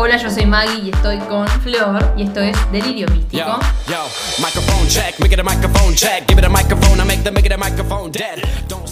Hola, 0.00 0.16
yo 0.16 0.30
soy 0.30 0.46
Maggie 0.46 0.80
y 0.84 0.90
estoy 0.90 1.18
con 1.18 1.44
Flor 1.48 2.14
y 2.16 2.22
esto 2.22 2.38
es 2.38 2.56
Delirio 2.70 3.08
Místico. 3.08 3.58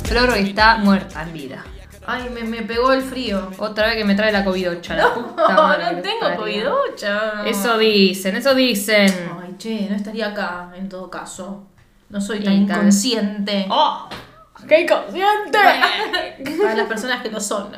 Flor 0.02 0.30
hoy 0.30 0.48
está 0.48 0.78
muerta 0.78 1.22
en 1.22 1.32
vida. 1.32 1.64
Ay, 2.04 2.28
me, 2.34 2.42
me 2.42 2.62
pegó 2.62 2.92
el 2.92 3.02
frío. 3.02 3.52
Otra 3.58 3.86
vez 3.86 3.98
que 3.98 4.04
me 4.04 4.16
trae 4.16 4.32
la 4.32 4.44
covidocha. 4.44 4.96
la 4.96 5.04
No, 5.04 5.78
no 5.78 5.90
que 5.90 6.02
tengo 6.02 6.36
covidocha. 6.38 7.46
Eso 7.46 7.78
dicen, 7.78 8.34
eso 8.34 8.52
dicen. 8.56 9.30
Ay, 9.40 9.54
che, 9.58 9.86
no 9.88 9.94
estaría 9.94 10.30
acá 10.30 10.72
en 10.74 10.88
todo 10.88 11.08
caso. 11.08 11.68
No 12.08 12.20
soy 12.20 12.40
tan 12.40 12.54
inconsciente. 12.54 13.66
¡Oh! 13.70 14.08
¡Qué 14.66 14.80
inconsciente! 14.80 15.58
Para 16.60 16.74
las 16.74 16.88
personas 16.88 17.22
que 17.22 17.30
lo 17.30 17.40
son. 17.40 17.68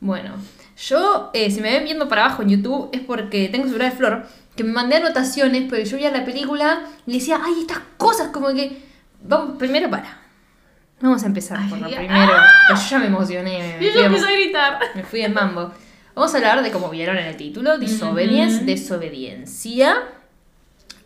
Bueno, 0.00 0.32
yo, 0.76 1.30
eh, 1.34 1.50
si 1.50 1.60
me 1.60 1.70
ven 1.72 1.84
viendo 1.84 2.08
para 2.08 2.24
abajo 2.26 2.42
en 2.42 2.48
YouTube, 2.50 2.88
es 2.92 3.00
porque 3.00 3.48
tengo 3.48 3.66
celular 3.66 3.90
de 3.92 3.96
Flor, 3.96 4.26
que 4.56 4.64
me 4.64 4.72
mandé 4.72 4.96
anotaciones, 4.96 5.62
porque 5.68 5.84
yo 5.84 5.96
veía 5.96 6.10
la 6.10 6.24
película 6.24 6.84
y 7.06 7.12
le 7.12 7.18
decía, 7.18 7.40
ay, 7.44 7.54
estas 7.60 7.78
cosas, 7.96 8.28
como 8.28 8.48
que. 8.52 8.82
Vamos, 9.22 9.56
primero 9.58 9.88
para. 9.90 10.20
Vamos 11.00 11.22
a 11.22 11.26
empezar 11.26 11.58
Ay, 11.60 11.68
por 11.68 11.78
lo 11.80 11.86
primero. 11.88 12.32
Pero 12.68 12.80
yo 12.80 12.88
ya 12.90 12.98
me 12.98 13.06
emocioné. 13.06 13.76
Me, 13.80 13.92
yo 13.92 14.00
empecé 14.04 14.26
a 14.26 14.30
gritar. 14.32 14.78
me 14.94 15.02
fui 15.02 15.22
en 15.22 15.34
mambo. 15.34 15.72
Vamos 16.14 16.32
a 16.34 16.36
hablar 16.36 16.62
de, 16.62 16.70
como 16.70 16.88
vieron 16.90 17.18
en 17.18 17.26
el 17.26 17.36
título, 17.36 17.76
Disobedience. 17.78 18.64
Desobediencia. 18.64 19.96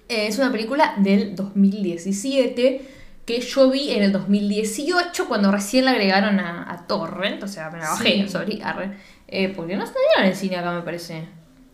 Eh, 0.08 0.26
es 0.26 0.38
una 0.38 0.50
película 0.52 0.94
del 0.98 1.34
2017 1.34 2.82
que 3.26 3.40
yo 3.40 3.70
vi 3.70 3.90
en 3.92 4.02
el 4.02 4.12
2018 4.12 5.28
cuando 5.28 5.52
recién 5.52 5.84
la 5.84 5.90
agregaron 5.90 6.40
a, 6.40 6.70
a 6.72 6.86
Torrent, 6.86 7.42
o 7.42 7.48
sea, 7.48 7.68
me 7.70 7.78
la 7.78 7.90
bajé, 7.90 8.22
Sí. 8.22 8.28
sorry, 8.28 8.60
arre, 8.64 8.96
eh, 9.28 9.52
porque 9.54 9.76
no 9.76 9.84
salieron 9.86 10.24
en 10.24 10.34
cine 10.34 10.56
acá, 10.56 10.72
me 10.72 10.82
parece, 10.82 11.28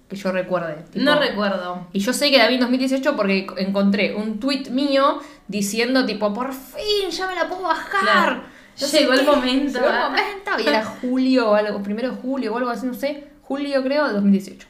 que 0.09 0.17
yo 0.17 0.31
recuerde. 0.33 0.85
tipo- 0.91 1.05
No 1.05 1.19
recuerdo. 1.19 1.87
y 1.93 2.01
yo 2.01 2.13
sé 2.13 2.31
que 2.31 2.39
la 2.39 2.49
vi 2.49 2.55
en 2.55 2.61
2018 2.61 3.17
porque 3.17 3.47
encontré 3.57 4.15
un 4.15 4.39
tweet 4.41 4.71
mío 4.71 5.21
diciendo 5.49 6.05
tipo, 6.05 6.33
por 6.35 6.53
fin, 6.53 7.11
ya 7.11 7.27
me 7.29 7.35
la 7.35 7.49
puedo 7.49 7.63
bajar. 7.63 8.01
Claro. 8.03 8.43
No 8.81 8.87
Llegó 8.89 9.13
el 9.13 9.21
qué, 9.21 9.27
momento. 9.27 9.79
Llegó 9.79 9.91
el 9.93 10.01
momento. 10.01 10.51
Y 10.65 10.67
era 10.69 10.85
julio 10.85 11.51
o 11.51 11.55
algo, 11.55 11.81
primero 11.83 12.11
de 12.11 12.17
julio 12.17 12.53
o 12.53 12.59
algo 12.59 12.71
así, 12.71 12.87
no 12.87 12.95
sé. 12.95 13.29
Julio 13.43 13.83
creo 13.85 14.09
de 14.09 14.15
2018. 14.15 14.67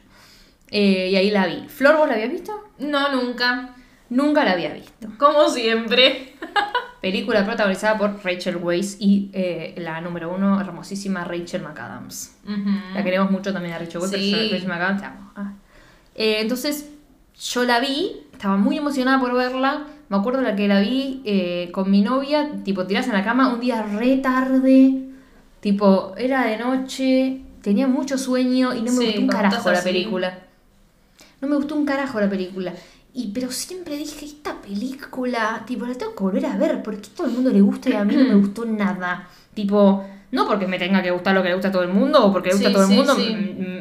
Eh, 0.69 1.09
y 1.11 1.15
ahí 1.15 1.31
la 1.31 1.47
vi. 1.47 1.65
¿Flor, 1.69 1.97
vos 1.97 2.07
la 2.07 2.13
habías 2.13 2.31
visto? 2.31 2.53
No, 2.77 3.11
nunca. 3.13 3.75
Nunca 4.09 4.43
la 4.45 4.51
había 4.51 4.73
visto. 4.73 5.07
Como 5.17 5.49
siempre. 5.49 6.33
Película 7.01 7.45
protagonizada 7.45 7.97
por 7.97 8.23
Rachel 8.23 8.57
Weisz 8.57 8.97
y 8.99 9.29
eh, 9.33 9.75
la 9.77 10.01
número 10.01 10.33
uno, 10.33 10.59
hermosísima 10.59 11.23
Rachel 11.23 11.61
McAdams. 11.61 12.37
La 12.95 13.03
queremos 13.03 13.29
mucho 13.29 13.53
también 13.53 13.75
a 13.75 13.79
Rachel 13.79 14.01
Weisz, 14.01 14.11
Sí. 14.13 14.31
pero 14.33 14.51
Rachel 14.53 14.67
McAdams 14.67 15.01
te 15.01 15.07
amo. 15.07 15.31
Ah. 15.35 15.53
Eh, 16.15 16.37
entonces, 16.39 16.89
yo 17.39 17.63
la 17.63 17.79
vi, 17.79 18.21
estaba 18.31 18.57
muy 18.57 18.77
emocionada 18.77 19.19
por 19.19 19.33
verla. 19.33 19.85
Me 20.09 20.17
acuerdo 20.17 20.41
la 20.41 20.55
que 20.55 20.67
la 20.67 20.79
vi 20.79 21.21
eh, 21.25 21.69
con 21.71 21.91
mi 21.91 22.01
novia, 22.01 22.49
tipo, 22.63 22.85
tirás 22.87 23.05
en 23.07 23.13
la 23.13 23.23
cama 23.23 23.53
un 23.53 23.59
día 23.59 23.83
re 23.83 24.17
tarde. 24.17 25.01
Tipo, 25.59 26.13
era 26.17 26.45
de 26.45 26.57
noche, 26.57 27.41
tenía 27.61 27.87
mucho 27.87 28.17
sueño 28.17 28.73
y 28.73 28.81
no 28.81 28.91
me 28.91 28.97
Sí, 28.99 29.05
gustó 29.07 29.21
un 29.21 29.27
carajo 29.27 29.71
la 29.71 29.81
película. 29.83 30.39
No 31.41 31.47
me 31.47 31.55
gustó 31.55 31.75
un 31.75 31.85
carajo 31.85 32.19
la 32.19 32.29
película. 32.29 32.73
Y, 33.17 33.27
pero 33.33 33.49
siempre 33.49 33.95
dije, 33.97 34.25
esta 34.25 34.61
película, 34.61 35.63
tipo, 35.65 35.85
la 35.85 35.95
tengo 35.95 36.13
que 36.15 36.23
volver 36.23 36.45
a 36.45 36.57
ver, 36.57 36.83
porque 36.83 37.07
a 37.13 37.15
todo 37.15 37.27
el 37.27 37.33
mundo 37.33 37.49
le 37.49 37.61
gusta 37.61 37.89
y 37.89 37.93
a 37.93 38.03
mí 38.03 38.13
no 38.15 38.25
me 38.25 38.35
gustó 38.43 38.65
nada. 38.65 39.27
Tipo, 39.53 40.05
no 40.31 40.45
porque 40.45 40.67
me 40.67 40.77
tenga 40.77 41.01
que 41.01 41.11
gustar 41.11 41.33
lo 41.33 41.41
que 41.41 41.47
le 41.49 41.55
gusta 41.55 41.69
a 41.69 41.71
todo 41.71 41.83
el 41.83 41.89
mundo 41.93 42.25
o 42.25 42.31
porque 42.33 42.49
le 42.49 42.55
gusta 42.55 42.69
Sí, 42.69 42.73
a 42.73 42.75
todo 42.75 42.83
el 42.83 42.89
sí, 42.89 42.95
mundo, 42.95 43.15
sí. 43.15 43.35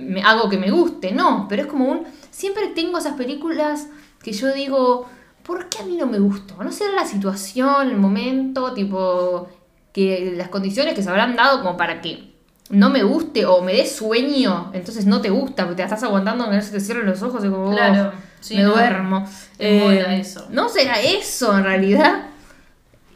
me 0.08 0.22
hago 0.22 0.48
que 0.48 0.56
me 0.56 0.70
guste, 0.70 1.12
no, 1.12 1.46
pero 1.48 1.62
es 1.62 1.68
como 1.68 1.86
un... 1.86 2.02
Siempre 2.30 2.68
tengo 2.68 2.98
esas 2.98 3.14
películas 3.14 3.88
que 4.22 4.32
yo 4.32 4.52
digo, 4.52 5.06
¿por 5.42 5.68
qué 5.68 5.82
a 5.82 5.84
mí 5.86 5.96
no 5.96 6.06
me 6.06 6.18
gustó? 6.20 6.62
No 6.62 6.70
sé 6.70 6.84
la 6.94 7.04
situación, 7.04 7.88
el 7.90 7.96
momento, 7.96 8.72
tipo, 8.72 9.48
que 9.92 10.32
las 10.36 10.48
condiciones 10.48 10.94
que 10.94 11.02
se 11.02 11.08
habrán 11.10 11.34
dado 11.34 11.60
como 11.62 11.76
para 11.76 12.00
que 12.00 12.32
no 12.70 12.88
me 12.88 13.02
guste 13.02 13.46
o 13.46 13.62
me 13.62 13.72
dé 13.74 13.84
sueño, 13.86 14.70
entonces 14.72 15.06
no 15.06 15.20
te 15.20 15.30
gusta, 15.30 15.64
porque 15.64 15.76
te 15.78 15.82
estás 15.82 16.02
aguantando 16.04 16.48
que 16.48 16.56
no 16.56 16.62
se 16.62 16.70
te 16.72 16.80
cierren 16.80 17.06
los 17.06 17.20
ojos 17.22 17.44
y 17.44 17.48
como, 17.48 17.70
"Oh, 17.70 17.72
Claro. 17.72 18.12
Sí, 18.44 18.56
me 18.56 18.62
no. 18.64 18.72
duermo. 18.72 19.26
Mola 19.58 20.16
eso. 20.16 20.46
No 20.50 20.68
será 20.68 21.00
eso 21.00 21.56
en 21.56 21.64
realidad. 21.64 22.26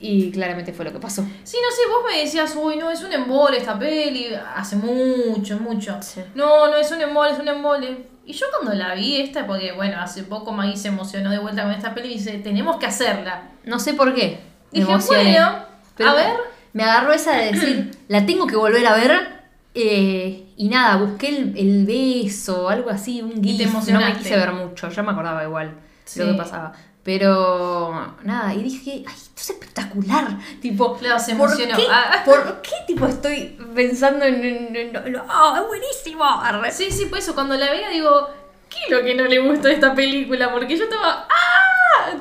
Y 0.01 0.31
claramente 0.31 0.73
fue 0.73 0.85
lo 0.85 0.93
que 0.93 0.99
pasó. 1.01 1.23
Sí, 1.45 1.57
no 1.61 1.71
sé, 1.75 1.83
vos 1.91 2.03
me 2.11 2.21
decías, 2.21 2.55
uy, 2.57 2.77
no, 2.77 2.89
es 2.91 3.03
un 3.03 3.13
embole 3.13 3.59
esta 3.59 3.77
peli, 3.79 4.29
hace 4.57 4.77
mucho, 4.77 5.59
mucho. 5.59 5.99
Sí. 6.01 6.21
No, 6.35 6.69
no 6.69 6.77
es 6.77 6.91
un 6.93 7.01
embole, 7.03 7.33
es 7.33 7.39
un 7.39 7.49
embole. 7.49 8.07
Y 8.25 8.33
yo 8.33 8.47
cuando 8.55 8.75
la 8.75 8.95
vi 8.95 9.21
esta, 9.21 9.47
porque 9.47 9.73
bueno, 9.73 10.01
hace 10.01 10.23
poco 10.23 10.53
Maggie 10.53 10.77
se 10.77 10.89
emocionó 10.89 11.31
de 11.31 11.39
vuelta 11.41 11.63
con 11.65 11.73
esta 11.73 11.95
peli 11.95 12.13
y 12.13 12.19
dice, 12.19 12.39
tenemos 12.39 12.77
que 12.77 12.87
hacerla. 12.87 13.51
No 13.65 13.79
sé 13.81 13.93
por 13.95 14.15
qué. 14.15 14.41
Dije, 14.71 14.89
emocioné. 14.89 15.33
bueno, 15.33 15.65
Pero 15.97 16.11
a 16.11 16.15
ver. 16.15 16.33
Me 16.73 16.85
agarró 16.85 17.13
esa 17.13 17.33
de 17.37 17.53
decir, 17.53 17.91
la 18.09 18.25
tengo 18.25 18.47
que 18.47 18.57
volver 18.57 18.87
a 18.87 18.95
ver. 18.95 19.43
eh, 19.75 20.45
y 20.59 20.69
nada, 20.69 20.97
busqué 20.97 21.29
el, 21.29 21.57
el 21.57 21.87
beso, 21.87 22.69
algo 22.69 22.91
así, 22.91 23.23
un 23.23 23.43
Y 23.43 23.57
te 23.57 23.65
gif. 23.65 23.89
No 23.89 24.01
me 24.01 24.13
quise 24.19 24.37
ver 24.37 24.53
mucho, 24.53 24.89
ya 24.91 25.03
me 25.03 25.13
acordaba 25.13 25.43
igual 25.45 25.73
Sí. 26.05 26.21
lo 26.21 26.27
que 26.27 26.35
pasaba. 26.35 26.73
Pero 27.05 28.17
nada, 28.25 28.53
y 28.53 28.63
dije, 28.63 29.03
ay, 29.07 29.15
esto 29.15 29.33
es 29.41 29.51
espectacular. 29.51 30.39
Tipo, 30.61 30.97
Claro, 30.99 31.19
se 31.19 31.35
¿por 31.37 31.49
emocionó. 31.49 31.77
qué, 31.77 31.87
Ah. 31.91 32.23
¿por 32.25 32.61
qué 32.61 32.73
tipo 32.87 33.07
estoy 33.07 33.57
pensando 33.75 34.25
en, 34.27 34.35
en- 34.45 34.77
en- 34.77 34.97
en- 34.97 35.17
oh, 35.17 35.57
es 35.57 35.67
buenísimo? 35.67 36.25
Arre. 36.25 36.71
Sí, 36.73 36.91
sí, 36.91 37.07
por 37.07 37.19
eso, 37.19 37.35
cuando 37.35 37.55
la 37.57 37.71
veía 37.71 37.89
digo, 37.89 38.29
¿qué 38.69 38.77
es 38.87 38.91
lo 38.91 39.03
que 39.03 39.15
no 39.15 39.25
le 39.25 39.39
gustó 39.39 39.69
de 39.69 39.75
esta 39.75 39.95
película? 39.95 40.53
Porque 40.53 40.77
yo 40.77 40.85
estaba, 40.85 41.27
¡ah! 41.31 41.68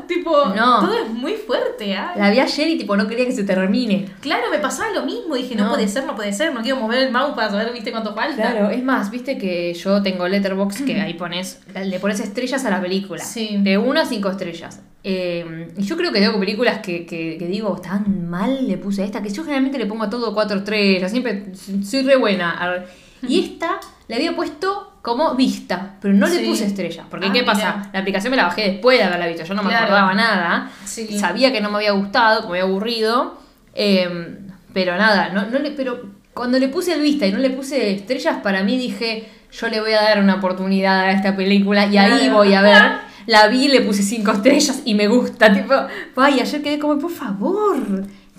Tipo, 0.07 0.45
No. 0.47 0.79
todo 0.81 0.93
es 0.93 1.09
muy 1.09 1.33
fuerte, 1.33 1.95
¿ah? 1.95 2.13
La 2.15 2.29
vi 2.29 2.39
ayer 2.39 2.67
y 2.69 2.77
tipo 2.77 2.95
no 2.97 3.07
quería 3.07 3.25
que 3.25 3.31
se 3.31 3.43
termine. 3.43 4.09
Claro, 4.21 4.49
me 4.51 4.59
pasaba 4.59 4.91
lo 4.91 5.03
mismo, 5.03 5.35
dije, 5.35 5.55
no. 5.55 5.65
No. 5.65 5.69
puede 5.71 5.87
ser, 5.87 6.05
no 6.05 6.15
puede 6.15 6.33
ser, 6.33 6.53
no 6.53 6.61
quiero 6.61 6.77
mover 6.79 6.99
el 7.03 7.11
mouse 7.11 7.33
para 7.35 7.49
saber, 7.49 7.71
viste, 7.73 7.91
cuánto 7.91 8.13
falta. 8.15 8.35
Claro, 8.35 8.69
es 8.69 8.83
más, 8.83 9.11
viste 9.11 9.37
que 9.37 9.73
yo 9.73 10.01
tengo 10.01 10.27
Letterbox 10.27 10.81
que 10.81 10.99
ahí 11.01 11.13
pones, 11.13 11.61
le 11.73 11.99
pones 11.99 12.19
estrellas 12.19 12.63
a 12.65 12.69
la 12.69 12.81
película. 12.81 13.23
Sí. 13.23 13.57
De 13.59 13.77
1 13.77 13.99
a 13.99 14.05
5 14.05 14.29
estrellas. 14.29 14.81
Eh, 15.03 15.71
y 15.77 15.83
yo 15.83 15.95
creo 15.95 16.11
que 16.11 16.19
tengo 16.19 16.39
películas 16.39 16.79
que, 16.79 17.05
que, 17.05 17.37
que 17.37 17.47
digo, 17.47 17.75
tan 17.77 18.29
mal 18.29 18.67
le 18.67 18.77
puse 18.77 19.03
a 19.03 19.05
esta, 19.05 19.21
que 19.21 19.29
yo 19.29 19.43
generalmente 19.43 19.77
le 19.77 19.85
pongo 19.85 20.03
a 20.03 20.09
todo 20.09 20.33
4 20.33 20.57
estrellas, 20.59 21.11
siempre 21.11 21.45
soy 21.83 22.01
re 22.03 22.15
buena. 22.17 22.85
Y 23.27 23.39
esta 23.43 23.79
le 24.07 24.15
había 24.15 24.35
puesto 24.35 24.96
como 25.07 25.35
vista, 25.35 25.95
pero 26.01 26.13
no 26.13 26.27
le 26.27 26.35
Sí. 26.39 26.45
puse 26.45 26.65
estrellas. 26.65 27.05
Porque 27.09 27.27
Ah, 27.27 27.31
¿qué 27.31 27.41
mira. 27.41 27.53
pasa? 27.53 27.89
La 27.93 27.99
aplicación 28.01 28.31
me 28.31 28.35
la 28.37 28.43
bajé 28.43 28.71
después 28.71 28.97
de 28.97 29.05
haberla 29.05 29.25
visto, 29.27 29.45
yo 29.45 29.53
no 29.53 29.63
me 29.63 29.69
Claro. 29.69 29.85
acordaba 29.85 30.13
nada. 30.13 30.69
Sí. 30.83 31.17
Sabía 31.17 31.51
que 31.53 31.61
no 31.61 31.69
me 31.69 31.77
había 31.77 31.91
gustado, 31.91 32.41
que 32.41 32.47
me 32.47 32.59
había 32.59 32.63
aburrido. 32.69 33.37
eh, 33.79 34.39
pero 34.73 34.97
nada, 34.97 35.29
no, 35.29 35.45
no 35.45 35.59
le, 35.59 35.69
pero 35.71 36.01
cuando 36.33 36.57
le 36.59 36.67
puse 36.67 36.93
el 36.93 37.01
vista 37.01 37.25
y 37.27 37.31
no 37.31 37.37
le 37.37 37.51
puse 37.51 37.91
estrellas, 37.91 38.37
para 38.43 38.63
mí 38.63 38.75
dije, 38.77 39.29
yo 39.51 39.67
le 39.69 39.79
voy 39.79 39.93
a 39.93 40.01
dar 40.01 40.19
una 40.19 40.35
oportunidad 40.35 40.99
a 41.01 41.11
esta 41.11 41.35
película 41.35 41.85
y 41.85 41.95
ahí 41.97 42.27
voy 42.29 42.53
a 42.55 42.61
ver. 42.61 42.83
La 43.27 43.47
vi, 43.47 43.67
le 43.67 43.81
puse 43.81 44.03
cinco 44.03 44.31
estrellas 44.31 44.81
y 44.85 44.93
me 44.95 45.07
gusta. 45.07 45.53
Tipo, 45.53 45.73
ay, 46.15 46.39
ayer 46.39 46.61
quedé 46.63 46.79
como, 46.79 46.97
por 46.97 47.11
favor, 47.11 47.77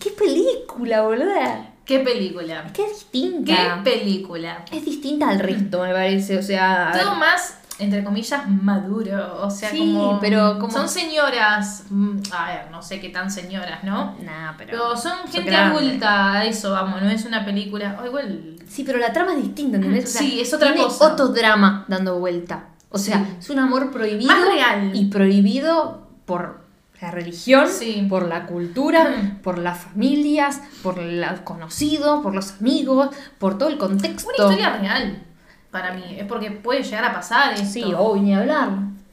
qué 0.00 0.10
película, 0.10 1.02
boluda. 1.02 1.70
¿Qué 1.88 2.00
película? 2.00 2.64
Es 2.66 2.72
que 2.72 2.82
es 2.84 3.06
¿Qué 3.10 3.18
distinta. 3.18 3.80
película? 3.82 4.64
Es 4.70 4.84
distinta 4.84 5.30
al 5.30 5.38
resto, 5.40 5.82
me 5.82 5.92
parece. 5.94 6.36
O 6.36 6.42
sea, 6.42 6.92
Todo 6.92 7.14
más, 7.14 7.56
entre 7.78 8.04
comillas, 8.04 8.46
maduro. 8.46 9.38
O 9.42 9.48
sea, 9.50 9.70
Sí, 9.70 9.78
como. 9.78 10.20
pero 10.20 10.58
como- 10.58 10.70
Son 10.70 10.86
señoras. 10.86 11.84
mm, 11.88 12.18
A 12.30 12.46
ver, 12.52 12.70
no 12.70 12.82
sé 12.82 13.00
qué 13.00 13.08
tan 13.08 13.30
señoras, 13.30 13.84
¿no? 13.84 14.14
Nah, 14.22 14.52
pero. 14.58 14.70
Pero 14.72 14.96
son 14.98 15.16
gente 15.32 15.50
grandes. 15.50 15.80
adulta, 15.80 16.44
eso 16.44 16.72
vamos, 16.72 17.00
no 17.00 17.08
es 17.08 17.24
una 17.24 17.42
película. 17.46 17.98
Oh, 18.02 18.06
igual. 18.06 18.56
Sí, 18.68 18.84
pero 18.84 18.98
la 18.98 19.10
trama 19.14 19.32
es 19.32 19.42
distinta, 19.42 19.76
¿entendés? 19.78 20.04
O 20.04 20.08
sea, 20.08 20.20
Sí, 20.20 20.40
es 20.42 20.52
otra 20.52 20.72
tiene 20.74 20.84
cosa. 20.86 21.12
otro 21.14 21.28
drama 21.28 21.86
dando 21.88 22.18
vuelta. 22.18 22.66
O 22.90 22.98
sea, 22.98 23.16
Sí. 23.24 23.36
es 23.40 23.48
un 23.50 23.60
amor 23.60 23.90
prohibido. 23.90 24.30
Más 24.30 24.46
real. 24.46 24.90
Y 24.94 25.06
prohibido 25.06 26.06
por 26.26 26.57
la 27.00 27.10
religión, 27.10 27.68
Sí. 27.68 28.06
por 28.08 28.26
la 28.26 28.46
cultura, 28.46 29.04
Mm. 29.10 29.36
por 29.42 29.58
las 29.58 29.78
familias, 29.78 30.60
por 30.82 30.98
los 30.98 31.40
conocidos, 31.40 32.22
por 32.22 32.34
los 32.34 32.52
amigos, 32.60 33.10
por 33.38 33.56
todo 33.58 33.68
el 33.68 33.78
contexto. 33.78 34.28
Una 34.28 34.36
historia 34.48 34.76
real 34.78 35.22
para 35.70 35.92
mí. 35.94 36.16
Es 36.18 36.24
porque 36.26 36.50
puede 36.50 36.82
llegar 36.82 37.04
a 37.04 37.12
pasar 37.12 37.52
esto. 37.54 37.66
Sí, 37.66 37.84
hoy 37.96 38.20
ni 38.20 38.34
hablar. 38.34 38.70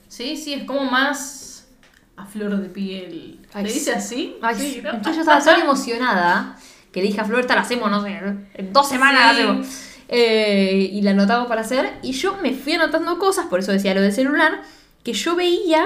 Sí, 0.08 0.36
sí, 0.38 0.54
es 0.54 0.64
como 0.64 0.86
más 0.86 1.68
a 2.18 2.26
flor 2.26 2.58
de 2.62 2.70
piel. 2.70 3.40
¿Le 3.54 3.64
dice 3.64 3.92
así? 3.94 4.38
Ay, 4.42 4.56
sí, 4.56 4.80
¿no? 4.82 4.90
Entonces 4.92 5.16
yo 5.16 5.22
estaba 5.22 5.44
tan 5.44 5.62
emocionada 5.62 6.56
que 6.92 7.02
le 7.02 7.08
dije 7.08 7.20
a 7.20 7.26
Flor, 7.26 7.42
esta 7.42 7.56
la 7.56 7.62
hacemos, 7.62 7.92
no 7.92 8.02
sé, 8.02 8.18
en 8.54 8.72
dos 8.72 8.88
semanas 8.88 9.22
la 9.26 9.30
hacemos. 9.32 9.68
Eh, 10.08 10.90
y 10.94 11.02
la 11.02 11.12
anotamos 11.12 11.48
para 11.48 11.62
hacer. 11.62 12.00
Y 12.04 12.14
yo 12.14 12.38
me 12.42 12.54
fui 12.54 12.74
anotando 12.74 13.20
cosas, 13.20 13.48
por 13.48 13.60
eso 13.60 13.72
decía 13.74 13.94
lo 13.94 14.02
del 14.02 14.14
celular, 14.14 14.62
que 15.04 15.12
yo 15.14 15.36
veía 15.36 15.84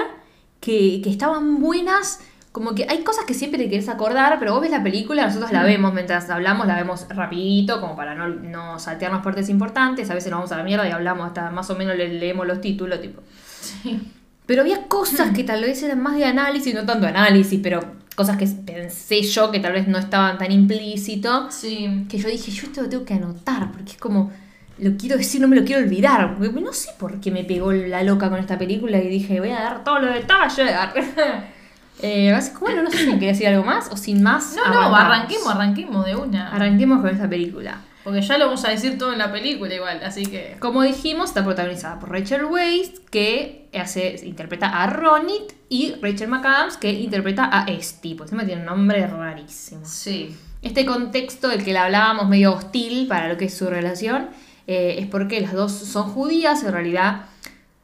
que, 0.60 1.00
que 1.02 1.10
estaban 1.10 1.60
buenas 1.60 2.20
como 2.52 2.74
que 2.74 2.84
hay 2.88 3.04
cosas 3.04 3.24
que 3.26 3.32
siempre 3.34 3.62
te 3.62 3.70
querés 3.70 3.88
acordar, 3.88 4.40
pero 4.40 4.52
vos 4.52 4.60
ves 4.60 4.72
la 4.72 4.82
película, 4.82 5.24
nosotros 5.24 5.52
la 5.52 5.62
vemos 5.62 5.94
mientras 5.94 6.28
hablamos, 6.30 6.66
la 6.66 6.74
vemos 6.74 7.06
rapidito, 7.08 7.80
como 7.80 7.94
para 7.94 8.16
no, 8.16 8.26
no 8.28 8.76
saltearnos 8.80 9.22
partes 9.22 9.48
importantes, 9.48 10.10
a 10.10 10.14
veces 10.14 10.32
nos 10.32 10.38
vamos 10.40 10.50
a 10.52 10.56
la 10.56 10.64
mierda 10.64 10.88
y 10.88 10.90
hablamos 10.90 11.28
hasta 11.28 11.50
más 11.50 11.70
o 11.70 11.76
menos 11.76 11.96
le- 11.96 12.08
leemos 12.18 12.48
los 12.48 12.60
títulos, 12.60 13.00
tipo. 13.00 13.22
Sí. 13.60 14.00
Pero 14.46 14.62
había 14.62 14.88
cosas 14.88 15.30
que 15.30 15.44
tal 15.44 15.60
vez 15.60 15.80
eran 15.84 16.02
más 16.02 16.16
de 16.16 16.24
análisis, 16.24 16.74
no 16.74 16.84
tanto 16.84 17.06
análisis, 17.06 17.60
pero 17.62 17.80
cosas 18.16 18.36
que 18.36 18.48
pensé 18.48 19.22
yo 19.22 19.52
que 19.52 19.60
tal 19.60 19.72
vez 19.74 19.86
no 19.86 19.96
estaban 19.98 20.36
tan 20.36 20.50
implícitos, 20.50 21.54
Sí. 21.54 22.04
que 22.08 22.18
yo 22.18 22.28
dije, 22.28 22.50
yo 22.50 22.64
esto 22.66 22.82
lo 22.82 22.88
tengo 22.88 23.04
que 23.04 23.14
anotar, 23.14 23.70
porque 23.70 23.92
es 23.92 23.98
como, 23.98 24.32
lo 24.80 24.96
quiero 24.96 25.16
decir, 25.16 25.40
no 25.40 25.48
me 25.48 25.56
lo 25.56 25.64
quiero 25.64 25.82
olvidar, 25.82 26.34
porque 26.36 26.60
no 26.60 26.72
sé 26.72 26.90
por 26.98 27.20
qué 27.20 27.30
me 27.30 27.44
pegó 27.44 27.72
la 27.72 28.02
loca 28.02 28.30
con 28.30 28.38
esta 28.38 28.58
película 28.58 28.98
y 28.98 29.08
dije, 29.08 29.40
voy 29.40 29.50
a 29.50 29.60
dar 29.60 29.84
todos 29.84 30.02
los 30.02 30.14
detalles. 30.14 30.70
eh, 32.02 32.38
bueno, 32.60 32.82
no 32.82 32.90
sé 32.90 32.98
si 32.98 33.12
quería 33.12 33.28
decir 33.28 33.46
algo 33.48 33.64
más 33.64 33.90
o 33.90 33.96
sin 33.96 34.22
más. 34.22 34.56
No, 34.56 34.72
no, 34.72 34.94
arranquemos, 34.94 35.48
arranquemos 35.48 36.04
de 36.06 36.16
una. 36.16 36.50
Arranquemos 36.54 37.00
con 37.00 37.10
esta 37.10 37.28
película. 37.28 37.80
Porque 38.02 38.22
ya 38.22 38.38
lo 38.38 38.46
vamos 38.46 38.64
a 38.64 38.70
decir 38.70 38.96
todo 38.96 39.12
en 39.12 39.18
la 39.18 39.30
película 39.30 39.74
igual, 39.74 40.00
así 40.02 40.24
que... 40.24 40.56
Como 40.58 40.82
dijimos, 40.82 41.28
está 41.28 41.44
protagonizada 41.44 41.98
por 41.98 42.10
Rachel 42.10 42.46
Weisz, 42.46 42.98
que 43.10 43.68
hace, 43.78 44.18
interpreta 44.24 44.68
a 44.68 44.86
Ronit, 44.86 45.52
y 45.68 45.94
Rachel 46.00 46.28
McAdams, 46.28 46.78
que 46.78 46.90
interpreta 46.90 47.50
a 47.52 47.64
Esty. 47.66 48.14
Pues 48.14 48.32
encima 48.32 48.46
tiene 48.46 48.62
un 48.62 48.66
nombre 48.66 49.06
rarísimo. 49.06 49.84
Sí. 49.84 50.34
Este 50.62 50.86
contexto 50.86 51.48
del 51.48 51.62
que 51.62 51.72
le 51.72 51.78
hablábamos 51.78 52.28
medio 52.28 52.54
hostil 52.54 53.06
para 53.06 53.28
lo 53.28 53.36
que 53.36 53.46
es 53.46 53.54
su 53.56 53.66
relación, 53.68 54.30
eh, 54.70 55.00
es 55.00 55.06
porque 55.08 55.40
las 55.40 55.52
dos 55.52 55.72
son 55.72 56.10
judías, 56.10 56.62
en 56.62 56.72
realidad 56.72 57.26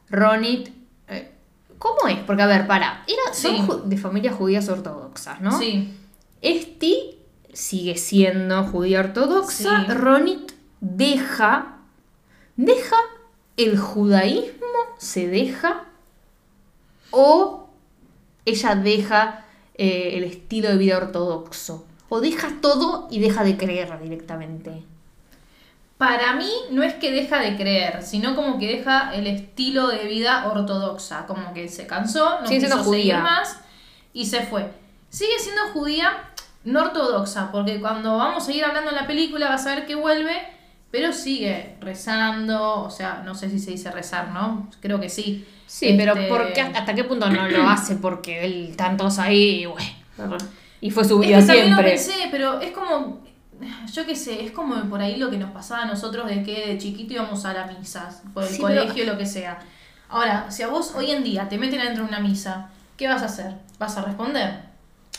Ronit... 0.09 0.69
eh, 1.09 1.31
¿Cómo 1.77 2.07
es? 2.07 2.17
Porque, 2.19 2.41
a 2.41 2.47
ver, 2.47 2.65
para, 2.65 3.03
era, 3.07 3.33
son 3.33 3.55
Sí. 3.55 3.73
de 3.85 3.97
familias 3.97 4.35
judías 4.35 4.67
ortodoxas, 4.69 5.41
¿no? 5.41 5.57
Sí. 5.59 5.93
Esti 6.41 7.17
sigue 7.53 7.97
siendo 7.97 8.63
judía 8.63 9.01
ortodoxa. 9.01 9.85
Sí. 9.85 9.91
Ronit 9.93 10.51
deja. 10.81 11.77
Deja 12.55 12.95
el 13.57 13.77
judaísmo, 13.77 14.79
se 14.97 15.27
deja. 15.27 15.83
O 17.11 17.69
ella 18.45 18.75
deja 18.75 19.45
eh, 19.75 20.11
el 20.15 20.23
estilo 20.23 20.69
de 20.69 20.77
vida 20.77 20.97
ortodoxo. 20.97 21.85
O 22.09 22.21
deja 22.21 22.47
todo 22.61 23.07
y 23.11 23.19
deja 23.19 23.43
de 23.43 23.57
creer 23.57 23.99
directamente. 24.01 24.83
Para 25.97 26.33
mí 26.33 26.49
no 26.71 26.83
es 26.83 26.93
que 26.93 27.11
deja 27.11 27.39
de 27.39 27.55
creer, 27.55 28.03
sino 28.03 28.35
como 28.35 28.59
que 28.59 28.67
deja 28.67 29.13
el 29.15 29.25
estilo 29.25 29.87
de 29.87 30.05
vida 30.05 30.47
ortodoxa, 30.47 31.25
como 31.25 31.53
que 31.53 31.67
se 31.69 31.87
cansó, 31.87 32.39
no 32.41 32.47
siendo 32.47 32.67
quiso 32.67 32.83
seguir 32.91 33.13
judía. 33.15 33.19
más 33.19 33.59
y 34.13 34.25
se 34.27 34.41
fue. 34.41 34.69
Sigue 35.09 35.39
siendo 35.39 35.61
judía, 35.73 36.11
no 36.65 36.81
ortodoxa, 36.81 37.51
porque 37.51 37.79
cuando 37.79 38.17
vamos 38.17 38.47
a 38.47 38.51
ir 38.51 38.63
hablando 38.63 38.91
en 38.91 38.95
la 38.95 39.07
película 39.07 39.49
vas 39.49 39.65
a 39.65 39.73
ver 39.75 39.85
que 39.87 39.95
vuelve, 39.95 40.37
pero 40.91 41.11
sigue 41.13 41.75
rezando, 41.81 42.81
o 42.83 42.89
sea, 42.91 43.23
no 43.25 43.33
sé 43.33 43.49
si 43.49 43.57
se 43.59 43.71
dice 43.71 43.89
rezar, 43.91 44.29
¿no? 44.29 44.69
Creo 44.81 44.99
que 44.99 45.09
sí. 45.09 45.47
Sí, 45.65 45.95
pero 45.97 46.13
Este, 46.13 46.27
¿por 46.29 46.53
qué- 46.53 46.61
¿hasta 46.61 46.93
qué 46.93 47.03
punto 47.05 47.27
no 47.29 47.47
lo 47.49 47.67
hace? 47.67 47.95
Porque 47.95 48.45
él 48.45 48.75
tantos 48.77 49.17
ahí 49.19 49.67
y 50.79 50.91
fue 50.91 51.03
su 51.03 51.21
Es 51.23 51.27
vida 51.27 51.39
que 51.39 51.45
también 51.45 51.69
lo 51.71 51.75
siempre. 51.77 51.89
pensé, 51.91 52.13
pero 52.31 52.61
es 52.61 52.71
como, 52.71 53.25
yo 53.93 54.05
qué 54.05 54.15
sé, 54.15 54.45
es 54.45 54.51
como 54.51 54.75
por 54.89 55.01
ahí 55.01 55.17
lo 55.17 55.29
que 55.29 55.37
nos 55.37 55.51
pasaba 55.51 55.83
a 55.83 55.85
nosotros 55.85 56.27
de 56.27 56.43
que 56.43 56.67
de 56.67 56.77
chiquito 56.77 57.13
íbamos 57.13 57.43
a 57.45 57.53
la 57.53 57.67
misa, 57.67 58.09
por 58.33 58.43
el 58.43 58.49
Sí, 58.49 58.61
pero- 58.65 58.81
colegio, 58.81 59.05
lo 59.05 59.17
que 59.17 59.25
sea. 59.25 59.59
Ahora, 60.09 60.49
si 60.51 60.63
a 60.63 60.67
vos 60.67 60.93
hoy 60.95 61.11
en 61.11 61.23
día 61.23 61.49
te 61.49 61.57
meten 61.57 61.79
adentro 61.81 62.03
de 62.03 62.09
una 62.09 62.19
misa, 62.19 62.69
¿qué 62.95 63.07
vas 63.07 63.21
a 63.21 63.25
hacer? 63.25 63.55
¿Vas 63.79 63.97
a 63.97 64.03
responder? 64.03 64.61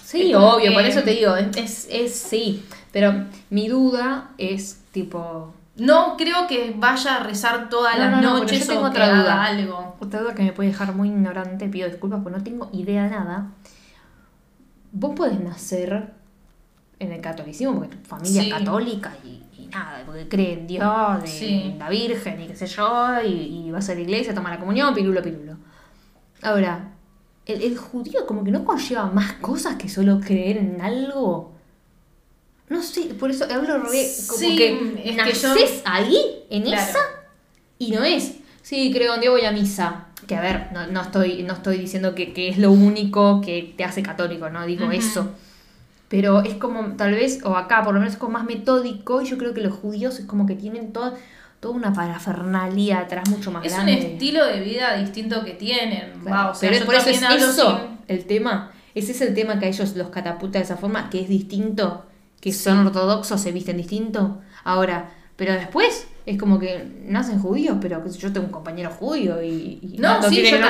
Sí, 0.03 0.31
Es 0.31 0.37
obvio, 0.37 0.71
que- 0.71 0.75
por 0.75 0.83
eso 0.85 1.03
te 1.03 1.11
digo, 1.11 1.37
es, 1.37 1.57
es, 1.57 1.89
es 1.91 2.15
sí. 2.17 2.65
Pero 2.93 3.27
mi 3.51 3.69
duda 3.69 4.31
es 4.39 4.81
tipo. 4.93 5.53
No 5.77 6.17
creo 6.17 6.47
que 6.49 6.75
vaya 6.77 7.17
a 7.17 7.23
rezar 7.23 7.69
todas 7.69 7.97
No, 7.99 8.05
las 8.05 8.11
no, 8.11 8.21
no, 8.23 8.39
noches 8.39 8.61
yo 8.61 8.67
tengo 8.75 8.81
o 8.81 8.85
que 8.91 8.91
otra 8.91 9.15
duda. 9.21 9.45
algo. 9.45 9.97
Otra 10.01 10.21
duda 10.23 10.35
que 10.35 10.43
me 10.43 10.53
puede 10.53 10.71
dejar 10.71 10.95
muy 10.95 11.09
ignorante, 11.09 11.69
pido 11.69 11.89
disculpas 11.89 12.21
porque 12.23 12.39
no 12.39 12.43
tengo 12.45 12.71
idea 12.73 13.05
de 13.05 13.11
nada. 13.11 13.49
Vos 14.93 15.15
podés 15.15 15.39
nacer 15.39 16.15
en 17.01 17.13
el 17.13 17.21
catolicismo 17.21 17.75
porque 17.77 17.97
tu 17.97 18.09
familia 18.09 18.43
Sí. 18.43 18.49
es 18.51 18.55
católica 18.55 19.17
y, 19.25 19.43
y 19.63 19.67
nada, 19.67 20.03
porque 20.07 20.29
cree 20.29 20.53
en 20.55 20.67
Dios, 20.67 21.21
Sí. 21.25 21.63
en 21.73 21.79
la 21.79 21.89
Virgen 21.89 22.41
y 22.41 22.47
qué 22.49 22.57
sé 22.57 22.67
yo, 22.67 23.15
y, 23.25 23.67
y 23.67 23.71
vas 23.71 23.89
a 23.89 23.95
la 23.95 24.01
iglesia, 24.01 24.35
toma 24.35 24.51
la 24.51 24.59
comunión, 24.59 24.95
pirulo, 24.95 25.23
pirulo. 25.23 25.57
Ahora, 26.43 26.93
el, 27.47 27.63
el 27.63 27.77
judío 27.77 28.27
como 28.27 28.45
que 28.45 28.51
no 28.51 28.65
conlleva 28.65 29.07
más 29.11 29.35
cosas 29.35 29.77
que 29.77 29.89
solo 29.89 30.21
creer 30.21 30.57
en 30.59 30.81
algo. 30.81 31.53
No 32.69 32.83
sé, 32.83 33.03
por 33.15 33.31
eso 33.31 33.45
hablo 33.45 33.79
re. 33.79 34.07
Como 34.27 34.39
Sí, 34.39 34.57
que 34.57 34.73
es 35.05 35.17
que 35.17 35.33
yo- 35.33 35.49
naces 35.49 35.83
ahí, 35.87 36.19
en 36.51 36.65
Claro. 36.65 36.83
esa, 36.91 36.99
y 37.79 37.91
no 37.93 38.05
es. 38.05 38.35
Sí, 38.63 38.91
creo 38.93 39.15
en 39.15 39.21
Dios, 39.23 39.33
voy 39.33 39.45
a 39.47 39.53
misa. 39.53 40.05
Que 40.27 40.37
a 40.37 40.43
ver, 40.43 40.69
no, 40.75 40.87
no 40.89 41.01
estoy, 41.01 41.43
no 41.45 41.55
estoy 41.55 41.79
diciendo 41.79 42.15
que, 42.15 42.35
que 42.35 42.49
es 42.51 42.59
lo 42.59 42.71
único 42.71 43.41
que 43.41 43.73
te 43.77 43.85
hace 43.85 44.03
católico, 44.03 44.51
no 44.51 44.67
digo 44.67 44.91
eso. 44.91 45.31
Pero 46.09 46.43
es 46.43 46.55
como, 46.55 46.97
tal 46.97 47.13
vez, 47.13 47.41
o 47.45 47.57
acá 47.57 47.83
por 47.83 47.93
lo 47.95 48.01
menos 48.01 48.15
es 48.15 48.19
como 48.19 48.33
más 48.33 48.45
metódico, 48.45 49.21
y 49.21 49.27
yo 49.27 49.37
creo 49.39 49.53
que 49.55 49.61
los 49.61 49.75
judíos 49.75 50.19
es 50.19 50.25
como 50.27 50.47
que 50.47 50.55
tienen 50.55 50.93
toda, 50.93 51.15
toda 51.61 51.75
una 51.75 51.93
parafernalia 51.93 53.01
atrás 53.01 53.29
mucho 53.29 53.51
más 53.51 53.65
Es 53.65 53.73
un 53.73 53.85
grande. 53.87 54.13
estilo 54.15 54.45
de 54.47 54.61
vida 54.61 54.97
distinto 54.97 55.45
que 55.45 55.53
tienen. 55.53 56.13
Claro, 56.23 56.37
Va, 56.47 56.51
o 56.51 56.55
sea, 56.55 56.69
pero 56.71 56.81
yo 56.81 56.87
por 56.87 56.95
eso 56.95 57.11
es 57.11 57.21
también 57.21 57.43
hablo 57.43 57.53
eso 57.53 57.79
sin- 57.79 57.99
el 58.17 58.25
tema. 58.27 58.73
Ese 58.95 59.13
es 59.13 59.21
el 59.21 59.35
tema 59.35 59.59
que 59.59 59.67
a 59.67 59.69
ellos 59.69 59.95
los 59.97 60.09
catapulta 60.09 60.59
de 60.59 60.65
esa 60.65 60.77
forma, 60.77 61.11
que 61.11 61.21
es 61.21 61.29
distinto, 61.29 62.05
que 62.41 62.53
son 62.53 62.87
ortodoxos, 62.87 63.41
se 63.41 63.53
visten 63.53 63.77
distinto. 63.77 64.41
Ahora, 64.65 65.11
pero 65.37 65.53
después 65.53 66.09
es 66.31 66.39
como 66.39 66.59
que 66.59 66.85
nacen 67.05 67.41
judíos, 67.41 67.79
pero 67.81 68.03
sé 68.03 68.19
yo 68.19 68.33
tengo 68.33 68.47
un 68.47 68.53
compañero 68.53 68.91
judío 68.91 69.43
y, 69.43 69.79
y 69.83 69.97
No, 69.99 70.23
sí, 70.29 70.35
tiene- 70.37 70.51
yo 70.51 70.57
te 70.57 70.63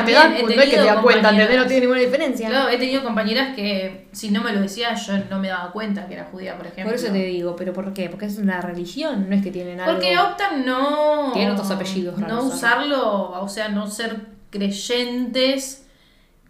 no 0.57 0.63
es 0.63 0.69
que 0.71 0.77
te 0.77 0.85
das 0.85 0.99
cuenta. 1.03 1.31
¿entendés? 1.31 1.57
No 1.57 1.67
tiene 1.67 1.81
ninguna 1.81 2.01
diferencia. 2.01 2.49
Claro, 2.49 2.69
he 2.69 2.79
tenido 2.79 3.03
compañeras 3.03 3.57
que 3.57 4.07
si 4.13 4.31
no 4.31 4.43
me 4.43 4.53
lo 4.53 4.61
decía 4.61 4.95
yo 4.95 5.15
no 5.29 5.39
me 5.41 5.49
daba 5.49 5.73
cuenta 5.73 6.07
que 6.07 6.15
era 6.15 6.25
judía, 6.31 6.57
por 6.57 6.67
ejemplo. 6.67 6.85
Por 6.93 6.95
eso 6.95 7.13
te 7.13 7.19
digo, 7.25 7.57
pero 7.57 7.73
¿por 7.73 7.93
qué? 7.93 8.09
Porque 8.09 8.27
es 8.27 8.39
una 8.39 8.61
religión, 8.61 9.29
no 9.29 9.35
es 9.35 9.43
que 9.43 9.51
tienen 9.51 9.81
algo... 9.81 9.95
Porque 9.95 10.17
optan 10.19 10.65
no. 10.65 11.33
Tienen 11.33 11.53
otros 11.53 11.71
apellidos 11.71 12.19
No 12.19 12.27
raros, 12.29 12.45
usarlo, 12.55 13.31
o 13.43 13.49
sea, 13.49 13.69
no 13.69 13.87
ser 13.89 14.17
creyentes. 14.51 15.85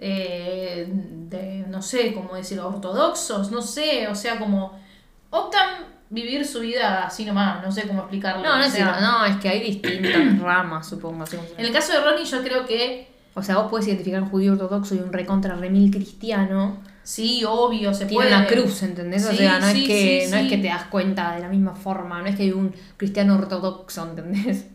eh, 0.00 0.86
de, 0.88 1.64
no 1.68 1.82
sé, 1.82 2.12
cómo 2.14 2.34
decirlo, 2.34 2.68
ortodoxos, 2.68 3.50
no 3.50 3.60
sé, 3.62 4.06
o 4.08 4.14
sea, 4.14 4.38
como 4.38 4.78
optan 5.30 5.68
vivir 6.10 6.46
su 6.46 6.60
vida 6.60 7.04
así 7.06 7.24
nomás, 7.24 7.62
no 7.64 7.70
sé 7.70 7.86
cómo 7.86 8.00
explicarlo. 8.00 8.42
No, 8.42 8.56
no 8.56 8.64
es, 8.64 8.72
sea, 8.72 8.98
no, 9.00 9.24
es 9.26 9.36
que 9.36 9.48
hay 9.48 9.60
distintas 9.60 10.38
ramas, 10.40 10.88
supongo. 10.88 11.24
así 11.24 11.36
En 11.56 11.64
el 11.66 11.72
caso 11.72 11.92
de 11.92 12.00
Ronnie, 12.00 12.24
yo 12.24 12.42
creo 12.42 12.64
que 12.66 13.08
O 13.34 13.42
sea, 13.42 13.56
vos 13.58 13.70
podés 13.70 13.86
identificar 13.88 14.22
un 14.22 14.28
judío 14.30 14.52
ortodoxo 14.52 14.94
y 14.94 14.98
un 14.98 15.12
recontra 15.12 15.54
remil 15.54 15.90
cristiano. 15.90 16.78
sí, 17.02 17.42
obvio, 17.46 17.92
se 17.94 18.06
tiene 18.06 18.24
puede. 18.24 18.34
una 18.36 18.46
cruz, 18.46 18.82
¿entendés? 18.82 19.26
o 19.26 19.32
sea, 19.32 19.60
no, 19.60 19.66
sí, 19.70 19.82
es 19.82 19.88
que, 19.88 20.22
sí, 20.26 20.30
no 20.30 20.36
es 20.38 20.48
que 20.48 20.58
te 20.58 20.68
das 20.68 20.84
cuenta 20.84 21.34
de 21.34 21.40
la 21.40 21.48
misma 21.48 21.74
forma, 21.74 22.20
no 22.20 22.26
es 22.26 22.36
que 22.36 22.42
hay 22.44 22.52
un 22.52 22.74
cristiano 22.96 23.34
ortodoxo, 23.36 24.04
¿entendés? 24.08 24.66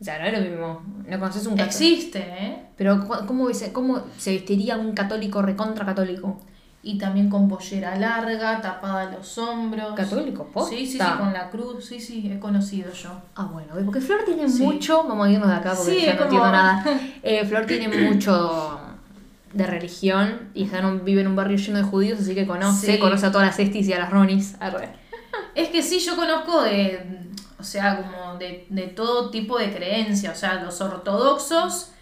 O 0.00 0.04
sea, 0.04 0.18
no 0.18 0.26
es 0.26 0.32
lo 0.32 0.40
mismo. 0.40 0.82
No 1.08 1.18
conoces 1.20 1.46
un 1.46 1.56
católico. 1.56 1.64
Existe, 1.84 2.18
¿eh? 2.18 2.56
Pero 2.76 3.06
¿cómo, 3.26 3.48
¿cómo 3.72 4.02
se 4.18 4.32
vestiría 4.32 4.76
un 4.76 4.92
católico 4.92 5.40
recontra 5.40 5.86
católico? 5.86 6.40
Y 6.86 6.98
también 6.98 7.30
con 7.30 7.48
pollera 7.48 7.96
larga, 7.96 8.60
tapada 8.60 9.10
los 9.10 9.38
hombros. 9.38 9.94
¿Católico? 9.94 10.44
¿Posta? 10.52 10.76
Sí, 10.76 10.84
sí, 10.86 10.98
sí, 10.98 11.04
con 11.18 11.32
la 11.32 11.48
cruz, 11.48 11.86
sí, 11.86 11.98
sí, 11.98 12.30
he 12.30 12.38
conocido 12.38 12.92
yo. 12.92 13.08
Ah, 13.34 13.48
bueno, 13.50 13.68
porque 13.86 14.02
Flor 14.02 14.20
tiene 14.26 14.46
Sí. 14.50 14.62
mucho, 14.62 15.02
vamos 15.08 15.26
a 15.26 15.30
irnos 15.30 15.48
de 15.48 15.54
acá 15.54 15.72
porque 15.74 15.92
Sí, 15.92 16.04
ya 16.04 16.14
no 16.14 16.22
entiendo 16.24 16.38
como- 16.40 16.52
nada. 16.52 16.84
Eh, 17.22 17.42
Flor 17.46 17.64
tiene 17.64 17.88
mucho 18.10 18.78
de 19.54 19.66
religión 19.66 20.50
y 20.52 20.64
está 20.64 20.80
en 20.80 20.84
un- 20.84 21.04
vive 21.06 21.22
en 21.22 21.28
un 21.28 21.36
barrio 21.36 21.56
lleno 21.56 21.78
de 21.78 21.84
judíos, 21.84 22.20
así 22.20 22.34
que 22.34 22.46
conoce, 22.46 22.92
Sí. 22.94 22.98
conoce 22.98 23.24
a 23.26 23.32
todas 23.32 23.46
las 23.46 23.58
estis 23.58 23.88
y 23.88 23.92
a 23.94 23.98
las 24.00 24.10
ronis. 24.10 24.56
Arre. 24.60 24.90
Es 25.54 25.68
que 25.70 25.82
sí, 25.82 26.00
yo 26.00 26.16
conozco 26.16 26.60
de, 26.62 27.00
o 27.58 27.62
sea, 27.62 27.96
como 27.96 28.36
de, 28.36 28.66
de 28.68 28.88
todo 28.88 29.30
tipo 29.30 29.58
de 29.58 29.72
creencias, 29.74 30.36
o 30.36 30.38
sea, 30.38 30.62
los 30.62 30.78
ortodoxos 30.82 31.92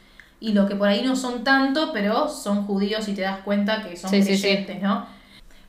y 0.43 0.53
los 0.53 0.69
que 0.69 0.75
por 0.75 0.89
ahí 0.89 1.03
no 1.05 1.15
son 1.15 1.45
tanto, 1.45 1.93
pero 1.93 2.29
son 2.29 2.67
judíos 2.67 3.07
y 3.09 3.15
te 3.15 3.23
das 3.23 3.39
cuenta 3.45 3.83
que 3.83 3.97
son 3.97 4.11
Sí, 4.11 4.23
creyentes, 4.23 4.83
¿no? 4.83 5.07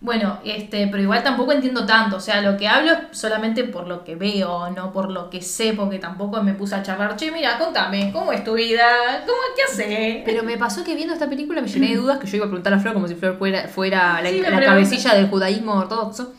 Bueno, 0.02 0.40
este, 0.44 0.88
pero 0.88 1.02
igual 1.02 1.24
tampoco 1.24 1.54
entiendo 1.54 1.86
tanto, 1.86 2.18
o 2.18 2.20
sea, 2.20 2.42
lo 2.42 2.58
que 2.58 2.68
hablo 2.68 2.92
es 2.92 2.98
solamente 3.18 3.64
por 3.64 3.88
lo 3.88 4.04
que 4.04 4.16
veo, 4.16 4.70
no 4.72 4.92
por 4.92 5.10
lo 5.10 5.30
que 5.30 5.42
sé, 5.42 5.74
porque 5.74 5.98
tampoco 5.98 6.44
me 6.44 6.54
puse 6.56 6.76
a 6.76 6.84
charlar, 6.84 7.16
che, 7.16 7.32
mira, 7.32 7.58
contame, 7.58 8.12
¿cómo 8.12 8.34
es 8.34 8.44
tu 8.44 8.56
vida? 8.56 8.84
¿Cómo 9.26 9.38
qué 9.56 9.62
haces? 9.64 10.22
Pero 10.26 10.44
me 10.44 10.58
pasó 10.58 10.84
que 10.84 10.96
viendo 10.96 11.14
esta 11.14 11.30
película 11.30 11.62
me 11.62 11.70
llené 11.70 11.90
de 11.90 11.96
dudas 11.96 12.18
que 12.18 12.28
yo 12.28 12.36
iba 12.36 12.48
a 12.48 12.50
preguntar 12.50 12.74
a 12.74 12.80
Flor 12.80 12.96
como 12.96 13.08
si 13.08 13.16
Flor 13.16 13.38
fuera, 13.38 13.70
fuera 13.70 14.22
la, 14.22 14.30
Sí, 14.30 14.42
la 14.42 14.60
cabecilla 14.60 15.14
del 15.14 15.30
judaísmo 15.30 15.74
ortodoxo. 15.74 16.34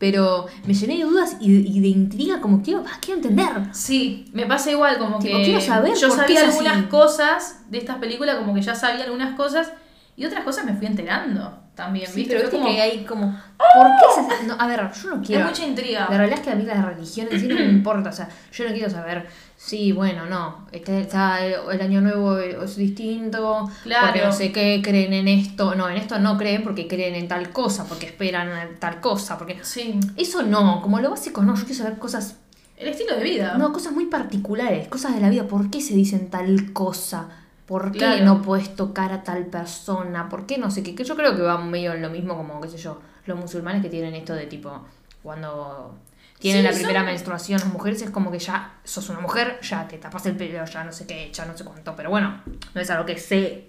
Pero 0.00 0.46
me 0.66 0.72
llené 0.72 0.96
de 0.96 1.04
dudas 1.04 1.36
y, 1.40 1.52
y 1.58 1.78
de 1.80 1.88
intriga 1.88 2.40
como 2.40 2.62
quiero, 2.62 2.82
ah, 2.86 2.98
quiero 3.02 3.20
entender. 3.20 3.46
Sí, 3.72 4.24
me 4.32 4.46
pasa 4.46 4.70
igual, 4.70 4.96
como 4.98 5.18
Tipo, 5.18 5.36
que 5.36 5.44
quiero 5.44 5.60
saber 5.60 5.94
yo 5.94 6.08
por 6.08 6.16
qué 6.16 6.22
sabía 6.36 6.40
así. 6.48 6.48
algunas 6.48 6.86
cosas 6.86 7.64
de 7.68 7.76
estas 7.76 7.98
películas, 7.98 8.36
como 8.36 8.54
que 8.54 8.62
ya 8.62 8.74
sabía 8.74 9.04
algunas 9.04 9.36
cosas 9.36 9.70
y 10.16 10.24
otras 10.24 10.42
cosas 10.42 10.64
me 10.64 10.74
fui 10.74 10.86
enterando 10.86 11.58
también, 11.80 12.06
Sí, 12.06 12.16
¿viste? 12.20 12.34
pero 12.36 12.42
viste 12.48 12.58
como- 12.58 12.70
que 12.74 12.80
hay 12.80 13.04
como. 13.04 13.40
¿Por 13.56 13.86
qué 13.86 14.36
se.? 14.38 14.46
No, 14.46 14.54
a 14.58 14.66
ver, 14.66 14.80
yo 14.92 15.10
no 15.16 15.22
quiero. 15.22 15.42
Hay 15.44 15.50
mucha 15.50 15.66
intriga. 15.66 16.06
La 16.10 16.16
realidad 16.18 16.38
es 16.38 16.44
que 16.44 16.50
a 16.50 16.54
mí 16.54 16.64
la 16.64 16.80
religión 16.82 17.28
en 17.30 17.40
sí 17.40 17.46
no 17.48 17.54
me 17.56 17.64
importa. 17.70 18.10
O 18.10 18.12
sea, 18.12 18.28
yo 18.52 18.68
no 18.68 18.72
quiero 18.74 18.90
saber. 18.90 19.26
Sí, 19.56 19.92
bueno, 19.92 20.24
no. 20.26 20.66
Está, 20.72 20.98
está 20.98 21.44
el, 21.44 21.54
el 21.72 21.80
año 21.80 22.00
nuevo 22.00 22.38
es 22.38 22.76
distinto. 22.76 23.68
Claro. 23.82 24.06
Porque 24.06 24.24
no 24.24 24.32
sé 24.32 24.52
qué 24.52 24.80
creen 24.82 25.12
en 25.12 25.28
esto. 25.28 25.74
No, 25.74 25.88
en 25.88 25.96
esto 25.96 26.18
no 26.18 26.38
creen 26.38 26.62
porque 26.62 26.86
creen 26.88 27.14
en 27.14 27.28
tal 27.28 27.50
cosa. 27.50 27.86
Porque 27.86 28.06
esperan 28.06 28.50
tal 28.78 29.00
cosa. 29.00 29.36
Porque. 29.38 29.58
Sí. 29.62 29.98
Eso 30.16 30.42
no. 30.42 30.80
Como 30.82 31.00
lo 31.00 31.10
básico 31.10 31.42
no. 31.42 31.54
Yo 31.56 31.64
quiero 31.64 31.82
saber 31.82 31.98
cosas. 31.98 32.36
El 32.76 32.88
estilo 32.88 33.14
de 33.16 33.22
vida. 33.24 33.56
No, 33.58 33.72
cosas 33.74 33.92
muy 33.92 34.06
particulares. 34.06 34.88
Cosas 34.88 35.14
de 35.14 35.20
la 35.20 35.28
vida. 35.28 35.44
¿Por 35.46 35.68
qué 35.70 35.82
se 35.82 35.94
dicen 35.94 36.30
tal 36.30 36.72
cosa? 36.72 37.28
¿Por 37.70 37.92
qué 37.92 37.98
Claro. 37.98 38.24
no 38.24 38.42
puedes 38.42 38.74
tocar 38.74 39.12
a 39.12 39.22
tal 39.22 39.46
persona? 39.46 40.28
¿Por 40.28 40.44
qué 40.44 40.58
no 40.58 40.72
sé 40.72 40.82
qué? 40.82 40.96
Que 40.96 41.04
yo 41.04 41.14
creo 41.14 41.36
que 41.36 41.42
va 41.42 41.56
medio 41.56 41.92
en 41.94 42.02
lo 42.02 42.10
mismo 42.10 42.36
como, 42.36 42.60
qué 42.60 42.68
sé 42.68 42.78
yo, 42.78 43.00
los 43.26 43.38
musulmanes 43.38 43.80
que 43.80 43.88
tienen 43.88 44.12
esto 44.16 44.34
de 44.34 44.46
tipo, 44.46 44.84
cuando 45.22 45.94
tienen 46.40 46.62
Sí, 46.62 46.68
la 46.68 46.74
primera 46.74 47.00
son- 47.00 47.06
menstruación 47.06 47.60
las 47.60 47.72
mujeres 47.72 48.02
es 48.02 48.10
como 48.10 48.32
que 48.32 48.40
ya 48.40 48.72
sos 48.82 49.08
una 49.10 49.20
mujer, 49.20 49.60
ya 49.62 49.86
te 49.86 49.98
tapas 49.98 50.26
el 50.26 50.34
pelo, 50.36 50.64
ya 50.64 50.82
no 50.82 50.92
sé 50.92 51.06
qué, 51.06 51.30
ya 51.32 51.44
no 51.46 51.56
sé 51.56 51.62
cuánto. 51.64 51.94
Pero 51.94 52.10
bueno, 52.10 52.40
no 52.74 52.80
es 52.80 52.90
algo 52.90 53.06
que 53.06 53.16
se 53.18 53.68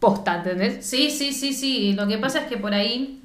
posta, 0.00 0.38
¿entendés? 0.38 0.84
Sí, 0.84 1.08
sí, 1.12 1.32
sí, 1.32 1.52
sí. 1.52 1.92
Lo 1.92 2.08
que 2.08 2.18
pasa 2.18 2.40
es 2.40 2.46
que 2.48 2.56
por 2.56 2.74
ahí, 2.74 3.22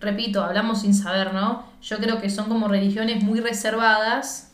repito, 0.00 0.42
hablamos 0.42 0.80
sin 0.80 0.94
saber, 0.94 1.32
¿no? 1.32 1.64
Yo 1.80 1.98
creo 1.98 2.20
que 2.20 2.28
son 2.28 2.48
como 2.48 2.66
religiones 2.66 3.22
muy 3.22 3.38
reservadas 3.40 4.47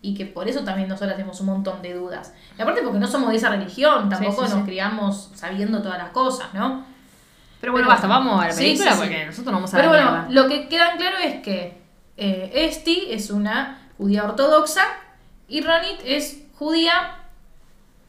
y 0.00 0.14
que 0.14 0.26
por 0.26 0.48
eso 0.48 0.60
también 0.64 0.88
nosotras 0.88 1.16
tenemos 1.16 1.40
un 1.40 1.46
montón 1.46 1.82
de 1.82 1.94
dudas. 1.94 2.32
Y 2.56 2.62
aparte 2.62 2.82
porque 2.82 2.98
no 2.98 3.06
somos 3.06 3.30
de 3.30 3.36
esa 3.36 3.50
religión, 3.50 4.08
tampoco 4.08 4.46
sí, 4.46 4.52
nos 4.52 4.60
sí. 4.60 4.64
criamos 4.66 5.30
sabiendo 5.34 5.82
todas 5.82 5.98
las 5.98 6.10
cosas, 6.10 6.52
¿no? 6.54 6.84
Pero 7.60 7.72
bueno, 7.72 7.86
Pero- 7.86 7.94
basta, 7.94 8.06
vamos 8.06 8.42
a 8.42 8.48
la 8.48 8.54
película 8.54 8.94
porque 8.96 9.26
nosotros 9.26 9.46
no 9.46 9.52
vamos 9.52 9.74
a 9.74 9.76
Pero 9.76 9.88
bueno, 9.88 10.26
lo 10.30 10.48
que 10.48 10.68
queda 10.68 10.96
claro 10.96 11.16
es 11.18 11.42
que 11.42 11.80
eh, 12.16 12.50
Esti 12.54 13.08
es 13.10 13.30
una 13.30 13.78
judía 13.96 14.24
ortodoxa 14.24 14.84
y 15.48 15.60
Ronit 15.62 16.00
es 16.04 16.42
judía. 16.56 17.14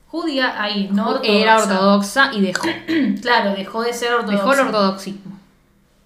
Judía 0.08 0.62
ahí, 0.62 0.90
no 0.92 1.10
ortodoxa. 1.10 1.32
Era 1.32 1.58
ortodoxa 1.58 2.34
y 2.34 2.42
dejó. 2.42 2.68
Claro, 3.22 3.54
dejó 3.56 3.84
de 3.84 3.94
ser 3.94 4.14
ortodoxa. 4.14 4.38
Dejó 4.38 4.54
el 4.54 4.60
ortodoxismo. 4.68 5.40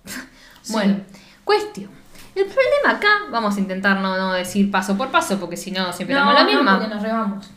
Bueno, 0.70 1.02
cuestión. 1.44 1.90
El 2.36 2.46
problema 2.46 2.98
acá, 2.98 3.10
vamos 3.32 3.56
a 3.58 3.60
intentar 3.60 4.00
no, 4.00 4.18
no 4.18 4.34
decir 4.34 4.72
paso 4.72 4.98
por 4.98 5.10
paso, 5.10 5.40
porque 5.40 5.58
si 5.58 5.72
no 5.72 5.94
siempre 5.94 6.16
No, 6.16 6.22
damos 6.22 6.34
la 6.34 6.44
no, 6.44 6.50
misma. 6.50 6.80
porque 6.80 6.96
nos. 6.96 7.52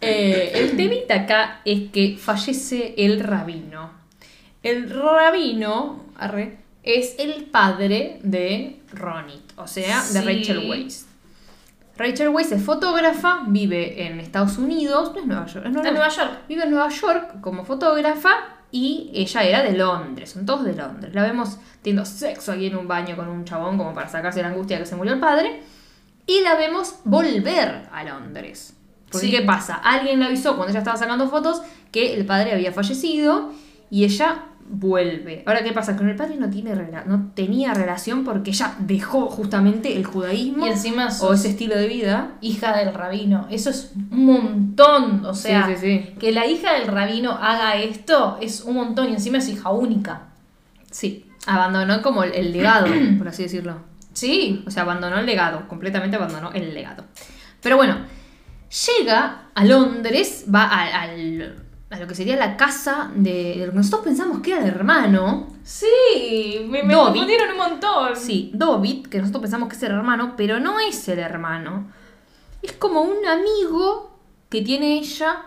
Eh, 0.00 0.52
el 0.54 0.76
temita 0.76 1.14
acá 1.14 1.60
es 1.64 1.90
que 1.90 2.16
fallece 2.18 2.94
el 2.98 3.20
rabino. 3.20 3.90
El 4.62 4.90
rabino 4.90 6.04
arre, 6.16 6.58
es 6.82 7.16
el 7.18 7.44
padre 7.44 8.18
de 8.22 8.80
Ronit, 8.92 9.52
o 9.56 9.66
sea, 9.66 10.02
de. 10.02 10.20
Rachel 10.22 10.70
Weisz. 10.70 11.06
Rachel 11.96 12.28
Weisz 12.30 12.52
es 12.52 12.62
fotógrafa, 12.62 13.42
vive 13.46 14.06
en 14.06 14.20
Estados 14.20 14.58
Unidos, 14.58 15.12
no 15.14 15.20
es 15.20 15.26
Nueva 15.26 15.46
York, 15.46 15.66
es 15.66 15.76
Está 15.76 15.88
en 15.88 15.94
Nueva 15.94 16.08
York. 16.08 16.30
Vive 16.48 16.62
en 16.64 16.70
Nueva 16.70 16.88
York 16.88 17.40
como 17.40 17.64
fotógrafa 17.64 18.30
y 18.70 19.10
ella 19.14 19.42
era 19.42 19.62
de 19.62 19.72
Londres, 19.72 20.30
son 20.30 20.44
todos 20.46 20.64
de 20.64 20.74
Londres. 20.74 21.14
La 21.14 21.22
vemos 21.22 21.58
teniendo 21.82 22.04
sexo 22.04 22.52
aquí 22.52 22.66
en 22.66 22.76
un 22.76 22.88
baño 22.88 23.16
con 23.16 23.28
un 23.28 23.44
chabón 23.44 23.78
como 23.78 23.94
para 23.94 24.08
sacarse 24.08 24.42
la 24.42 24.48
angustia 24.48 24.76
de 24.76 24.82
que 24.82 24.88
se 24.88 24.96
murió 24.96 25.12
el 25.14 25.20
padre. 25.20 25.62
Y 26.26 26.40
la 26.40 26.54
vemos 26.56 26.96
volver 27.04 27.88
a 27.92 28.02
Londres. 28.04 28.74
Porque 29.10 29.26
Sí. 29.26 29.32
¿qué 29.32 29.42
pasa? 29.42 29.74
Alguien 29.76 30.18
le 30.18 30.26
avisó 30.26 30.56
cuando 30.56 30.70
ella 30.70 30.78
estaba 30.80 30.96
sacando 30.96 31.28
fotos 31.28 31.62
que 31.92 32.14
el 32.14 32.26
padre 32.26 32.52
había 32.52 32.72
fallecido 32.72 33.52
y 33.90 34.04
ella 34.04 34.46
vuelve. 34.66 35.42
Ahora, 35.46 35.62
¿qué 35.62 35.72
pasa? 35.72 35.96
Con 35.96 36.08
el 36.08 36.16
padre 36.16 36.36
no, 36.36 36.48
tiene 36.50 36.74
no 37.06 37.30
tenía 37.34 37.74
relación 37.74 38.24
porque 38.24 38.50
ella 38.50 38.74
dejó 38.80 39.26
justamente 39.26 39.96
el 39.96 40.04
judaísmo 40.04 40.66
Y 40.66 40.70
encima 40.70 41.08
o 41.20 41.32
ese 41.34 41.50
estilo 41.50 41.76
de 41.76 41.86
vida. 41.86 42.32
hija 42.40 42.76
del 42.76 42.94
rabino. 42.94 43.46
Eso 43.50 43.70
es 43.70 43.92
un 44.10 44.24
montón. 44.26 45.24
O 45.26 45.34
sea, 45.34 45.66
Sí, 45.66 45.74
sí, 45.76 45.80
sí. 45.80 46.14
que 46.18 46.32
la 46.32 46.46
hija 46.46 46.72
del 46.74 46.86
rabino 46.88 47.32
haga 47.32 47.76
esto 47.76 48.38
es 48.40 48.62
un 48.62 48.74
montón. 48.74 49.10
Y 49.10 49.12
encima 49.14 49.38
es 49.38 49.48
hija 49.48 49.70
única. 49.70 50.28
Sí, 50.90 51.26
abandonó 51.46 52.00
como 52.02 52.24
el, 52.24 52.32
el 52.32 52.52
legado, 52.52 52.86
por 53.18 53.28
así 53.28 53.42
decirlo. 53.42 53.76
Sí. 54.12 54.62
O 54.66 54.70
sea, 54.70 54.84
abandonó 54.84 55.18
el 55.18 55.26
legado, 55.26 55.68
completamente 55.68 56.16
abandonó 56.16 56.52
el 56.52 56.72
legado. 56.72 57.04
Pero 57.60 57.76
bueno, 57.76 57.96
llega 58.86 59.42
a 59.54 59.64
Londres, 59.64 60.46
va 60.52 60.64
al- 60.66 61.63
a 61.90 61.98
lo 61.98 62.06
que 62.08 62.14
sería 62.14 62.36
la 62.36 62.56
casa 62.56 63.10
de, 63.14 63.56
de 63.58 63.66
lo 63.66 63.72
que 63.72 63.78
nosotros 63.78 64.02
pensamos 64.04 64.40
que 64.40 64.52
era 64.52 64.62
el 64.62 64.68
hermano. 64.68 65.48
Sí, 65.62 66.66
me, 66.68 66.82
me 66.82 66.94
confundieron 66.94 67.50
un 67.52 67.56
montón. 67.58 68.16
Sí, 68.16 68.50
David, 68.54 69.06
que 69.06 69.18
nosotros 69.18 69.42
pensamos 69.42 69.68
que 69.68 69.76
es 69.76 69.82
el 69.84 69.92
hermano, 69.92 70.34
pero 70.36 70.58
no 70.60 70.80
es 70.80 71.08
el 71.08 71.18
hermano. 71.20 71.86
Es 72.62 72.72
como 72.72 73.02
un 73.02 73.24
amigo 73.26 74.10
que 74.48 74.62
tiene 74.62 74.98
ella, 74.98 75.42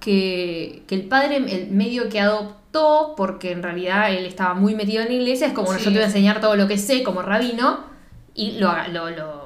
que, 0.00 0.82
que 0.86 0.94
el 0.94 1.04
padre 1.08 1.36
el 1.36 1.70
medio 1.70 2.08
que 2.08 2.20
adoptó, 2.20 3.14
porque 3.16 3.52
en 3.52 3.62
realidad 3.62 4.10
él 4.12 4.26
estaba 4.26 4.54
muy 4.54 4.74
metido 4.74 5.02
en 5.02 5.08
la 5.08 5.14
iglesia, 5.14 5.46
es 5.48 5.52
como, 5.52 5.66
bueno, 5.66 5.78
Sí. 5.80 5.86
yo 5.86 5.90
te 5.92 5.96
voy 5.98 6.04
a 6.04 6.06
enseñar 6.06 6.40
todo 6.40 6.56
lo 6.56 6.66
que 6.68 6.78
sé 6.78 7.02
como 7.02 7.22
rabino, 7.22 7.80
y 8.34 8.52
lo, 8.58 8.70
lo, 8.92 9.10
lo, 9.10 9.10
lo 9.10 9.45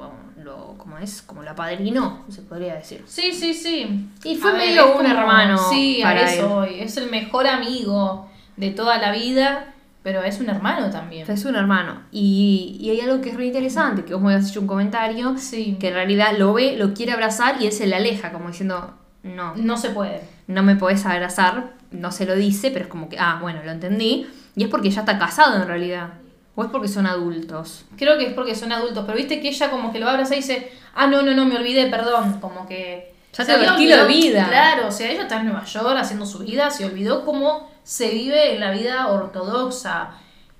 es? 1.01 1.21
Como 1.21 1.43
lo 1.43 1.51
apadrinó, 1.51 2.23
se 2.29 2.41
podría 2.41 2.75
decir. 2.75 3.03
Sí, 3.07 3.33
sí, 3.33 3.53
sí. 3.53 4.09
Y 4.23 4.35
fue 4.37 4.51
A 4.51 4.53
medio 4.55 4.97
un 4.97 5.05
hermano 5.05 5.57
Sí, 5.69 5.99
para 6.01 6.21
a 6.21 6.31
eso 6.31 6.63
él. 6.63 6.75
Es 6.79 6.97
el 6.97 7.09
mejor 7.09 7.47
amigo 7.47 8.29
de 8.57 8.71
toda 8.71 8.97
la 8.97 9.11
vida, 9.11 9.73
pero 10.03 10.23
es 10.23 10.39
un 10.39 10.49
hermano 10.49 10.89
también. 10.89 11.29
Es 11.29 11.45
un 11.45 11.55
hermano. 11.55 12.01
Y, 12.11 12.77
y 12.79 12.89
hay 12.91 13.01
algo 13.01 13.21
que 13.21 13.29
es 13.29 13.35
re 13.35 13.45
interesante, 13.47 14.03
que 14.05 14.13
vos 14.13 14.23
me 14.23 14.33
habías 14.33 14.49
hecho 14.49 14.61
un 14.61 14.67
comentario, 14.67 15.37
Sí. 15.37 15.77
que 15.79 15.89
en 15.89 15.93
realidad 15.95 16.33
lo 16.37 16.53
ve, 16.53 16.75
lo 16.77 16.93
quiere 16.93 17.11
abrazar 17.11 17.61
y 17.61 17.65
él 17.67 17.71
se 17.71 17.87
le 17.87 17.95
aleja, 17.95 18.31
como 18.31 18.47
diciendo, 18.47 18.93
no, 19.23 19.55
No 19.55 19.77
se 19.77 19.89
puede. 19.91 20.21
no 20.47 20.63
me 20.63 20.75
podés 20.75 21.05
abrazar, 21.05 21.73
no 21.91 22.11
se 22.11 22.25
lo 22.25 22.35
dice, 22.35 22.71
pero 22.71 22.85
es 22.85 22.89
como 22.89 23.09
que, 23.09 23.17
ah, 23.19 23.37
bueno, 23.41 23.61
lo 23.63 23.71
entendí. 23.71 24.27
Y 24.55 24.63
es 24.63 24.69
porque 24.69 24.89
ya 24.89 25.01
está 25.01 25.17
casado 25.19 25.61
en 25.61 25.67
realidad. 25.67 26.13
O 26.61 26.65
es 26.65 26.69
porque 26.71 26.87
son 26.87 27.05
adultos. 27.07 27.85
Creo 27.97 28.17
que 28.17 28.27
es 28.27 28.33
porque 28.33 28.55
son 28.55 28.71
adultos, 28.71 29.03
pero 29.05 29.17
viste 29.17 29.41
que 29.41 29.49
ella 29.49 29.69
como 29.69 29.91
que 29.91 29.99
lo 29.99 30.07
abraza 30.09 30.33
y 30.35 30.37
dice, 30.37 30.71
ah, 30.95 31.07
no, 31.07 31.21
no, 31.23 31.33
no, 31.33 31.45
me 31.45 31.55
olvidé, 31.57 31.87
perdón. 31.87 32.39
Como 32.39 32.67
que... 32.67 33.13
Ya 33.33 33.45
se 33.45 33.57
de 33.57 33.67
olvidado- 33.69 34.07
vida. 34.07 34.45
Claro, 34.47 34.87
o 34.87 34.91
sea, 34.91 35.09
ella 35.09 35.21
está 35.23 35.39
en 35.39 35.45
Nueva 35.45 35.63
York 35.63 35.97
haciendo 35.97 36.25
su 36.25 36.39
vida, 36.39 36.69
se 36.69 36.85
olvidó 36.85 37.23
cómo 37.25 37.69
se 37.83 38.09
vive 38.09 38.53
en 38.55 38.59
la 38.59 38.71
vida 38.71 39.07
ortodoxa. 39.07 40.11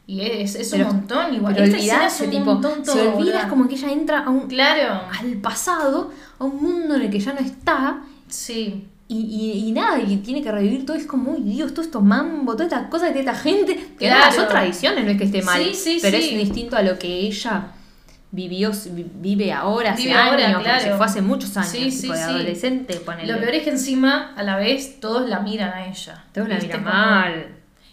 Y 0.07 0.21
es, 0.21 0.55
es 0.55 0.71
Pero- 0.71 0.87
un 0.87 0.95
montón 0.97 1.33
igual. 1.33 1.53
Pero 1.53 1.65
Esta 1.75 2.07
es 2.07 2.21
un 2.21 2.29
tipo, 2.29 2.45
montón 2.45 2.83
se 2.85 2.91
todo, 2.91 3.01
olvida, 3.01 3.13
boluda. 3.13 3.39
es 3.41 3.45
como 3.47 3.67
que 3.67 3.75
ella 3.75 3.91
entra 3.91 4.23
a 4.23 4.29
un, 4.29 4.47
Claro. 4.47 5.01
al 5.19 5.33
pasado, 5.37 6.11
a 6.39 6.43
un 6.43 6.61
mundo 6.61 6.95
en 6.95 7.01
el 7.03 7.09
que 7.09 7.19
ya 7.19 7.33
no 7.33 7.39
está. 7.39 8.01
Sí. 8.27 8.87
Y, 9.13 9.17
y, 9.63 9.67
y 9.67 9.71
nada, 9.73 9.99
y 9.99 10.15
tiene 10.17 10.41
que 10.41 10.51
revivir 10.51 10.85
todo. 10.85 10.95
Es 10.95 11.05
como, 11.05 11.31
uy, 11.33 11.41
Dios, 11.41 11.73
todo 11.73 11.83
esto 11.83 11.99
mambo, 12.01 12.53
todas 12.53 12.71
estas 12.71 12.87
cosas 12.89 13.13
de 13.13 13.19
esta 13.19 13.35
gente. 13.35 13.75
Que 13.75 14.05
Claro. 14.07 14.19
nada, 14.21 14.31
son 14.31 14.47
tradiciones, 14.47 15.03
no 15.03 15.11
es 15.11 15.17
que 15.17 15.25
esté 15.25 15.41
mal. 15.41 15.61
Sí, 15.63 15.73
sí, 15.73 15.99
pero 16.01 16.17
sí. 16.17 16.29
es 16.29 16.39
distinto 16.47 16.77
a 16.77 16.81
lo 16.81 16.97
que 16.97 17.07
ella 17.07 17.73
vivió, 18.31 18.71
vi- 18.91 19.05
vive 19.15 19.51
ahora, 19.51 19.91
hace 19.91 20.03
Vive 20.03 20.13
ahora, 20.13 20.45
años, 20.45 20.53
porque 20.53 20.69
claro. 20.69 20.83
se 20.85 20.93
fue 20.95 21.05
hace 21.05 21.21
muchos 21.21 21.57
años, 21.57 21.71
tipo 22.01 22.13
de 22.13 22.21
adolescente, 22.21 22.93
ponele. 23.01 23.33
Lo 23.33 23.39
peor 23.39 23.55
es 23.55 23.63
que 23.63 23.69
encima, 23.71 24.33
a 24.37 24.43
la 24.43 24.55
vez, 24.55 25.01
todos 25.01 25.27
la 25.29 25.41
miran 25.41 25.73
a 25.73 25.87
ella. 25.87 26.23
Todos 26.33 26.47
la 26.47 26.57
miran 26.57 26.83
mal. 26.83 27.47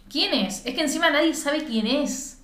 ¿Quién 0.09 0.33
es? 0.35 0.63
Es 0.65 0.75
que 0.75 0.83
encima 0.83 1.11
nadie 1.11 1.35
sabe 1.35 1.65
quién 1.65 1.87
es. 1.89 2.38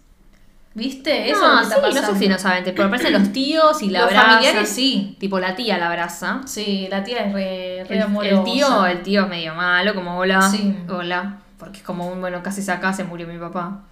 ¿Viste? 0.75 1.31
Eso 1.31 1.41
no, 1.41 1.61
es 1.61 1.69
lo 1.69 1.83
que 1.83 1.93
sí, 1.93 2.01
no 2.01 2.07
sé 2.13 2.19
si 2.19 2.29
no 2.29 2.39
saben, 2.39 2.65
pero 2.65 2.85
aparecen 2.85 3.13
los 3.13 3.33
tíos 3.33 3.81
y 3.83 3.91
la 3.91 4.01
Los 4.01 4.09
abrazan. 4.09 4.31
familiares 4.33 4.69
sí. 4.69 5.17
Tipo 5.21 5.39
la 5.39 5.55
tía 5.55 5.79
la 5.79 5.87
abraza. 5.89 6.41
Sí, 6.47 6.89
la 6.91 7.05
tía 7.05 7.19
es 7.27 7.33
re, 7.33 7.85
re 7.89 7.97
El, 7.97 8.03
amorosa. 8.03 8.35
el 8.35 8.45
tío, 8.45 8.87
el 8.87 9.03
tío 9.03 9.23
es 9.23 9.29
medio 9.29 9.55
malo, 9.55 9.95
como 9.95 10.19
hola, 10.19 10.43
Sí. 10.51 10.77
hola, 10.89 11.39
porque 11.59 11.79
es 11.79 11.85
como 11.85 12.09
un, 12.09 12.21
bueno, 12.21 12.43
casi 12.43 12.69
acá 12.71 12.93
se 12.93 13.05
murió 13.05 13.29
mi 13.29 13.39
papá. 13.39 13.85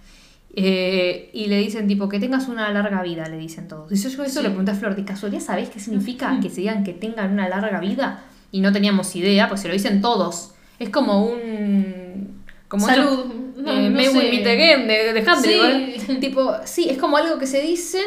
Eh, 0.55 1.31
y 1.33 1.47
le 1.47 1.57
dicen 1.57 1.87
tipo 1.87 2.07
que 2.09 2.19
tengas 2.19 2.47
una 2.47 2.69
larga 2.71 3.01
vida, 3.01 3.27
le 3.27 3.37
dicen 3.37 3.67
todos. 3.69 3.91
Y 3.91 3.95
yo, 3.95 4.09
yo 4.09 4.23
eso 4.23 4.39
Sí. 4.39 4.43
le 4.43 4.49
pregunté 4.49 4.71
a 4.71 4.75
Flor, 4.75 4.95
¿de 4.95 5.05
casualidad 5.05 5.41
sabés 5.41 5.69
qué 5.69 5.79
significa 5.79 6.37
que 6.41 6.49
se 6.49 6.61
digan 6.61 6.83
que 6.83 6.93
tengan 6.93 7.31
una 7.31 7.47
larga 7.47 7.79
vida? 7.79 8.21
Y 8.51 8.59
no 8.61 8.71
teníamos 8.73 9.15
idea, 9.15 9.47
pues 9.47 9.61
se 9.61 9.67
lo 9.69 9.73
dicen 9.73 10.01
todos. 10.01 10.53
Es 10.79 10.89
como 10.89 11.25
un... 11.25 12.43
Como 12.67 12.85
Salud. 12.85 13.25
No, 13.63 13.71
eh, 13.71 13.89
no 13.89 13.95
May 13.95 14.05
sé. 14.05 14.17
we 14.17 14.29
meet 14.31 14.45
again, 14.47 14.87
de, 14.87 15.13
de 15.13 15.29
Handel, 15.29 15.95
Sí. 15.99 16.15
Tipo, 16.19 16.53
sí, 16.65 16.89
es 16.89 16.97
como 16.97 17.17
algo 17.17 17.37
que 17.39 17.47
se 17.47 17.61
dicen 17.61 18.03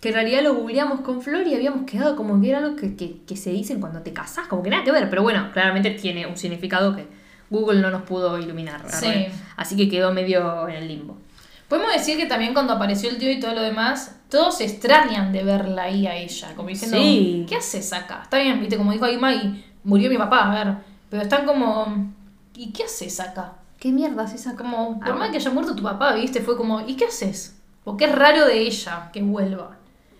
que 0.00 0.08
en 0.08 0.14
realidad 0.14 0.42
lo 0.42 0.54
googleamos 0.54 1.00
con 1.00 1.22
Flor 1.22 1.46
y 1.46 1.54
habíamos 1.54 1.84
quedado 1.90 2.14
como 2.16 2.40
que 2.40 2.50
era 2.50 2.58
algo 2.58 2.76
que, 2.76 2.94
que- 2.96 3.16
que 3.26 3.36
se 3.36 3.50
dicen 3.50 3.80
cuando 3.80 4.00
te 4.02 4.12
casás, 4.12 4.46
como 4.48 4.62
que 4.62 4.70
nada 4.70 4.84
que 4.84 4.92
ver, 4.92 5.08
pero 5.10 5.22
bueno, 5.22 5.50
claramente 5.52 5.90
tiene 5.92 6.26
un 6.26 6.36
significado 6.36 6.94
que 6.94 7.06
Google 7.50 7.80
no 7.80 7.90
nos 7.90 8.02
pudo 8.02 8.38
iluminar. 8.38 8.82
Sí. 8.90 9.26
Así 9.56 9.76
que 9.76 9.88
quedó 9.88 10.12
medio 10.12 10.68
en 10.68 10.74
el 10.76 10.88
limbo. 10.88 11.16
Podemos 11.68 11.92
decir 11.92 12.16
que 12.18 12.26
también 12.26 12.52
cuando 12.52 12.74
apareció 12.74 13.08
el 13.08 13.16
tío 13.16 13.30
y 13.32 13.40
todo 13.40 13.54
lo 13.54 13.62
demás, 13.62 14.16
todos 14.28 14.58
se 14.58 14.64
extrañan 14.64 15.32
de 15.32 15.42
verla 15.42 15.84
ahí 15.84 16.06
a 16.06 16.14
ella, 16.16 16.52
como 16.54 16.68
diciendo, 16.68 16.96
Sí. 16.98 17.46
¿qué 17.48 17.56
haces 17.56 17.92
acá? 17.92 18.20
Está 18.24 18.38
bien, 18.38 18.60
viste, 18.60 18.76
como 18.76 18.92
dijo 18.92 19.04
ahí 19.06 19.16
Maggie, 19.16 19.64
murió 19.84 20.10
mi 20.10 20.18
papá, 20.18 20.50
a 20.52 20.64
ver, 20.64 20.74
pero 21.08 21.22
están 21.22 21.46
como, 21.46 22.12
¿y 22.54 22.70
qué 22.72 22.84
haces 22.84 23.18
acá? 23.20 23.54
¿Qué 23.84 23.92
mierda 23.92 24.24
es 24.24 24.32
esa? 24.32 24.56
Como, 24.56 24.98
por 24.98 25.10
Ah, 25.10 25.14
más 25.14 25.28
que 25.30 25.36
haya 25.36 25.50
muerto 25.50 25.76
tu 25.76 25.82
papá, 25.82 26.14
¿viste? 26.14 26.40
Fue 26.40 26.56
como, 26.56 26.80
¿y 26.88 26.96
qué 26.96 27.04
haces? 27.04 27.54
Porque 27.84 28.06
es 28.06 28.12
raro 28.14 28.46
de 28.46 28.60
ella 28.60 29.10
que 29.12 29.20
vuelva. 29.20 29.76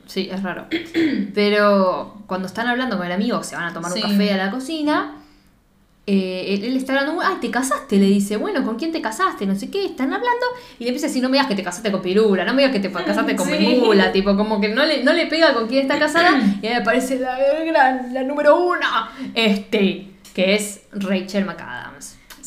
Sí, 0.07 0.29
es 0.31 0.43
raro. 0.43 0.67
Pero 1.35 2.19
cuando 2.27 2.47
están 2.47 2.67
hablando 2.67 2.99
con 2.99 3.07
el 3.07 3.13
amigo, 3.13 3.43
se 3.43 3.57
van 3.57 3.65
a 3.65 3.73
tomar 3.73 3.91
Sí. 3.91 4.03
un 4.05 4.11
café 4.11 4.35
a 4.35 4.37
la 4.37 4.51
cocina. 4.51 5.17
eh, 6.07 6.45
él, 6.53 6.65
él 6.65 6.77
está 6.77 6.93
hablando, 6.99 7.19
ay, 7.23 7.37
te 7.41 7.51
casaste, 7.51 7.97
le 7.97 8.05
dice, 8.05 8.37
bueno, 8.37 8.63
¿con 8.67 8.77
quién 8.77 8.93
te 8.93 9.01
casaste? 9.01 9.47
No 9.47 9.55
sé 9.55 9.71
qué, 9.71 9.87
están 9.87 10.13
hablando, 10.13 10.45
y 10.79 10.85
le 10.85 10.91
empieza 10.91 11.07
a 11.07 11.09
decir, 11.09 11.23
no 11.23 11.31
me 11.31 11.39
digas 11.39 11.47
que 11.49 11.55
te 11.55 11.63
casaste 11.63 11.91
con 11.91 12.03
Pirula, 12.03 12.45
no 12.45 12.53
me 12.53 12.61
digas 12.61 12.75
que 12.77 12.87
te 12.87 12.93
casaste 13.07 13.35
con 13.35 13.47
Sí. 13.49 13.81
Tipo, 14.13 14.37
como 14.37 14.61
que 14.61 14.69
no 14.69 14.85
le, 14.85 15.03
no 15.03 15.15
le 15.15 15.27
pega 15.29 15.55
con 15.55 15.67
quién 15.67 15.81
está 15.81 15.99
casada, 15.99 16.39
y 16.63 16.67
ahí 16.67 16.75
aparece 16.75 17.19
la 17.19 18.23
número 18.25 18.63
uno, 18.63 18.87
este, 19.35 20.11
que 20.35 20.55
es 20.55 20.83
Rachel 20.93 21.47
McAdams. 21.47 21.94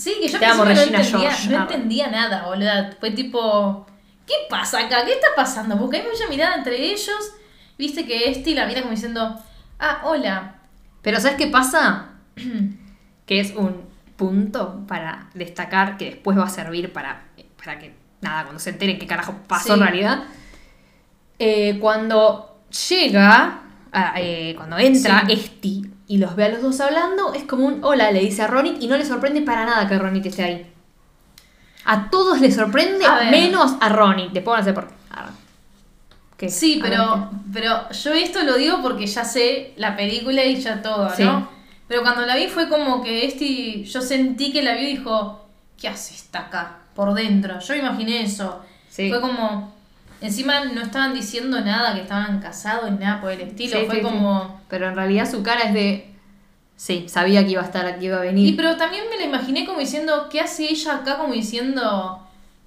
Sí, 0.07 0.15
que 0.21 0.27
yo 0.29 0.39
Te 0.39 0.45
amo, 0.45 0.63
Regina 0.63 0.85
no, 0.85 1.03
entendía, 1.03 1.31
George. 1.31 1.49
no 1.49 1.61
entendía 1.63 2.07
nada, 2.07 2.45
boludo. 2.47 2.71
Fue 2.99 3.11
tipo, 3.11 3.85
¿qué 4.25 4.33
pasa 4.49 4.79
acá? 4.79 5.03
¿Qué 5.05 5.11
está 5.11 5.27
pasando? 5.35 5.77
Porque 5.77 5.97
hay 5.97 6.03
mucha 6.07 6.27
mirada 6.29 6.55
entre 6.55 6.81
ellos. 6.81 7.33
Viste 7.77 8.05
que 8.05 8.29
este 8.29 8.55
la 8.55 8.65
mira 8.67 8.81
como 8.81 8.91
diciendo, 8.93 9.35
ah, 9.79 10.01
hola. 10.05 10.55
Pero 11.01 11.19
¿sabes 11.19 11.37
qué 11.37 11.47
pasa? 11.47 12.09
que 13.25 13.39
es 13.41 13.53
un 13.55 13.85
punto 14.15 14.85
para 14.87 15.29
destacar 15.33 15.97
que 15.97 16.05
después 16.05 16.37
va 16.37 16.45
a 16.45 16.49
servir 16.49 16.93
para, 16.93 17.25
para 17.63 17.77
que, 17.77 17.93
nada, 18.21 18.43
cuando 18.43 18.59
se 18.59 18.69
enteren 18.71 18.97
qué 18.97 19.07
carajo 19.07 19.35
pasó 19.47 19.67
Sí. 19.67 19.73
en 19.73 19.79
realidad. 19.81 20.23
Eh, 21.39 21.77
cuando 21.79 22.61
llega, 22.89 23.61
ah, 23.91 24.13
eh, 24.17 24.53
cuando 24.55 24.77
entra 24.77 25.23
Sí. 25.27 25.33
Esti 25.33 25.91
y 26.07 26.17
los 26.17 26.35
ve 26.35 26.45
a 26.45 26.49
los 26.49 26.61
dos 26.61 26.79
hablando, 26.79 27.33
es 27.33 27.43
como 27.43 27.65
un 27.65 27.83
hola, 27.83 28.11
le 28.11 28.21
dice 28.21 28.41
a 28.41 28.47
Ronit 28.47 28.81
y 28.81 28.87
no 28.87 28.97
le 28.97 29.05
sorprende 29.05 29.41
para 29.41 29.65
nada 29.65 29.87
que 29.87 29.97
Ronit 29.99 30.25
esté 30.25 30.43
ahí. 30.43 30.73
A 31.85 32.09
todos 32.09 32.41
les 32.41 32.55
sorprende, 32.55 33.05
A 33.05 33.29
menos 33.31 33.75
a 33.79 33.89
Ronit. 33.89 34.31
Después 34.31 34.57
a 34.57 34.61
hacer 34.61 34.73
por 34.73 34.89
qué. 36.37 36.49
Sí, 36.49 36.79
pero, 36.81 37.29
pero 37.51 37.89
yo 37.89 38.13
esto 38.13 38.43
lo 38.43 38.55
digo 38.55 38.81
porque 38.81 39.07
ya 39.07 39.23
sé 39.25 39.73
la 39.77 39.95
película 39.95 40.43
y 40.43 40.55
ya 40.57 40.81
todo, 40.81 41.09
Sí. 41.15 41.23
¿no? 41.23 41.49
Pero 41.87 42.01
cuando 42.01 42.25
la 42.25 42.35
vi 42.35 42.47
fue 42.47 42.67
como 42.67 43.01
que 43.01 43.25
este, 43.25 43.83
yo 43.83 44.01
sentí 44.01 44.51
que 44.51 44.61
la 44.61 44.73
vio 44.73 44.83
y 44.83 44.97
dijo, 44.97 45.47
¿qué 45.79 45.87
hace 45.87 46.13
esta 46.13 46.39
acá? 46.39 46.79
Por 46.93 47.13
dentro. 47.13 47.59
Yo 47.59 47.75
imaginé 47.75 48.23
eso. 48.23 48.61
Sí. 48.89 49.09
Fue 49.09 49.21
como, 49.21 49.73
encima 50.21 50.65
no 50.65 50.81
estaban 50.81 51.13
diciendo 51.13 51.61
nada, 51.61 51.93
que 51.95 52.01
estaban 52.01 52.39
casados 52.39 52.89
ni 52.91 52.97
nada 52.97 53.21
por 53.21 53.31
el 53.31 53.41
estilo. 53.41 53.79
Sí, 53.79 53.85
fue 53.85 53.95
sí, 53.97 54.01
como... 54.01 54.61
Pero 54.69 54.87
en 54.87 54.95
realidad 54.95 55.29
su 55.29 55.43
cara 55.43 55.61
es 55.63 55.73
de. 55.73 56.13
Sí, 56.75 57.05
sabía 57.09 57.43
que 57.43 57.51
iba 57.51 57.61
a 57.61 57.65
estar 57.65 57.85
aquí, 57.87 58.05
iba 58.05 58.17
a 58.17 58.21
venir. 58.21 58.47
Y 58.47 58.53
pero 58.53 58.77
también 58.77 59.03
me 59.09 59.17
la 59.17 59.25
imaginé 59.25 59.65
como 59.65 59.79
diciendo, 59.79 60.27
¿qué 60.29 60.41
hace 60.41 60.65
ella 60.69 60.97
acá? 60.97 61.17
Como 61.17 61.33
diciendo, 61.33 62.19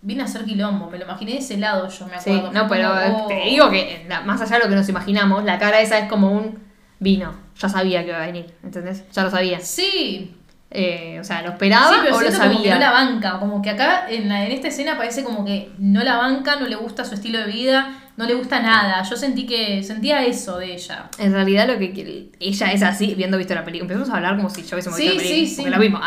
vine 0.02 0.22
a 0.22 0.24
hacer 0.24 0.44
quilombo. 0.44 0.90
Me 0.90 0.98
lo 0.98 1.04
imaginé 1.04 1.32
de 1.32 1.38
ese 1.38 1.58
lado 1.58 1.88
yo, 1.88 2.06
me 2.06 2.18
Sí, 2.20 2.30
acuerdo. 2.30 2.52
no, 2.52 2.68
pero 2.68 2.88
como, 2.90 3.24
oh. 3.24 3.28
te 3.28 3.40
digo 3.44 3.70
que 3.70 4.06
más 4.24 4.40
allá 4.40 4.56
de 4.56 4.64
lo 4.64 4.68
que 4.68 4.74
nos 4.76 4.88
imaginamos, 4.88 5.44
la 5.44 5.58
cara 5.58 5.80
esa 5.80 5.98
es 5.98 6.08
como 6.08 6.32
un 6.32 6.58
vino. 6.98 7.32
Ya 7.60 7.68
sabía 7.68 8.02
que 8.02 8.08
iba 8.08 8.22
a 8.22 8.26
venir, 8.26 8.52
¿entendés? 8.64 9.04
Ya 9.12 9.22
lo 9.22 9.30
sabía. 9.30 9.60
Sí, 9.60 10.34
Eh, 10.72 11.18
o 11.20 11.24
sea, 11.24 11.42
¿lo 11.42 11.48
esperaba 11.50 11.88
sí, 11.88 11.94
pero 12.02 12.16
o 12.16 12.20
lo 12.20 12.28
siento 12.30 12.38
como 12.48 12.62
que 12.62 12.68
sabía? 12.70 12.74
no 12.74 12.80
la 12.80 12.90
banca. 12.92 13.38
Como 13.40 13.60
que 13.60 13.70
acá 13.70 14.06
en, 14.08 14.28
la- 14.28 14.44
en 14.46 14.52
esta 14.52 14.68
escena 14.68 14.96
parece 14.96 15.24
como 15.24 15.44
que 15.44 15.70
no 15.78 16.02
la 16.04 16.16
banca, 16.16 16.56
no 16.60 16.66
le 16.68 16.76
gusta 16.76 17.04
su 17.04 17.14
estilo 17.14 17.40
de 17.40 17.46
vida, 17.46 17.92
no 18.16 18.24
le 18.26 18.34
gusta 18.34 18.60
nada. 18.62 19.02
Yo 19.02 19.16
sentí 19.16 19.46
que 19.46 19.82
sentía 19.82 20.24
eso 20.24 20.58
de 20.58 20.74
ella. 20.74 21.08
En 21.18 21.32
realidad 21.32 21.66
lo 21.66 21.76
que 21.78 21.90
quiere- 21.92 22.26
ella 22.38 22.72
es 22.72 22.82
así, 22.84 23.14
viendo 23.16 23.36
visto 23.36 23.54
la 23.54 23.64
película. 23.64 23.90
Empezamos 23.92 24.10
a 24.14 24.16
hablar 24.18 24.36
como 24.36 24.48
si 24.48 24.62
yo 24.62 24.76
hubiésemos 24.76 24.96
Sí, 24.96 25.04
visto 25.08 25.16
la 25.16 25.22
película, 25.22 25.46
sí, 25.48 25.54
porque 25.56 25.64
sí. 25.68 25.70
la 25.70 25.78
vimos. 25.78 26.00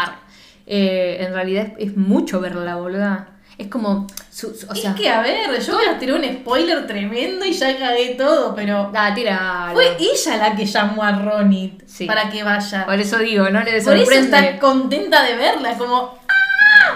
Eh, 0.65 1.17
en 1.20 1.34
realidad 1.34 1.74
es, 1.77 1.89
es 1.89 1.98
mucho 1.98 2.39
verla, 2.39 2.75
boluda. 2.75 3.27
Es 3.58 3.68
como, 3.68 4.08
su- 4.32 4.56
su- 4.56 4.68
o 4.70 4.74
sea, 4.76 4.92
es 4.92 4.96
que, 4.96 5.10
a 5.10 5.22
ver, 5.22 5.60
yo 5.62 5.78
a 5.78 6.00
tirar 6.00 6.20
un 6.20 6.26
spoiler 6.26 6.88
tremendo 6.88 7.46
y 7.46 7.54
ya 7.54 7.78
cagué 7.78 8.16
todo, 8.18 8.56
pero... 8.56 8.90
da, 8.92 9.14
tira. 9.14 9.70
Fue 9.74 9.96
ella 10.00 10.38
la 10.38 10.56
que 10.56 10.66
llamó 10.66 11.04
a 11.04 11.12
Ronit 11.12 11.84
Sí. 11.88 12.06
para 12.08 12.30
que 12.32 12.42
vaya. 12.44 12.86
Por 12.86 13.00
eso 13.00 13.20
digo, 13.20 13.44
no 13.52 13.60
le 13.60 13.66
Por 13.84 13.96
eso 13.96 14.06
sorprende. 14.06 14.38
está 14.38 14.60
contenta 14.60 15.22
de 15.24 15.36
verla, 15.36 15.78
como... 15.78 16.18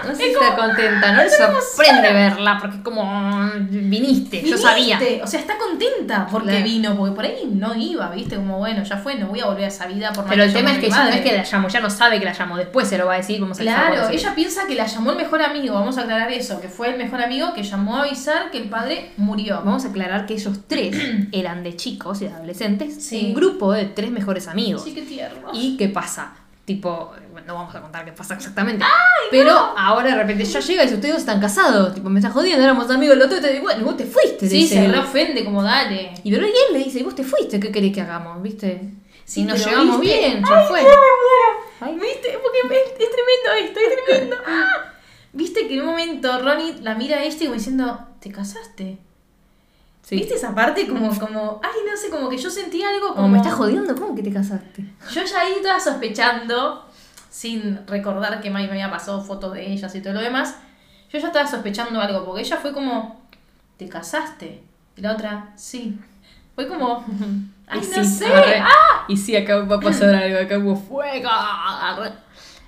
No 0.06 0.14
sé 0.14 0.24
si 0.28 0.34
como- 0.34 0.46
está 0.48 0.56
contenta, 0.56 1.12
no 1.12 1.22
le 1.22 1.30
sorprende 1.30 2.12
verla, 2.12 2.58
porque 2.60 2.76
es 2.76 2.82
como 2.82 3.50
viniste, 3.70 4.42
yo 4.48 4.56
sabía. 4.58 4.98
O 5.22 5.26
sea, 5.26 5.40
está 5.40 5.56
contenta 5.58 6.26
porque 6.30 6.48
Claro. 6.50 6.64
vino, 6.64 6.96
porque 6.96 7.14
por 7.14 7.24
ahí 7.24 7.48
no 7.52 7.74
iba, 7.74 8.10
¿viste? 8.10 8.36
Como, 8.36 8.58
bueno, 8.58 8.82
ya 8.84 8.96
fue, 8.96 9.14
no 9.16 9.26
voy 9.28 9.40
a 9.40 9.46
volver 9.46 9.64
a 9.64 9.68
esa 9.68 9.86
vida 9.86 10.08
por 10.12 10.24
más 10.24 10.30
Pero 10.30 10.44
el 10.44 10.52
tema 10.52 10.72
es 10.72 10.78
que 10.78 10.90
ya 10.90 11.04
no 11.04 11.10
es 11.10 11.20
que 11.20 11.36
la 11.36 11.42
llamó, 11.44 11.68
ya 11.68 11.80
no 11.80 11.90
sabe 11.90 12.18
que 12.18 12.24
la 12.24 12.32
llamó, 12.32 12.56
después 12.56 12.88
se 12.88 12.98
lo 12.98 13.06
va 13.06 13.14
a 13.14 13.16
decir, 13.18 13.40
vamos 13.40 13.58
a 13.58 13.62
Claro, 13.62 14.08
ella 14.10 14.34
piensa 14.34 14.66
que 14.66 14.74
la 14.74 14.86
llamó 14.86 15.10
el 15.10 15.16
mejor 15.16 15.42
amigo, 15.42 15.74
vamos 15.74 15.98
a 15.98 16.02
aclarar 16.02 16.30
eso, 16.32 16.60
que 16.60 16.68
fue 16.68 16.88
el 16.90 16.98
mejor 16.98 17.20
amigo 17.22 17.52
que 17.54 17.62
llamó 17.62 17.96
a 17.96 18.02
avisar 18.02 18.50
que 18.50 18.58
el 18.58 18.68
padre 18.68 19.12
murió. 19.16 19.56
Vamos 19.64 19.84
a 19.84 19.88
aclarar 19.88 20.26
que 20.26 20.34
ellos 20.34 20.60
tres 20.66 20.96
eran 21.32 21.62
de 21.62 21.76
chicos 21.76 22.22
y 22.22 22.26
de 22.26 22.34
adolescentes, 22.34 23.02
Sí. 23.04 23.26
un 23.28 23.34
grupo 23.34 23.72
de 23.72 23.84
tres 23.86 24.10
mejores 24.10 24.48
amigos. 24.48 24.82
Sí, 24.84 24.94
qué 24.94 25.02
tierno. 25.02 25.48
¿Y 25.52 25.76
qué 25.76 25.88
pasa? 25.88 26.32
Tipo, 26.68 27.12
no 27.46 27.54
vamos 27.54 27.74
a 27.74 27.80
contar 27.80 28.04
qué 28.04 28.12
pasa 28.12 28.34
exactamente. 28.34 28.84
pero 29.30 29.52
ahora 29.74 30.10
de 30.10 30.16
repente 30.16 30.44
ya 30.44 30.60
llega 30.60 30.82
y 30.82 30.84
dice, 30.84 30.96
ustedes 30.96 31.16
están 31.16 31.40
casados. 31.40 31.94
Tipo, 31.94 32.10
me 32.10 32.18
estás 32.20 32.34
jodiendo, 32.34 32.62
éramos 32.62 32.90
amigos 32.90 33.16
el 33.16 33.22
otro 33.22 33.40
te 33.40 33.50
digo, 33.54 33.62
bueno, 33.62 33.86
vos 33.86 33.96
te 33.96 34.04
fuiste. 34.04 34.46
Sí, 34.50 34.56
dice 34.56 34.74
se 34.86 34.98
ofende, 34.98 35.46
como 35.46 35.62
dale. 35.62 36.12
Y 36.24 36.30
pero 36.30 36.44
él 36.44 36.52
le 36.74 36.80
dice, 36.80 36.98
¿y 36.98 37.04
vos 37.04 37.14
te 37.14 37.24
fuiste? 37.24 37.58
¿Qué 37.58 37.72
querés 37.72 37.94
que 37.94 38.02
hagamos? 38.02 38.42
¿Viste? 38.42 38.82
Sí, 39.24 39.40
Si 39.40 39.44
nos 39.44 39.64
llevamos 39.64 39.98
¿viste? 39.98 40.18
bien, 40.18 40.44
ya 40.46 40.60
fue. 40.64 40.80
Ay. 41.80 41.94
¿Viste? 41.94 42.38
Porque 42.42 42.76
es, 42.76 42.90
es 43.00 43.08
tremendo 43.16 43.66
esto, 43.66 43.80
es 43.80 44.04
tremendo. 44.04 44.36
¡Ah! 44.46 44.92
¿Viste 45.32 45.66
que 45.68 45.74
en 45.74 45.80
un 45.80 45.86
momento 45.86 46.38
Ronnie 46.42 46.74
la 46.82 46.96
mira 46.96 47.16
a 47.16 47.24
este 47.24 47.46
como 47.46 47.54
diciendo, 47.56 47.98
¿te 48.20 48.30
casaste? 48.30 48.98
Sí. 50.08 50.16
¿Viste 50.16 50.36
esa 50.36 50.54
parte? 50.54 50.88
Como, 50.88 51.10
como, 51.18 51.60
ay, 51.62 51.80
no 51.90 51.94
sé, 51.94 52.08
como 52.08 52.30
que 52.30 52.38
yo 52.38 52.48
sentí 52.48 52.82
algo 52.82 53.08
como... 53.08 53.16
Como, 53.16 53.28
¿me 53.28 53.36
estás 53.38 53.52
jodiendo? 53.52 53.94
¿Cómo 53.94 54.14
que 54.14 54.22
te 54.22 54.32
casaste? 54.32 54.82
Yo 55.12 55.22
ya 55.22 55.40
ahí 55.40 55.52
estaba 55.56 55.78
sospechando, 55.78 56.86
sin 57.28 57.86
recordar 57.86 58.40
que 58.40 58.48
Mai 58.48 58.64
me 58.64 58.70
había 58.72 58.90
pasado 58.90 59.20
fotos 59.22 59.52
de 59.52 59.70
ellas 59.70 59.94
y 59.94 60.00
todo 60.00 60.14
lo 60.14 60.20
demás, 60.22 60.54
yo 61.12 61.18
ya 61.18 61.26
estaba 61.26 61.46
sospechando 61.46 62.00
algo, 62.00 62.24
porque 62.24 62.40
ella 62.40 62.56
fue 62.56 62.72
como, 62.72 63.20
¿te 63.76 63.86
casaste? 63.86 64.62
Y 64.96 65.02
la 65.02 65.12
otra, 65.12 65.52
sí. 65.56 65.98
Fue 66.54 66.66
como, 66.68 67.04
ay, 67.66 67.80
Y 67.84 67.96
no 67.98 68.02
sí, 68.02 68.10
sé. 68.10 68.26
arre. 68.32 68.60
¡Ah! 68.64 69.04
Y 69.08 69.16
sí, 69.18 69.36
acá 69.36 69.58
va 69.64 69.76
a 69.76 69.80
pasar 69.80 70.14
algo, 70.14 70.38
acá 70.38 70.58
hubo 70.58 70.74
fuego. 70.74 71.28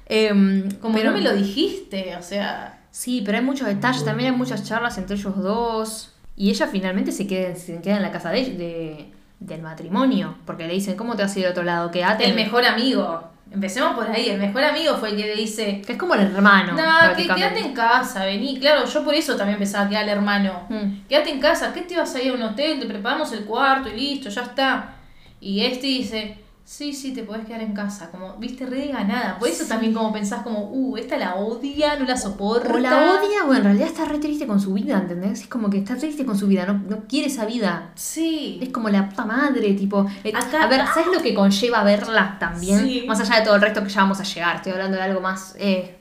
Em, 0.07 0.71
Como 0.79 0.95
pero- 0.95 1.11
no 1.11 1.17
me 1.17 1.23
lo 1.23 1.33
dijiste, 1.35 2.17
o 2.19 2.23
sea... 2.23 2.77
Sí, 2.91 3.23
pero 3.25 3.39
hay 3.39 3.45
muchos 3.45 3.67
detalles, 3.67 4.05
también 4.05 4.33
hay 4.33 4.37
muchas 4.37 4.63
charlas 4.65 4.99
entre 4.99 5.17
ellos 5.17 5.37
dos. 5.43 6.13
Y 6.37 6.51
ella 6.51 6.67
finalmente 6.67 7.13
se 7.13 7.27
queda, 7.27 7.55
se 7.55 7.81
queda 7.81 7.97
en 7.97 8.03
la 8.03 8.11
casa 8.11 8.31
de, 8.31 8.45
de- 8.55 9.11
del 9.41 9.63
matrimonio, 9.63 10.37
porque 10.47 10.67
le 10.67 10.75
dicen, 10.75 10.97
¿cómo 10.97 11.17
te 11.17 11.23
vas 11.23 11.35
a 11.35 11.39
ir 11.39 11.47
al 11.47 11.53
otro 11.53 11.63
lado? 11.65 11.91
Quédate. 11.91 12.25
El 12.25 12.31
en-". 12.31 12.37
mejor 12.37 12.65
amigo. 12.65 13.25
Empecemos 13.53 13.95
por 13.95 14.09
ahí. 14.09 14.29
El 14.29 14.39
mejor 14.39 14.63
amigo 14.63 14.95
fue 14.97 15.11
el 15.11 15.17
que 15.17 15.27
le 15.27 15.35
dice, 15.35 15.83
Que 15.85 15.93
es 15.95 15.99
como 15.99 16.15
el 16.15 16.21
hermano. 16.21 16.73
no, 16.75 17.17
que 17.17 17.25
quédate 17.27 17.59
en 17.59 17.73
casa, 17.75 18.25
vení. 18.25 18.59
Claro, 18.61 18.85
yo 18.87 19.05
por 19.05 19.13
eso 19.13 19.35
también 19.37 19.59
pensaba 19.59 19.89
que 19.89 19.95
era 19.97 20.05
el 20.05 20.09
hermano. 20.11 20.67
Mm. 20.69 21.07
Quédate 21.09 21.31
en 21.31 21.41
casa, 21.41 21.73
¿qué 21.75 21.83
te 21.83 21.95
ibas 21.95 22.15
a 22.15 22.23
ir 22.23 22.31
a 22.31 22.35
un 22.35 22.43
hotel? 22.43 22.79
Te 22.79 22.87
preparamos 22.87 23.33
el 23.33 23.45
cuarto 23.45 23.89
y 23.89 23.99
listo, 23.99 24.29
ya 24.29 24.43
está. 24.43 24.95
Y 25.41 25.65
este 25.65 25.87
dice, 25.89 26.37
sí, 26.73 26.93
sí, 26.93 27.13
te 27.13 27.25
podés 27.25 27.45
quedar 27.47 27.63
en 27.63 27.73
casa. 27.75 28.11
Como, 28.11 28.37
viste, 28.37 28.65
re 28.65 28.77
de 28.83 28.87
ganada. 28.89 29.39
Por 29.41 29.49
eso 29.49 29.65
también 29.67 29.93
como 29.93 30.13
pensás 30.13 30.43
como, 30.43 30.71
uh, 30.71 30.97
esta 30.97 31.17
la 31.19 31.35
odia, 31.35 31.97
no 31.97 32.05
la 32.05 32.17
soporta. 32.17 32.73
O 32.73 32.79
la 32.79 33.13
odia 33.21 33.45
o 33.49 33.53
en 33.55 33.65
realidad 33.65 33.89
está 33.89 34.05
re 34.05 34.19
triste 34.19 34.47
con 34.47 34.61
su 34.61 34.73
vida, 34.75 34.97
¿entendés? 34.99 35.41
Es 35.43 35.47
como 35.49 35.69
que 35.69 35.79
está 35.79 35.97
triste 35.97 36.25
con 36.25 36.39
su 36.39 36.47
vida, 36.47 36.65
no, 36.67 36.75
no 36.89 37.01
quiere 37.09 37.27
esa 37.27 37.45
vida. 37.45 37.91
Sí. 37.97 38.59
Es 38.63 38.69
como 38.71 38.89
la 38.89 39.09
puta 39.09 39.25
madre, 39.25 39.75
tipo. 39.75 40.07
eh, 40.25 40.33
Acá- 40.35 40.63
a 40.63 40.69
ver, 40.69 40.83
¿sabes 40.95 41.09
lo 41.13 41.21
que 41.21 41.35
conlleva 41.35 41.83
verla 41.83 42.37
también? 42.39 42.79
Sí. 42.81 43.05
Más 43.07 43.19
allá 43.21 43.41
de 43.41 43.45
todo 43.45 43.57
el 43.57 43.61
resto 43.63 43.83
que 43.83 43.89
ya 43.91 44.03
vamos 44.03 44.21
a 44.21 44.25
llegar. 44.25 44.57
Estoy 44.57 44.73
hablando 44.73 44.97
de 44.97 45.03
algo 45.03 45.21
más 45.21 45.57
eh, 45.59 45.97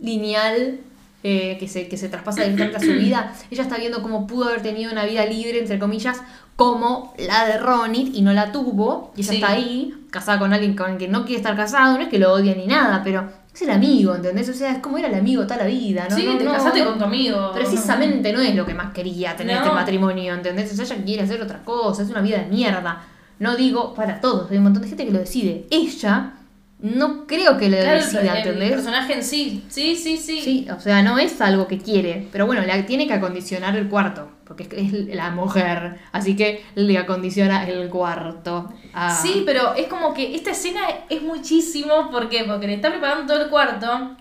lineal, 0.00 0.80
eh, 1.22 1.56
que, 1.58 1.66
se, 1.68 1.88
que 1.88 1.96
se 1.96 2.08
traspasa 2.10 2.42
directamente 2.42 2.76
a 2.76 2.80
su 2.80 2.92
vida. 3.00 3.32
Ella 3.50 3.62
está 3.62 3.78
viendo 3.78 4.02
cómo 4.02 4.26
pudo 4.26 4.48
haber 4.48 4.62
tenido 4.62 4.92
una 4.92 5.06
vida 5.06 5.24
libre, 5.24 5.58
entre 5.58 5.78
comillas, 5.78 6.20
como 6.56 7.14
la 7.18 7.46
de 7.46 7.58
Ronit 7.58 8.14
y 8.14 8.22
no 8.22 8.32
la 8.32 8.52
tuvo. 8.52 9.12
Y 9.16 9.20
ella 9.22 9.30
Sí. 9.30 9.34
está 9.36 9.50
ahí, 9.52 9.94
casada 10.10 10.38
con 10.38 10.52
alguien 10.52 10.76
con 10.76 10.92
el 10.92 10.98
que 10.98 11.08
no 11.08 11.24
quiere 11.24 11.38
estar 11.38 11.56
casado. 11.56 11.96
No 11.96 12.02
es 12.02 12.08
que 12.08 12.18
lo 12.18 12.32
odia 12.32 12.54
ni 12.54 12.66
nada, 12.66 13.02
pero 13.02 13.28
es 13.52 13.62
el 13.62 13.70
amigo, 13.70 14.14
¿entendés? 14.14 14.48
O 14.48 14.52
sea, 14.54 14.72
es 14.72 14.78
como 14.78 14.98
era 14.98 15.08
el 15.08 15.14
amigo 15.14 15.42
toda 15.44 15.56
la 15.58 15.66
vida, 15.66 16.06
¿no? 16.08 16.16
sí, 16.16 16.24
No, 16.26 16.38
te 16.38 16.44
no, 16.44 16.52
casaste 16.52 16.80
no. 16.80 16.90
con 16.90 16.98
tu 16.98 17.04
amigo. 17.04 17.50
Precisamente 17.52 18.32
no 18.32 18.40
es 18.40 18.54
lo 18.54 18.64
que 18.66 18.74
más 18.74 18.92
quería 18.92 19.36
tener 19.36 19.56
este 19.58 19.70
matrimonio, 19.70 20.34
¿entendés? 20.34 20.72
O 20.72 20.76
sea, 20.76 20.84
ella 20.96 21.04
quiere 21.04 21.22
hacer 21.22 21.40
otra 21.42 21.62
cosa, 21.64 22.02
es 22.02 22.10
una 22.10 22.20
vida 22.20 22.38
de 22.38 22.46
mierda. 22.46 23.02
No 23.40 23.56
digo 23.56 23.94
para 23.94 24.20
todos, 24.20 24.48
hay 24.50 24.58
un 24.58 24.64
montón 24.64 24.82
de 24.82 24.88
gente 24.88 25.04
que 25.06 25.12
lo 25.12 25.18
decide. 25.18 25.66
Ella 25.70 26.34
no 26.80 27.26
creo 27.26 27.56
que 27.56 27.68
lo 27.70 27.76
Claro, 27.78 27.98
el- 27.98 28.02
decida, 28.04 28.32
el, 28.32 28.38
¿entendés? 28.38 28.70
personaje 28.72 29.14
en 29.14 29.22
sí. 29.24 29.64
Sí, 29.68 29.96
sí, 29.96 30.16
sí. 30.18 30.40
Sí, 30.40 30.66
o 30.70 30.78
sea, 30.80 31.02
no 31.02 31.18
es 31.18 31.40
algo 31.40 31.66
que 31.66 31.78
quiere, 31.78 32.28
pero 32.32 32.46
bueno, 32.46 32.62
le 32.62 32.82
tiene 32.82 33.06
que 33.06 33.14
acondicionar 33.14 33.76
el 33.76 33.88
cuarto, 33.88 34.28
porque 34.44 34.68
es 34.70 34.92
la 35.14 35.30
mujer, 35.30 35.98
así 36.12 36.36
que 36.36 36.62
le 36.74 36.98
acondiciona 36.98 37.66
el 37.68 37.88
cuarto. 37.88 38.72
a- 38.92 39.10
Sí, 39.14 39.42
pero 39.46 39.74
es 39.74 39.86
como 39.88 40.12
que 40.14 40.34
esta 40.34 40.50
escena 40.50 40.80
es 41.08 41.22
muchísimo. 41.22 42.10
¿Por 42.10 42.28
qué? 42.28 42.44
Porque 42.44 42.66
le 42.66 42.74
está 42.74 42.90
preparando 42.90 43.32
todo 43.32 43.42
el 43.44 43.50
cuarto. 43.50 44.16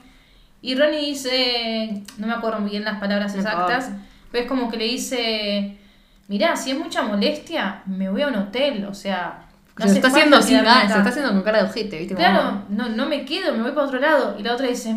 Y 0.62 0.76
Ronnie 0.76 1.08
dice, 1.08 2.04
no 2.18 2.28
me 2.28 2.34
acuerdo 2.34 2.60
bien 2.62 2.86
las 2.86 3.00
palabras 3.00 3.36
exactas, 3.36 3.90
pero 4.32 4.44
es 4.46 4.50
como 4.50 4.72
que 4.72 4.78
le 4.78 4.86
dice, 4.86 5.78
mirá, 6.30 6.56
si 6.56 6.72
es 6.72 6.78
mucha 6.80 7.02
molestia, 7.02 7.82
me 7.86 8.10
voy 8.10 8.22
a 8.22 8.28
un 8.30 8.36
hotel, 8.36 8.86
o 8.86 8.94
sea... 8.94 9.43
no 9.78 9.86
se 9.86 9.92
hace 9.92 9.96
está 10.00 10.08
haciendo 10.10 10.42
sin 10.42 10.50
quedarme 10.50 10.70
nada, 10.70 10.80
acá". 10.84 10.94
se 10.94 10.98
está 11.00 11.10
haciendo 11.10 11.32
con 11.32 11.42
cara 11.42 11.64
de 11.64 11.70
ojete, 11.70 12.00
¿viste? 12.00 12.16
Claro, 12.16 12.64
no, 12.70 12.90
no 12.90 13.08
me 13.08 13.26
quedo, 13.26 13.54
me 13.54 13.64
voy 13.64 13.72
para 13.72 13.88
otro 13.88 14.00
lado. 14.00 14.36
Y 14.40 14.44
la 14.44 14.54
otra 14.54 14.68
dice, 14.68 14.96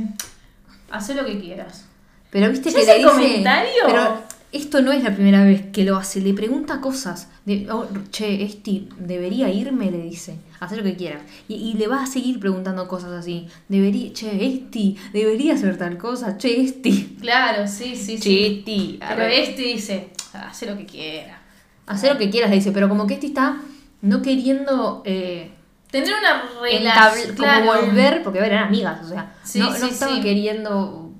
haz 0.90 1.08
lo 1.14 1.24
que 1.24 1.38
quieras. 1.38 1.84
Pero 2.30 2.50
viste 2.50 2.70
¿Ya 2.70 2.80
que 2.80 2.86
le 2.86 2.94
dice. 2.98 3.08
comentario? 3.08 3.82
Pero 3.86 4.22
esto 4.52 4.82
no 4.82 4.92
es 4.92 5.02
la 5.02 5.14
primera 5.14 5.44
vez 5.44 5.62
que 5.72 5.84
lo 5.84 5.96
hace. 5.96 6.20
Le 6.20 6.34
pregunta 6.34 6.80
cosas. 6.80 7.28
De, 7.44 7.66
oh, 7.70 7.86
che, 8.10 8.42
Esti, 8.42 8.88
¿debería 8.98 9.48
irme? 9.48 9.90
Le 9.90 10.02
dice. 10.02 10.36
Hacer 10.60 10.78
lo 10.78 10.84
que 10.84 10.96
quieras. 10.96 11.22
Y, 11.48 11.54
y 11.54 11.74
le 11.74 11.86
va 11.86 12.02
a 12.02 12.06
seguir 12.06 12.40
preguntando 12.40 12.88
cosas 12.88 13.12
así. 13.12 13.46
Debería, 13.68 14.12
che, 14.12 14.46
Esti, 14.46 14.96
¿debería 15.12 15.54
hacer 15.54 15.78
tal 15.78 15.96
cosa? 15.98 16.36
Che, 16.36 16.60
Esti. 16.60 17.16
Claro, 17.20 17.66
sí, 17.66 17.96
sí, 17.96 18.16
Che, 18.16 18.20
sí. 18.20 18.44
Esti. 18.58 18.98
Pero 19.06 19.22
este 19.22 19.62
dice, 19.62 20.08
haz 20.34 20.62
lo 20.62 20.76
que 20.76 20.86
quiera. 20.86 21.40
Hacer 21.86 22.12
lo 22.12 22.18
que 22.18 22.30
quieras, 22.30 22.50
le 22.50 22.56
dice. 22.56 22.72
Pero 22.72 22.88
como 22.88 23.06
que 23.06 23.14
Esti 23.14 23.28
está 23.28 23.56
no 24.02 24.22
queriendo. 24.22 25.02
Eh, 25.04 25.52
Tener 25.90 26.12
una 26.18 26.42
relación. 26.60 27.36
como 27.36 27.64
volver, 27.64 28.22
porque 28.22 28.40
eran 28.40 28.64
amigas, 28.64 29.00
o 29.04 29.08
sea, 29.08 29.32
Sí, 29.44 29.58
no, 29.60 29.70
no 29.70 29.76
sí, 29.88 30.20
queriendo 30.20 31.12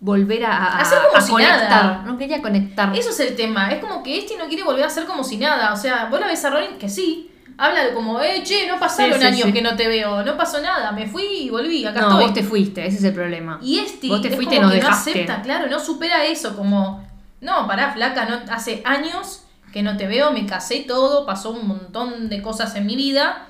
volver 0.00 0.44
a, 0.44 0.56
a- 0.56 0.80
Hacer 0.80 0.98
como 1.06 1.16
a 1.16 1.20
si 1.20 1.30
conectar, 1.32 1.68
nada. 1.70 2.02
no 2.04 2.18
quería 2.18 2.42
conectar. 2.42 2.94
Eso 2.96 3.10
es 3.10 3.20
el 3.20 3.36
tema. 3.36 3.70
Es 3.72 3.80
como 3.80 4.02
que 4.02 4.18
este 4.18 4.36
no 4.36 4.46
quiere 4.48 4.62
volver 4.64 4.84
a 4.84 4.90
ser 4.90 5.06
como 5.06 5.24
si 5.24 5.36
nada. 5.38 5.72
O 5.72 5.76
sea, 5.76 6.06
vos 6.10 6.20
la 6.20 6.26
ves 6.26 6.44
a 6.44 6.50
Ronin 6.50 6.78
que 6.78 6.88
sí. 6.88 7.30
Habla 7.60 7.86
de 7.86 7.92
como, 7.94 8.20
eh, 8.20 8.42
che, 8.44 8.68
no 8.68 8.78
pasaron 8.78 9.18
Sí, 9.18 9.26
años 9.26 9.42
sí. 9.46 9.52
que 9.52 9.62
no 9.62 9.74
te 9.74 9.88
veo. 9.88 10.22
No 10.22 10.36
pasó 10.36 10.60
nada. 10.60 10.92
Me 10.92 11.06
fui 11.08 11.24
y 11.24 11.50
volví. 11.50 11.84
Acá 11.84 12.00
no, 12.02 12.08
estoy. 12.10 12.24
vos 12.26 12.34
te 12.34 12.42
fuiste, 12.44 12.86
ese 12.86 12.98
es 12.98 13.04
el 13.04 13.14
problema. 13.14 13.58
Y 13.62 13.80
este 13.80 14.06
Vos 14.08 14.22
te 14.22 14.28
es 14.28 14.36
fuiste 14.36 14.56
y 14.56 14.60
que 14.60 14.66
dejaste. 14.66 15.10
no 15.10 15.16
acepta, 15.16 15.42
claro, 15.42 15.68
no 15.68 15.80
supera 15.80 16.24
eso, 16.24 16.54
como, 16.56 17.04
no, 17.40 17.66
pará, 17.66 17.90
flaca, 17.92 18.26
no, 18.26 18.40
hace 18.52 18.80
años 18.84 19.42
que 19.72 19.82
no 19.82 19.96
te 19.96 20.06
veo, 20.06 20.32
me 20.32 20.46
casé 20.46 20.84
todo, 20.86 21.26
pasó 21.26 21.50
un 21.50 21.66
montón 21.68 22.28
de 22.28 22.40
cosas 22.42 22.74
en 22.76 22.86
mi 22.86 22.96
vida. 22.96 23.46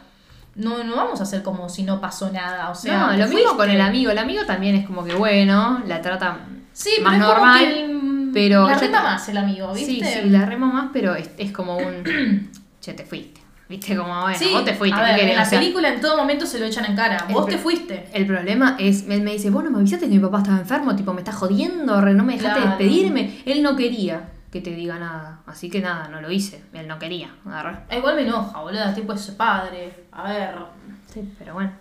No, 0.55 0.83
no 0.83 0.97
vamos 0.97 1.21
a 1.21 1.23
hacer 1.23 1.43
como 1.45 1.69
si 1.69 1.85
no 1.85 2.01
pasó 2.01 2.31
nada, 2.33 2.71
o 2.71 2.75
sea, 2.75 3.09
no, 3.09 3.17
lo 3.17 3.29
mismo 3.29 3.57
con 3.57 3.71
el 3.71 3.81
amigo. 3.81 4.11
El 4.11 4.19
amigo 4.19 4.45
también 4.45 4.75
es 4.75 4.87
como 4.87 5.05
que 5.05 5.15
bueno, 5.15 5.83
la 5.87 6.03
trata 6.03 6.39
Sí, 6.73 6.91
más 7.03 7.13
pero 7.15 7.25
es 7.27 7.33
como 7.33 7.45
normal. 7.45 7.65
que 7.65 8.31
pero 8.33 8.67
la 8.69 8.75
reta 8.79 9.03
más 9.03 9.29
el 9.29 9.37
amigo, 9.37 9.75
Sí, 9.75 9.87
¿viste? 9.87 10.23
sí, 10.23 10.29
la 10.31 10.45
rema 10.47 10.67
más, 10.67 10.91
pero 10.93 11.15
es, 11.15 11.31
es 11.39 11.53
como 11.53 11.77
un. 11.79 12.51
che, 12.81 12.93
te 12.95 13.05
fuiste. 13.05 13.41
¿Viste? 13.69 13.95
Como, 13.97 14.23
bueno, 14.23 14.39
Sí, 14.39 14.49
vos 14.53 14.65
te 14.65 14.75
fuiste. 14.75 14.99
a 14.99 15.05
¿qué 15.05 15.11
ver, 15.13 15.21
querés? 15.21 15.31
en 15.33 15.37
la 15.37 15.43
O 15.43 15.47
sea, 15.47 15.59
película 15.61 15.89
en 15.91 16.01
todo 16.01 16.17
momento 16.17 16.47
se 16.47 16.59
lo 16.59 16.65
echan 16.65 16.87
en 16.87 16.97
cara. 16.97 17.27
Vos 17.31 17.47
te 17.47 17.59
fuiste. 17.59 18.09
El 18.15 18.27
problema 18.27 18.77
es, 18.79 19.05
él 19.09 19.21
me 19.23 19.33
dice, 19.33 19.51
vos 19.51 19.63
no 19.63 19.71
me 19.71 19.79
avisaste 19.79 20.07
que 20.09 20.15
mi 20.15 20.19
papá 20.21 20.39
estaba 20.39 20.59
enfermo, 20.59 20.97
tipo, 20.97 21.13
me 21.13 21.21
estás 21.21 21.35
jodiendo, 21.37 22.01
re, 22.01 22.15
no 22.15 22.25
me 22.25 22.33
dejaste 22.37 22.61
Claro. 22.63 22.77
despedirme. 22.79 23.43
Él 23.45 23.63
no 23.63 23.77
quería 23.77 24.23
que 24.51 24.61
te 24.61 24.71
diga 24.71 24.99
nada, 24.99 25.41
así 25.47 25.69
que 25.71 25.81
nada, 25.81 26.09
no 26.09 26.21
lo 26.21 26.31
hice. 26.31 26.63
Él 26.73 26.89
no 26.89 26.99
quería, 26.99 27.31
agarré. 27.45 27.79
Ah, 27.91 27.97
Igual 27.97 28.17
me 28.17 28.23
enoja, 28.23 28.61
boludo, 28.61 28.93
tipo 28.95 29.13
es 29.13 29.21
su 29.21 29.37
padre. 29.37 30.05
A 30.13 30.23
ver, 30.33 30.55
Sí, 31.13 31.23
pero 31.39 31.55
bueno, 31.55 31.73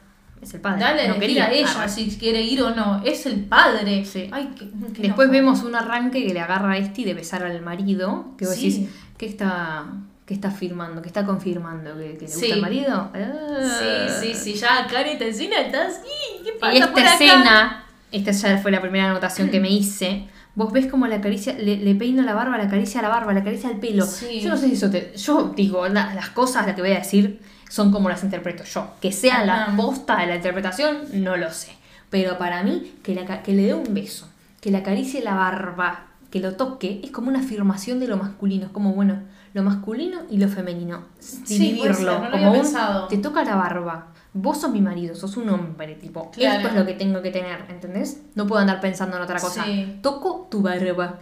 es 0.42 0.54
el 0.54 0.62
padre. 0.62 0.80
dale 0.82 1.08
no 1.08 1.18
quería. 1.20 1.46
a 1.46 1.52
ella 1.52 1.88
si 1.88 2.10
quiere 2.18 2.42
ir 2.42 2.62
o 2.62 2.72
no. 2.76 3.02
Es 3.06 3.26
el 3.26 3.46
padre. 3.46 4.04
Sí. 4.06 4.30
Ay, 4.32 4.54
qué, 4.58 4.70
qué 4.94 5.02
Después 5.04 5.30
vemos 5.30 5.64
un 5.64 5.76
arranque 5.76 6.26
que 6.28 6.34
le 6.34 6.40
agarra 6.42 6.72
a 6.74 6.78
este 6.78 7.04
de 7.06 7.14
besar 7.14 7.44
al 7.44 7.62
marido, 7.62 8.34
que 8.38 8.46
vos 8.46 8.56
Sí. 8.56 8.70
decís, 8.70 8.90
¿qué 9.18 9.26
está, 9.28 9.86
qué 10.26 10.34
está 10.34 10.52
firmando? 10.52 11.02
¿Qué 11.02 11.08
está 11.08 11.26
confirmando? 11.26 11.98
¿Que, 11.98 12.14
que 12.16 12.26
le 12.26 12.26
gusta 12.28 12.40
Sí. 12.40 12.52
el 12.52 12.62
marido? 12.62 13.10
Sí, 13.14 13.20
Ah. 13.22 14.20
sí, 14.22 14.34
sí, 14.34 14.54
ya 14.56 14.84
acá 14.84 15.02
en 15.02 15.08
esta 15.08 15.26
escena 15.26 15.60
está 15.62 15.88
así. 15.88 16.44
¿Qué 16.44 16.52
pasa 16.60 16.74
Y 16.74 16.78
esta 16.80 16.92
por 16.92 17.00
acá? 17.02 17.14
escena, 17.14 17.84
esta 18.12 18.32
ya 18.32 18.58
fue 18.58 18.72
la 18.72 18.82
primera 18.82 19.10
anotación 19.12 19.50
que 19.50 19.60
me 19.62 19.70
hice. 19.70 20.28
Vos 20.58 20.74
ves 20.74 20.88
como 20.88 21.06
la 21.08 21.22
caricia, 21.22 21.54
le, 21.54 21.78
le 21.78 21.94
peina 21.96 22.24
la 22.24 22.34
barba, 22.34 22.58
la 22.58 22.64
acaricia 22.64 23.02
la 23.02 23.10
barba, 23.10 23.32
la 23.32 23.42
acaricia 23.42 23.70
el 23.70 23.78
pelo. 23.80 24.06
Sí. 24.06 24.42
Yo 24.42 24.50
no 24.50 24.58
sé 24.58 24.68
si 24.68 24.74
eso 24.74 24.90
te. 24.90 25.14
Yo 25.16 25.54
digo, 25.56 25.88
la- 25.88 26.14
las 26.16 26.30
cosas, 26.32 26.66
las 26.66 26.76
que 26.76 26.82
voy 26.82 26.92
a 26.92 27.00
decir, 27.00 27.40
son 27.70 27.92
como 27.92 28.10
las 28.10 28.24
interpreto 28.24 28.64
yo. 28.64 28.88
Que 29.00 29.12
sea 29.12 29.46
la 29.46 29.72
posta 29.78 30.18
de 30.18 30.26
la 30.26 30.36
interpretación, 30.38 30.98
no 31.14 31.38
lo 31.38 31.52
sé. 31.52 31.70
Pero 32.10 32.38
para 32.40 32.64
mí, 32.64 32.92
que, 33.04 33.14
la 33.14 33.44
que 33.44 33.54
le 33.54 33.64
dé 33.68 33.74
un 33.76 33.94
beso, 33.94 34.28
que 34.60 34.72
le 34.72 34.78
acaricie 34.78 35.22
la 35.24 35.36
barba, 35.36 36.08
que 36.32 36.40
lo 36.40 36.56
toque, 36.56 37.02
es 37.04 37.12
como 37.12 37.28
una 37.30 37.40
afirmación 37.40 38.00
de 38.00 38.08
lo 38.08 38.18
masculino. 38.18 38.66
Es 38.66 38.72
como, 38.72 38.94
bueno, 38.94 39.20
lo 39.54 39.62
masculino 39.64 40.22
y 40.30 40.38
lo 40.40 40.48
femenino. 40.50 41.04
Sí, 41.20 41.38
ser, 41.46 41.58
Dividirlo. 41.60 42.20
no 42.20 42.26
lo 42.26 42.32
como 42.32 42.52
un, 42.54 43.08
te 43.10 43.18
toca 43.20 43.44
la 43.44 43.56
barba. 43.56 44.08
Vos 44.40 44.62
sos 44.62 44.72
mi 44.72 44.82
marido, 44.82 45.16
sos 45.16 45.36
un 45.38 45.50
hombre, 45.50 45.96
tipo. 45.96 46.30
Claro. 46.32 46.58
Esto 46.58 46.68
es 46.70 46.76
lo 46.76 46.86
que 46.86 46.94
tengo 46.94 47.22
que 47.22 47.32
tener, 47.32 47.66
¿entendés? 47.70 48.22
No 48.36 48.46
puedo 48.48 48.62
andar 48.62 48.80
pensando 48.80 49.18
en 49.18 49.24
otra 49.24 49.40
cosa. 49.40 49.64
Sí. 49.66 50.00
Toco 50.02 50.48
tu 50.52 50.62
barba. 50.62 51.20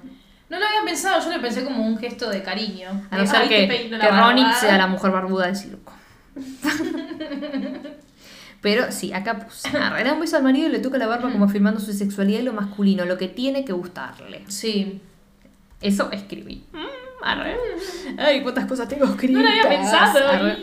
No 0.49 0.59
lo 0.59 0.65
había 0.65 0.81
pensado, 0.85 1.21
yo 1.23 1.35
lo 1.35 1.41
pensé 1.41 1.63
como 1.63 1.85
un 1.87 1.97
gesto 1.97 2.29
de 2.29 2.43
cariño. 2.43 3.07
A 3.09 3.17
no 3.17 3.25
ser 3.25 3.41
"Ay, 3.43 3.49
te 3.49 3.67
que, 3.67 3.89
que 3.89 3.97
barba". 3.97 4.27
Ronnie 4.27 4.45
sea 4.59 4.77
la 4.77 4.87
mujer 4.87 5.11
barbuda 5.11 5.47
del 5.47 5.55
circo. 5.55 5.93
Pero 8.61 8.91
sí, 8.91 9.13
acá 9.13 9.39
puse. 9.39 9.69
Le 9.71 10.03
da 10.03 10.13
un 10.13 10.19
beso 10.19 10.37
al 10.37 10.43
marido 10.43 10.67
y 10.67 10.71
le 10.71 10.79
toca 10.79 10.97
la 10.97 11.07
barba 11.07 11.31
como 11.31 11.45
afirmando 11.45 11.79
su 11.79 11.93
sexualidad 11.93 12.39
y 12.39 12.43
lo 12.43 12.53
masculino, 12.53 13.05
lo 13.05 13.17
que 13.17 13.27
tiene 13.27 13.63
que 13.63 13.73
gustarle. 13.73 14.43
Sí. 14.47 15.01
Eso 15.81 16.09
escribí. 16.11 16.65
Mm, 16.73 17.23
arre. 17.23 17.57
Ay, 18.17 18.41
cuántas 18.41 18.65
cosas 18.65 18.87
tengo 18.87 19.05
escritas. 19.05 19.35
No 19.35 19.41
lo 19.43 19.49
había 19.49 19.69
pensado. 19.69 20.27
Arre. 20.27 20.57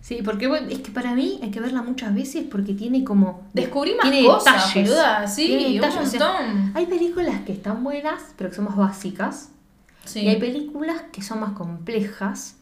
Sí, 0.00 0.20
porque 0.24 0.46
bueno, 0.48 0.68
es 0.70 0.78
que 0.78 0.90
para 0.90 1.14
mí 1.14 1.38
hay 1.42 1.50
que 1.50 1.60
verla 1.60 1.82
muchas 1.82 2.14
veces 2.14 2.44
porque 2.50 2.72
tiene 2.74 3.04
como. 3.04 3.46
Descubrí 3.52 3.94
más 3.94 4.10
tiene 4.10 4.26
cosas, 4.26 4.66
detalles. 4.68 4.88
boluda. 4.88 5.26
Sí, 5.28 5.46
Tiene 5.46 5.66
un 5.66 5.72
detalles, 5.74 5.96
o 5.96 6.06
sea, 6.06 6.20
montón. 6.32 6.72
hay 6.74 6.86
películas 6.86 7.40
que 7.44 7.52
están 7.52 7.84
buenas, 7.84 8.22
pero 8.36 8.50
que 8.50 8.56
son 8.56 8.64
más 8.64 8.76
básicas. 8.76 9.50
Sí. 10.04 10.20
Y 10.20 10.28
hay 10.28 10.36
películas 10.40 11.02
que 11.12 11.22
son 11.22 11.40
más 11.40 11.52
complejas. 11.52 12.56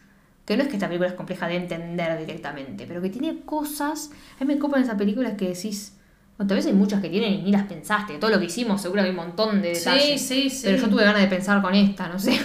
Que 0.45 0.57
no 0.57 0.63
es 0.63 0.69
que 0.69 0.75
esta 0.77 0.87
película 0.89 1.09
es 1.11 1.15
compleja 1.15 1.47
de 1.47 1.57
entender 1.57 2.19
directamente, 2.19 2.87
pero 2.89 3.01
que 3.03 3.11
tiene 3.11 3.41
cosas. 3.45 4.11
A 4.41 4.45
mí 4.45 4.55
me 4.55 4.59
copan 4.59 4.83
esas 4.83 4.97
películas 4.97 5.35
que 5.39 5.49
decís. 5.49 5.95
Bueno, 6.37 6.49
tal 6.49 6.57
vez 6.57 6.67
hay 6.67 6.73
muchas 6.73 7.01
que 7.03 7.09
tienen 7.09 7.35
y 7.35 7.43
ni 7.43 7.53
las 7.53 7.65
pensaste. 7.65 8.15
Todo 8.19 8.31
lo 8.31 8.39
que 8.39 8.47
hicimos, 8.47 8.81
seguro 8.81 9.03
que 9.03 9.07
hay 9.07 9.11
un 9.11 9.17
montón 9.17 9.61
de 9.63 9.75
Sí, 9.75 9.85
detalles. 9.91 10.21
sí, 10.23 10.51
sí. 10.51 10.61
Pero 10.65 10.79
yo 10.79 10.89
tuve 10.89 11.05
ganas 11.05 11.21
de 11.21 11.27
pensar 11.29 11.61
con 11.63 11.75
esta, 11.75 12.09
no 12.09 12.19
sé. 12.19 12.39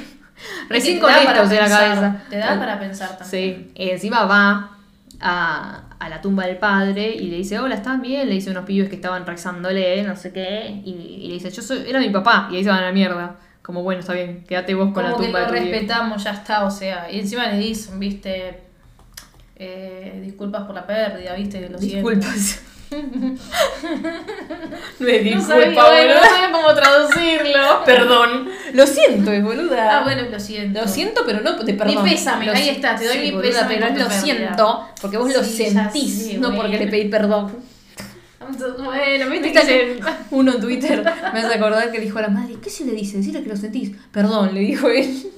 Recién 0.69 0.99
con 0.99 1.11
esta 1.11 1.43
usé 1.43 1.55
la 1.55 1.69
cabeza. 1.69 2.23
Te 2.29 2.37
da 2.37 2.57
para 2.59 2.79
pensar 2.79 3.17
también. 3.17 3.67
Sí, 3.67 3.71
y 3.75 3.89
encima 3.89 4.25
va 4.25 4.72
a, 5.23 5.95
a 5.99 6.09
la 6.09 6.21
tumba 6.21 6.45
del 6.45 6.57
padre 6.57 7.09
y 7.15 7.27
le 7.29 7.37
dice, 7.37 7.57
hola, 7.59 7.75
¿están 7.75 8.01
bien? 8.01 8.27
Le 8.27 8.35
dice 8.35 8.49
a 8.49 8.51
unos 8.51 8.65
pibes 8.65 8.89
que 8.89 8.95
estaban 8.95 9.25
rezándole, 9.25 10.03
no 10.03 10.15
sé 10.15 10.31
qué, 10.33 10.81
y, 10.85 10.91
y 11.23 11.27
le 11.29 11.33
dice, 11.35 11.49
yo 11.49 11.61
soy, 11.61 11.85
era 11.87 11.99
mi 11.99 12.09
papá, 12.09 12.49
y 12.51 12.57
ahí 12.57 12.63
se 12.63 12.69
van 12.69 12.79
a 12.79 12.87
la 12.87 12.91
mierda. 12.91 13.37
Como, 13.61 13.81
bueno, 13.81 14.01
está 14.01 14.13
bien, 14.13 14.43
quédate 14.45 14.73
vos 14.75 14.91
con 14.93 15.03
la 15.03 15.11
Como 15.11 15.21
que 15.21 15.27
tumba 15.27 15.39
lo 15.39 15.45
de 15.45 15.51
tu 15.51 15.53
viejo". 15.63 15.71
respetamos, 15.71 16.23
ya 16.23 16.31
está, 16.31 16.65
o 16.65 16.69
sea. 16.71 17.09
Y 17.09 17.19
encima 17.21 17.47
le 17.47 17.57
dicen, 17.57 17.97
viste. 17.99 18.59
eh, 19.55 20.19
disculpas 20.25 20.63
por 20.63 20.75
la 20.75 20.85
pérdida, 20.85 21.33
viste, 21.35 21.69
lo 21.69 21.77
siento. 21.79 22.09
No 22.91 22.99
No 24.99 25.05
disculpa, 25.07 25.43
sabía, 25.47 25.67
no 25.67 26.13
boluda. 26.13 26.29
sabía 26.29 26.51
cómo 26.51 26.73
traducirlo. 26.75 27.83
Perdón. 27.85 28.49
Lo 28.73 28.87
siento, 28.87 29.31
es 29.31 29.43
boluda. 29.43 29.99
Ah, 29.99 30.03
bueno, 30.03 30.23
lo 30.29 30.39
siento. 30.39 30.81
Lo 30.81 30.87
siento, 30.87 31.21
pero 31.25 31.41
no 31.41 31.53
de 31.63 31.73
perdón. 31.73 32.03
Mi 32.03 32.09
pésame, 32.11 32.45
Lo 32.45 32.53
ahí 32.53 32.69
está, 32.69 32.95
te 32.95 33.05
doy 33.07 33.17
mi 33.19 33.31
boluda, 33.31 33.67
pésame 33.67 33.75
Pero 33.75 33.87
lo 33.89 33.93
pérdida. 33.95 34.09
siento, 34.21 34.87
porque 35.01 35.17
vos 35.17 35.33
lo 35.33 35.43
Sí, 35.43 35.65
sentís, 35.65 36.33
no 36.35 36.49
bueno. 36.49 36.55
porque 36.61 36.77
le 36.77 36.87
pedí 36.87 37.09
perdón. 37.09 37.73
Bueno, 38.77 39.29
viste 39.29 39.49
Viste 39.49 39.61
que 39.61 39.67
que 39.67 40.03
uno 40.31 40.51
en 40.53 40.59
Twitter 40.61 41.01
me 41.33 41.39
hace 41.39 41.53
acordar 41.55 41.91
que 41.91 41.99
dijo 42.01 42.19
a 42.19 42.23
la 42.23 42.27
madre, 42.27 42.55
¿qué 42.61 42.69
se 42.69 42.83
le 42.85 42.91
dice? 42.91 43.17
Decirle 43.17 43.41
que 43.41 43.49
lo 43.49 43.55
sentís. 43.55 43.91
Perdón, 44.11 44.53
le 44.53 44.59
dijo 44.59 44.89
él. 44.89 45.31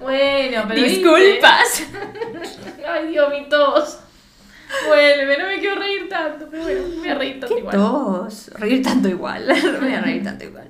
Bueno, 0.00 0.62
pero. 0.68 0.82
Disculpas. 0.82 1.82
Ay, 2.88 3.08
Dios, 3.08 3.28
mi 3.30 3.48
tos. 3.48 3.98
Vuelve, 4.86 5.38
no 5.38 5.46
me 5.46 5.58
quiero 5.58 5.76
reír 5.80 6.08
tanto, 6.08 6.46
pero 6.50 6.62
bueno, 6.62 6.80
me 6.88 6.96
voy 6.96 7.08
a 7.08 7.14
reír 7.14 7.40
tanto 7.40 7.54
¿Qué 7.54 7.60
igual. 7.60 7.76
tos? 7.76 8.48
Reír 8.54 8.82
tanto 8.82 9.08
igual. 9.08 9.46
Me 9.62 9.78
voy 9.78 9.94
a 9.94 10.00
reír 10.00 10.22
tanto 10.22 10.44
igual. 10.44 10.68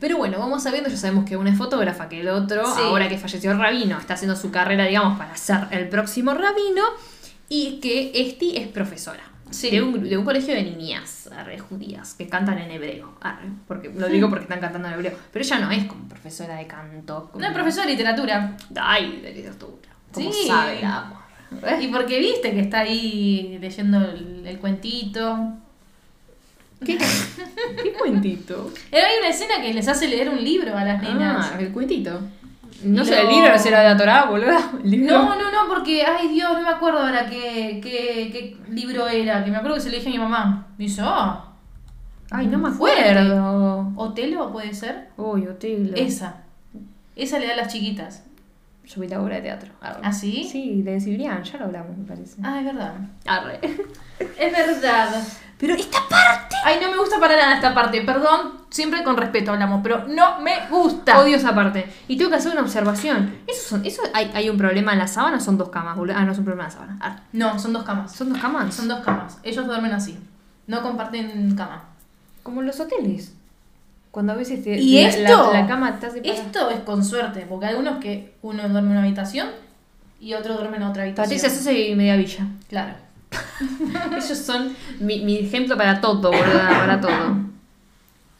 Pero 0.00 0.16
bueno, 0.16 0.38
vamos 0.38 0.62
sabiendo, 0.62 0.88
ya 0.88 0.96
sabemos 0.96 1.24
que 1.28 1.36
una 1.36 1.50
es 1.50 1.58
fotógrafa, 1.58 2.08
que 2.08 2.20
el 2.20 2.28
otro, 2.28 2.64
Sí. 2.64 2.80
ahora 2.82 3.08
que 3.08 3.18
falleció 3.18 3.52
rabino, 3.56 3.98
está 3.98 4.14
haciendo 4.14 4.36
su 4.36 4.50
carrera, 4.50 4.84
digamos, 4.86 5.18
para 5.18 5.36
ser 5.36 5.66
el 5.70 5.88
próximo 5.88 6.32
rabino. 6.34 6.82
Y 7.48 7.80
que 7.80 8.12
Esti 8.14 8.56
es 8.56 8.68
profesora. 8.68 9.22
Sí. 9.50 9.68
De, 9.70 9.82
un, 9.82 10.08
de 10.08 10.16
un 10.16 10.24
colegio 10.24 10.54
de 10.54 10.62
niñas 10.62 11.28
arre, 11.36 11.58
judías 11.58 12.14
que 12.14 12.28
cantan 12.28 12.58
en 12.58 12.70
hebreo. 12.70 13.18
arre, 13.20 13.48
porque, 13.66 13.88
lo 13.92 14.06
digo 14.08 14.28
porque 14.28 14.44
están 14.44 14.60
cantando 14.60 14.86
en 14.88 14.94
hebreo. 14.94 15.12
Pero 15.32 15.44
ella 15.44 15.58
no 15.58 15.70
es 15.72 15.84
como 15.86 16.08
profesora 16.08 16.54
de 16.56 16.66
canto. 16.68 17.28
como- 17.32 17.40
No, 17.42 17.48
es 17.48 17.52
profesor 17.54 17.84
de 17.84 17.90
literatura. 17.90 18.56
Ay, 18.80 19.20
de 19.20 19.32
literatura. 19.32 19.90
Como 20.12 20.32
Sí. 20.32 20.46
sabe 20.46 20.80
la. 20.80 21.12
Y 21.80 21.88
porque 21.88 22.18
viste 22.18 22.52
que 22.52 22.60
está 22.60 22.80
ahí 22.80 23.58
leyendo 23.60 23.98
el, 23.98 24.44
el 24.46 24.58
cuentito. 24.58 25.52
¿Qué, 26.84 26.96
¿Qué 27.82 27.92
cuentito? 27.92 28.70
Hay 28.92 29.18
una 29.18 29.28
escena 29.28 29.60
que 29.60 29.74
les 29.74 29.86
hace 29.88 30.08
leer 30.08 30.28
un 30.30 30.42
libro 30.42 30.76
a 30.76 30.84
las 30.84 31.02
nenas. 31.02 31.50
Ah, 31.52 31.60
el 31.60 31.72
cuentito. 31.72 32.20
No 32.84 33.04
sé, 33.04 33.20
el 33.20 33.26
lo- 33.26 33.32
libro 33.32 33.58
será 33.58 33.80
de 33.80 33.88
la 33.90 33.96
Torah, 33.96 34.24
boludo. 34.26 34.58
No, 34.84 35.34
no, 35.36 35.50
no, 35.50 35.68
porque, 35.68 36.02
ay 36.04 36.28
Dios, 36.28 36.52
no 36.54 36.62
me 36.62 36.68
acuerdo 36.70 37.00
ahora 37.00 37.28
qué, 37.28 37.80
qué, 37.82 38.30
qué 38.32 38.56
libro 38.72 39.06
era, 39.08 39.44
que 39.44 39.50
me 39.50 39.58
acuerdo 39.58 39.74
que 39.76 39.82
se 39.82 39.90
le 39.90 39.96
dije 39.98 40.08
a 40.08 40.12
mi 40.12 40.18
mamá. 40.18 40.66
Me 40.78 40.84
dice, 40.84 41.02
ah, 41.04 41.44
Ay, 42.30 42.46
no 42.46 42.58
me 42.58 42.68
acuerdo. 42.70 43.92
¿Otelo 43.96 44.50
puede 44.52 44.72
ser? 44.72 45.08
Uy, 45.16 45.46
Otelo. 45.48 45.94
Esa. 45.96 46.36
Esa 47.16 47.38
le 47.40 47.46
da 47.48 47.54
a 47.54 47.56
las 47.56 47.72
chiquitas. 47.72 48.22
Yo 48.92 49.00
vi 49.00 49.06
la 49.06 49.22
obra 49.22 49.36
de 49.36 49.42
teatro. 49.42 49.70
Arre. 49.80 50.00
¿Ah, 50.02 50.12
sí? 50.12 50.48
Sí, 50.50 50.82
de 50.82 51.00
Cibrián, 51.00 51.44
ya 51.44 51.58
lo 51.58 51.66
hablamos, 51.66 51.96
me 51.96 52.04
parece. 52.04 52.40
Ah, 52.42 52.58
es 52.58 52.64
verdad. 52.64 52.94
Arre. 53.24 53.60
Es 54.36 54.52
verdad. 54.52 55.22
Pero 55.58 55.74
esta 55.74 55.98
parte. 56.08 56.56
Ay, 56.64 56.78
no 56.82 56.90
me 56.90 56.98
gusta 56.98 57.20
para 57.20 57.36
nada 57.36 57.54
esta 57.54 57.72
parte. 57.72 58.00
Perdón, 58.02 58.52
siempre 58.68 59.04
con 59.04 59.16
respeto 59.16 59.52
hablamos, 59.52 59.80
pero 59.82 60.08
no 60.08 60.40
me 60.40 60.66
gusta. 60.68 61.20
Odio 61.20 61.36
esa 61.36 61.54
parte. 61.54 61.86
Y 62.08 62.16
tengo 62.16 62.30
que 62.30 62.36
hacer 62.36 62.50
una 62.52 62.62
observación. 62.62 63.38
Eso 63.46 63.68
son, 63.68 63.86
eso 63.86 64.02
hay, 64.12 64.30
hay 64.34 64.50
un 64.50 64.58
problema 64.58 64.92
en 64.92 64.98
la 64.98 65.06
sábana, 65.06 65.38
son 65.38 65.56
dos 65.56 65.68
camas, 65.68 65.96
boludo. 65.96 66.16
Ah, 66.18 66.24
no 66.24 66.32
es 66.32 66.38
un 66.38 66.44
problema 66.44 66.64
en 66.64 66.70
la 66.70 66.74
sábana. 66.74 66.98
Arre. 67.00 67.20
No, 67.32 67.58
son 67.58 67.72
dos 67.72 67.84
camas. 67.84 68.12
¿Son 68.12 68.32
dos 68.32 68.40
camas? 68.40 68.74
Son 68.74 68.88
dos 68.88 69.00
camas. 69.00 69.38
Ellos 69.42 69.66
duermen 69.66 69.92
así. 69.92 70.18
No 70.66 70.82
comparten 70.82 71.54
cama. 71.54 71.84
Como 72.42 72.60
en 72.60 72.66
los 72.66 72.80
hoteles. 72.80 73.36
Cuando 74.10 74.32
a 74.32 74.36
veces 74.36 74.64
te, 74.64 74.76
¿Y 74.78 75.02
la, 75.02 75.08
esto? 75.08 75.52
La, 75.52 75.60
la 75.60 75.66
cama 75.66 75.90
está 75.90 76.10
separada. 76.10 76.42
Esto 76.42 76.70
es 76.70 76.80
con 76.80 77.04
suerte, 77.04 77.46
porque 77.48 77.66
hay 77.66 77.70
algunos 77.72 77.98
que 77.98 78.34
uno 78.42 78.68
duerme 78.68 78.90
en 78.90 78.96
una 78.96 79.02
habitación 79.02 79.48
y 80.20 80.34
otro 80.34 80.54
duerme 80.54 80.78
en 80.78 80.82
otra 80.82 81.04
habitación. 81.04 81.38
Patricia 81.38 81.50
Sosa 81.50 81.72
y 81.72 81.94
Media 81.94 82.16
Villa. 82.16 82.46
Claro. 82.68 82.94
Ellos 84.10 84.38
son 84.38 84.74
mi, 84.98 85.20
mi 85.20 85.38
ejemplo 85.38 85.76
para 85.76 86.00
todo, 86.00 86.32
boludo. 86.32 86.58
Para 86.68 87.00
todo. 87.00 87.36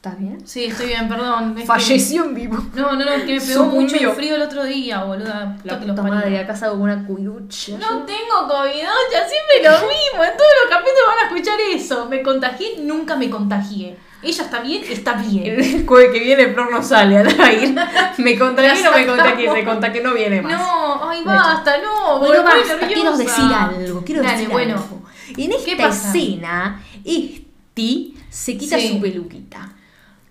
¿Estás 0.00 0.18
bien? 0.18 0.38
Sí, 0.46 0.64
estoy 0.64 0.86
bien, 0.86 1.06
perdón. 1.10 1.50
es 1.50 1.60
que- 1.60 1.66
Falleció 1.66 2.24
en 2.24 2.34
vivo. 2.34 2.56
No, 2.74 2.92
no, 2.92 3.04
no, 3.04 3.26
que 3.26 3.38
me 3.38 3.40
pegó 3.46 3.64
mucho 3.66 3.96
mío. 3.96 4.12
frío 4.14 4.34
el 4.36 4.40
otro 4.40 4.64
día, 4.64 5.04
boluda. 5.04 5.58
La 5.62 5.78
Puta 5.78 6.02
madre, 6.02 6.38
acá 6.38 6.56
salgo 6.56 6.82
una 6.82 7.06
cuiducha. 7.06 7.72
No 7.72 8.06
tengo 8.06 8.48
COVID, 8.48 8.80
ya 9.12 9.28
siempre 9.28 9.62
lo 9.62 9.72
mismo. 9.86 10.24
En 10.24 10.36
todos 10.38 10.50
los 10.62 10.70
capítulos 10.70 11.02
van 11.06 11.18
a 11.18 11.28
escuchar 11.28 11.58
eso. 11.74 12.06
Me 12.08 12.22
contagié, 12.22 12.78
nunca 12.80 13.14
me 13.16 13.28
contagié. 13.28 13.98
Ella 14.22 14.42
está 14.44 14.60
bien, 14.60 14.82
está 14.88 15.12
bien. 15.12 15.60
El 15.60 15.86
jueves 15.86 16.12
que 16.14 16.20
viene 16.20 16.48
Flor 16.54 16.72
no 16.72 16.82
sale 16.82 17.18
al 17.18 17.28
aire. 17.38 17.74
Me 18.16 18.38
contagié, 18.38 18.82
no 18.82 18.92
me 18.92 19.06
contagié, 19.06 19.52
se 19.52 19.64
contagié, 19.66 20.02
no 20.02 20.14
viene 20.14 20.40
más. 20.40 20.52
No, 20.52 21.10
ay, 21.10 21.22
basta, 21.22 21.76
no. 21.76 22.18
Bueno, 22.20 22.42
basta, 22.42 22.78
quiero 22.86 23.14
decir 23.18 23.44
algo, 23.52 24.02
quiero 24.02 24.22
Dale, 24.22 24.32
decir 24.34 24.48
bueno. 24.50 24.76
algo. 24.76 25.02
En 25.36 25.50
¿Qué 25.62 25.72
esta 25.72 25.88
escena, 25.88 26.82
Esti 27.04 28.16
se 28.30 28.56
quita 28.56 28.80
su 28.80 28.98
peluquita. 28.98 29.72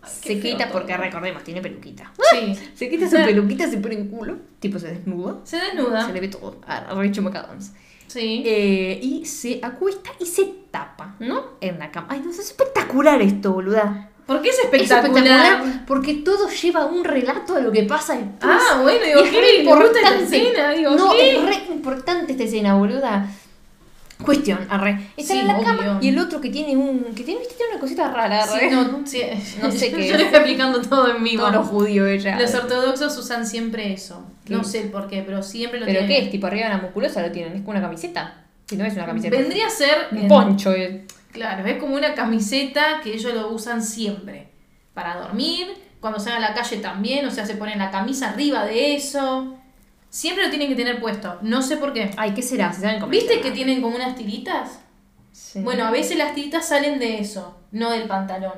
Se 0.09 0.39
quita 0.39 0.65
todo. 0.65 0.73
porque 0.79 0.97
recordemos, 0.97 1.43
tiene 1.43 1.61
peluquita. 1.61 2.11
Sí. 2.31 2.55
Se 2.75 2.89
quita 2.89 3.09
su 3.09 3.15
peluquita, 3.25 3.69
se 3.69 3.77
pone 3.77 3.95
en 3.95 4.07
culo, 4.09 4.37
tipo 4.59 4.77
se 4.79 4.87
desnuda. 4.89 5.37
Se 5.43 5.57
desnuda. 5.57 6.05
Se 6.05 6.13
le 6.13 6.19
ve 6.21 6.27
todo 6.27 6.59
a 6.67 6.93
Rachel 6.93 7.23
McAdams. 7.23 7.71
Sí. 8.07 8.43
Eh, 8.45 8.99
y 9.01 9.25
se 9.25 9.59
acuesta 9.63 10.09
y 10.19 10.25
se 10.25 10.45
tapa, 10.71 11.15
¿no? 11.19 11.43
En 11.61 11.77
la 11.79 11.91
cama. 11.91 12.07
Ay, 12.11 12.21
no, 12.23 12.31
es 12.31 12.39
espectacular 12.39 13.21
esto, 13.21 13.53
boluda. 13.53 14.09
¿Por 14.25 14.41
qué 14.43 14.49
es 14.49 14.59
Es 14.59 14.65
espectacular? 14.65 15.05
espectacular 15.05 15.85
porque 15.87 16.13
todo 16.15 16.49
lleva 16.49 16.85
un 16.85 17.03
relato 17.03 17.55
de 17.55 17.61
lo 17.63 17.71
que 17.71 17.83
pasa 17.83 18.13
después. 18.15 18.61
Ah, 18.71 18.79
bueno, 18.81 19.03
digo, 19.03 19.21
Y 19.21 19.23
es 19.23 19.29
¿qué 19.31 19.41
re 19.41 19.63
gusta 19.63 19.99
esta 19.99 20.15
escena? 20.19 20.71
Digo, 20.71 20.91
no, 20.91 21.11
¿qué? 21.13 21.35
es 21.37 21.43
re 21.43 21.73
importante 21.73 22.31
esta 22.33 22.43
escena, 22.43 22.75
boluda. 22.75 23.27
Cuestión, 24.23 24.59
arre. 24.69 25.11
Están 25.15 25.37
Sí, 25.37 25.41
en 25.41 25.47
la 25.47 25.55
obvio. 25.55 25.65
cama 25.65 25.99
y 26.01 26.09
el 26.09 26.19
otro 26.19 26.41
que 26.41 26.49
tiene 26.49 26.75
un. 26.75 27.03
que 27.15 27.23
tiene, 27.23 27.39
viste, 27.39 27.55
tiene 27.55 27.71
una 27.71 27.79
cosita 27.79 28.11
rara, 28.11 28.45
Sí, 28.45 28.53
arre. 28.55 28.71
no, 28.71 29.01
sí, 29.05 29.21
No 29.61 29.71
sé 29.71 29.91
qué 29.93 30.07
Yo 30.07 30.17
le 30.17 30.23
estoy 30.23 30.37
explicando 30.39 30.81
todo 30.81 31.15
en 31.15 31.23
vivo. 31.23 31.41
Todos 31.43 31.55
los 31.55 31.67
judíos 31.67 32.07
ella. 32.07 32.37
Los 32.39 32.53
ortodoxos 32.53 33.17
usan 33.17 33.45
siempre 33.47 33.93
eso. 33.93 34.25
¿Qué? 34.45 34.53
No 34.53 34.63
sé 34.65 34.81
por 34.83 35.07
qué, 35.07 35.23
pero 35.25 35.41
siempre 35.41 35.79
lo 35.79 35.85
¿Pero 35.85 35.99
tienen. 35.99 36.17
qué 36.19 36.25
es? 36.25 36.31
Tipo 36.31 36.47
arriba 36.47 36.67
de 36.67 36.73
la 36.75 36.81
musculosa 36.81 37.21
lo 37.21 37.31
tienen. 37.31 37.53
Es 37.53 37.59
como 37.59 37.71
una 37.71 37.81
camiseta. 37.81 38.43
Si 38.67 38.75
no 38.75 38.83
es 38.85 38.93
una 38.93 39.05
camiseta. 39.05 39.35
Vendría 39.37 39.67
a 39.67 39.69
ser. 39.69 39.95
un 40.11 40.27
poncho. 40.27 40.73
eh. 40.73 41.05
Claro, 41.31 41.65
es 41.65 41.77
como 41.77 41.95
una 41.95 42.13
camiseta 42.13 42.99
que 43.03 43.13
ellos 43.13 43.33
lo 43.33 43.49
usan 43.53 43.81
siempre. 43.83 44.49
Para 44.93 45.15
dormir, 45.15 45.67
cuando 46.01 46.19
salen 46.19 46.43
a 46.43 46.49
la 46.49 46.55
calle 46.55 46.77
también, 46.77 47.25
o 47.25 47.31
sea, 47.31 47.45
se 47.45 47.55
ponen 47.55 47.79
la 47.79 47.89
camisa 47.89 48.31
arriba 48.31 48.65
de 48.65 48.95
eso. 48.95 49.55
Siempre 50.09 50.43
lo 50.43 50.49
tienen 50.49 50.69
que 50.69 50.75
tener 50.75 50.99
puesto. 50.99 51.37
No 51.41 51.61
sé 51.61 51.77
por 51.77 51.93
qué. 51.93 52.11
Ay, 52.17 52.33
¿qué 52.33 52.41
será? 52.41 52.73
¿Se 52.73 52.81
saben 52.81 53.09
¿Viste 53.09 53.41
que 53.41 53.51
tienen 53.51 53.81
como 53.81 53.95
unas 53.95 54.15
tiritas? 54.15 54.79
Sí. 55.31 55.59
Bueno, 55.61 55.85
a 55.85 55.91
veces 55.91 56.17
las 56.17 56.33
tiritas 56.33 56.67
salen 56.67 56.99
de 56.99 57.19
eso, 57.19 57.55
no 57.71 57.91
del 57.91 58.07
pantalón. 58.07 58.55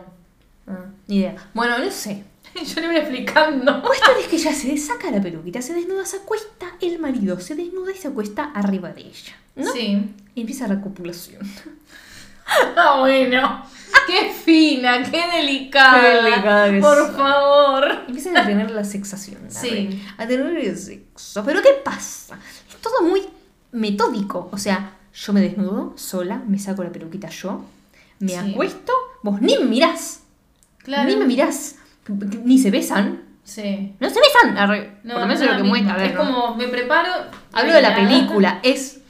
Ah, 0.68 0.86
ni 1.08 1.18
idea. 1.18 1.36
Bueno, 1.54 1.78
no 1.78 1.92
sé. 1.92 2.24
Yo 2.56 2.82
le 2.82 2.88
voy 2.88 2.98
explicando. 2.98 3.82
Cuestión 3.82 4.16
es 4.20 4.28
que 4.28 4.36
ella 4.38 4.54
se 4.54 4.78
saca 4.78 5.12
la 5.12 5.22
peluquita, 5.22 5.62
se 5.62 5.74
desnuda, 5.74 6.06
se 6.06 6.18
acuesta, 6.18 6.68
el 6.82 7.00
marido 7.00 7.40
se 7.40 7.56
desnuda 7.56 7.92
y 7.92 7.98
se 7.98 8.08
acuesta 8.08 8.52
arriba 8.54 8.90
de 8.92 9.02
ella. 9.02 9.36
¿No? 9.56 9.72
Sí. 9.72 10.14
Y 10.36 10.42
empieza 10.42 10.68
la 10.68 10.82
copulación. 10.82 11.42
Ah, 12.76 12.98
bueno. 13.00 13.64
Qué 14.08 14.32
fina, 14.34 15.04
qué 15.04 15.24
delicada. 15.38 16.02
Qué 16.02 16.08
delicada 16.30 16.72
que 16.72 16.80
Por 16.80 17.16
favor. 17.16 17.86
Empiezan 18.08 18.38
a 18.38 18.46
tener 18.46 18.72
la 18.72 18.84
sexación. 18.84 19.42
Sí. 19.50 20.02
A 20.18 20.28
tener 20.28 20.56
el 20.58 20.78
sexo. 20.78 21.44
Pero 21.46 21.62
¿qué 21.62 21.74
pasa? 21.84 22.38
Es 22.70 22.76
todo 22.78 23.04
muy 23.04 23.22
metódico. 23.72 24.50
O 24.52 24.58
sea, 24.58 24.94
yo 25.14 25.34
me 25.34 25.42
desnudo 25.42 25.94
sola, 25.98 26.42
me 26.48 26.60
saco 26.60 26.84
la 26.84 26.92
peluquita 26.92 27.30
yo, 27.30 27.64
me 28.20 28.30
Sí. 28.34 28.36
acuesto, 28.36 28.94
vos 29.24 29.42
ni 29.42 29.58
me 29.58 29.66
mirás. 29.66 30.22
Claro. 30.80 31.10
Ni 31.10 31.16
me 31.16 31.26
mirás. 31.26 31.76
Ni 32.44 32.58
se 32.60 32.72
besan. 32.72 33.22
Sí. 33.44 33.96
No 34.00 34.10
se 34.10 34.20
besan. 34.20 34.56
No, 34.56 34.68
Por 34.68 34.78
lo 35.14 35.20
no 35.20 35.28
menos 35.28 35.42
es 35.42 35.50
lo 35.50 35.58
que 35.58 35.64
muestra. 35.64 36.06
Es 36.06 36.14
no. 36.14 36.20
como, 36.20 36.56
me 36.56 36.68
preparo. 36.68 37.12
Hablo 37.54 37.74
de 37.74 37.82
la 37.82 37.96
película. 37.96 38.60
Es. 38.64 39.01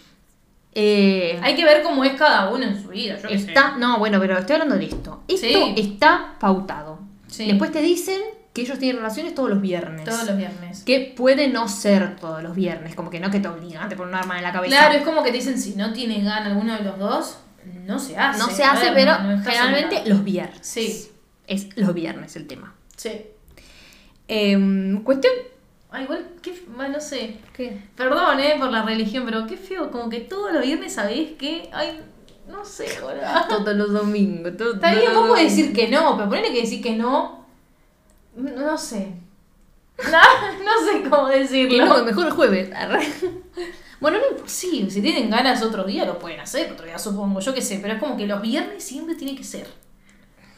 Eh, 0.73 1.39
Hay 1.43 1.55
que 1.55 1.63
ver 1.65 1.84
cómo 1.84 2.03
es 2.03 2.13
cada 2.13 2.49
uno 2.49 2.63
en 2.63 2.81
su 2.81 2.89
vida. 2.89 3.17
Yo 3.21 3.29
sé. 3.29 3.53
No, 3.77 3.99
bueno, 3.99 4.19
pero 4.19 4.38
estoy 4.38 4.53
hablando 4.55 4.77
de 4.77 4.86
esto. 4.86 5.23
Esto 5.27 5.47
Sí. 5.47 5.73
está 5.77 6.36
pautado. 6.39 6.99
Sí. 7.27 7.45
Después 7.47 7.71
te 7.71 7.81
dicen 7.81 8.19
que 8.53 8.62
ellos 8.63 8.79
tienen 8.79 8.97
relaciones 8.97 9.34
todos 9.34 9.49
los 9.49 9.62
viernes. 9.62 10.03
Todos 10.03 10.25
los 10.27 10.38
viernes. 10.38 10.84
Que 10.84 11.13
puede 11.15 11.47
no 11.47 11.67
ser 11.69 12.17
todos 12.17 12.43
los 12.43 12.55
viernes, 12.55 12.95
como 12.95 13.10
que 13.10 13.19
no 13.19 13.31
que 13.31 13.39
te 13.39 13.47
obligan, 13.47 13.88
te 13.88 13.95
ponen 13.95 14.13
un 14.13 14.19
arma 14.19 14.38
en 14.38 14.43
la 14.43 14.51
cabeza. 14.51 14.75
Claro, 14.77 14.95
es 14.95 15.03
como 15.03 15.23
que 15.23 15.31
te 15.31 15.38
dicen 15.38 15.57
si 15.57 15.75
no 15.75 15.93
tiene 15.93 16.21
gana 16.21 16.47
alguno 16.47 16.75
de 16.75 16.84
los 16.84 16.99
dos, 16.99 17.38
no 17.86 17.97
se 17.99 18.17
hace. 18.17 18.39
no 18.39 18.47
se 18.49 18.63
hace, 18.63 18.86
ver, 18.91 18.93
pero 18.95 19.19
no 19.19 19.41
generalmente 19.43 20.01
los 20.05 20.23
viernes. 20.23 20.60
Sí. 20.62 21.10
Es 21.47 21.69
los 21.77 21.93
viernes 21.93 22.36
el 22.36 22.47
tema. 22.47 22.73
Sí. 22.97 23.21
Em, 24.27 25.01
cuestión. 25.03 25.34
Ah, 25.91 26.01
igual, 26.01 26.25
qué, 26.41 26.58
bueno, 26.75 26.93
no 26.95 27.01
sé. 27.01 27.38
¿Qué? 27.54 27.77
Perdón, 27.97 28.39
eh, 28.39 28.56
por 28.58 28.71
la 28.71 28.84
religión, 28.84 29.25
pero 29.25 29.45
qué 29.45 29.58
feo, 29.58 29.91
como 29.91 30.10
que 30.10 30.21
todos 30.21 30.54
los 30.54 30.63
viernes 30.63 30.93
sabés 30.93 31.32
que. 31.34 31.69
Ay, 31.73 31.99
no 32.47 32.63
sé, 32.63 32.88
ahora. 33.01 33.45
Todos 33.49 33.75
los 33.75 33.91
domingos. 33.91 34.56
todo- 34.58 34.75
Está 34.75 34.93
bien, 34.93 35.13
vos 35.13 35.27
podés 35.30 35.56
decir 35.56 35.73
que 35.73 35.89
no, 35.89 36.15
pero 36.17 36.30
ponele 36.30 36.54
que 36.54 36.62
decir 36.62 36.82
que 36.82 36.95
no. 36.95 37.45
No, 38.36 38.77
sé. 38.77 39.13
No, 40.04 40.63
no 40.63 40.71
sé 40.91 41.08
cómo 41.10 41.27
decirlo. 41.27 41.86
no, 41.86 42.04
mejor 42.04 42.25
el 42.27 42.32
jueves. 42.34 42.69
Bueno, 43.99 44.17
no. 44.17 44.47
Sí, 44.47 44.89
si 44.89 44.99
tienen 45.01 45.30
ganas 45.30 45.62
otro 45.62 45.84
día 45.84 46.06
lo 46.06 46.17
pueden 46.17 46.39
hacer, 46.39 46.71
otro 46.71 46.88
día 46.88 46.97
supongo, 46.97 47.39
yo 47.39 47.54
qué 47.54 47.62
sé, 47.62 47.77
pero 47.80 47.93
es 47.93 47.99
como 47.99 48.17
que 48.17 48.25
los 48.25 48.41
viernes 48.41 48.84
siempre 48.84 49.13
tiene 49.13 49.36
que 49.36 49.43
ser. 49.43 49.67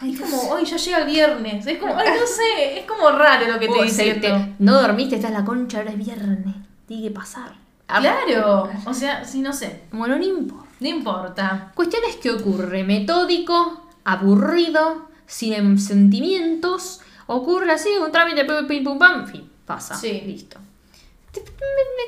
Es 0.01 0.19
como, 0.19 0.55
ay, 0.55 0.65
ya 0.65 0.77
llega 0.77 0.97
el 0.99 1.05
viernes. 1.05 1.65
Es 1.65 1.77
como, 1.77 1.95
ay, 1.95 2.07
no 2.19 2.25
sé, 2.27 2.79
es 2.79 2.85
como 2.85 3.11
raro 3.11 3.47
lo 3.47 3.59
que 3.59 3.67
te 3.67 3.83
dicen. 3.83 4.55
no 4.59 4.81
dormiste, 4.81 5.15
estás 5.15 5.31
en 5.31 5.37
la 5.37 5.45
concha, 5.45 5.79
ahora 5.79 5.91
es 5.91 5.97
viernes. 5.97 6.55
Tiene 6.87 7.03
que 7.03 7.11
pasar. 7.11 7.53
Claro, 7.85 8.69
o 8.85 8.93
sea, 8.93 9.23
sí, 9.23 9.41
no 9.41 9.53
sé, 9.53 9.83
Bueno, 9.91 10.15
no 10.17 10.23
importa. 10.23 10.69
no 10.79 10.87
importa. 10.87 11.71
Cuestiones 11.75 12.15
que 12.15 12.31
ocurre 12.31 12.83
metódico, 12.83 13.87
aburrido, 14.03 15.09
sin 15.27 15.77
sentimientos, 15.79 17.01
ocurre 17.27 17.71
así, 17.71 17.89
un 18.03 18.11
trámite, 18.11 18.45
pim, 18.45 18.67
pim, 18.67 18.83
pum, 18.83 18.97
pam, 18.97 19.21
en 19.21 19.27
fin, 19.27 19.51
pasa. 19.65 19.95
Sí. 19.95 20.23
Listo. 20.25 20.59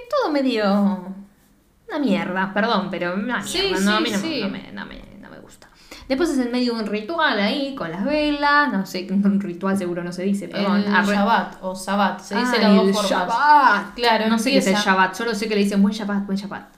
Todo 0.09 0.31
medio. 0.31 0.63
Una 1.87 1.99
mierda, 1.99 2.51
perdón, 2.53 2.87
pero 2.89 3.13
una 3.13 3.41
mierda. 3.41 3.47
Sí, 3.47 3.71
no, 3.71 3.77
sí, 3.77 3.87
a 3.89 3.99
mí 3.99 4.09
no, 4.11 4.17
sí. 4.19 4.41
no 4.41 4.49
me, 4.49 4.71
no 4.71 4.85
me-. 4.85 5.04
Después 6.07 6.29
es 6.29 6.37
en 6.37 6.51
medio 6.51 6.75
de 6.75 6.81
un 6.81 6.85
ritual 6.87 7.39
ahí, 7.39 7.73
con 7.75 7.89
las 7.91 8.05
velas, 8.05 8.71
no 8.71 8.85
sé, 8.85 9.07
un 9.11 9.39
ritual 9.41 9.77
seguro 9.77 10.03
no 10.03 10.11
se 10.11 10.23
dice, 10.23 10.47
perdón. 10.47 10.83
el 10.85 10.93
arre- 10.93 11.13
Shabbat 11.15 11.57
o 11.61 11.75
Sabbat, 11.75 12.19
se 12.21 12.35
dice 12.35 12.57
Ah, 12.57 12.61
las 12.61 12.75
dos 12.75 12.87
el 12.87 12.93
formas. 12.93 13.09
Shabbat. 13.11 13.95
Claro, 13.95 14.27
No 14.27 14.37
sé 14.37 14.51
qué 14.51 14.57
es 14.59 14.67
el. 14.67 14.75
Shabbat, 14.75 15.15
solo 15.15 15.33
sé 15.33 15.47
que 15.47 15.55
le 15.55 15.61
dicen 15.63 15.81
buen 15.81 15.93
Shabbat, 15.93 16.25
buen 16.25 16.37
Shabbat. 16.37 16.75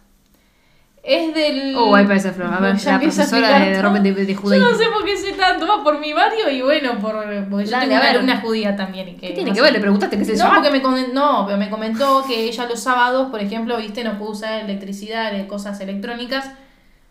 Es 1.04 1.34
del. 1.34 1.74
Oh, 1.78 1.96
ahí 1.96 2.06
parece 2.06 2.32
Flor. 2.32 2.54
A 2.54 2.60
ver, 2.60 2.76
la 2.84 3.00
profesora 3.00 3.60
de, 3.60 3.66
de, 3.82 4.12
de, 4.14 4.26
de 4.26 4.34
Yo 4.34 4.42
judaísmo. 4.42 4.70
no 4.72 4.78
sé 4.78 4.84
por 4.92 5.06
qué 5.06 5.16
sé 5.16 5.32
tanto, 5.34 5.66
va 5.66 5.82
por 5.82 6.00
mi 6.00 6.12
barrio 6.12 6.50
y 6.50 6.62
bueno, 6.62 7.00
por, 7.00 7.14
porque 7.50 7.66
yo 7.66 7.72
Dale, 7.72 7.86
tengo 7.86 7.96
a 7.96 8.00
una 8.00 8.00
ver. 8.00 8.10
alumna 8.18 8.42
judía 8.42 8.76
también. 8.76 9.08
Y 9.10 9.14
que 9.14 9.28
¿Qué 9.30 9.34
tiene 9.34 9.52
no 9.52 9.56
que 9.56 9.62
ver? 9.62 9.72
Le 9.74 9.80
preguntaste 9.80 10.18
qué 10.18 10.24
es 10.24 10.30
el 10.30 10.38
No, 10.38 10.54
porque 10.54 10.70
me, 10.70 10.84
comen- 10.84 11.14
no, 11.14 11.44
pero 11.46 11.58
me 11.58 11.70
comentó 11.70 12.26
que 12.28 12.44
ella 12.46 12.66
los 12.68 12.82
sábados, 12.82 13.30
por 13.30 13.40
ejemplo, 13.42 13.78
viste, 13.78 14.04
no 14.04 14.18
puede 14.18 14.32
usar 14.32 14.54
electricidad, 14.64 15.48
cosas 15.48 15.80
electrónicas, 15.80 16.52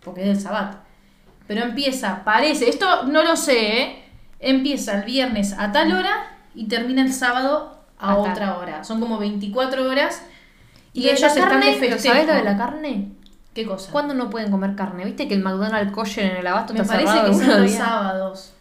porque 0.04 0.22
es 0.22 0.26
del 0.28 0.40
Sabbat. 0.40 0.74
Pero 1.46 1.62
empieza, 1.62 2.24
parece, 2.24 2.68
esto 2.68 3.04
no 3.04 3.22
lo 3.22 3.36
sé, 3.36 3.82
¿eh? 3.82 4.04
Empieza 4.40 4.98
el 4.98 5.04
viernes 5.04 5.54
a 5.58 5.72
tal 5.72 5.92
hora 5.92 6.36
y 6.54 6.66
termina 6.66 7.02
el 7.02 7.12
sábado 7.12 7.78
a, 7.98 8.12
A 8.12 8.22
tal. 8.22 8.32
otra 8.32 8.58
hora. 8.58 8.84
Son 8.84 9.00
como 9.00 9.18
24 9.18 9.88
horas 9.88 10.22
y, 10.92 11.04
de 11.04 11.10
ellos 11.12 11.22
están 11.22 11.34
de 11.44 11.50
carne, 11.50 11.72
¿lo 11.72 11.78
festejo. 11.78 12.14
¿Sabés 12.14 12.26
lo 12.26 12.34
de 12.34 12.44
la 12.44 12.56
carne? 12.56 13.08
¿Qué 13.54 13.64
cosa? 13.64 13.90
¿Cuándo 13.90 14.12
no 14.14 14.28
pueden 14.28 14.50
comer 14.50 14.74
carne? 14.74 15.04
¿Viste 15.04 15.28
que 15.28 15.34
el 15.34 15.42
McDonald's 15.42 15.92
kosher 15.92 16.30
en 16.32 16.36
el 16.36 16.46
abasto 16.46 16.74
Me 16.74 16.80
está 16.80 16.94
parece 16.94 17.12
cerrado 17.12 17.30
que 17.30 17.44
son 17.44 17.62
los 17.62 17.72
sábados. 17.72 18.52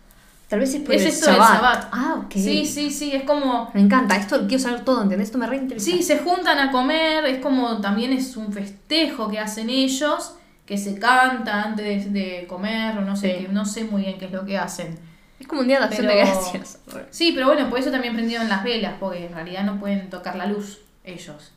Tal 0.47 0.59
vez 0.59 0.73
es 0.75 0.81
por 0.81 0.93
Es 0.93 1.01
el 1.01 1.07
eso. 1.07 1.31
Shabbat. 1.31 1.87
Ah, 1.91 2.21
ok. 2.23 2.31
Sí, 2.33 2.65
sí, 2.65 2.91
sí, 2.91 3.11
es 3.11 3.23
como... 3.23 3.71
Me 3.73 3.81
encanta, 3.81 4.15
esto 4.15 4.47
quiero 4.47 4.61
saber 4.61 4.85
todo, 4.85 5.01
¿entendés? 5.01 5.29
Esto 5.29 5.37
me 5.39 5.47
reinteresa. 5.47 5.83
Sí, 5.83 6.03
se 6.03 6.19
juntan 6.19 6.59
a 6.59 6.71
comer, 6.71 7.25
es 7.25 7.39
como 7.39 7.81
también 7.81 8.13
es 8.13 8.37
un 8.37 8.53
festejo 8.53 9.27
que 9.27 9.39
hacen 9.39 9.69
ellos, 9.69 10.35
que 10.65 10.77
se 10.77 10.97
canta 10.99 11.61
antes 11.63 12.11
de, 12.11 12.45
comer, 12.47 12.97
o 12.97 13.01
no 13.01 13.15
sé, 13.15 13.37
Sí. 13.39 13.45
que 13.45 13.51
no 13.53 13.65
sé 13.65 13.83
muy 13.83 14.01
bien 14.03 14.17
qué 14.17 14.25
es 14.25 14.31
lo 14.31 14.45
que 14.45 14.57
hacen. 14.57 14.97
Es 15.39 15.47
como 15.47 15.61
un 15.61 15.67
día 15.67 15.79
de 15.79 15.85
acción 15.85 16.07
Pero- 16.07 16.17
de 16.19 16.25
gracias. 16.25 16.79
Sí, 17.11 17.31
pero 17.35 17.47
bueno, 17.47 17.69
por 17.69 17.77
eso 17.79 17.91
también 17.91 18.13
prendieron 18.15 18.47
las 18.49 18.63
velas, 18.63 18.93
porque 18.99 19.25
en 19.27 19.33
realidad 19.33 19.63
no 19.63 19.79
pueden 19.79 20.09
tocar 20.09 20.35
la 20.35 20.45
luz 20.45 20.79
ellos. 21.03 21.51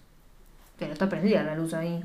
Pero 0.79 0.93
está 0.93 1.09
prendida 1.09 1.43
la 1.43 1.55
luz 1.55 1.75
ahí. 1.75 2.03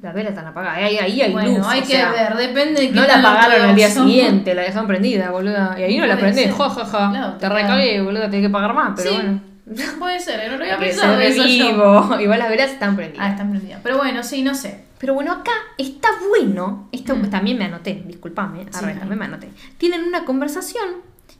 Las 0.00 0.14
velas 0.14 0.30
están 0.32 0.46
apagadas. 0.46 0.78
Ahí, 0.78 0.96
ahí 0.98 1.20
hay 1.20 1.32
bueno, 1.32 1.58
luz. 1.58 1.66
hay 1.68 1.80
o 1.80 1.82
que 1.82 1.88
sea, 1.88 2.10
ver, 2.10 2.34
depende 2.36 2.80
de 2.80 2.88
qué 2.88 2.94
No 2.94 3.06
la 3.06 3.18
apagaron 3.18 3.62
al 3.70 3.76
día 3.76 3.90
siguiente, 3.90 4.54
la 4.54 4.62
dejaron 4.62 4.86
prendida, 4.86 5.30
boluda. 5.30 5.74
Y 5.78 5.82
ahí 5.82 5.98
no 5.98 6.06
la 6.06 6.16
prendés, 6.16 6.44
ser. 6.46 6.54
ja, 6.54 6.70
ja. 6.70 7.10
Claro, 7.10 7.34
Te 7.34 7.48
recagué, 7.48 8.00
boluda, 8.00 8.30
tenés 8.30 8.46
que 8.46 8.50
pagar 8.50 8.74
más, 8.74 8.92
pero 8.96 9.10
Sí. 9.10 9.16
bueno. 9.16 9.40
Puede 9.98 10.18
ser, 10.20 10.50
no 10.50 10.56
lo 10.56 10.64
había 10.64 10.78
pensado 10.78 11.18
eso 11.20 11.42
yo. 11.44 11.66
vivo. 11.66 12.16
Igual 12.20 12.38
las 12.38 12.48
velas 12.48 12.70
están 12.72 12.96
prendidas. 12.96 13.26
Ah, 13.26 13.30
están 13.30 13.50
prendidas. 13.50 13.80
Pero 13.82 13.98
bueno, 13.98 14.22
sí, 14.22 14.42
no 14.42 14.54
sé. 14.54 14.84
Pero 15.02 15.14
bueno, 15.14 15.32
acá 15.32 15.50
está 15.78 16.08
bueno. 16.28 16.88
Esto 16.92 17.16
Mm. 17.16 17.28
también 17.28 17.58
me 17.58 17.64
anoté, 17.64 18.04
disculpame. 18.06 18.62
Sí, 18.70 18.84
arre, 18.84 18.94
también 18.94 19.18
me 19.18 19.24
anoté. 19.24 19.48
Tienen 19.76 20.04
una 20.04 20.24
conversación 20.24 20.84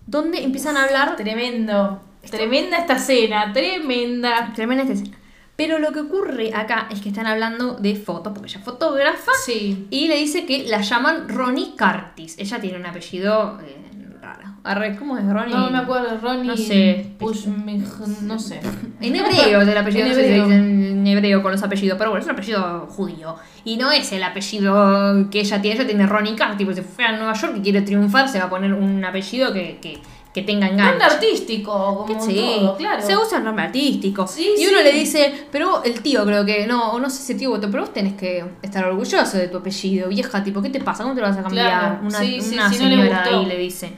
donde 0.04 0.42
empiezan 0.42 0.76
a 0.76 0.82
hablar. 0.82 1.14
Tremendo. 1.14 2.02
Tremenda 2.28 2.76
esta 2.78 2.98
cena, 2.98 3.52
tremenda. 3.52 4.52
Tremenda 4.52 4.82
esta 4.82 4.94
escena. 4.94 5.16
Pero 5.54 5.78
lo 5.78 5.92
que 5.92 6.00
ocurre 6.00 6.52
acá 6.52 6.88
es 6.90 7.00
que 7.00 7.10
están 7.10 7.26
hablando 7.26 7.74
de 7.74 7.94
fotos, 7.94 8.32
porque 8.32 8.48
ella 8.50 8.58
es 8.58 8.64
fotógrafa. 8.64 9.30
Sí. 9.44 9.86
Y 9.90 10.08
le 10.08 10.16
dice 10.16 10.44
que 10.44 10.64
la 10.66 10.80
llaman 10.80 11.28
Ronnie 11.28 11.74
Curtis. 11.78 12.34
Ella 12.38 12.60
tiene 12.60 12.78
un 12.78 12.86
apellido 12.86 13.60
eh, 13.60 13.76
raro. 14.22 14.42
Arre, 14.64 14.96
¿Cómo 14.96 15.18
es 15.18 15.24
Ronnie? 15.28 15.52
No 15.54 15.70
me 15.70 15.78
acuerdo, 15.78 16.16
Ronnie. 16.22 16.46
No 16.46 16.56
sé. 16.56 17.14
Pushmich- 17.18 18.20
no 18.22 18.38
sé. 18.38 18.60
En 19.00 19.16
hebreo 19.16 19.60
es 19.60 19.68
el 19.68 19.76
apellido, 19.76 20.04
En 20.04 20.08
no 20.10 20.14
sé 20.14 20.20
si 20.22 20.26
se 20.28 20.36
hebreo. 20.36 20.44
dice 20.46 20.56
en 20.56 21.06
hebreo 21.06 21.42
con 21.42 21.52
los 21.52 21.62
apellidos, 21.62 21.98
pero 21.98 22.10
bueno, 22.10 22.20
es 22.22 22.26
un 22.26 22.32
apellido 22.32 22.86
judío. 22.90 23.34
Y 23.64 23.76
no 23.76 23.90
es 23.90 24.12
el 24.12 24.22
apellido 24.22 25.28
que 25.30 25.40
ella 25.40 25.60
tiene, 25.60 25.76
ella 25.80 25.86
tiene 25.86 26.06
Ronnie 26.06 26.36
Curtis, 26.36 26.64
porque 26.66 26.74
si 26.82 26.82
fue 26.82 27.04
a 27.04 27.12
Nueva 27.16 27.32
York 27.34 27.54
y 27.56 27.60
quiere 27.60 27.82
triunfar, 27.82 28.28
se 28.28 28.38
va 28.38 28.44
a 28.44 28.50
poner 28.50 28.72
un 28.72 29.04
apellido 29.04 29.52
que, 29.52 29.78
que, 29.82 29.98
que 30.32 30.42
tenga 30.42 30.68
enganche. 30.68 30.98
Nombre 30.98 31.06
artístico, 31.06 32.04
como 32.06 32.24
Sí, 32.24 32.34
todo, 32.60 32.76
claro. 32.76 33.02
se 33.02 33.16
usa 33.16 33.38
el 33.38 33.44
nombre 33.44 33.64
artístico. 33.64 34.26
Sí, 34.26 34.48
y 34.56 34.66
uno 34.66 34.78
sí. 34.78 34.84
le 34.84 34.92
dice, 34.92 35.46
pero 35.50 35.82
el 35.84 36.00
tío 36.00 36.24
creo 36.24 36.44
que, 36.46 36.66
no, 36.66 36.92
o 36.92 37.00
no 37.00 37.10
sé 37.10 37.22
si 37.22 37.34
tío 37.36 37.50
votó, 37.50 37.68
pero 37.70 37.82
vos 37.82 37.92
tenés 37.92 38.14
que 38.14 38.44
estar 38.62 38.84
orgulloso 38.84 39.36
de 39.36 39.48
tu 39.48 39.58
apellido, 39.58 40.08
vieja, 40.08 40.42
tipo, 40.44 40.62
¿qué 40.62 40.70
te 40.70 40.80
pasa? 40.80 41.02
¿Cómo 41.02 41.14
te 41.16 41.20
lo 41.20 41.26
vas 41.28 41.36
a 41.38 41.42
cambiar? 41.42 41.66
Claro, 41.66 41.98
Una, 42.02 42.18
una 42.18 42.20
si 42.20 42.56
no 42.56 42.68
le 42.68 42.74
señora 42.76 43.24
ahí 43.24 43.46
le 43.46 43.58
dice. 43.58 43.92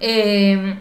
Eh, 0.00 0.78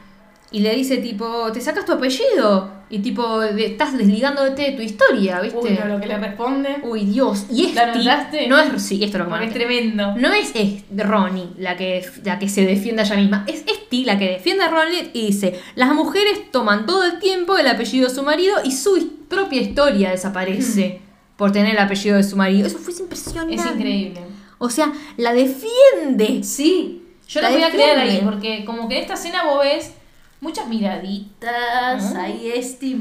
y 0.54 0.60
le 0.60 0.76
dice, 0.76 0.97
tipo, 0.97 1.52
¿te 1.52 1.60
sacas 1.60 1.84
tu 1.84 1.93
apellido? 1.93 2.84
Y 2.91 2.99
tipo, 2.99 3.41
estás 3.41 3.97
desligándote 3.97 4.62
de 4.62 4.71
tu 4.73 4.84
historia, 4.84 5.41
¿viste? 5.41 5.58
Uy, 5.58 5.71
no, 5.71 5.95
lo 5.95 5.99
que 5.99 6.06
le 6.06 6.17
responde. 6.19 6.78
Uy, 6.84 7.06
Dios. 7.06 7.47
Y 7.49 7.73
¿La 7.73 7.86
este 7.86 7.97
notaste? 7.97 8.47
no 8.47 8.60
es, 8.60 8.84
sí, 8.84 9.04
esto 9.04 9.17
es 9.17 9.23
lo 9.23 9.26
que 9.26 9.30
Porque 9.32 9.45
es 9.47 9.54
tremendo. 9.54 10.15
No 10.15 10.32
es, 10.32 10.52
es 10.54 10.84
Ronnie 10.95 11.49
la 11.58 11.76
que, 11.76 12.06
la 12.23 12.38
que 12.38 12.47
se 12.47 12.67
defiende 12.67 13.02
a 13.02 13.06
ella 13.06 13.15
misma, 13.15 13.45
es 13.47 13.63
Esti 13.65 14.06
la 14.06 14.19
que 14.19 14.30
defiende 14.30 14.63
a 14.63 14.67
Ronnie 14.67 15.10
y 15.13 15.26
dice, 15.26 15.60
las 15.73 15.91
mujeres 15.95 16.52
toman 16.52 16.86
todo 16.86 17.04
el 17.04 17.17
tiempo 17.17 17.58
el 17.58 17.65
apellido 17.65 18.08
de 18.08 18.13
su 18.13 18.21
marido 18.21 18.58
y 18.63 18.71
su 18.71 19.12
propia 19.28 19.60
historia 19.60 20.12
desaparece 20.12 21.02
por 21.36 21.52
tener 21.52 21.71
el 21.71 21.80
apellido 21.80 22.17
de 22.17 22.23
su 22.23 22.36
marido. 22.36 22.67
Eso 22.67 22.78
fue 22.78 22.93
impresionante. 22.93 23.56
Es 23.56 23.65
increíble. 23.65 24.21
O 24.60 24.69
sea, 24.69 24.93
la 25.17 25.34
defiende. 25.34 26.43
Sí, 26.43 27.03
yo 27.27 27.41
La 27.41 27.49
lo 27.49 27.55
voy 27.55 27.63
a 27.63 27.71
creer 27.71 27.99
ahí, 27.99 28.21
porque 28.23 28.63
como 28.65 28.88
que 28.88 28.95
en 28.97 29.01
esta 29.01 29.13
escena 29.15 29.43
vos 29.45 29.59
ves 29.63 29.93
muchas 30.41 30.67
miraditas, 30.67 32.13
Ah. 32.15 32.23
ahí 32.23 32.51
este, 32.53 32.95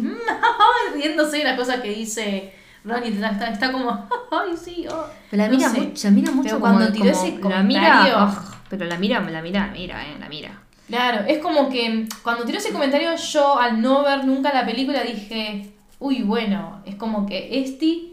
riéndose 0.94 1.38
de 1.38 1.44
las 1.44 1.58
cosas 1.58 1.80
que 1.80 1.90
dice 1.90 2.52
Ronnie, 2.84 3.10
está, 3.12 3.30
está, 3.30 3.48
está 3.50 3.72
como, 3.72 3.90
ay, 4.30 4.56
sí, 4.62 4.86
oh. 4.90 5.06
Pero 5.30 5.42
la 5.42 5.48
No 5.48 5.56
mira, 5.56 5.68
sé. 5.68 5.80
mucho, 5.80 6.08
la 6.08 6.10
mira 6.12 6.30
mucho 6.32 6.48
Pero 6.48 6.60
como- 6.60 6.74
cuando 6.74 6.92
tiró 6.92 7.12
como- 7.12 7.24
ese 7.26 7.38
la 7.48 7.62
mira, 7.62 7.80
comentario- 7.98 8.24
ugh, 8.24 8.54
pero 8.68 8.84
la 8.86 8.96
mira, 8.98 9.20
la 9.20 9.42
mira, 9.42 9.70
mira, 9.72 10.02
eh, 10.06 10.16
la 10.18 10.28
mira. 10.28 10.58
Claro, 10.88 11.24
es 11.26 11.38
como 11.38 11.68
que 11.70 12.06
cuando 12.22 12.44
tiró 12.44 12.58
ese 12.58 12.72
comentario 12.72 13.14
yo 13.16 13.58
al 13.58 13.80
no 13.80 14.02
ver 14.02 14.24
nunca 14.24 14.52
la 14.52 14.66
película 14.66 15.02
dije, 15.02 15.70
uy, 16.00 16.22
bueno, 16.22 16.82
es 16.84 16.96
como 16.96 17.24
que 17.26 17.60
este 17.60 18.08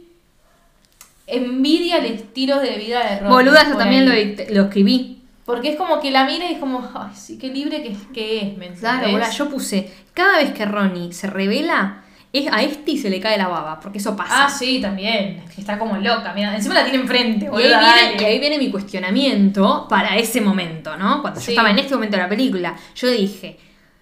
envidia 1.28 1.98
el 1.98 2.06
estilo 2.06 2.60
de 2.60 2.78
vida 2.78 3.00
de 3.04 3.20
Ronnie. 3.20 3.34
Boluda, 3.36 3.68
yo 3.70 3.78
también 3.78 4.06
lo 4.06 4.64
escribí. 4.64 5.19
Porque 5.50 5.70
es 5.70 5.78
como 5.78 6.00
que 6.00 6.12
la 6.12 6.26
mira 6.26 6.46
y 6.48 6.54
es 6.54 6.60
como, 6.60 6.88
ay, 6.94 7.10
sí, 7.16 7.40
qué 7.40 7.48
libre 7.48 7.82
que, 7.82 7.98
que 8.14 8.38
es, 8.38 8.58
¿me 8.60 8.70
Claro, 8.70 9.08
yo 9.32 9.50
puse, 9.50 9.92
cada 10.14 10.38
vez 10.38 10.54
que 10.54 10.64
Ronnie 10.64 11.12
se 11.12 11.26
revela, 11.26 12.04
es 12.32 12.54
a 12.54 12.62
Esti 12.62 13.00
se 13.00 13.10
le 13.10 13.20
cae 13.20 13.36
la 13.36 13.48
baba, 13.48 13.80
porque 13.80 13.98
eso 13.98 14.16
pasa. 14.16 14.46
Ah, 14.46 14.50
sí, 14.52 14.80
también. 14.80 15.42
Es 15.44 15.56
que 15.56 15.62
está 15.62 15.80
como 15.80 15.98
loca, 15.98 16.34
mira, 16.36 16.56
encima 16.56 16.76
la 16.76 16.84
tiene 16.84 17.00
enfrente, 17.00 17.46
Y 17.46 17.48
ahí, 17.48 17.52
boluda, 17.52 17.80
viene, 17.80 18.12
dale. 18.12 18.22
y 18.22 18.26
ahí 18.26 18.40
viene 18.40 18.60
mi 18.60 18.70
cuestionamiento 18.70 19.88
para 19.90 20.18
ese 20.18 20.40
momento, 20.40 20.96
¿no? 20.98 21.24
Cuando 21.24 21.40
yo 21.40 21.50
estaba 21.50 21.72
en 21.72 21.80
este 21.80 21.96
momento 21.96 22.16
de 22.18 22.22
la 22.22 22.30
película, 22.30 22.76
yo 22.94 23.10
dije, 23.10 23.58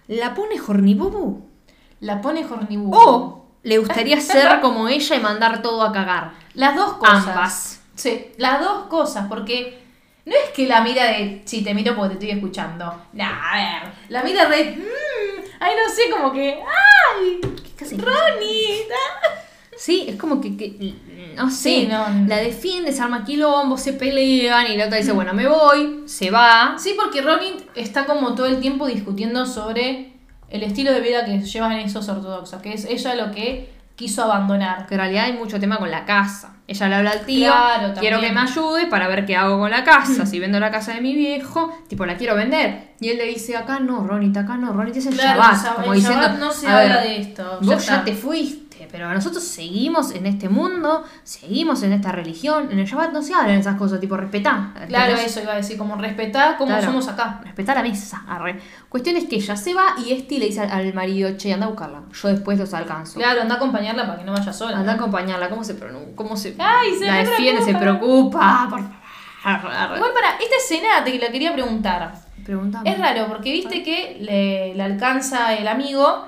¿la 0.08 0.34
pone 0.34 0.60
Hornibubu? 0.60 1.48
La 2.00 2.20
pone 2.20 2.44
Hornibu. 2.44 2.94
¿O 2.94 3.46
le 3.62 3.78
gustaría 3.78 4.20
ser 4.20 4.60
como 4.60 4.86
ella 4.86 5.16
y 5.16 5.20
mandar 5.20 5.62
todo 5.62 5.82
a 5.82 5.92
cagar? 5.92 6.32
Las 6.52 6.76
dos 6.76 6.92
cosas. 6.98 7.26
Ambas. 7.26 7.80
Sí, 7.94 8.32
las 8.36 8.60
dos 8.60 8.84
cosas, 8.88 9.28
porque 9.30 9.87
no 10.28 10.34
es 10.34 10.50
que 10.54 10.66
la 10.66 10.80
mira 10.82 11.04
de, 11.06 11.42
sí, 11.44 11.62
te 11.62 11.74
miro 11.74 11.94
porque 11.96 12.14
te 12.16 12.24
estoy 12.26 12.38
escuchando. 12.38 12.84
Nah, 13.14 13.52
a 13.52 13.56
ver, 13.82 13.92
la 14.08 14.22
mira 14.22 14.48
de, 14.48 14.76
mmm, 14.76 15.42
ay, 15.60 15.72
no 15.76 15.92
sé, 15.92 16.10
como 16.10 16.32
que, 16.32 16.54
ay, 16.62 17.40
¿Qué 17.76 17.84
hace? 17.84 17.96
Ronnie. 17.96 18.86
Sí, 19.76 20.06
es 20.08 20.16
como 20.16 20.40
que, 20.40 20.56
que- 20.56 20.94
no 21.36 21.48
sé, 21.50 21.68
Sí, 21.68 21.86
no. 21.88 22.04
la 22.26 22.38
defiende, 22.38 22.92
se 22.92 23.00
arma 23.00 23.24
quilombo, 23.24 23.78
se 23.78 23.92
pelean 23.92 24.66
y 24.72 24.76
la 24.76 24.86
otra 24.86 24.98
dice, 24.98 25.12
bueno, 25.12 25.32
me 25.34 25.46
voy, 25.46 26.02
se 26.06 26.30
va. 26.32 26.74
Sí, 26.78 26.94
porque 26.96 27.22
Ronnie 27.22 27.54
está 27.76 28.04
como 28.04 28.34
todo 28.34 28.46
el 28.46 28.60
tiempo 28.60 28.86
discutiendo 28.88 29.46
sobre 29.46 30.12
el 30.50 30.62
estilo 30.64 30.90
de 30.92 31.00
vida 31.00 31.24
que 31.24 31.38
llevan 31.38 31.72
esos 31.74 32.08
ortodoxos, 32.08 32.60
que 32.60 32.72
es 32.72 32.86
ella 32.86 33.14
lo 33.14 33.30
que 33.32 33.70
quiso 33.98 34.22
abandonar. 34.22 34.86
Que 34.86 34.94
en 34.94 35.00
realidad 35.00 35.24
hay 35.24 35.32
mucho 35.34 35.58
tema 35.60 35.76
con 35.76 35.90
la 35.90 36.04
casa. 36.06 36.54
Ella 36.68 36.86
le 36.88 36.94
habla 36.96 37.10
al 37.12 37.20
tío, 37.26 37.50
Claro, 37.50 37.94
quiero 37.98 38.20
que 38.20 38.30
me 38.30 38.40
ayude 38.40 38.86
para 38.86 39.08
ver 39.08 39.24
qué 39.26 39.34
hago 39.36 39.58
con 39.58 39.70
la 39.70 39.84
casa. 39.84 40.24
Si 40.26 40.38
vendo 40.38 40.60
la 40.60 40.70
casa 40.70 40.92
de 40.94 41.00
mi 41.00 41.14
viejo, 41.14 41.72
tipo, 41.88 42.04
la 42.06 42.16
quiero 42.16 42.34
vender. 42.36 42.90
Y 43.00 43.08
él 43.08 43.16
le 43.18 43.24
dice, 43.24 43.56
acá 43.56 43.80
no, 43.80 44.06
Ronita, 44.06 44.40
acá 44.40 44.56
no, 44.58 44.72
Ronita 44.74 44.98
es 44.98 45.06
el 45.06 45.14
Claro, 45.14 45.40
Shabbat. 45.42 45.74
como 45.76 45.92
el 45.94 45.98
diciendo, 46.00 46.22
Shabbat 46.22 46.38
no 46.38 46.52
se 46.52 46.66
"A 46.68 46.78
habla 46.78 46.96
ver, 46.98 47.04
de 47.08 47.20
esto, 47.22 47.58
Vos 47.62 47.86
ya, 47.86 47.94
está". 47.94 48.04
te 48.04 48.14
fuiste, 48.14 48.67
pero 48.90 49.12
nosotros 49.12 49.42
seguimos 49.42 50.12
en 50.12 50.26
este 50.26 50.48
mundo, 50.48 51.04
seguimos 51.24 51.82
en 51.82 51.92
esta 51.92 52.12
religión. 52.12 52.68
En 52.70 52.78
el 52.78 52.86
Shabbat 52.86 53.12
no 53.12 53.22
se 53.22 53.34
hablan 53.34 53.56
esas 53.58 53.76
cosas, 53.76 53.98
tipo, 53.98 54.16
respetá. 54.16 54.72
Claro, 54.86 55.14
eso 55.14 55.40
iba 55.42 55.54
a 55.54 55.56
decir, 55.56 55.76
como 55.78 55.96
respetar 55.96 56.56
como 56.56 56.68
Claro. 56.68 56.84
somos 56.86 57.08
acá. 57.08 57.40
Respetar 57.42 57.76
la 57.76 57.82
mesa, 57.82 58.22
arre. 58.28 58.60
Cuestión 58.88 59.16
es 59.16 59.24
que 59.24 59.36
ella 59.36 59.56
se 59.56 59.74
va 59.74 59.94
y 60.04 60.12
Esti 60.12 60.38
le 60.38 60.46
dice 60.46 60.60
al, 60.60 60.70
al 60.70 60.94
marido, 60.94 61.36
che, 61.36 61.52
anda 61.52 61.66
a 61.66 61.68
buscarla. 61.70 62.02
Yo 62.12 62.28
después 62.28 62.58
los 62.58 62.72
alcanzo. 62.74 63.18
Claro, 63.18 63.42
anda 63.42 63.54
a 63.54 63.56
acompañarla 63.56 64.06
para 64.06 64.18
que 64.18 64.24
no 64.24 64.32
vaya 64.32 64.52
sola. 64.52 64.78
Anda 64.78 64.92
a 64.92 64.96
¿no? 64.96 65.00
acompañarla, 65.02 65.48
¿cómo 65.48 65.64
se 65.64 65.74
pronuncia? 65.74 66.14
¿Cómo 66.14 66.36
se, 66.36 66.54
Ay, 66.58 66.94
se 66.98 67.06
la 67.06 67.16
defiende? 67.18 67.62
Se 67.62 67.74
preocupa. 67.74 68.66
Por 68.70 68.80
favor. 68.80 68.98
Arre. 69.44 69.96
Igual 69.96 70.12
para, 70.12 70.30
esta 70.32 70.56
escena 70.56 71.04
te 71.04 71.18
la 71.18 71.30
quería 71.30 71.52
preguntar. 71.52 72.12
Es 72.84 72.98
raro, 72.98 73.26
porque 73.28 73.52
viste 73.52 73.82
que 73.82 74.16
le, 74.20 74.74
le 74.74 74.82
alcanza 74.82 75.52
el 75.54 75.68
amigo, 75.68 76.26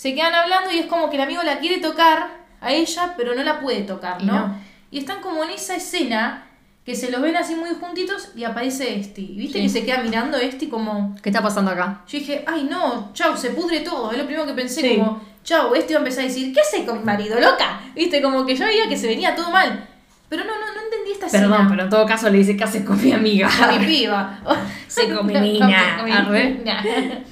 se 0.00 0.14
quedan 0.14 0.32
hablando 0.34 0.70
y 0.72 0.78
es 0.78 0.86
como 0.86 1.10
que 1.10 1.16
el 1.16 1.22
amigo 1.22 1.42
la 1.42 1.58
quiere 1.58 1.76
tocar 1.78 2.28
a 2.62 2.72
ella, 2.72 3.12
pero 3.18 3.34
no 3.34 3.42
la 3.42 3.60
puede 3.60 3.82
tocar, 3.82 4.16
Y 4.22 4.24
¿no? 4.24 4.56
Y 4.90 5.00
están 5.00 5.20
como 5.20 5.44
en 5.44 5.50
esa 5.50 5.76
escena 5.76 6.46
que 6.86 6.94
se 6.94 7.10
los 7.10 7.20
ven 7.20 7.36
así 7.36 7.54
muy 7.54 7.68
juntitos 7.78 8.30
y 8.34 8.44
aparece 8.44 8.98
este. 8.98 9.20
Y 9.20 9.36
viste 9.36 9.58
Sí. 9.58 9.62
que 9.64 9.68
se 9.68 9.84
queda 9.84 9.98
mirando 10.02 10.38
este 10.38 10.70
como. 10.70 11.14
¿Qué 11.22 11.28
está 11.28 11.42
pasando 11.42 11.70
acá? 11.72 12.00
Yo 12.08 12.18
dije, 12.18 12.42
ay 12.46 12.66
no, 12.70 13.10
chau, 13.12 13.36
se 13.36 13.50
pudre 13.50 13.80
todo. 13.80 14.10
Es 14.10 14.16
lo 14.16 14.24
primero 14.24 14.46
que 14.46 14.54
pensé, 14.54 14.80
Sí. 14.80 14.96
como, 14.96 15.20
chau, 15.44 15.74
este 15.74 15.92
iba 15.92 15.98
a 16.00 16.02
empezar 16.02 16.24
a 16.24 16.28
decir, 16.28 16.50
¿qué 16.54 16.60
hace 16.62 16.86
con 16.86 16.98
mi 17.00 17.04
marido, 17.04 17.38
loca? 17.38 17.80
Viste, 17.94 18.22
como 18.22 18.46
que 18.46 18.56
yo 18.56 18.64
veía 18.64 18.88
que 18.88 18.96
se 18.96 19.06
venía 19.06 19.34
todo 19.34 19.50
mal. 19.50 19.86
Pero 20.30 20.44
no, 20.44 20.52
no, 20.58 20.74
no 20.74 20.80
entendí 20.82 21.10
esta 21.12 21.26
Perdón, 21.28 21.52
escena. 21.52 21.68
pero 21.68 21.82
en 21.82 21.90
todo 21.90 22.06
caso 22.06 22.30
le 22.30 22.38
dice, 22.38 22.56
¿qué 22.56 22.64
haces 22.64 22.84
con 22.86 22.96
mi 23.04 23.12
amiga? 23.12 23.50
Con 23.58 23.78
mi 23.78 23.84
piba. 23.84 24.40
Sí, 24.88 25.02
con 25.14 25.26
mi 25.26 25.34
niña. 25.34 26.02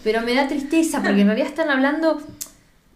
Pero 0.04 0.20
me 0.20 0.34
da 0.34 0.46
tristeza 0.46 0.98
porque 1.02 1.22
en 1.22 1.28
realidad 1.28 1.48
están 1.48 1.70
hablando 1.70 2.20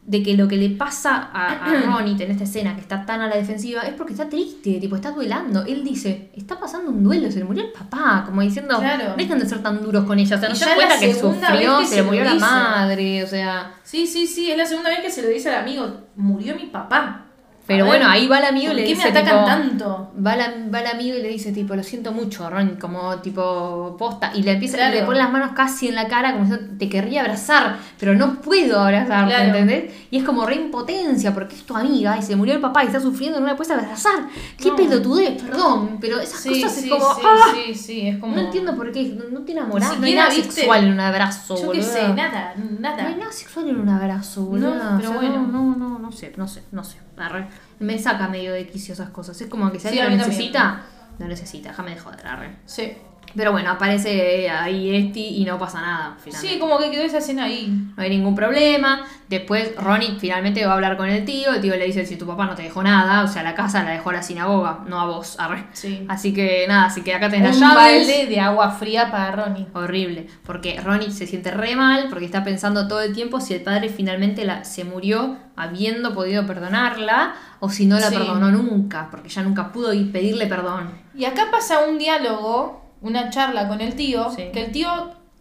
de 0.05 0.23
que 0.23 0.37
lo 0.37 0.49
que 0.49 0.57
le 0.57 0.71
pasa 0.71 1.31
a, 1.33 1.65
a 1.65 1.81
Ronnie 1.87 2.17
en 2.23 2.31
esta 2.33 2.45
escena, 2.45 2.75
que 2.75 2.81
está 2.81 3.07
tan 3.07 3.21
a 3.21 3.29
la 3.29 3.37
defensiva, 3.37 3.83
es 3.83 3.95
porque 3.95 4.13
está 4.13 4.29
triste, 4.29 4.79
tipo, 4.81 4.97
está 4.97 5.13
duelando. 5.13 5.65
Él 5.65 5.85
dice, 5.85 6.31
está 6.35 6.59
pasando 6.59 6.91
un 6.91 7.05
duelo, 7.05 7.31
se 7.31 7.39
le 7.39 7.45
murió 7.45 7.63
el 7.63 7.73
papá, 7.73 8.25
como 8.27 8.41
diciendo, 8.43 8.79
Claro. 8.79 9.15
dejen 9.17 9.39
de 9.39 9.47
ser 9.47 9.63
tan 9.63 9.81
duros 9.83 10.05
con 10.05 10.19
ella. 10.19 10.37
O 10.37 10.41
sea, 10.41 10.49
no 10.49 10.55
se 10.55 10.75
cuenta 10.75 10.99
que 10.99 11.15
sufrió, 11.15 11.79
que 11.79 11.87
se 11.87 11.97
le 11.97 12.03
se 12.03 12.03
murió 12.03 12.25
lo 12.25 12.35
la 12.35 12.41
madre, 12.41 13.23
o 13.23 13.27
sea... 13.27 13.75
Sí, 13.85 14.07
sí, 14.07 14.27
sí, 14.27 14.51
es 14.51 14.57
la 14.57 14.67
segunda 14.67 14.91
vez 14.91 15.01
que 15.01 15.11
se 15.11 15.23
lo 15.23 15.29
dice 15.29 15.51
al 15.51 15.63
amigo, 15.63 16.01
murió 16.17 16.57
mi 16.57 16.67
papá. 16.67 17.27
Pero 17.65 17.87
bueno, 17.87 18.07
ahí 18.09 18.27
va 18.27 18.39
el 18.41 18.45
amigo 18.47 18.65
y 18.65 18.69
¿por 18.69 18.77
le 18.77 18.83
qué 18.83 18.89
dice 18.89 19.05
me 19.05 19.11
atacan 19.19 19.35
tipo, 19.35 19.47
tanto? 19.47 20.13
Va, 20.27 20.35
la- 20.37 20.53
va 20.75 20.81
el 20.81 20.87
amigo 20.89 21.17
y 21.17 21.23
le 21.23 21.29
dice 21.29 21.53
tipo, 21.53 21.77
lo 21.77 21.83
siento 21.85 22.11
mucho, 22.13 22.51
Ron, 22.51 22.77
como 22.81 23.17
tipo 23.21 23.97
posta. 23.97 24.33
Y 24.35 24.43
le 24.43 24.53
empieza 24.53 24.77
Claro. 24.79 24.97
y 24.97 25.01
le 25.01 25.07
pone 25.07 25.19
las 25.19 25.31
manos 25.31 25.53
casi 25.55 25.87
en 25.89 25.95
la 25.95 26.09
cara 26.09 26.33
como 26.33 26.45
diciendo, 26.45 26.75
te 26.77 26.89
querría 26.89 27.21
abrazar, 27.21 27.77
pero 28.01 28.15
no 28.17 28.41
puedo 28.41 28.81
abrazarte, 28.81 29.33
Claro. 29.33 29.45
¿entendés? 29.57 29.95
Y 30.11 30.19
es 30.19 30.25
como 30.25 30.45
re 30.45 30.57
impotencia 30.57 31.33
porque 31.33 31.55
es 31.55 31.63
tu 31.65 31.77
amiga 31.77 32.19
y 32.19 32.23
se 32.23 32.35
murió 32.35 32.55
el 32.55 32.61
papá 32.61 32.83
y 32.83 32.89
está 32.89 33.01
sufriendo 33.01 33.39
no 33.39 33.47
la 33.47 33.55
puedes 33.57 33.71
abrazar. 33.73 34.27
Qué 34.59 34.69
No. 34.71 34.77
pelotudez, 34.77 35.41
perdón, 35.41 35.99
pero 36.01 36.19
esas 36.21 36.41
Sí, 36.41 36.49
cosas 36.61 36.75
sí, 36.75 36.85
es 36.87 36.91
como... 36.91 37.15
sí, 37.15 37.21
¡ah! 37.25 37.55
sí, 37.55 37.75
sí, 37.75 38.09
es 38.09 38.19
como... 38.19 38.35
No 38.35 38.41
entiendo 38.43 38.75
por 38.75 38.91
qué, 38.91 39.05
no, 39.05 39.25
no 39.31 39.45
te 39.45 39.53
enamorás, 39.53 39.93
Ni 39.95 39.99
no 40.01 40.07
hay 40.07 40.15
nada 40.17 40.31
¿viste? 40.31 40.51
sexual 40.51 40.85
en 40.85 40.93
un 40.95 41.01
abrazo, 41.01 41.57
Yo 41.63 41.71
qué 41.73 41.83
sé, 41.83 42.09
nada, 42.09 42.55
nada. 42.81 43.03
No 43.05 43.09
hay 43.09 43.15
nada 43.15 43.31
sexual 43.33 43.69
en 43.69 43.81
un 43.81 43.89
abrazo, 43.89 44.43
boludo. 44.47 44.75
No, 44.75 44.97
pero 44.99 45.13
bueno. 45.13 45.47
No, 45.47 45.77
no, 45.77 45.99
no 46.01 46.11
sé, 46.13 46.33
no 46.37 46.49
sé, 46.49 46.65
no 46.73 46.83
sé. 46.83 46.99
Arre. 47.17 47.47
Me 47.79 47.99
saca 47.99 48.29
medio 48.29 48.53
de 48.53 48.67
quicio 48.67 48.95
esas 48.95 49.11
cosas. 49.11 49.41
Es 49.41 49.49
como 49.49 49.71
que 49.71 49.79
si 49.79 49.89
Sí, 49.89 49.99
alguien 50.01 50.07
lo 50.07 50.11
mí 50.17 50.21
también. 50.23 50.29
necesita, 50.53 50.83
lo 51.19 51.27
necesita. 51.29 51.69
Déjame 51.71 51.95
de 51.95 52.01
joder, 52.01 52.27
arre. 52.27 52.57
Sí. 52.65 52.93
Pero 53.35 53.53
bueno, 53.53 53.71
aparece 53.71 54.51
ahí 54.51 54.95
Esti 54.95 55.37
y 55.41 55.45
no 55.45 55.59
pasa 55.59 55.81
nada. 55.81 56.17
Finalmente. 56.23 56.55
Sí, 56.55 56.59
como 56.61 56.79
que 56.79 56.91
quedó 56.91 57.03
esa 57.03 57.19
escena 57.19 57.45
ahí. 57.45 57.73
No 57.97 58.03
hay 58.03 58.11
ningún 58.11 58.35
problema. 58.35 59.05
Después 59.29 59.75
Ronnie 59.77 60.17
finalmente 60.21 60.65
va 60.67 60.73
a 60.73 60.75
hablar 60.75 60.97
con 60.99 61.09
el 61.09 61.25
tío. 61.25 61.55
El 61.55 61.61
tío 61.63 61.75
le 61.77 61.87
dice, 61.87 62.05
si 62.05 62.17
tu 62.17 62.27
papá 62.27 62.45
no 62.47 62.55
te 62.55 62.63
dejó 62.63 62.83
nada, 62.83 63.23
o 63.25 63.29
sea, 63.29 63.43
la 63.43 63.55
casa 63.55 63.83
la 63.83 63.93
dejó 63.93 64.11
a 64.11 64.15
la 64.15 64.23
sinagoga, 64.23 64.81
no 64.87 65.01
a 65.01 65.07
vos, 65.07 65.39
arre. 65.41 65.65
Sí. 65.73 66.05
Así 66.09 66.35
que 66.35 66.67
nada, 66.69 66.85
así 66.87 67.03
que 67.03 67.15
acá 67.15 67.31
tenés 67.31 67.55
Un 67.57 67.61
las 67.63 67.75
llaves. 67.75 68.07
balde 68.07 68.27
de 68.27 68.41
agua 68.41 68.71
fría 68.73 69.11
para 69.11 69.31
Ronnie. 69.33 69.67
Horrible, 69.73 70.27
porque 70.45 70.79
Ronnie 70.81 71.11
se 71.11 71.27
siente 71.27 71.51
re 71.51 71.75
mal, 71.77 72.09
porque 72.11 72.27
está 72.27 72.45
pensando 72.45 72.87
todo 72.89 73.01
el 73.01 73.15
tiempo 73.15 73.41
si 73.41 73.55
el 73.55 73.63
padre 73.63 73.89
finalmente 73.89 74.45
la, 74.45 74.65
se 74.65 74.85
murió 74.85 75.39
habiendo 75.57 76.15
podido 76.15 76.47
perdonarla 76.47 77.35
o 77.61 77.71
si 77.71 77.87
no 77.87 77.99
la 77.99 78.09
Sí. 78.11 78.17
perdonó 78.17 78.51
nunca, 78.51 79.09
porque 79.11 79.29
ya 79.31 79.43
nunca 79.43 79.73
pudo 79.73 79.93
ir 79.95 80.13
pedirle 80.13 80.47
perdón. 80.47 80.91
Y 81.15 81.25
acá 81.25 81.47
pasa 81.51 81.81
un 81.87 81.99
diálogo, 81.99 82.82
una 83.03 83.31
charla 83.31 83.69
con 83.69 83.81
el 83.81 83.95
tío, 83.95 84.31
Sí. 84.31 84.45
que 84.53 84.65
el 84.65 84.73
tío 84.73 84.89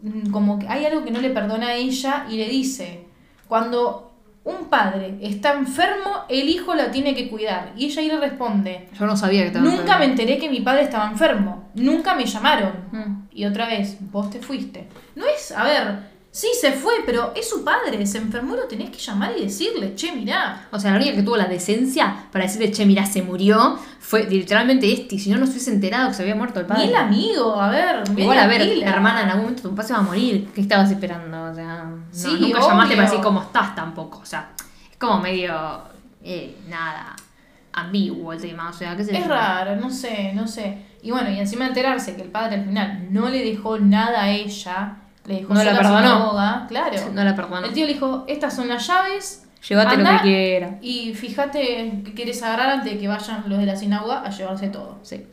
mm, 0.01 0.31
como 0.31 0.59
que 0.59 0.67
hay 0.67 0.85
algo 0.85 1.03
que 1.03 1.11
no 1.11 1.21
le 1.21 1.29
perdona 1.29 1.67
a 1.69 1.75
ella 1.75 2.25
y 2.29 2.37
le 2.37 2.47
dice, 2.49 3.05
cuando 3.47 4.11
un 4.43 4.65
padre 4.69 5.17
está 5.21 5.53
enfermo, 5.53 6.09
el 6.27 6.49
hijo 6.49 6.73
la 6.73 6.89
tiene 6.89 7.13
que 7.13 7.29
cuidar. 7.29 7.73
Y 7.77 7.85
ella 7.85 8.01
ahí 8.01 8.07
le 8.07 8.17
responde, 8.19 8.87
Yo 8.99 9.05
no 9.05 9.15
sabía 9.15 9.41
que 9.41 9.47
estaba 9.47 9.65
nunca 9.65 9.99
me 9.99 10.05
enteré 10.05 10.39
que 10.39 10.49
mi 10.49 10.61
padre 10.61 10.81
estaba 10.83 11.07
enfermo, 11.09 11.69
nunca 11.75 12.15
me 12.15 12.25
llamaron. 12.25 12.71
Mm. 12.91 13.27
Y 13.31 13.45
otra 13.45 13.67
vez, 13.67 13.97
vos 14.11 14.29
te 14.31 14.39
fuiste. 14.39 14.87
No 15.15 15.25
es, 15.27 15.51
a 15.51 15.63
ver, 15.63 16.10
sí 16.31 16.47
se 16.59 16.71
fue, 16.71 16.93
pero 17.05 17.33
es 17.35 17.49
su 17.49 17.63
padre, 17.63 18.05
se 18.07 18.17
enfermó, 18.17 18.55
lo 18.55 18.63
tenés 18.63 18.89
que 18.89 18.97
llamar 18.97 19.33
y 19.37 19.43
decirle, 19.43 19.95
che, 19.95 20.13
mirá. 20.13 20.67
O 20.71 20.79
sea, 20.79 20.91
la 20.91 20.97
única 20.97 21.13
que 21.13 21.23
tuvo 21.23 21.35
la 21.35 21.45
decencia 21.45 22.25
para 22.31 22.45
decirle, 22.45 22.71
che, 22.71 22.85
mira, 22.85 23.05
se 23.05 23.21
murió, 23.21 23.77
fue 23.99 24.23
literalmente 24.23 24.91
este. 24.91 25.19
Si 25.19 25.29
no, 25.29 25.37
no 25.37 25.45
se 25.45 25.51
hubiese 25.53 25.71
enterado 25.71 26.09
que 26.09 26.15
se 26.15 26.21
había 26.23 26.35
muerto 26.35 26.61
el 26.61 26.65
padre. 26.65 26.85
Ni 26.85 26.89
el 26.89 26.95
amigo, 26.95 27.61
a 27.61 27.69
ver. 27.69 28.03
Igual, 28.17 28.39
a 28.39 28.47
ver, 28.47 28.61
hermana, 28.81 29.23
en 29.23 29.29
algún 29.29 29.43
momento 29.43 29.63
tu 29.63 29.69
papá 29.69 29.83
se 29.83 29.93
va 29.93 29.99
a 29.99 30.03
morir. 30.03 30.49
¿Qué 30.55 30.61
estabas 30.61 30.89
esperando? 30.89 31.43
O 31.43 31.53
sea, 31.53 31.83
no, 31.83 32.03
Sí, 32.11 32.37
nunca 32.39 32.61
llamaste 32.61 32.95
para 32.95 33.09
decir 33.09 33.21
cómo 33.21 33.41
estás 33.41 33.75
tampoco. 33.75 34.19
O 34.19 34.25
sea, 34.25 34.53
es 34.89 34.97
como 34.97 35.19
medio, 35.19 35.53
eh, 36.23 36.57
nada, 36.69 37.15
ambiguo 37.73 38.31
el 38.31 38.41
tema. 38.41 38.69
O 38.69 38.73
sea, 38.73 38.95
qué 38.95 39.03
sé 39.03 39.17
Es 39.17 39.27
raro, 39.27 39.75
no 39.75 39.89
sé, 39.89 40.31
no 40.33 40.47
sé. 40.47 40.77
Y 41.03 41.11
bueno, 41.11 41.29
y 41.29 41.39
encima 41.39 41.67
enterarse 41.67 42.15
que 42.15 42.21
el 42.21 42.29
padre 42.29 42.55
al 42.55 42.65
final 42.65 43.07
no 43.11 43.29
le 43.29 43.43
dejó 43.43 43.79
nada 43.79 44.23
a 44.23 44.29
ella, 44.29 44.97
le 45.25 45.35
dejó 45.35 45.53
No 45.53 45.63
la 45.63 45.77
perdonó. 45.77 45.97
sinagoga, 45.99 46.65
claro. 46.67 46.97
No 47.13 47.23
la 47.23 47.35
perdonó. 47.35 47.65
El 47.67 47.73
tío 47.73 47.85
le 47.85 47.93
dijo, 47.93 48.25
estas 48.27 48.55
son 48.55 48.67
las 48.67 48.85
llaves. 48.87 49.47
Llévate 49.67 49.97
lo 49.97 50.09
que 50.09 50.17
quiera. 50.23 50.77
Y 50.81 51.13
fíjate 51.13 52.01
que 52.03 52.13
quieres 52.15 52.41
agarrar 52.41 52.69
antes 52.71 52.93
de 52.93 52.99
que 52.99 53.07
vayan 53.07 53.43
los 53.47 53.59
de 53.59 53.65
la 53.67 53.75
sinagoga 53.75 54.21
a 54.21 54.29
llevarse 54.31 54.69
todo. 54.69 54.97
Sí. 55.03 55.25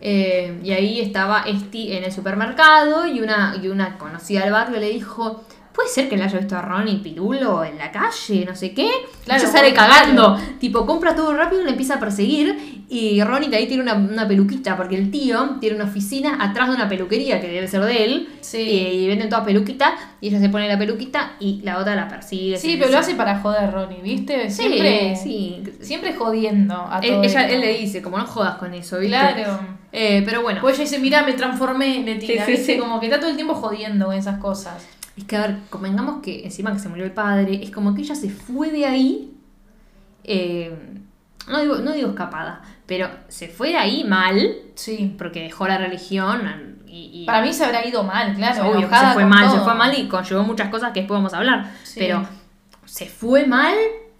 Eh, 0.00 0.60
y 0.62 0.72
ahí 0.72 1.00
estaba 1.00 1.42
Esti 1.46 1.92
en 1.96 2.04
el 2.04 2.12
supermercado 2.12 3.06
y 3.06 3.20
una, 3.20 3.54
y 3.62 3.68
una 3.68 3.96
conocida 3.98 4.40
del 4.44 4.52
barrio 4.52 4.78
le 4.80 4.90
dijo, 4.90 5.44
¿puede 5.76 5.88
ser 5.90 6.08
que 6.08 6.16
le 6.16 6.24
haya 6.24 6.38
visto 6.38 6.56
a 6.56 6.62
Ronnie 6.62 6.96
Pirulo 6.96 7.62
en 7.62 7.78
la 7.78 7.92
calle? 7.92 8.44
No 8.44 8.56
sé 8.56 8.72
qué. 8.72 8.90
Claro, 9.24 9.44
y 9.44 9.46
sale 9.46 9.72
cagando. 9.74 10.36
Tipo, 10.58 10.84
compra 10.86 11.14
todo 11.14 11.32
rápido 11.34 11.60
y 11.60 11.64
le 11.64 11.70
empieza 11.70 11.94
a 11.94 12.00
perseguir. 12.00 12.84
Y 12.88 13.22
Ronnie 13.22 13.48
de 13.48 13.56
ahí 13.56 13.66
tiene 13.66 13.82
una, 13.82 13.94
una 13.94 14.26
peluquita, 14.28 14.76
porque 14.76 14.96
el 14.96 15.10
tío 15.10 15.56
tiene 15.60 15.76
una 15.76 15.84
oficina 15.86 16.38
atrás 16.40 16.68
de 16.68 16.76
una 16.76 16.88
peluquería 16.88 17.40
que 17.40 17.48
debe 17.48 17.68
ser 17.68 17.82
de 17.84 18.04
él. 18.04 18.28
Sí. 18.40 18.58
Y 18.60 19.06
venden 19.08 19.28
todas 19.28 19.44
peluquitas. 19.44 19.92
Y 20.20 20.28
ella 20.28 20.40
se 20.40 20.48
pone 20.48 20.66
la 20.68 20.78
peluquita 20.78 21.32
y 21.40 21.60
la 21.62 21.78
otra 21.78 21.94
la 21.94 22.08
persigue. 22.08 22.56
Sí, 22.56 22.76
pero 22.78 22.90
lo 22.92 22.98
hace 22.98 23.14
para 23.14 23.38
joder, 23.40 23.70
Ronnie, 23.72 24.00
¿viste? 24.02 24.50
Siempre, 24.50 25.14
sí. 25.16 25.62
siempre 25.80 26.14
jodiendo 26.14 26.74
a 26.88 27.00
Él, 27.02 27.10
todo 27.10 27.22
ella- 27.24 27.40
esto. 27.42 27.54
él 27.54 27.60
le 27.60 27.78
dice, 27.78 28.00
como 28.02 28.18
no 28.18 28.26
jodas 28.26 28.56
con 28.56 28.72
eso, 28.72 28.98
¿viste? 28.98 29.16
Claro. 29.16 29.58
Eh, 29.92 30.22
pero 30.24 30.42
bueno. 30.42 30.60
Pues 30.60 30.74
ella 30.76 30.84
dice, 30.84 30.98
mira, 30.98 31.22
me 31.22 31.32
transformé, 31.32 32.02
le 32.04 32.16
tira, 32.16 32.44
Sí, 32.46 32.56
sí. 32.56 32.78
Como 32.78 33.00
que 33.00 33.06
está 33.06 33.18
todo 33.18 33.30
el 33.30 33.36
tiempo 33.36 33.54
jodiendo 33.54 34.06
con 34.06 34.14
esas 34.14 34.38
cosas. 34.38 34.86
Es 35.16 35.24
que, 35.24 35.36
a 35.36 35.46
ver, 35.46 35.56
convengamos 35.70 36.22
que 36.22 36.44
encima 36.44 36.72
que 36.72 36.78
se 36.78 36.88
murió 36.88 37.04
el 37.04 37.12
padre, 37.12 37.60
es 37.62 37.70
como 37.70 37.94
que 37.94 38.02
ella 38.02 38.14
se 38.14 38.28
fue 38.30 38.70
de 38.70 38.84
ahí. 38.86 39.32
eh, 40.24 40.76
no, 41.48 41.60
digo, 41.60 41.76
no 41.76 41.92
digo 41.92 42.08
escapada, 42.08 42.60
pero 42.86 43.08
se 43.28 43.46
fue 43.46 43.68
de 43.68 43.76
ahí 43.76 44.02
mal, 44.02 44.56
Sí. 44.74 45.14
porque 45.16 45.40
dejó 45.42 45.68
la 45.68 45.78
religión. 45.78 46.80
Y, 46.88 47.22
y- 47.22 47.26
Para 47.26 47.42
mí 47.42 47.52
se 47.52 47.64
habrá 47.64 47.86
ido 47.86 48.02
mal, 48.02 48.34
claro. 48.34 48.68
obvio 48.70 48.88
se 48.90 49.06
fue 49.14 49.24
mal, 49.24 49.50
se 49.50 49.58
fue 49.60 49.74
mal 49.74 49.96
y 49.96 50.08
conllevó 50.08 50.42
muchas 50.42 50.68
cosas 50.68 50.92
que 50.92 51.00
después 51.00 51.16
vamos 51.18 51.32
a 51.34 51.38
hablar. 51.38 51.72
Sí. 51.84 52.00
Pero 52.00 52.26
se 52.84 53.06
fue 53.06 53.46
mal 53.46 53.74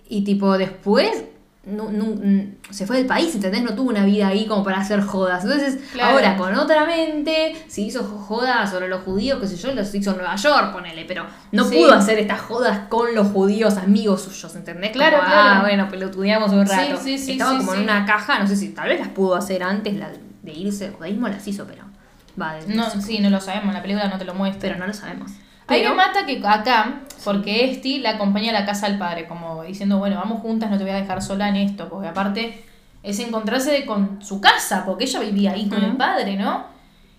y, 0.08 0.22
tipo, 0.22 0.56
después. 0.56 1.24
No- 1.66 1.90
no- 1.90 2.04
mm, 2.14 2.56
se 2.70 2.86
fue 2.86 2.96
del 2.98 3.06
país, 3.06 3.34
¿entendés? 3.34 3.62
No 3.62 3.74
tuvo 3.74 3.90
una 3.90 4.04
vida 4.04 4.28
ahí 4.28 4.46
como 4.46 4.62
para 4.62 4.78
hacer 4.78 5.00
jodas. 5.02 5.42
Entonces, 5.44 5.78
Claro. 5.92 6.12
ahora 6.14 6.36
con 6.36 6.54
otra 6.54 6.86
mente, 6.86 7.56
si 7.66 7.86
hizo 7.86 8.04
jodas 8.04 8.70
sobre 8.70 8.88
los 8.88 9.02
judíos, 9.02 9.40
qué 9.40 9.48
sé 9.48 9.56
yo, 9.56 9.72
los 9.74 9.92
hizo 9.94 10.12
en 10.12 10.18
Nueva 10.18 10.36
York, 10.36 10.72
ponele, 10.72 11.04
pero 11.06 11.26
no 11.52 11.64
Sí. 11.64 11.76
pudo 11.76 11.92
hacer 11.94 12.18
estas 12.20 12.40
jodas 12.40 12.86
con 12.88 13.14
los 13.14 13.28
judíos 13.28 13.76
amigos 13.78 14.22
suyos, 14.22 14.54
¿entendés? 14.54 14.92
Claro, 14.92 15.16
Como, 15.18 15.28
claro. 15.28 15.50
Ah, 15.56 15.60
bueno, 15.62 15.88
pelotudeamos 15.88 16.52
un 16.52 16.66
Sí, 16.66 16.72
rato. 16.72 17.00
sí, 17.02 17.18
sí, 17.18 17.32
Estaba 17.32 17.56
como 17.58 17.74
en 17.74 17.80
una 17.82 18.06
caja, 18.06 18.38
no 18.38 18.46
sé 18.46 18.56
si 18.56 18.68
tal 18.70 18.88
vez 18.88 19.00
las 19.00 19.08
pudo 19.08 19.34
hacer 19.34 19.62
antes 19.62 19.94
la- 19.96 20.10
de 20.42 20.52
irse, 20.52 20.86
el 20.86 20.92
judaísmo 20.92 21.26
las 21.28 21.46
hizo, 21.48 21.66
pero. 21.66 21.82
Va, 22.40 22.54
de- 22.54 22.72
No, 22.74 22.88
sí, 23.00 23.18
no 23.18 23.30
lo 23.30 23.40
sabemos, 23.40 23.74
la 23.74 23.82
película 23.82 24.06
no 24.08 24.18
te 24.18 24.24
lo 24.24 24.34
muestra. 24.34 24.60
pero 24.60 24.78
no 24.78 24.86
lo 24.86 24.92
sabemos. 24.92 25.32
Pero- 25.66 25.90
me 25.90 25.96
mata 25.96 26.24
que 26.26 26.40
acá, 26.46 27.00
porque 27.24 27.70
Esti 27.70 27.98
la 27.98 28.10
acompaña 28.10 28.50
a 28.50 28.52
la 28.52 28.64
casa 28.66 28.88
del 28.88 28.98
padre, 28.98 29.26
como 29.26 29.62
diciendo, 29.64 29.98
bueno, 29.98 30.16
vamos 30.16 30.40
juntas, 30.40 30.70
no 30.70 30.78
te 30.78 30.84
voy 30.84 30.92
a 30.92 30.96
dejar 30.96 31.22
sola 31.22 31.48
en 31.48 31.56
esto, 31.56 31.88
porque 31.88 32.08
aparte 32.08 32.62
es 33.02 33.18
encontrarse 33.20 33.84
con 33.86 34.22
su 34.22 34.40
casa, 34.40 34.84
porque 34.84 35.04
ella 35.04 35.20
vivía 35.20 35.52
ahí 35.52 35.68
con 35.68 35.82
el 35.82 35.96
padre, 35.96 36.36
¿no? 36.36 36.64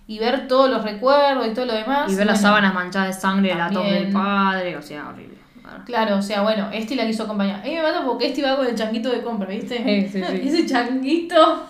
Y 0.08 0.20
ver 0.20 0.48
todos 0.48 0.70
los 0.70 0.84
recuerdos 0.84 1.48
y 1.48 1.50
todo 1.54 1.66
lo 1.66 1.74
demás. 1.74 2.12
Y 2.12 2.16
ver 2.16 2.26
las 2.26 2.40
sábanas 2.42 2.74
manchadas 2.74 3.14
de 3.16 3.22
sangre 3.22 3.50
de 3.50 3.56
la 3.56 3.70
también. 3.70 4.04
del 4.06 4.14
padre, 4.14 4.78
o 4.78 4.82
sea, 4.82 5.10
horrible. 5.10 5.36
Claro, 5.86 6.16
o 6.18 6.22
sea, 6.22 6.44
bueno, 6.44 6.70
Esti 6.72 6.96
la 6.96 7.06
quiso 7.06 7.24
acompañar. 7.24 7.60
A 7.60 7.64
mí 7.64 7.76
me 7.76 7.82
mata 7.84 8.06
porque 8.06 8.28
Esti 8.28 8.42
va 8.42 8.56
con 8.56 8.66
el 8.66 8.76
changuito 8.76 9.10
de 9.10 9.22
compra, 9.22 9.50
¿viste? 9.50 9.78
Sí, 9.84 10.10
sí, 10.10 10.24
sí. 10.26 10.42
Ese 10.48 10.66
changuito, 10.66 11.66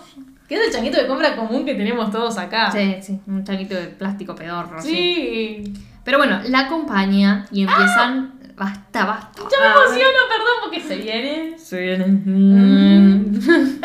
que 0.48 0.54
es 0.54 0.66
el 0.68 0.72
changuito 0.72 1.00
de 1.00 1.08
compra 1.08 1.34
común 1.34 1.64
que 1.64 1.74
tenemos 1.74 2.12
todos 2.12 2.38
acá. 2.38 2.70
Sí, 2.70 2.96
sí, 3.00 3.18
un 3.26 3.42
changuito 3.44 3.74
de 3.74 3.88
plástico 3.88 4.36
pedorro. 4.36 4.80
sí. 4.80 5.64
Sí. 5.64 5.74
Pero 6.08 6.16
bueno, 6.16 6.40
la 6.48 6.60
acompaña 6.60 7.44
y 7.52 7.64
empiezan. 7.64 8.32
Basta, 8.56 9.04
basta. 9.04 9.42
Yo 9.42 9.44
me 9.60 9.66
emociono, 9.66 10.18
perdón, 10.30 10.56
porque 10.62 10.80
se 10.80 10.96
viene. 10.96 11.58
Se 11.58 11.80
viene. 11.80 13.24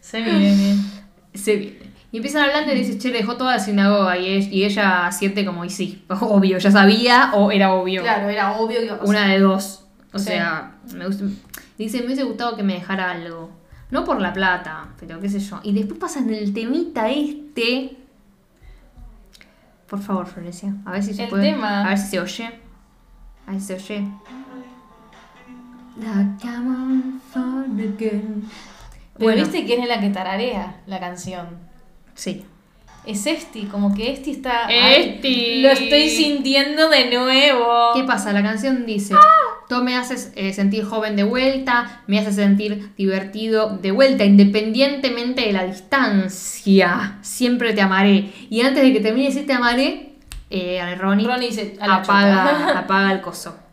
Se 0.00 0.20
viene. 0.20 0.76
Se 1.32 1.54
viene. 1.56 1.78
Y 2.10 2.16
empiezan 2.16 2.42
hablando 2.42 2.72
y 2.72 2.78
dice, 2.78 2.98
che, 2.98 3.12
dejó 3.12 3.36
toda 3.36 3.52
la 3.52 3.58
sinagoga. 3.60 4.18
Y, 4.18 4.38
es- 4.38 4.48
y 4.50 4.64
ella 4.64 5.12
siente 5.12 5.44
como, 5.44 5.64
y 5.64 5.70
sí, 5.70 6.04
obvio, 6.08 6.58
ya 6.58 6.72
sabía 6.72 7.30
o 7.34 7.52
era 7.52 7.72
obvio. 7.72 8.02
Claro, 8.02 8.28
era 8.28 8.52
obvio 8.58 8.80
que 8.80 8.86
iba 8.86 8.94
a 8.96 8.98
pasar. 8.98 9.08
Una 9.14 9.28
de 9.32 9.38
dos. 9.38 9.84
O 10.12 10.18
Sí. 10.18 10.24
sea, 10.24 10.72
me 10.94 11.06
gusta- 11.06 11.26
dice, 11.78 11.98
me 12.00 12.06
hubiese 12.06 12.24
gustado 12.24 12.56
que 12.56 12.64
me 12.64 12.74
dejara 12.74 13.12
algo. 13.12 13.50
No 13.92 14.04
por 14.04 14.20
la 14.20 14.32
plata, 14.32 14.88
pero 14.98 15.20
qué 15.20 15.28
sé 15.28 15.38
yo. 15.38 15.60
Y 15.62 15.72
después 15.72 16.00
pasan 16.00 16.28
el 16.34 16.52
temita 16.52 17.08
este. 17.10 17.96
Por 19.88 20.00
favor, 20.00 20.26
Florencia. 20.26 20.74
A 20.84 20.92
ver 20.92 21.02
si 21.02 21.14
se 21.14 21.24
El 21.24 21.30
puede. 21.30 21.50
tema. 21.52 21.84
A 21.84 21.88
ver 21.90 21.98
si 21.98 22.08
se 22.08 22.20
oye. 22.20 22.60
A 23.46 23.52
ver 23.52 23.60
si 23.60 23.66
se 23.66 23.74
oye. 23.74 24.08
La 26.00 26.36
come 26.40 26.68
on 26.76 27.20
fun 27.32 27.80
again. 27.80 28.48
Pero 29.14 29.24
Bueno, 29.24 29.42
viste 29.42 29.64
quién 29.64 29.82
es 29.82 29.88
la 29.88 29.98
que 30.00 30.10
tararea 30.10 30.80
la 30.86 31.00
canción. 31.00 31.46
sí. 32.14 32.44
Es 33.06 33.26
Esti, 33.26 33.62
como 33.62 33.94
que 33.94 34.12
Esti 34.12 34.32
está. 34.32 34.68
Esti. 34.68 35.28
Ay, 35.28 35.62
lo 35.62 35.70
estoy 35.70 36.10
sintiendo 36.10 36.88
de 36.90 37.10
nuevo. 37.10 37.94
¿Qué 37.94 38.04
pasa? 38.04 38.32
La 38.32 38.42
canción 38.42 38.84
dice, 38.84 39.14
tú 39.68 39.82
me 39.82 39.96
haces 39.96 40.32
eh, 40.36 40.52
sentir 40.52 40.84
joven 40.84 41.16
de 41.16 41.22
vuelta, 41.22 42.02
me 42.06 42.18
haces 42.18 42.36
sentir 42.36 42.92
divertido 42.96 43.78
de 43.78 43.92
vuelta, 43.92 44.24
independientemente 44.24 45.42
de 45.42 45.52
la 45.52 45.64
distancia, 45.64 47.18
siempre 47.22 47.72
te 47.72 47.80
amaré. 47.80 48.30
Y 48.50 48.60
antes 48.60 48.82
de 48.82 48.92
que 48.92 49.00
termine 49.00 49.28
de 49.28 49.34
decir 49.34 49.46
te 49.46 49.54
amaré, 49.54 50.12
eh, 50.50 50.94
Ronnie, 50.98 51.26
Ronnie 51.26 51.48
dice 51.48 51.76
apaga, 51.80 52.78
apaga 52.78 53.12
el 53.12 53.20
coso. 53.20 53.67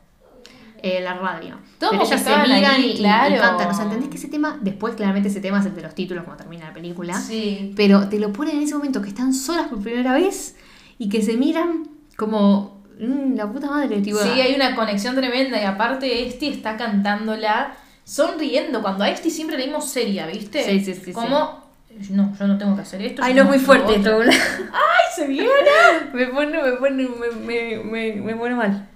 Eh, 0.86 1.02
la 1.02 1.16
radio. 1.16 1.58
Todos 1.80 1.92
Pero 1.94 2.04
ellas 2.06 2.22
se 2.22 2.30
miran 2.30 2.66
ahí, 2.66 2.82
y, 2.86 2.88
y- 2.88 2.92
y 2.92 2.98
claro. 2.98 3.36
cantan. 3.42 3.70
O 3.70 3.74
sea, 3.74 3.84
¿entendés 3.86 4.10
que 4.10 4.18
ese 4.18 4.28
tema, 4.28 4.58
después 4.62 4.96
claramente 4.96 5.30
ese 5.30 5.42
tema 5.42 5.60
es 5.60 5.66
el 5.66 5.76
de 5.76 5.82
los 5.82 5.96
títulos 5.96 6.24
cuando 6.24 6.44
termina 6.44 6.68
la 6.68 6.74
película? 6.74 7.14
Sí. 7.20 7.74
Pero 7.76 8.08
te 8.10 8.20
lo 8.20 8.32
ponen 8.32 8.58
en 8.58 8.64
ese 8.64 8.76
momento 8.76 9.02
que 9.02 9.10
están 9.10 9.34
solas 9.34 9.68
por 9.68 9.82
primera 9.82 10.14
vez 10.14 10.56
y 10.98 11.10
que 11.10 11.22
se 11.22 11.36
miran 11.38 11.88
como 12.18 12.82
"Mm, 13.00 13.36
la 13.36 13.52
puta 13.52 13.70
madre, 13.70 14.00
tipo. 14.02 14.20
Sí, 14.20 14.30
hay 14.42 14.54
una 14.56 14.76
conexión 14.76 15.16
tremenda 15.16 15.60
y 15.62 15.66
aparte 15.66 16.28
Esti 16.28 16.48
está 16.48 16.78
cantándola 16.78 17.74
sonriendo. 18.06 18.82
Cuando 18.82 19.04
a 19.04 19.10
Esti 19.10 19.30
siempre 19.30 19.58
le 19.58 19.66
dimos 19.66 19.90
seria, 19.90 20.28
¿viste? 20.28 20.64
Sí, 20.64 20.80
sí, 20.86 20.94
sí, 20.94 21.12
Como, 21.12 21.64
no, 22.12 22.36
yo 22.38 22.48
no 22.48 22.58
tengo 22.58 22.76
que 22.76 22.82
hacer 22.84 23.02
esto. 23.02 23.22
Ay, 23.24 23.34
no, 23.34 23.42
es 23.44 23.48
muy 23.50 23.60
fuerte 23.60 24.00
otro". 24.00 24.22
esto. 24.22 24.32
¡Ay, 24.74 25.06
se 25.16 25.28
viene! 25.28 25.50
me 26.14 26.28
pone, 26.28 26.62
me 26.64 26.72
pone, 26.74 27.08
me, 27.10 27.32
me, 27.46 27.84
me, 27.84 28.22
me 28.22 28.36
pone 28.36 28.56
mal. 28.56 28.88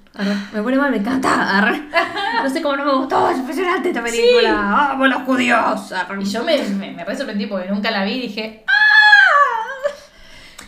Me 0.53 0.61
pone 0.61 0.77
mal, 0.77 0.91
me 0.91 0.97
encanta. 0.97 1.75
No 2.43 2.49
sé 2.49 2.61
cómo 2.61 2.77
no 2.77 2.85
me 2.85 2.93
gustó, 2.93 3.29
es 3.29 3.37
impresionante 3.37 3.89
esta 3.89 4.01
película. 4.01 4.53
¡Vamos 4.53 5.09
los 5.09 5.23
judíos! 5.23 5.93
Y 6.21 6.23
yo 6.25 6.43
me, 6.43 6.57
me, 6.69 6.91
me 6.93 7.03
re 7.03 7.17
sorprendí 7.17 7.47
porque 7.47 7.67
nunca 7.69 7.91
la 7.91 8.05
vi 8.05 8.11
y 8.13 8.21
dije, 8.21 8.63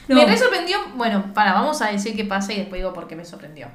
No. 0.07 0.15
Me 0.17 0.25
re 0.25 0.37
sorprendió. 0.37 0.77
Bueno, 0.95 1.33
para, 1.33 1.53
vamos 1.53 1.81
a 1.81 1.87
decir 1.91 2.15
qué 2.15 2.25
pasa 2.25 2.51
y 2.53 2.57
después 2.57 2.79
digo 2.79 2.91
por 2.93 3.07
qué 3.07 3.15
me 3.15 3.23
sorprendió. 3.23 3.67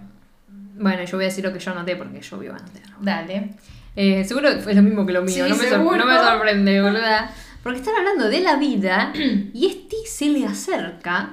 Bueno, 0.78 1.04
yo 1.04 1.16
voy 1.16 1.24
a 1.24 1.28
decir 1.28 1.42
lo 1.44 1.52
que 1.52 1.58
yo 1.58 1.74
noté 1.74 1.96
porque 1.96 2.20
yo 2.20 2.38
vivo 2.38 2.54
a 2.54 2.58
notar. 2.58 2.82
Dale. 3.00 3.50
Eh, 3.94 4.24
seguro 4.24 4.50
que 4.50 4.58
fue 4.58 4.74
lo 4.74 4.82
mismo 4.82 5.06
que 5.06 5.12
lo 5.14 5.22
mío, 5.22 5.32
Sí, 5.34 5.40
no, 5.40 5.48
me 5.48 5.54
sor- 5.54 5.68
seguro. 5.78 5.96
no 5.96 6.04
me 6.06 6.18
sorprende, 6.18 6.82
boluda. 6.82 7.30
Porque 7.62 7.78
están 7.78 7.94
hablando 7.96 8.28
de 8.28 8.40
la 8.40 8.56
vida 8.56 9.10
y 9.14 9.66
este 9.66 9.96
se 10.06 10.26
le 10.26 10.44
acerca, 10.46 11.30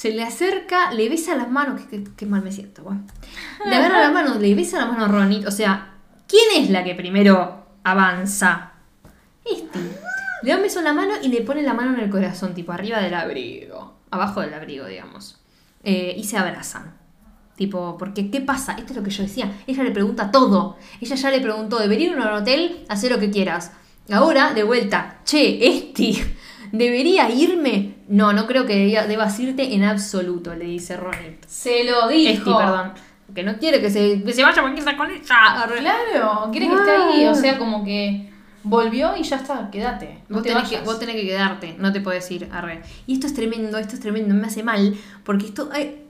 se 0.00 0.10
le 0.12 0.22
acerca, 0.22 0.92
le 0.94 1.10
besa 1.10 1.34
las 1.36 1.50
manos, 1.50 1.82
qué, 1.90 2.02
qué- 2.04 2.10
qué 2.16 2.24
mal 2.26 2.40
me 2.42 2.52
siento, 2.52 2.82
bueno. 2.84 3.02
Le 3.66 3.74
agarra 3.76 4.00
la 4.00 4.10
mano, 4.10 4.38
le 4.38 4.54
besa 4.54 4.78
la 4.78 4.86
mano 4.86 5.04
a 5.04 5.08
Ronnie, 5.08 5.44
o 5.46 5.50
sea, 5.50 5.94
¿quién 6.26 6.44
es 6.64 6.70
la 6.70 6.82
que 6.84 6.94
primero 6.94 7.66
avanza? 7.84 8.72
Este. 9.44 9.78
Le 10.42 10.50
da 10.52 10.56
un 10.56 10.62
beso 10.62 10.78
en 10.78 10.86
la 10.86 10.94
mano 10.94 11.12
y 11.22 11.28
le 11.28 11.42
pone 11.42 11.62
la 11.62 11.74
mano 11.74 11.92
en 11.94 12.00
el 12.00 12.08
corazón, 12.08 12.54
tipo 12.54 12.72
arriba 12.72 12.98
del 13.00 13.12
abrigo, 13.12 13.98
abajo 14.10 14.40
del 14.40 14.54
abrigo, 14.54 14.86
digamos. 14.86 15.38
Eh, 15.84 16.14
y 16.16 16.24
se 16.24 16.38
abrazan. 16.38 16.94
Tipo, 17.56 17.98
porque 17.98 18.30
¿qué 18.30 18.40
pasa? 18.40 18.72
Esto 18.72 18.92
es 18.92 18.96
lo 18.96 19.02
que 19.02 19.10
yo 19.10 19.22
decía. 19.22 19.52
Ella 19.66 19.82
le 19.82 19.90
pregunta 19.90 20.30
todo. 20.30 20.78
Ella 21.02 21.14
ya 21.16 21.30
le 21.30 21.40
preguntó, 21.42 21.78
¿debería 21.78 22.06
ir 22.12 22.18
a 22.18 22.28
un 22.36 22.40
hotel? 22.40 22.86
Hacer 22.88 23.12
lo 23.12 23.18
que 23.18 23.30
quieras. 23.30 23.72
Ahora, 24.10 24.54
de 24.54 24.62
vuelta, 24.62 25.18
che, 25.26 25.66
Esti, 25.68 26.18
¿debería 26.72 27.28
irme? 27.28 27.96
No, 28.10 28.32
no 28.32 28.46
creo 28.46 28.66
que 28.66 28.74
deba- 28.74 29.06
debas 29.06 29.38
irte 29.38 29.72
en 29.74 29.84
absoluto, 29.84 30.54
le 30.54 30.64
dice 30.64 30.96
Ronnie. 30.96 31.38
Se 31.46 31.84
lo 31.84 32.08
dijo. 32.08 32.30
Esti, 32.32 32.52
perdón. 32.52 32.92
Que 33.34 33.44
no 33.44 33.56
quiere 33.58 33.80
que 33.80 33.88
se, 33.88 34.22
que 34.24 34.32
se 34.32 34.42
vaya 34.42 34.60
porque 34.60 34.80
está 34.80 34.96
con 34.96 35.08
ella. 35.08 35.22
Claro, 35.24 36.48
quiere 36.50 36.66
que 36.68 36.74
esté 36.74 36.90
ahí. 36.90 37.26
O 37.26 37.34
sea, 37.34 37.56
como 37.56 37.84
que 37.84 38.28
volvió 38.64 39.16
y 39.16 39.22
ya 39.22 39.36
está, 39.36 39.70
quédate. 39.70 40.18
No 40.28 40.36
Vos 40.38 40.42
te 40.42 40.48
tenés, 40.52 40.68
que, 40.68 40.80
vos 40.80 40.98
tenés 40.98 41.14
que 41.14 41.22
quedarte, 41.26 41.76
no 41.78 41.92
te 41.92 42.00
puedes 42.00 42.28
ir, 42.32 42.48
arre. 42.52 42.82
Y 43.06 43.14
esto 43.14 43.28
es 43.28 43.34
tremendo, 43.34 43.78
esto 43.78 43.94
es 43.94 44.00
tremendo, 44.00 44.34
me 44.34 44.48
hace 44.48 44.64
mal, 44.64 44.96
porque 45.24 45.46
esto... 45.46 45.70
ay, 45.72 46.04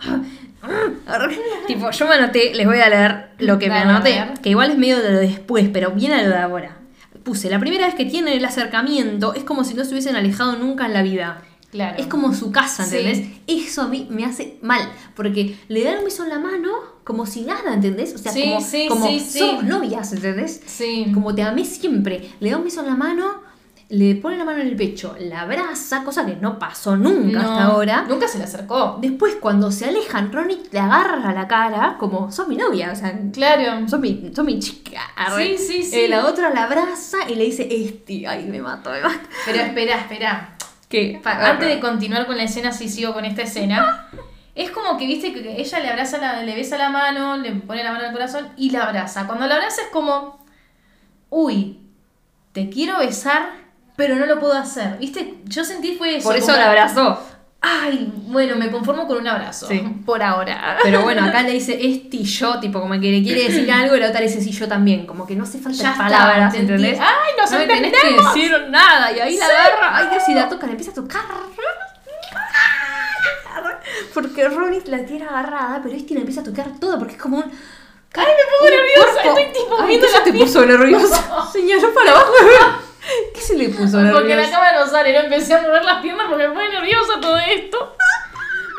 arre. 1.06 1.38
tipo, 1.66 1.90
yo 1.90 2.08
me 2.08 2.14
anoté, 2.14 2.54
les 2.54 2.66
voy 2.66 2.78
a 2.80 2.88
leer 2.88 3.30
lo 3.38 3.58
que 3.58 3.68
Dale, 3.68 3.84
me 3.84 3.90
anoté, 3.92 4.24
que 4.42 4.48
igual 4.50 4.70
es 4.70 4.78
medio 4.78 4.96
de 5.02 5.10
lo 5.10 5.18
de 5.18 5.26
después, 5.28 5.68
pero 5.70 5.90
viene 5.90 6.14
a 6.14 6.22
lo 6.22 6.30
de 6.30 6.38
ahora. 6.38 6.76
Puse, 7.22 7.50
la 7.50 7.58
primera 7.58 7.84
vez 7.86 7.94
que 7.94 8.06
tienen 8.06 8.32
el 8.32 8.44
acercamiento 8.44 9.34
es 9.34 9.44
como 9.44 9.62
si 9.64 9.74
no 9.74 9.84
se 9.84 9.90
hubiesen 9.90 10.16
alejado 10.16 10.56
nunca 10.56 10.86
en 10.86 10.94
la 10.94 11.02
vida. 11.02 11.42
Claro. 11.70 11.98
Es 11.98 12.06
como 12.08 12.34
su 12.34 12.50
casa, 12.50 12.84
Sí. 12.84 12.96
¿entendés? 12.96 13.28
Eso 13.46 13.82
a 13.82 13.88
mí 13.88 14.08
me 14.10 14.24
hace 14.24 14.58
mal, 14.62 14.80
porque 15.14 15.56
le 15.68 15.84
dan 15.84 15.98
un 15.98 16.04
beso 16.04 16.24
en 16.24 16.30
la 16.30 16.38
mano 16.40 16.68
como 17.04 17.26
si 17.26 17.42
nada, 17.42 17.72
¿entendés? 17.74 18.14
O 18.14 18.18
sea, 18.18 18.32
Sí, 18.32 18.42
como, 18.42 18.60
sí, 18.60 18.86
como 18.88 19.06
somos 19.20 19.64
novias, 19.64 20.12
¿entendés? 20.12 20.60
Sí. 20.66 21.06
Como 21.14 21.34
te 21.34 21.42
amé 21.42 21.64
siempre. 21.64 22.30
Le 22.40 22.50
da 22.50 22.56
un 22.56 22.64
beso 22.64 22.80
en 22.80 22.86
la 22.86 22.96
mano, 22.96 23.48
le 23.88 24.14
pone 24.16 24.36
la 24.36 24.44
mano 24.44 24.60
en 24.60 24.68
el 24.68 24.76
pecho, 24.76 25.16
la 25.18 25.42
abraza, 25.42 26.04
cosa 26.04 26.24
que 26.26 26.36
no 26.36 26.58
pasó 26.60 26.96
nunca 26.96 27.40
No, 27.40 27.40
hasta 27.40 27.64
ahora. 27.64 28.04
Nunca 28.08 28.26
se 28.28 28.38
le 28.38 28.44
acercó. 28.44 28.98
Después, 29.00 29.36
cuando 29.40 29.70
se 29.72 29.84
alejan, 29.86 30.32
Ronnie 30.32 30.62
le 30.70 30.78
agarra 30.78 31.32
la 31.32 31.46
cara 31.48 31.96
como, 31.98 32.30
sos 32.32 32.46
mi 32.48 32.56
novia, 32.56 32.90
o 32.92 32.96
sea, 32.96 33.16
Claro. 33.32 33.88
sos 33.88 33.98
mi, 34.00 34.30
sos 34.34 34.44
mi 34.44 34.58
chica. 34.60 35.00
Sí, 35.36 35.56
sí, 35.58 35.82
sí. 35.82 35.96
Eh, 36.00 36.08
la 36.08 36.26
otra 36.26 36.50
la 36.50 36.64
abraza 36.64 37.18
y 37.28 37.34
le 37.36 37.44
dice, 37.44 37.68
este, 37.70 38.26
ay, 38.28 38.46
me 38.46 38.60
mato, 38.60 38.90
me 38.90 39.00
mato. 39.02 39.28
Pero 39.46 39.58
espera, 39.62 39.96
espera. 39.98 40.56
Pa- 41.22 41.32
antes 41.50 41.68
de 41.68 41.80
continuar 41.80 42.26
con 42.26 42.36
la 42.36 42.42
escena, 42.42 42.72
si 42.72 42.88
sigo 42.88 43.12
con 43.14 43.24
esta 43.24 43.42
escena. 43.42 44.08
Es 44.54 44.70
como 44.72 44.98
que, 44.98 45.06
viste, 45.06 45.32
que 45.32 45.60
ella 45.60 45.78
le 45.80 45.88
abraza, 45.88 46.18
la, 46.18 46.42
le 46.42 46.54
besa 46.54 46.76
la 46.76 46.90
mano, 46.90 47.36
le 47.36 47.52
pone 47.52 47.84
la 47.84 47.92
mano 47.92 48.06
al 48.06 48.12
corazón 48.12 48.48
y 48.56 48.70
la 48.70 48.82
abraza. 48.84 49.26
Cuando 49.26 49.46
la 49.46 49.54
abraza 49.54 49.82
es 49.82 49.88
como, 49.88 50.44
uy, 51.30 51.78
te 52.52 52.68
quiero 52.68 52.98
besar, 52.98 53.50
pero 53.96 54.16
no 54.16 54.26
lo 54.26 54.40
puedo 54.40 54.54
hacer. 54.54 54.98
Viste, 54.98 55.36
yo 55.44 55.64
sentí 55.64 55.94
fue 55.96 56.16
eso. 56.16 56.28
Por 56.28 56.36
eso 56.36 56.46
como, 56.46 56.58
la 56.58 56.68
abrazó. 56.68 57.22
Ay, 57.62 58.10
bueno, 58.26 58.56
me 58.56 58.70
conformo 58.70 59.06
con 59.06 59.18
un 59.18 59.28
abrazo. 59.28 59.68
Sí. 59.68 59.82
Por 60.06 60.22
ahora. 60.22 60.78
Pero 60.82 61.02
bueno, 61.02 61.24
acá 61.24 61.42
le 61.42 61.52
dice 61.52 61.72
este 61.78 62.16
y 62.16 62.24
yo, 62.24 62.58
tipo, 62.58 62.80
como 62.80 62.94
que 62.94 63.10
le 63.10 63.22
quiere 63.22 63.44
decir 63.48 63.70
algo 63.72 63.96
y 63.96 64.00
la 64.00 64.08
otra 64.08 64.20
le 64.20 64.28
dice 64.28 64.40
sí, 64.40 64.50
yo 64.50 64.66
también. 64.66 65.04
Como 65.06 65.26
que 65.26 65.36
no 65.36 65.44
hace 65.44 65.58
falta 65.58 65.82
Ya 65.82 65.90
está, 65.92 66.04
palabras, 66.04 66.54
entendí. 66.54 66.84
¿entendés? 66.86 67.00
Ay, 67.00 67.32
nos 67.38 67.50
no 67.50 67.58
me 67.58 67.66
tenés 67.66 67.92
que 67.92 68.12
decir 68.12 68.66
nada. 68.70 69.12
Y 69.12 69.20
ahí 69.20 69.36
la 69.36 69.44
agarra, 69.44 69.96
ay 69.98 70.06
Dios, 70.10 70.22
y 70.28 70.34
la 70.34 70.48
toca, 70.48 70.66
le 70.66 70.72
empieza 70.72 70.92
a 70.92 70.94
tocar. 70.94 71.20
Porque 74.14 74.48
Ronnie 74.48 74.82
la 74.86 75.04
tiene 75.04 75.24
agarrada, 75.24 75.80
pero 75.82 75.94
este 75.94 76.14
le 76.14 76.20
empieza 76.20 76.40
a 76.40 76.44
tocar 76.44 76.66
todo 76.80 76.98
porque 76.98 77.14
es 77.14 77.20
como 77.20 77.38
un. 77.38 77.44
Ay, 77.44 78.26
me 78.26 78.44
pongo 78.58 78.70
nerviosa, 78.76 79.22
estoy 79.22 79.62
tipo 79.62 79.76
Ay, 79.78 79.86
viendo 79.88 80.06
¿qué 80.06 80.12
se 80.12 80.18
la 80.18 80.24
te 80.24 80.32
puso 80.32 80.66
nerviosa? 80.66 81.46
Señaló 81.52 81.94
para 81.94 82.10
abajo. 82.10 82.32
¿Qué 83.80 83.88
se 83.88 83.96
le 83.96 84.02
puso 84.04 84.12
Porque 84.14 84.28
la 84.30 84.36
nerviosa? 84.36 84.50
cámara 84.58 84.80
no 84.80 84.86
sale, 84.90 85.12
no 85.12 85.20
empecé 85.20 85.54
a 85.54 85.62
mover 85.62 85.84
las 85.84 86.02
piernas 86.02 86.26
porque 86.28 86.48
me 86.48 86.54
pone 86.54 86.68
nerviosa 86.70 87.20
todo 87.20 87.36
esto. 87.38 87.96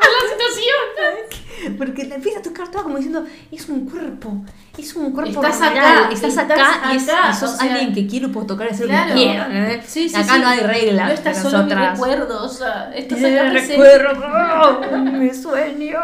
La 0.00 0.28
situación. 0.30 1.42
Porque 1.78 2.02
le 2.04 2.16
empieza 2.16 2.40
a 2.40 2.42
tocar 2.42 2.68
todo 2.72 2.82
como 2.82 2.96
diciendo, 2.96 3.24
es 3.52 3.68
un 3.68 3.88
cuerpo, 3.88 4.44
es 4.76 4.96
un 4.96 5.12
cuerpo 5.12 5.30
Estás 5.44 5.60
real, 5.60 5.76
acá, 6.06 6.10
estás, 6.12 6.36
acá, 6.36 6.56
y, 6.92 6.96
es- 6.96 7.08
acá, 7.08 7.30
y 7.30 7.34
sos 7.34 7.52
o 7.54 7.56
sea, 7.56 7.72
alguien 7.72 7.94
que 7.94 8.08
quiero 8.08 8.32
puedo 8.32 8.46
tocar 8.48 8.66
y 8.66 8.70
hacer 8.70 8.86
Claro. 8.86 9.10
lo 9.10 9.14
que 9.14 9.20
quiera. 9.22 9.48
¿eh? 9.74 9.82
Sí, 9.86 10.08
sí, 10.08 10.16
acá 10.16 10.34
sí. 10.34 10.40
no 10.40 10.48
hay 10.48 10.58
reglas. 10.60 11.06
No 11.06 11.12
estás 11.14 11.40
solo 11.40 11.60
en 11.60 11.66
mi 11.68 11.74
recuerdo, 11.74 12.42
o 12.44 12.48
sea, 12.48 12.90
estás 12.96 13.20
Te 13.20 13.38
acá 13.40 13.50
recuerdo, 13.50 14.80
me 15.12 15.32
sueño. 15.32 16.00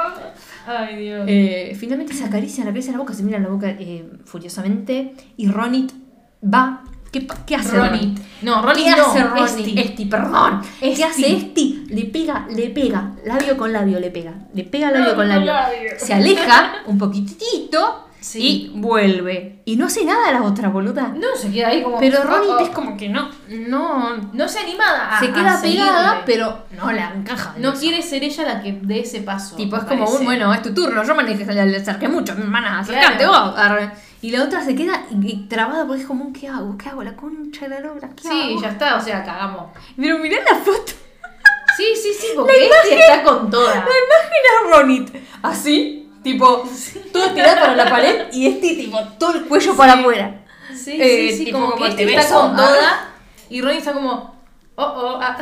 Ay, 0.64 0.96
Dios. 0.96 1.24
Eh, 1.26 1.76
finalmente 1.80 2.12
se 2.14 2.24
acaricia, 2.24 2.62
le 2.62 2.70
acaricia 2.70 2.92
la 2.92 2.98
boca, 2.98 3.12
se 3.14 3.24
mira 3.24 3.40
la 3.40 3.48
boca 3.48 3.66
eh, 3.68 4.08
furiosamente 4.26 5.14
y 5.36 5.48
Ronit 5.50 5.90
va. 6.44 6.84
¿Qué, 7.10 7.26
qué 7.46 7.54
hace 7.56 7.76
Ronnie. 7.76 8.14
No, 8.42 8.60
Ronnie 8.62 8.84
¿Qué 8.84 8.90
no. 8.96 9.06
hace 9.06 9.24
Ronnie? 9.24 9.44
Esti. 9.44 9.80
Esti, 9.80 10.04
perdón. 10.06 10.60
¿Qué 10.78 10.90
Esti. 10.92 11.02
hace 11.02 11.34
Esti? 11.36 11.84
Le 11.88 12.04
pega, 12.04 12.46
le 12.54 12.68
pega, 12.70 13.12
labio 13.24 13.56
con 13.56 13.72
labio 13.72 13.98
le 13.98 14.10
pega. 14.10 14.34
Le 14.54 14.64
pega 14.64 14.90
labio 14.90 15.00
Labio 15.00 15.16
con 15.16 15.28
labio. 15.28 15.52
labio. 15.52 15.90
Se 15.98 16.12
aleja 16.14 16.72
un 16.86 16.98
poquitito 16.98 18.04
Sí. 18.20 18.72
y 18.74 18.78
vuelve. 18.80 19.62
Y 19.64 19.76
no 19.76 19.86
hace 19.86 20.04
nada 20.04 20.32
la 20.32 20.42
otra 20.42 20.68
boluda. 20.70 21.14
No, 21.16 21.28
se 21.36 21.52
queda 21.52 21.68
ahí 21.68 21.82
como. 21.84 22.00
Pero 22.00 22.24
Ronnie 22.24 22.50
oh. 22.50 22.58
es 22.58 22.70
como 22.70 22.96
que 22.96 23.08
no, 23.08 23.30
no. 23.48 24.16
No 24.32 24.48
se 24.48 24.58
anima 24.58 24.84
a. 25.16 25.20
se 25.20 25.26
a 25.28 25.32
queda 25.32 25.60
pegada, 25.62 26.22
pero 26.26 26.64
no 26.76 26.90
la 26.90 27.12
encaja. 27.14 27.52
en 27.56 27.62
No 27.62 27.70
eso. 27.70 27.80
quiere 27.80 28.02
ser 28.02 28.24
ella 28.24 28.42
la 28.44 28.60
que 28.60 28.72
dé 28.82 29.00
ese 29.00 29.20
paso. 29.20 29.54
Tipo, 29.56 29.76
es 29.76 29.84
como 29.84 30.04
un, 30.10 30.24
bueno, 30.24 30.52
es 30.52 30.62
tu 30.62 30.74
turno, 30.74 31.04
yo 31.04 31.14
me 31.14 31.22
le 31.22 31.76
acerqué 31.76 32.08
mucho, 32.08 32.32
hermana, 32.32 32.80
acercarte 32.80 33.24
Claro. 33.24 33.50
vos. 33.50 33.54
arre. 33.58 33.90
Y 34.20 34.30
la 34.32 34.42
otra 34.44 34.64
se 34.64 34.74
queda 34.74 35.04
trabada 35.48 35.86
porque 35.86 36.02
es 36.02 36.08
como, 36.08 36.32
¿qué 36.32 36.48
hago? 36.48 36.76
¿Qué 36.76 36.88
hago? 36.88 37.02
La 37.04 37.14
concha 37.14 37.68
de 37.68 37.74
la 37.76 37.80
lora, 37.80 38.08
¿qué 38.16 38.22
Sí, 38.28 38.28
hago? 38.52 38.62
ya 38.62 38.68
está, 38.70 38.96
o 38.96 39.00
sea, 39.00 39.24
cagamos. 39.24 39.70
Pero 39.96 40.18
mirá 40.18 40.38
la 40.50 40.56
foto. 40.58 40.92
Sí, 41.76 41.84
sí, 41.94 42.12
sí, 42.18 42.26
porque 42.34 42.66
este 42.66 42.98
está 42.98 43.22
con 43.22 43.48
toda. 43.50 43.72
La 43.74 43.80
imagen 43.80 44.32
es 44.42 44.70
Ronit, 44.76 45.16
así, 45.42 46.10
tipo, 46.24 46.68
todo 47.12 47.32
tirado 47.32 47.60
para 47.60 47.76
la 47.76 47.88
pared 47.88 48.26
y 48.32 48.48
este, 48.48 48.74
tipo, 48.74 48.98
todo 49.20 49.34
el 49.34 49.44
cuello 49.44 49.76
para 49.76 49.92
afuera. 49.92 50.44
Sí, 50.74 50.98
Eh, 51.00 51.28
sí, 51.30 51.38
sí, 51.38 51.44
tipo, 51.46 51.60
como 51.60 51.76
que 51.76 51.90
te 51.94 52.02
este 52.02 52.16
está 52.16 52.34
con 52.34 52.56
toda 52.56 53.10
y 53.48 53.60
Ronnie 53.62 53.78
está 53.78 53.92
como, 53.92 54.34
oh, 54.74 54.82
oh, 54.82 55.18
ah. 55.22 55.38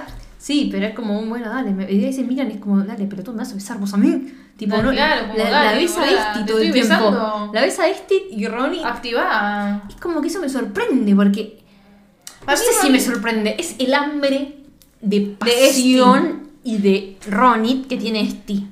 Sí, 0.46 0.68
pero 0.70 0.86
es 0.86 0.94
como 0.94 1.18
un, 1.18 1.28
bueno, 1.28 1.48
dale, 1.48 1.72
me, 1.72 1.90
y 1.90 2.12
se 2.12 2.22
miran 2.22 2.48
es 2.52 2.58
como, 2.58 2.78
dale, 2.78 3.06
pero 3.10 3.24
tú 3.24 3.32
me 3.32 3.38
vas 3.38 3.50
a 3.50 3.54
besar 3.56 3.78
vos 3.78 3.92
a 3.94 3.96
mí. 3.96 4.32
Tipo, 4.56 4.76
No, 4.76 4.84
no, 4.84 4.90
claro, 4.92 5.22
como, 5.26 5.38
la, 5.38 5.50
dale, 5.50 5.70
la 5.74 5.76
besa 5.82 6.04
Esti 6.08 6.46
todo 6.46 6.58
el 6.58 6.72
tiempo. 6.72 6.88
besando. 6.88 7.50
La 7.52 7.60
besa 7.62 7.82
a 7.82 7.88
Esti 7.88 8.14
y 8.30 8.46
Ronnie 8.46 8.84
Activa. 8.84 9.82
Es 9.88 9.96
como 9.96 10.20
que 10.20 10.28
eso 10.28 10.40
me 10.40 10.48
sorprende, 10.48 11.16
porque. 11.16 11.64
No 12.46 12.52
A 12.52 12.54
mí 12.54 12.58
sé 12.62 12.80
si 12.80 12.90
me 12.90 13.00
sorprende. 13.00 13.56
Es 13.58 13.74
el 13.80 13.92
hambre 13.92 14.58
de 15.00 15.20
pasión 15.36 16.48
y 16.62 16.78
de 16.78 17.18
Ronit 17.28 17.88
que 17.88 17.96
tiene 17.96 18.20
Esti. 18.20 18.68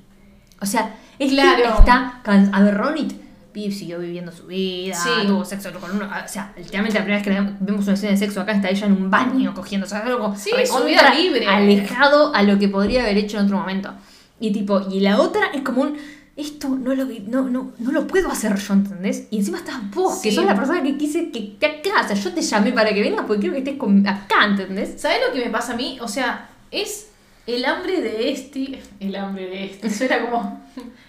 O 0.60 0.66
sea, 0.66 0.94
Esti 1.18 1.34
Claro. 1.34 1.74
está. 1.80 2.20
A 2.52 2.62
ver, 2.62 2.76
Ronit 2.76 3.23
vi- 3.54 3.70
siguió 3.72 3.98
viviendo 4.00 4.32
su 4.32 4.46
vida, 4.46 4.94
Sí. 4.96 5.08
tuvo 5.26 5.44
sexo 5.44 5.70
con 5.80 5.92
uno. 5.96 6.04
O 6.06 6.28
sea, 6.28 6.52
literalmente 6.56 6.98
la 6.98 7.04
primera 7.04 7.22
vez 7.22 7.24
que 7.24 7.54
vemos 7.64 7.84
una 7.84 7.94
escena 7.94 8.12
de 8.12 8.18
sexo 8.18 8.40
acá 8.40 8.52
está 8.52 8.68
ella 8.68 8.86
en 8.86 8.92
un 8.92 9.10
baño 9.10 9.54
cogiendo. 9.54 9.86
O 9.86 9.88
sea, 9.88 10.00
algo 10.00 10.34
Sí, 10.36 10.50
su 10.66 10.84
vida 10.84 11.14
libre. 11.14 11.46
Alejado 11.46 12.34
a 12.34 12.42
lo 12.42 12.58
que 12.58 12.68
podría 12.68 13.02
haber 13.02 13.16
hecho 13.16 13.38
en 13.38 13.44
otro 13.46 13.58
momento. 13.58 13.94
Y 14.40 14.52
tipo, 14.52 14.82
y 14.90 15.00
la 15.00 15.18
otra 15.20 15.46
es 15.54 15.62
como 15.62 15.82
un. 15.82 15.96
esto 16.36 16.68
no 16.68 16.96
lo, 16.96 17.04
no, 17.28 17.48
no, 17.48 17.70
no 17.78 17.92
lo 17.92 18.08
puedo 18.08 18.28
hacer 18.28 18.56
yo, 18.58 18.74
¿entendés? 18.74 19.28
Y 19.30 19.36
encima 19.38 19.58
estás 19.58 19.76
vos, 19.92 20.18
que 20.20 20.32
sos 20.32 20.44
la 20.44 20.56
persona 20.56 20.82
que 20.82 20.96
quise 20.98 21.30
que 21.30 21.38
esté 21.60 21.66
acá. 21.66 22.02
O 22.02 22.06
sea, 22.08 22.16
yo 22.16 22.32
te 22.34 22.42
llamé 22.42 22.72
para 22.72 22.92
que 22.92 23.00
vengas 23.02 23.24
porque 23.24 23.42
quiero 23.42 23.52
que 23.54 23.60
estés 23.60 23.76
con- 23.76 24.04
acá, 24.04 24.44
¿entendés? 24.46 25.00
¿Sabes 25.00 25.18
lo 25.24 25.32
que 25.32 25.44
me 25.44 25.50
pasa 25.52 25.74
a 25.74 25.76
mí? 25.76 25.96
O 26.00 26.08
sea, 26.08 26.48
es 26.72 27.10
el 27.46 27.64
hambre 27.64 28.00
de 28.00 28.30
este. 28.30 28.80
El 29.00 29.16
hambre 29.16 29.46
de 29.46 29.64
este. 29.66 29.90
Suena 29.90 30.20
como 30.22 30.60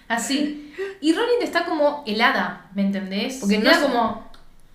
así. 0.08 0.72
Y 1.00 1.12
Ronin 1.12 1.42
está 1.42 1.64
como 1.64 2.02
helada, 2.06 2.66
¿me 2.74 2.82
entendés? 2.82 3.38
Porque 3.40 3.58
no 3.58 3.70
Era 3.70 3.80
como. 3.80 4.26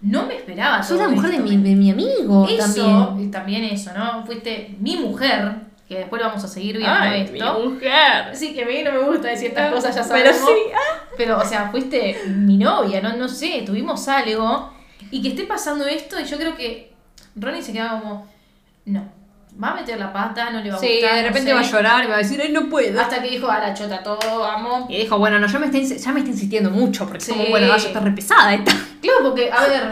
No 0.02 0.26
me 0.26 0.36
esperaba. 0.38 0.82
Todo 0.82 0.98
la 0.98 1.10
mujer 1.10 1.30
de 1.32 1.38
mi, 1.40 1.58
de 1.58 1.76
mi 1.76 1.92
amigo 1.92 2.48
Eso, 2.50 2.58
también. 3.08 3.28
y 3.28 3.32
también 3.32 3.64
eso, 3.66 3.92
¿no? 3.96 4.26
Fuiste 4.26 4.76
mi 4.80 4.98
mujer, 4.98 5.52
que 5.88 6.00
después 6.00 6.20
vamos 6.24 6.44
a 6.44 6.48
seguir 6.48 6.78
viendo 6.78 6.92
Ay, 7.00 7.22
esto. 7.32 7.60
mi 7.60 7.70
mujer. 7.70 8.36
Sí, 8.36 8.52
que 8.56 8.64
a 8.64 8.66
mí 8.66 8.82
no 8.84 8.92
me 8.94 8.98
gusta 9.04 9.28
decir 9.28 9.50
estas 9.50 9.72
cosas, 9.72 9.96
ya 9.96 10.02
Pero 10.12 10.34
sabemos. 10.34 10.50
sí, 10.50 10.72
ah. 10.74 11.04
Pero, 11.18 11.38
o 11.38 11.46
sea, 11.46 11.70
fuiste 11.70 12.16
mi 12.30 12.58
novia, 12.58 13.00
no, 13.00 13.16
no 13.16 13.28
sé, 13.30 13.62
tuvimos 13.64 14.08
algo. 14.08 14.74
Y 15.12 15.22
que 15.22 15.28
esté 15.28 15.44
pasando 15.44 15.86
esto, 15.86 16.20
y 16.20 16.24
yo 16.26 16.38
creo 16.38 16.56
que 16.56 16.94
Ronnie 17.36 17.62
se 17.62 17.72
queda 17.72 18.00
como, 18.02 18.28
no, 18.86 19.04
va 19.62 19.72
a 19.72 19.76
meter 19.76 20.00
la 20.00 20.12
pata, 20.12 20.50
no 20.50 20.62
le 20.62 20.72
va 20.72 20.78
a 20.78 20.80
Sí, 20.80 20.88
gustar. 21.00 21.16
de 21.16 21.22
no 21.22 21.28
repente 21.28 21.50
sé. 21.50 21.54
va 21.54 21.60
a 21.60 21.64
llorar 21.64 22.04
y 22.06 22.08
va 22.08 22.16
a 22.16 22.18
decir, 22.20 22.42
ay, 22.42 22.52
no 22.52 22.68
puedo. 22.70 23.00
Hasta 23.00 23.22
que 23.22 23.30
dijo, 23.30 23.50
a 23.50 23.60
la 23.60 23.74
chota 23.74 24.02
todo, 24.02 24.40
vamos. 24.40 24.90
Y 24.90 24.98
dijo, 24.98 25.18
bueno, 25.20 25.40
no, 25.40 25.48
ya 25.48 25.60
me 25.60 25.68
está, 25.68 25.78
ya 25.96 26.12
me 26.12 26.20
está 26.20 26.32
insistiendo 26.32 26.70
mucho, 26.72 27.04
porque 27.06 27.20
es 27.20 27.26
Sí. 27.26 27.32
como, 27.32 27.46
bueno, 27.50 27.68
vaya, 27.70 27.88
está 27.88 28.00
re 28.00 28.12
pesada 28.12 28.54
esta. 28.54 28.72
Claro, 29.02 29.18
porque, 29.24 29.52
a 29.52 29.62
ver, 29.68 29.84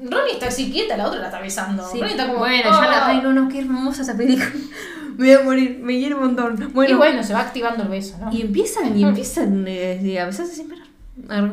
Ronnie 0.00 0.32
está 0.34 0.46
así 0.48 0.70
quieta, 0.70 0.96
la 0.96 1.06
otra 1.06 1.20
la 1.20 1.26
está 1.26 1.40
besando. 1.40 1.82
Sí. 1.86 1.98
Ronnie 1.98 2.12
está 2.14 2.26
como, 2.26 2.38
bueno, 2.40 2.70
"Oh". 2.70 2.80
ya 2.82 2.88
la, 2.90 3.06
ay, 3.08 3.20
no, 3.22 3.32
no, 3.32 3.48
qué 3.48 3.58
hermosa 3.60 4.02
esa 4.02 4.16
película. 4.16 4.50
Me 5.16 5.26
voy 5.26 5.34
a 5.34 5.44
morir, 5.44 5.78
me 5.82 5.98
quiero 5.98 6.16
un 6.16 6.22
montón. 6.26 6.70
Bueno, 6.72 6.92
Y 6.92 6.96
bueno, 6.96 7.22
se 7.22 7.34
va 7.34 7.40
activando 7.40 7.82
el 7.82 7.90
beso, 7.90 8.16
¿no? 8.18 8.32
y 8.32 8.40
empiezan, 8.40 8.96
y 8.98 9.02
empiezan 9.04 9.66
eh, 9.68 10.18
a 10.18 10.24
besarse. 10.24 10.62
Arre. 10.62 10.79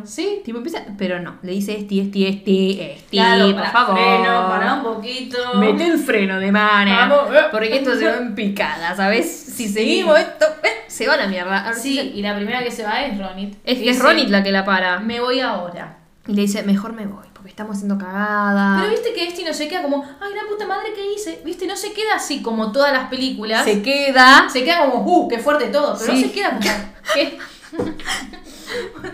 Sí. 0.06 0.42
Tipo, 0.44 0.58
empieza, 0.58 0.84
pero 0.98 1.20
no, 1.20 1.38
le 1.44 1.52
dice 1.52 1.78
esti, 1.78 2.00
esti, 2.00 2.26
esti, 2.26 2.80
esti, 2.82 3.08
Claro, 3.18 3.54
por 3.56 3.66
favor. 3.68 3.96
freno, 3.96 4.48
para 4.50 4.74
un 4.76 4.84
poquito. 4.84 5.38
Mete 5.56 5.86
el 5.86 5.98
freno 6.00 6.40
de 6.40 6.52
mana. 6.52 7.08
Vamos, 7.08 7.36
eh. 7.36 7.42
Porque 7.52 7.76
esto 7.78 7.96
se 7.96 8.06
va 8.08 8.18
en 8.18 8.36
picada, 8.36 8.96
¿sabes? 8.96 9.30
Si 9.56 9.68
seguimos 9.68 10.20
esto, 10.20 10.46
eh, 10.64 10.70
se 10.88 11.08
va 11.08 11.14
a 11.14 11.18
la 11.18 11.28
mierda. 11.28 11.60
Ahora 11.66 11.74
Sí, 11.78 12.00
y 12.16 12.22
la 12.22 12.36
primera 12.36 12.64
que 12.64 12.72
se 12.72 12.84
va 12.84 13.02
es 13.06 13.18
Ronit. 13.18 13.56
Es, 13.64 13.80
es 13.82 14.00
Ronit 14.02 14.30
la 14.30 14.44
que 14.44 14.52
la 14.52 14.66
para. 14.66 15.00
Me 15.00 15.20
voy 15.20 15.40
ahora. 15.40 15.98
Y 16.28 16.34
le 16.34 16.42
dice, 16.42 16.62
mejor 16.64 16.92
me 16.92 17.06
voy, 17.06 17.26
porque 17.34 17.50
estamos 17.50 17.78
haciendo 17.78 17.98
cagada. 17.98 18.80
Pero 18.82 18.92
viste 18.92 19.14
que 19.14 19.28
este 19.28 19.46
no 19.46 19.54
se 19.54 19.70
queda 19.70 19.82
como, 19.82 20.04
ay, 20.04 20.34
la 20.36 20.42
puta 20.50 20.68
madre 20.68 20.90
que 20.94 21.14
hice. 21.14 21.42
Viste, 21.46 21.66
no 21.68 21.76
se 21.78 21.94
queda 21.94 22.16
así 22.16 22.42
como 22.42 22.72
todas 22.74 22.92
las 22.92 23.08
películas. 23.10 23.64
se 23.64 23.82
queda. 23.82 24.50
Se 24.50 24.64
queda 24.66 24.90
como, 24.90 25.04
uh, 25.06 25.28
qué 25.30 25.40
fuerte 25.40 25.68
todo. 25.68 25.96
Pero 25.98 26.14
Sí. 26.14 26.22
no 26.22 26.28
se 26.28 26.34
queda 26.34 26.50
como, 26.50 26.62
¿qué? 27.14 27.38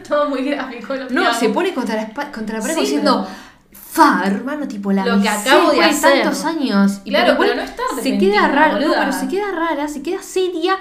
todo 0.08 0.30
muy 0.30 0.44
gráfico. 0.44 0.96
Lo 0.96 1.08
que 1.08 1.14
No, 1.14 1.26
hago. 1.26 1.34
se 1.40 1.50
pone 1.50 1.74
contra 1.74 1.96
la, 1.96 2.32
contra 2.32 2.58
la 2.58 2.62
pared 2.62 2.76
Sí, 2.76 2.82
diciendo, 2.82 3.28
fa, 3.72 4.24
hermano, 4.26 4.68
tipo 4.68 4.92
la 4.92 5.06
Lo 5.06 5.22
que 5.22 5.30
acabo 5.30 5.72
de 5.72 5.82
hacer". 5.84 6.22
tantos 6.24 6.46
años. 6.46 7.00
Y 7.06 7.10
Claro, 7.12 7.36
pero 7.40 7.56
no 7.56 7.62
está 7.62 7.84
Se 7.90 7.94
arrepentida, 8.02 8.32
queda 8.34 8.48
rara, 8.48 8.80
no, 8.80 8.94
pero 8.94 9.12
se 9.14 9.28
queda 9.28 9.52
rara, 9.52 9.88
se 9.88 10.02
queda 10.02 10.22
seria. 10.22 10.78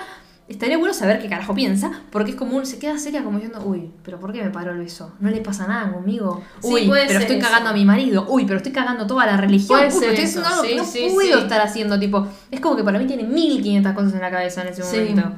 Estaría 0.49 0.77
bueno 0.77 0.93
saber 0.93 1.23
qué 1.23 1.29
carajo 1.29 1.55
piensa, 1.55 1.91
porque 2.11 2.33
es 2.33 2.37
como 2.37 2.57
un, 2.57 2.67
se 2.67 2.79
queda 2.79 2.99
seria 2.99 3.23
como 3.23 3.39
diciendo, 3.39 3.63
uy, 3.65 3.91
pero 4.05 4.19
¿por 4.19 4.33
qué 4.33 4.43
me 4.43 4.51
paró 4.51 4.73
el 4.73 4.79
beso? 4.79 5.13
No 5.21 5.31
le 5.31 5.41
pasa 5.41 5.67
nada 5.67 5.91
conmigo. 5.93 6.43
Uy, 6.63 6.91
pero 6.93 7.21
estoy 7.21 7.37
eso. 7.37 7.47
cagando 7.49 7.71
a 7.71 7.73
mi 7.73 7.85
marido. 7.87 8.27
Uy, 8.29 8.45
pero 8.45 8.59
estoy 8.59 8.73
cagando 8.73 9.07
toda 9.07 9.25
la 9.25 9.37
religión. 9.39 9.79
Uy, 9.81 9.87
pero 9.99 10.13
estoy 10.13 10.25
haciendo 10.27 10.49
algo 10.49 10.63
que 10.63 10.75
no 10.77 11.15
puedo 11.15 11.39
estar 11.39 11.61
haciendo. 11.61 11.99
Tipo, 11.99 12.27
es 12.51 12.61
como 12.61 12.77
que 12.77 12.85
para 12.85 12.99
mí 12.99 13.07
tiene 13.07 13.23
1500 13.23 13.93
cosas 13.93 14.13
en 14.15 14.21
la 14.21 14.31
cabeza 14.31 14.63
en 14.63 14.69
ese 14.69 14.83
Sí. 14.83 14.97
momento. 14.99 15.33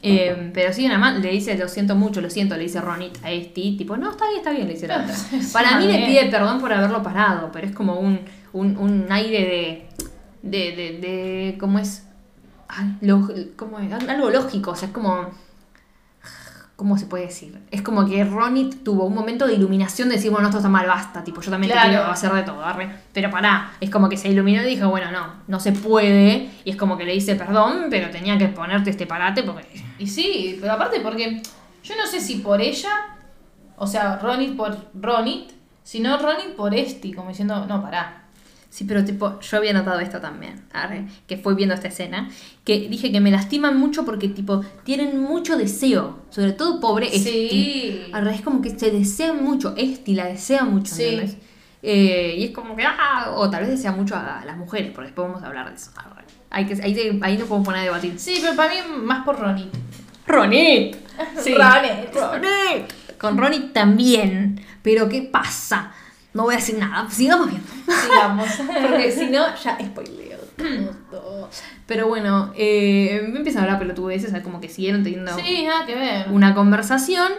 Eh, 0.00 0.50
pero 0.54 0.72
sí, 0.72 0.86
nada 0.86 0.98
más 0.98 1.18
le 1.18 1.30
dice, 1.30 1.58
lo 1.58 1.66
siento 1.68 1.96
mucho, 1.96 2.20
lo 2.20 2.30
siento, 2.30 2.56
le 2.56 2.62
dice 2.62 2.80
Ronit 2.80 3.18
a 3.24 3.30
este, 3.32 3.54
tipo, 3.76 3.96
no, 3.96 4.10
está 4.12 4.26
bien, 4.26 4.38
está 4.38 4.50
bien, 4.52 4.66
le 4.68 4.74
dice 4.74 4.86
la 4.86 4.98
otra. 5.02 5.14
Es 5.32 5.52
Para 5.52 5.76
mí 5.78 5.86
le 5.86 6.06
pide 6.06 6.26
perdón 6.30 6.60
por 6.60 6.72
haberlo 6.72 7.02
parado, 7.02 7.50
pero 7.52 7.66
es 7.66 7.74
como 7.74 7.94
un, 7.98 8.20
un, 8.52 8.76
un 8.76 9.06
aire 9.10 9.88
de, 10.42 10.48
de, 10.48 10.76
de, 10.76 10.98
de, 11.00 11.56
¿cómo 11.58 11.78
es? 11.80 12.04
Ay, 12.68 12.96
lo- 13.00 13.28
como 13.56 13.78
algo 13.78 14.30
lógico, 14.30 14.70
o 14.72 14.76
sea, 14.76 14.86
es 14.88 14.94
como, 14.94 15.30
¿cómo 16.76 16.96
se 16.96 17.06
puede 17.06 17.26
decir? 17.26 17.58
Es 17.72 17.82
como 17.82 18.06
que 18.06 18.22
Ronit 18.24 18.84
tuvo 18.84 19.04
un 19.06 19.14
momento 19.14 19.48
de 19.48 19.54
iluminación 19.54 20.08
de 20.08 20.14
decir, 20.14 20.30
bueno, 20.30 20.46
esto 20.46 20.58
está 20.58 20.68
mal, 20.68 20.86
basta, 20.86 21.24
tipo, 21.24 21.40
yo 21.40 21.50
también 21.50 21.72
Claro. 21.72 21.88
te 21.88 21.96
quiero 21.96 22.10
hacer 22.12 22.32
de 22.32 22.42
todo, 22.42 22.64
arre. 22.64 22.88
pero 23.12 23.30
pará, 23.30 23.72
es 23.80 23.90
como 23.90 24.08
que 24.08 24.16
se 24.16 24.28
iluminó 24.28 24.62
y 24.62 24.66
dijo, 24.66 24.88
bueno, 24.88 25.10
no, 25.10 25.26
no 25.48 25.58
se 25.58 25.72
puede, 25.72 26.48
y 26.64 26.70
es 26.70 26.76
como 26.76 26.96
que 26.96 27.04
le 27.04 27.14
dice 27.14 27.34
perdón, 27.34 27.86
pero 27.90 28.10
tenía 28.10 28.38
que 28.38 28.46
ponerte 28.48 28.90
este 28.90 29.06
parate 29.06 29.42
porque... 29.42 29.87
Y 29.98 30.06
sí, 30.06 30.58
pero 30.60 30.72
aparte 30.74 31.00
porque 31.00 31.42
yo 31.82 31.96
no 31.96 32.06
sé 32.06 32.20
si 32.20 32.36
por 32.36 32.60
ella, 32.60 32.90
o 33.76 33.86
sea, 33.86 34.16
Ronit 34.16 34.56
por 34.56 34.76
Ronit, 34.94 35.50
sino 35.82 36.18
Ronit 36.18 36.54
por 36.54 36.74
Esti, 36.74 37.12
como 37.12 37.30
diciendo, 37.30 37.66
no, 37.66 37.82
pará. 37.82 38.24
Sí, 38.70 38.84
pero 38.84 39.02
tipo, 39.02 39.40
yo 39.40 39.56
había 39.56 39.72
notado 39.72 39.98
esto 40.00 40.20
también, 40.20 40.66
arre, 40.72 41.06
que 41.26 41.38
fue 41.38 41.54
viendo 41.54 41.74
esta 41.74 41.88
escena, 41.88 42.28
que 42.64 42.88
dije 42.88 43.10
que 43.10 43.20
me 43.20 43.30
lastiman 43.30 43.78
mucho 43.78 44.04
porque 44.04 44.28
tipo, 44.28 44.62
tienen 44.84 45.18
mucho 45.18 45.56
deseo, 45.56 46.18
sobre 46.28 46.52
todo 46.52 46.78
pobre 46.78 47.06
Esti. 47.06 47.48
Sí. 47.48 48.06
Arre, 48.12 48.34
es 48.34 48.42
como 48.42 48.60
que 48.60 48.78
se 48.78 48.90
desean 48.90 49.42
mucho, 49.42 49.74
Esti 49.76 50.14
la 50.14 50.26
desea 50.26 50.64
mucho, 50.64 50.94
Sí. 50.94 51.38
Eh, 51.80 52.34
y 52.38 52.44
es 52.44 52.50
como 52.50 52.74
que, 52.74 52.84
ah, 52.84 53.32
o 53.36 53.48
tal 53.48 53.60
vez 53.62 53.70
desea 53.70 53.92
mucho 53.92 54.16
a 54.16 54.42
las 54.44 54.56
mujeres, 54.56 54.90
porque 54.92 55.06
después 55.06 55.28
vamos 55.28 55.42
a 55.42 55.46
hablar 55.46 55.68
de 55.70 55.76
eso. 55.76 55.90
arre. 55.96 56.27
Hay 56.50 56.66
que, 56.66 56.74
ahí, 56.82 57.18
ahí 57.22 57.36
nos 57.38 57.48
podemos 57.48 57.66
poner 57.66 57.80
a 57.82 57.84
debatir. 57.84 58.18
Sí, 58.18 58.38
pero 58.40 58.54
para 58.56 58.72
mí 58.72 58.80
más 59.02 59.24
por 59.24 59.38
Ronit. 59.38 59.72
Ronit. 60.26 60.96
Sí. 61.42 61.52
Ronit. 61.54 62.14
Ronit. 62.14 62.92
Con 63.18 63.36
Ronit 63.36 63.72
también. 63.72 64.60
Pero 64.82 65.08
¿qué 65.08 65.22
pasa? 65.22 65.90
No 66.32 66.44
voy 66.44 66.54
a 66.54 66.58
decir 66.58 66.78
nada. 66.78 67.10
Sigamos 67.10 67.48
viendo. 67.50 67.66
Sigamos. 68.02 68.48
Porque 68.88 69.10
si 69.10 69.26
no, 69.26 69.46
ya 69.56 69.78
spoileo 69.84 70.38
todo. 71.10 71.48
Pero 71.86 72.06
bueno, 72.08 72.52
eh, 72.56 73.20
empiezan 73.34 73.60
a 73.62 73.64
hablar 73.64 73.78
pelotudeces, 73.80 74.32
como 74.42 74.60
que 74.60 74.68
siguieron 74.68 75.02
teniendo 75.02 75.34
Sí, 75.36 75.64
nada 75.64 75.86
que 75.86 75.94
ver. 75.94 76.26
una 76.30 76.54
conversación. 76.54 77.32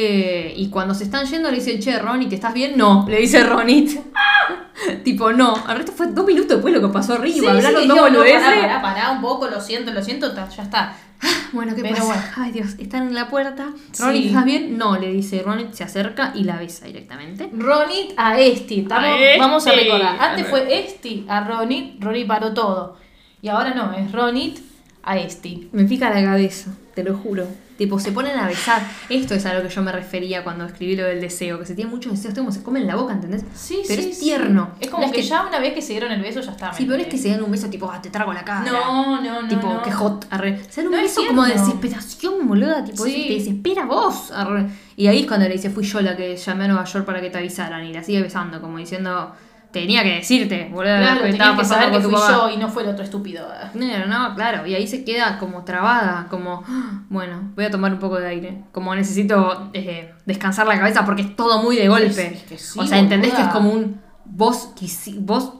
Eh, 0.00 0.54
y 0.56 0.68
cuando 0.70 0.94
se 0.94 1.02
están 1.02 1.26
yendo 1.26 1.50
le 1.50 1.56
dice, 1.56 1.76
che, 1.80 1.98
Ronit, 1.98 2.32
¿estás 2.32 2.54
bien? 2.54 2.76
No, 2.76 3.04
le 3.08 3.18
dice 3.18 3.42
Ronit. 3.42 3.98
tipo, 5.02 5.32
no. 5.32 5.54
Al 5.66 5.78
resto 5.78 5.90
fue 5.90 6.06
dos 6.06 6.24
minutos 6.24 6.50
después 6.50 6.72
lo 6.72 6.80
que 6.80 6.86
pasó 6.92 7.14
arriba. 7.14 7.36
Sí, 7.36 7.46
hablaron 7.48 7.82
sí, 7.82 7.88
dos 7.88 7.96
no, 8.12 8.18
pará, 8.20 8.40
pará, 8.60 8.82
pará 8.82 9.10
un 9.10 9.20
poco, 9.20 9.48
lo 9.48 9.60
siento, 9.60 9.92
lo 9.92 10.00
siento, 10.00 10.32
ya 10.34 10.62
está. 10.62 10.94
Bueno, 11.52 11.74
¿qué 11.74 11.82
Pero 11.82 11.96
pasa? 11.96 12.04
bueno. 12.06 12.22
Ay, 12.36 12.52
Dios, 12.52 12.76
están 12.78 13.08
en 13.08 13.14
la 13.14 13.28
puerta. 13.28 13.70
Sí. 13.90 14.02
Ronit, 14.04 14.26
¿estás 14.26 14.44
bien? 14.44 14.78
No, 14.78 14.96
le 14.98 15.10
dice 15.12 15.42
Ronit, 15.42 15.72
se 15.72 15.82
acerca 15.82 16.30
y 16.36 16.44
la 16.44 16.58
besa 16.58 16.86
directamente. 16.86 17.50
Ronit 17.52 18.12
a 18.16 18.38
Esti. 18.38 18.80
Estamos- 18.82 19.04
A 19.04 19.18
Esti. 19.18 19.40
Vamos 19.40 19.66
a 19.66 19.72
recordar. 19.72 20.16
Antes 20.20 20.46
fue 20.46 20.78
Esti 20.84 21.26
a 21.28 21.40
Ronit, 21.42 22.00
Ronit 22.00 22.26
paró 22.28 22.54
todo. 22.54 22.96
Y 23.42 23.48
ahora 23.48 23.74
no, 23.74 23.92
es 23.94 24.12
Ronit 24.12 24.58
a 25.02 25.18
Esti. 25.18 25.70
Me 25.72 25.84
pica 25.86 26.08
la 26.10 26.22
cabeza, 26.22 26.70
te 26.94 27.02
lo 27.02 27.16
juro. 27.16 27.46
Tipo, 27.78 27.98
se 28.00 28.10
ponen 28.12 28.36
a 28.36 28.46
besar. 28.48 28.82
Esto 29.08 29.34
es 29.34 29.46
a 29.46 29.54
lo 29.54 29.62
que 29.62 29.68
yo 29.68 29.80
me 29.82 29.92
refería 29.92 30.42
cuando 30.42 30.64
escribí 30.66 30.96
lo 30.96 31.04
del 31.04 31.20
deseo, 31.20 31.58
que 31.60 31.64
se 31.64 31.74
tiene 31.76 31.88
mucho 31.90 32.10
deseo, 32.10 32.32
es 32.32 32.36
como 32.36 32.50
se 32.50 32.62
comen 32.62 32.86
la 32.88 32.96
boca, 32.96 33.12
¿entendés? 33.14 33.44
Sí, 33.54 33.82
pero 33.86 34.02
sí, 34.02 34.08
es 34.10 34.18
sí. 34.18 34.24
tierno. 34.24 34.72
Es 34.80 34.90
como 34.90 35.06
No 35.06 35.12
que, 35.12 35.22
ya 35.22 35.46
una 35.46 35.60
vez 35.60 35.74
que 35.74 35.80
se 35.80 35.92
dieron 35.92 36.10
el 36.10 36.20
beso 36.20 36.40
ya 36.40 36.50
está. 36.50 36.72
Sí, 36.74 36.82
¿me 36.84 36.90
pero 36.90 37.02
es 37.04 37.08
que 37.08 37.16
se 37.16 37.30
dan 37.30 37.40
un 37.42 37.50
beso 37.52 37.70
tipo, 37.70 37.88
ah, 37.90 38.02
te 38.02 38.10
trago 38.10 38.32
la 38.34 38.44
cara. 38.44 38.68
No, 38.70 39.22
no, 39.22 39.42
no. 39.42 39.48
Tipo, 39.48 39.72
no. 39.74 39.80
que 39.82 39.92
hot, 39.92 40.26
arre. 40.28 40.58
Se 40.68 40.82
dan 40.82 40.88
un 40.88 40.96
No, 40.96 41.02
beso 41.02 41.22
como 41.26 41.44
de 41.44 41.52
desesperación, 41.52 42.48
boluda. 42.48 42.84
Tipo, 42.84 43.04
Sí. 43.04 43.14
eso 43.14 43.28
te 43.28 43.34
desespera 43.34 43.84
vos, 43.86 44.32
arre. 44.32 44.66
Y 44.96 45.06
ahí 45.06 45.20
es 45.20 45.26
cuando 45.28 45.46
le 45.46 45.54
dice, 45.54 45.70
fui 45.70 45.84
yo 45.84 46.00
la 46.00 46.16
que 46.16 46.36
llamé 46.36 46.64
a 46.64 46.68
Nueva 46.68 46.84
York 46.84 47.04
para 47.06 47.20
que 47.20 47.30
te 47.30 47.38
avisaran. 47.38 47.84
Y 47.84 47.92
la 47.92 48.02
sigue 48.02 48.20
besando, 48.22 48.60
como 48.60 48.78
diciendo, 48.78 49.32
tenía 49.80 50.02
que 50.02 50.14
decirte, 50.16 50.68
boluda, 50.72 50.98
Claro, 51.00 51.14
lo 51.16 51.22
que 51.22 51.30
estaba 51.30 51.50
que 51.52 51.56
pasando 51.58 51.84
saber 51.84 51.98
que 51.98 52.02
tu 52.04 52.10
fui 52.10 52.20
papá. 52.20 52.32
yo 52.32 52.50
y 52.50 52.56
no 52.56 52.68
fue 52.68 52.82
el 52.82 52.88
otro 52.90 53.04
estúpido. 53.04 53.48
No, 53.74 54.06
no, 54.06 54.34
claro. 54.34 54.66
Y 54.66 54.74
ahí 54.74 54.86
se 54.86 55.04
queda 55.04 55.38
como 55.38 55.64
trabada, 55.64 56.26
como, 56.30 56.62
"Ah, 56.66 57.02
bueno, 57.08 57.52
voy 57.56 57.64
a 57.64 57.70
tomar 57.70 57.92
un 57.92 57.98
poco 57.98 58.18
de 58.18 58.28
aire. 58.28 58.62
Como 58.72 58.94
necesito 58.94 59.70
eh, 59.74 60.12
descansar 60.26 60.66
la 60.66 60.78
cabeza 60.78 61.04
porque 61.04 61.22
es 61.22 61.36
todo 61.36 61.62
muy 61.62 61.76
de 61.76 61.88
golpe. 61.88 62.26
Es 62.34 62.42
que 62.44 62.58
sí, 62.58 62.78
o 62.78 62.86
sea, 62.86 62.98
entendés 62.98 63.34
que 63.34 63.42
es 63.42 63.48
como 63.48 63.70
un, 63.70 64.00
vos, 64.24 64.70
vos, 65.18 65.52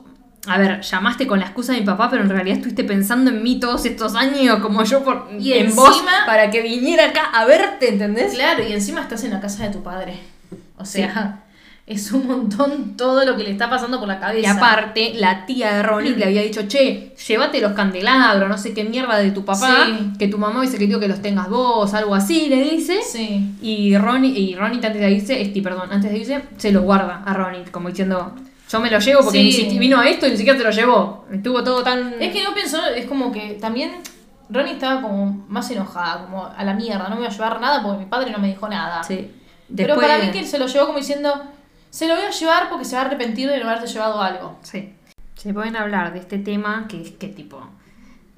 a 0.47 0.57
ver, 0.57 0.81
llamaste 0.81 1.27
con 1.27 1.41
la 1.41 1.47
excusa 1.47 1.73
de 1.73 1.81
mi 1.81 1.87
papá, 1.87 2.09
pero 2.09 2.23
en 2.23 2.31
realidad 2.31 2.57
estuviste 2.57 2.85
pensando 2.85 3.31
en 3.31 3.43
mí 3.43 3.59
todos 3.61 3.85
estos 3.85 4.15
años, 4.15 4.61
como 4.61 4.83
yo 4.85 5.03
por, 5.05 5.29
Y 5.39 5.53
en 5.55 5.67
encima- 5.67 5.83
vos, 5.83 6.03
para 6.27 6.51
que 6.51 6.63
viniera 6.63 7.07
acá 7.07 7.25
a 7.35 7.45
verte, 7.45 7.89
¿entendés? 7.91 8.35
Claro, 8.35 8.63
y 8.67 8.73
encima 8.73 9.01
estás 9.03 9.25
en 9.25 9.33
la 9.33 9.41
casa 9.41 9.65
de 9.65 9.71
tu 9.71 9.83
padre. 9.83 10.19
O 10.77 10.85
sea, 10.85 11.43
es 11.89 12.13
un 12.13 12.27
montón 12.27 12.97
todo 12.97 13.25
lo 13.25 13.37
que 13.37 13.45
le 13.45 13.51
está 13.51 13.69
pasando 13.71 13.99
por 13.99 14.07
la 14.09 14.17
Y 14.17 14.21
cabeza. 14.21 14.53
aparte, 14.53 15.13
la 15.17 15.47
tía 15.47 15.75
de 15.77 15.83
Ronnie 15.83 16.17
le 16.17 16.25
había 16.25 16.43
dicho, 16.43 16.63
che, 16.69 17.15
llévate 17.27 17.61
los 17.61 17.73
candelabros, 17.73 18.49
no 18.49 18.59
sé 18.59 18.75
qué 18.75 18.85
mierda 18.85 19.17
de 19.19 19.31
tu 19.31 19.45
papá, 19.45 19.87
Sí. 19.87 20.13
que 20.19 20.29
tu 20.29 20.39
mamá 20.39 20.61
dice 20.63 20.79
que 20.79 20.85
quiero 20.87 21.01
que 21.01 21.09
los 21.09 21.23
tengas 21.23 21.49
vos, 21.49 21.95
algo 21.95 22.15
así, 22.15 22.49
le 22.49 22.63
dice. 22.63 23.01
Sí. 23.03 23.55
Y 23.63 23.97
Ronnie, 23.97 24.31
y 24.39 24.55
Ronnie 24.55 24.77
antes 24.85 25.01
de 25.01 25.11
irse, 25.11 25.41
este, 25.41 25.63
perdón, 25.63 25.89
antes 25.91 26.11
de 26.11 26.19
irse, 26.19 26.43
se 26.57 26.73
los 26.73 26.83
guarda 26.83 27.23
a 27.25 27.33
Ronnie, 27.35 27.65
como 27.71 27.89
diciendo, 27.89 28.35
yo 28.71 28.81
me 28.81 28.91
lo 28.91 28.99
llevo 28.99 29.23
porque 29.23 29.39
Sí. 29.39 29.63
ni 29.65 29.71
si- 29.71 29.79
vino 29.79 29.99
a 29.99 30.07
esto 30.09 30.27
y 30.27 30.31
ni 30.33 30.37
siquiera 30.37 30.59
se 30.59 30.65
lo 30.65 30.71
llevó. 30.71 31.25
Estuvo 31.33 31.65
todo 31.65 31.83
tan... 31.83 32.15
Es 32.21 32.33
que 32.33 32.45
no 32.45 32.55
pensó, 32.55 32.85
es 32.95 33.07
como 33.07 33.33
que 33.33 33.57
también 33.61 33.93
Ronnie 34.51 34.73
estaba 34.75 35.01
como 35.01 35.45
más 35.49 35.71
enojada, 35.71 36.25
como 36.25 36.45
a 36.47 36.65
la 36.65 36.75
mierda, 36.75 37.05
no 37.09 37.15
me 37.17 37.23
voy 37.23 37.27
a 37.27 37.31
llevar 37.31 37.61
nada 37.61 37.83
porque 37.83 38.01
mi 38.01 38.07
padre 38.07 38.31
no 38.31 38.39
me 38.39 38.49
dijo 38.49 38.69
nada. 38.69 39.03
Sí. 39.03 39.31
Pero 39.77 39.97
para 39.97 40.19
mí 40.19 40.31
que 40.31 40.45
se 40.45 40.59
lo 40.59 40.67
llevó 40.67 40.87
como 40.87 40.99
diciendo, 40.99 41.31
se 41.91 42.07
lo 42.07 42.15
voy 42.15 42.25
a 42.25 42.31
llevar 42.31 42.69
porque 42.69 42.85
se 42.85 42.97
va 42.97 43.03
a 43.03 43.05
arrepentir 43.07 43.49
de 43.49 43.59
no 43.59 43.69
haberte 43.69 43.87
llevado 43.87 44.21
algo. 44.21 44.59
Sí. 44.63 44.93
Se 45.35 45.55
pueden 45.55 45.77
hablar 45.77 46.13
de 46.13 46.19
este 46.21 46.39
tema 46.39 46.87
que 46.89 47.01
es 47.01 47.11
que 47.13 47.29
tipo, 47.29 47.61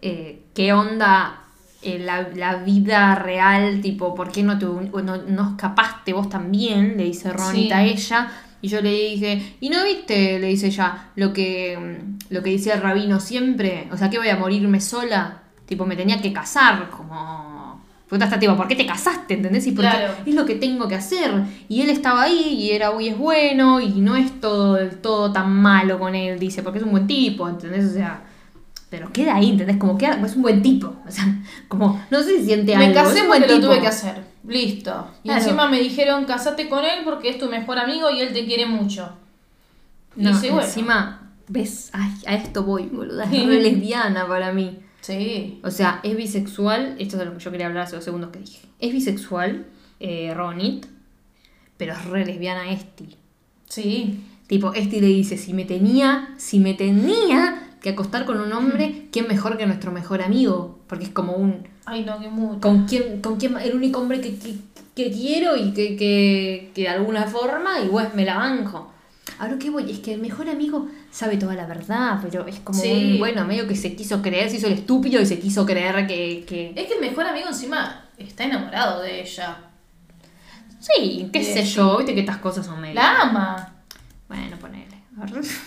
eh, 0.02 0.42
¿qué 0.54 0.72
onda 0.72 1.40
eh, 1.82 1.98
la, 1.98 2.28
la 2.34 2.56
vida 2.56 3.14
real? 3.14 3.80
Tipo, 3.80 4.14
¿por 4.14 4.30
qué 4.30 4.42
no, 4.42 4.58
te, 4.58 4.66
no, 4.66 5.16
no 5.16 5.50
escapaste 5.50 6.12
vos 6.12 6.28
también? 6.28 6.96
Le 6.96 7.04
dice 7.04 7.32
Ronita 7.32 7.78
a 7.78 7.84
ella. 7.84 8.30
Y 8.62 8.68
yo 8.68 8.82
le 8.82 8.92
dije, 8.92 9.56
¿y 9.60 9.70
no 9.70 9.84
viste? 9.84 10.38
Le 10.38 10.48
dice 10.48 10.66
ella, 10.66 11.08
lo 11.16 11.32
que, 11.32 11.78
mm, 11.78 12.34
lo 12.34 12.42
que 12.42 12.50
decía 12.50 12.74
el 12.74 12.82
rabino 12.82 13.18
siempre. 13.18 13.88
O 13.90 13.96
sea, 13.96 14.10
que 14.10 14.18
voy 14.18 14.28
a 14.28 14.36
morirme 14.36 14.80
sola. 14.80 15.42
Tipo, 15.64 15.86
me 15.86 15.96
tenía 15.96 16.20
que 16.20 16.32
casar, 16.32 16.90
como... 16.90 17.49
Puta, 18.10 18.24
está 18.24 18.38
tipo, 18.40 18.56
¿por 18.56 18.66
qué 18.68 18.74
te 18.74 18.84
casaste? 18.86 19.34
¿Entendés? 19.34 19.66
Y 19.68 19.72
porque 19.72 19.88
Claro. 19.90 20.12
es 20.26 20.34
lo 20.34 20.44
que 20.44 20.56
tengo 20.56 20.88
que 20.88 20.96
hacer. 20.96 21.30
Y 21.68 21.80
él 21.82 21.90
estaba 21.90 22.22
ahí 22.22 22.54
y 22.58 22.72
era 22.72 22.90
hoy 22.90 23.06
es 23.08 23.16
bueno 23.16 23.80
y 23.80 23.88
no 24.00 24.16
es 24.16 24.40
todo 24.40 24.78
todo 25.00 25.32
tan 25.32 25.50
malo 25.52 25.98
con 25.98 26.14
él, 26.16 26.38
dice, 26.40 26.62
porque 26.64 26.80
es 26.80 26.84
un 26.84 26.90
buen 26.90 27.06
tipo, 27.06 27.48
¿entendés? 27.48 27.86
O 27.86 27.94
sea, 27.94 28.24
pero 28.90 29.12
queda 29.12 29.36
ahí, 29.36 29.50
¿entendés? 29.50 29.76
Como 29.76 29.96
queda, 29.96 30.20
es 30.26 30.34
un 30.34 30.42
buen 30.42 30.60
tipo. 30.60 30.92
O 31.06 31.10
sea, 31.10 31.24
como, 31.68 32.04
no 32.10 32.22
sé 32.22 32.40
si 32.40 32.46
siente 32.46 32.76
Me 32.76 32.86
algo. 32.86 32.94
casé 33.00 33.18
es 33.18 33.22
un 33.22 33.28
porque 33.28 33.46
lo 33.46 33.60
tuve 33.60 33.80
que 33.80 33.86
hacer. 33.86 34.16
Listo. 34.44 35.06
Y 35.22 35.28
Claro. 35.28 35.42
encima 35.42 35.68
me 35.68 35.78
dijeron, 35.78 36.24
casate 36.24 36.68
con 36.68 36.84
él 36.84 37.00
porque 37.04 37.28
es 37.28 37.38
tu 37.38 37.46
mejor 37.48 37.78
amigo 37.78 38.10
y 38.10 38.20
él 38.20 38.32
te 38.32 38.44
quiere 38.44 38.66
mucho. 38.66 39.08
Y 40.16 40.22
No, 40.22 40.30
dice, 40.30 40.50
bueno. 40.50 40.66
encima, 40.66 41.30
ves, 41.46 41.90
ay, 41.92 42.10
a 42.26 42.34
esto 42.34 42.64
voy, 42.64 42.86
boluda. 42.86 43.24
Es 43.24 43.30
re 43.46 43.60
lesbiana 43.60 44.26
para 44.26 44.52
mí. 44.52 44.80
Sí. 45.00 45.60
O 45.64 45.70
sea, 45.70 46.00
es 46.02 46.16
bisexual, 46.16 46.96
esto 46.98 47.16
es 47.16 47.20
de 47.20 47.24
lo 47.26 47.34
que 47.36 47.42
yo 47.42 47.50
quería 47.50 47.66
hablar 47.66 47.84
hace 47.84 47.96
dos 47.96 48.04
segundos 48.04 48.30
que 48.30 48.40
dije. 48.40 48.66
Es 48.78 48.92
bisexual, 48.92 49.66
eh, 49.98 50.32
Ronit, 50.34 50.86
pero 51.76 51.92
es 51.94 52.04
re 52.04 52.24
lesbiana 52.26 52.70
Esti. 52.70 53.16
Sí. 53.66 54.20
Tipo, 54.46 54.74
Esti 54.74 55.00
le 55.00 55.06
dice, 55.06 55.36
si 55.38 55.54
me 55.54 55.64
tenía, 55.64 56.34
si 56.36 56.58
me 56.58 56.74
tenía 56.74 57.76
que 57.80 57.90
acostar 57.90 58.26
con 58.26 58.40
un 58.40 58.52
hombre, 58.52 59.06
¿quién 59.12 59.26
mejor 59.28 59.56
que 59.56 59.66
nuestro 59.66 59.92
mejor 59.92 60.22
amigo? 60.22 60.80
Porque 60.86 61.04
es 61.04 61.10
como 61.10 61.34
un, 61.34 61.66
Ay, 61.86 62.04
no, 62.04 62.20
que 62.20 62.28
mucho. 62.28 62.60
con 62.60 62.86
quién, 62.86 63.22
con 63.22 63.36
quién, 63.36 63.56
el 63.58 63.74
único 63.74 64.00
hombre 64.00 64.20
que, 64.20 64.36
que, 64.36 64.56
que 64.94 65.10
quiero 65.10 65.56
y 65.56 65.72
que, 65.72 65.96
que, 65.96 66.72
que 66.74 66.82
de 66.82 66.88
alguna 66.88 67.26
forma, 67.26 67.80
y 67.80 67.88
pues 67.88 68.12
me 68.14 68.24
la 68.24 68.36
banjo. 68.36 68.92
A 69.38 69.48
lo 69.48 69.58
que 69.58 69.70
voy, 69.70 69.90
es 69.90 70.00
que 70.00 70.12
el 70.14 70.20
mejor 70.20 70.48
amigo 70.50 70.88
sabe 71.10 71.36
toda 71.36 71.54
la 71.54 71.66
verdad, 71.66 72.18
pero 72.22 72.46
es 72.46 72.60
como 72.60 72.78
Sí. 72.78 73.12
un, 73.14 73.18
bueno, 73.18 73.44
medio 73.44 73.66
que 73.66 73.76
se 73.76 73.94
quiso 73.94 74.20
creer, 74.20 74.50
se 74.50 74.56
hizo 74.56 74.66
el 74.66 74.74
estúpido 74.74 75.20
y 75.20 75.26
se 75.26 75.38
quiso 75.38 75.64
creer 75.64 76.06
que... 76.06 76.44
que... 76.46 76.72
Es 76.76 76.86
que 76.86 76.94
el 76.94 77.00
mejor 77.00 77.26
amigo 77.26 77.48
encima 77.48 78.04
está 78.18 78.44
enamorado 78.44 79.02
de 79.02 79.22
ella. 79.22 79.58
Sí, 80.78 81.28
qué 81.32 81.44
sé 81.44 81.64
yo, 81.64 81.98
viste 81.98 82.14
que 82.14 82.20
estas 82.20 82.38
cosas 82.38 82.64
son 82.66 82.80
medio... 82.80 82.94
La 82.94 83.20
ama. 83.22 83.74
Bueno, 84.28 84.56
ponele. 84.58 84.86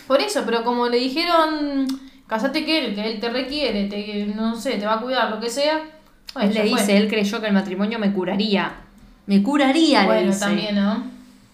Por 0.07 0.19
eso, 0.21 0.41
pero 0.45 0.63
como 0.63 0.87
le 0.87 0.97
dijeron, 0.97 1.87
casate 2.27 2.65
que 2.65 2.85
él, 2.85 2.95
que 2.95 3.11
él 3.11 3.19
te 3.19 3.29
requiere, 3.29 3.85
te, 3.85 4.25
no 4.35 4.55
sé, 4.55 4.71
te 4.77 4.85
va 4.85 4.95
a 4.95 5.01
cuidar, 5.01 5.29
lo 5.29 5.39
que 5.39 5.49
sea. 5.49 5.81
Bueno, 6.33 6.49
él 6.49 6.55
le 6.55 6.69
fue. 6.69 6.79
dice, 6.79 6.97
él 6.97 7.07
creyó 7.07 7.39
que 7.41 7.47
el 7.47 7.53
matrimonio 7.53 7.99
me 7.99 8.11
curaría. 8.11 8.71
Me 9.27 9.43
curaría, 9.43 10.01
le 10.01 10.07
Bueno, 10.07 10.27
dice. 10.31 10.39
también, 10.39 10.75
¿no? 10.75 11.12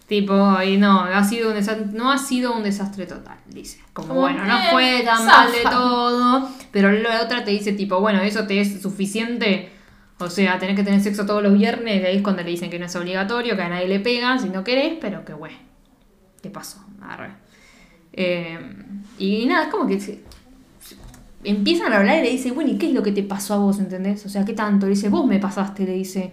Tipo, 0.09 0.59
y 0.63 0.77
no, 0.77 1.01
ha 1.03 1.23
sido 1.23 1.49
un 1.49 1.53
desastre, 1.55 1.85
no 1.93 2.11
ha 2.11 2.17
sido 2.17 2.53
un 2.55 2.63
desastre 2.63 3.05
total, 3.05 3.37
dice. 3.47 3.79
Como, 3.93 4.07
Como, 4.09 4.21
bueno, 4.21 4.43
no 4.43 4.57
fue 4.71 5.03
tan 5.05 5.23
mal 5.25 5.51
de 5.51 5.61
todo, 5.69 6.49
pero 6.71 6.91
la 6.91 7.21
otra 7.21 7.43
te 7.43 7.51
dice, 7.51 7.73
tipo, 7.73 7.99
bueno, 8.01 8.19
eso 8.21 8.47
te 8.47 8.59
es 8.59 8.81
suficiente. 8.81 9.69
O 10.17 10.27
sea, 10.29 10.57
tenés 10.57 10.75
que 10.75 10.83
tener 10.83 10.99
sexo 11.01 11.25
todos 11.27 11.43
los 11.43 11.53
viernes, 11.53 12.01
y 12.01 12.05
ahí 12.05 12.17
es 12.17 12.23
cuando 12.23 12.41
le 12.41 12.49
dicen 12.49 12.71
que 12.71 12.79
no 12.79 12.87
es 12.87 12.95
obligatorio, 12.95 13.55
que 13.55 13.61
a 13.61 13.69
nadie 13.69 13.87
le 13.87 13.99
pega 13.99 14.37
si 14.39 14.49
no 14.49 14.63
querés, 14.63 14.95
pero 14.99 15.23
que 15.23 15.33
bueno. 15.33 15.55
¿Qué 16.41 16.49
pasó? 16.49 16.83
Arre. 17.01 17.29
Eh, 18.13 18.57
y 19.19 19.45
nada, 19.45 19.65
es 19.65 19.69
como 19.69 19.85
que 19.87 19.99
se- 19.99 20.23
se- 20.81 20.95
empiezan 21.43 21.93
a 21.93 21.97
hablar 21.97 22.17
y 22.17 22.23
le 22.23 22.31
dice, 22.31 22.51
bueno, 22.51 22.71
¿y 22.71 22.77
qué 22.79 22.87
es 22.87 22.93
lo 22.93 23.03
que 23.03 23.11
te 23.11 23.21
pasó 23.23 23.53
a 23.53 23.57
vos? 23.57 23.77
¿Entendés? 23.79 24.25
O 24.25 24.29
sea, 24.29 24.43
¿qué 24.43 24.53
tanto? 24.53 24.87
Le 24.87 24.93
dice, 24.95 25.09
vos 25.09 25.25
me 25.27 25.37
pasaste, 25.39 25.85
le 25.85 25.93
dice. 25.93 26.31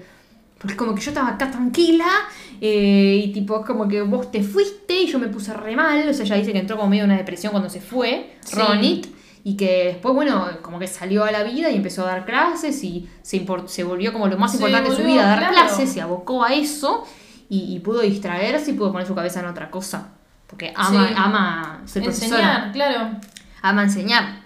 Porque 0.59 0.75
como 0.77 0.95
que 0.95 1.01
yo 1.03 1.11
estaba 1.11 1.29
acá 1.31 1.51
tranquila 1.51 2.07
eh, 2.61 3.23
y 3.27 3.33
tipo 3.33 3.61
es 3.61 3.67
como 3.67 3.87
que 3.87 4.01
vos 4.03 4.31
te 4.31 4.43
fuiste 4.43 5.03
y 5.03 5.07
yo 5.07 5.19
me 5.19 5.29
puse 5.29 5.53
re 5.53 5.77
mal. 5.77 6.09
O 6.09 6.15
sea, 6.15 6.25
ella 6.25 6.37
dice 6.37 6.53
que 6.53 6.59
entró 6.59 6.77
como 6.77 6.89
medio 6.89 7.05
en 7.05 7.11
una 7.11 7.19
depresión 7.19 7.51
cuando 7.53 7.69
se 7.69 7.81
fue, 7.81 8.37
Sí. 8.41 8.57
Ronit. 8.57 9.07
Y 9.45 9.57
que 9.57 9.85
después, 9.85 10.13
bueno, 10.15 10.45
como 10.63 10.79
que 10.81 10.89
salió 10.89 11.23
a 11.25 11.31
la 11.31 11.45
vida 11.45 11.71
y 11.71 11.77
empezó 11.77 12.03
a 12.05 12.07
dar 12.09 12.25
clases 12.27 12.83
y 12.83 13.09
se, 13.23 13.47
se 13.67 13.85
volvió 13.85 14.13
como 14.13 14.27
lo 14.27 14.37
más 14.39 14.53
importante 14.55 14.91
de 14.91 14.97
su 14.97 15.05
vida, 15.05 15.25
dar 15.25 15.39
claro. 15.39 15.53
clases, 15.55 15.93
se 15.93 16.01
abocó 16.01 16.43
a 16.43 16.53
eso 16.53 17.05
y, 17.49 17.73
y 17.77 17.79
pudo 17.79 18.01
distraerse 18.01 18.73
y 18.73 18.75
pudo 18.75 18.91
poner 18.91 19.07
su 19.07 19.15
cabeza 19.15 19.39
en 19.41 19.47
otra 19.47 19.71
cosa. 19.71 20.09
Porque 20.49 20.73
ama, 20.75 21.07
Sí. 21.09 21.15
ama 21.17 21.83
ser 21.85 22.03
profesora 22.03 22.39
Enseñar, 22.41 22.73
claro. 22.73 23.11
ama 23.63 23.83
enseñar. 23.85 24.41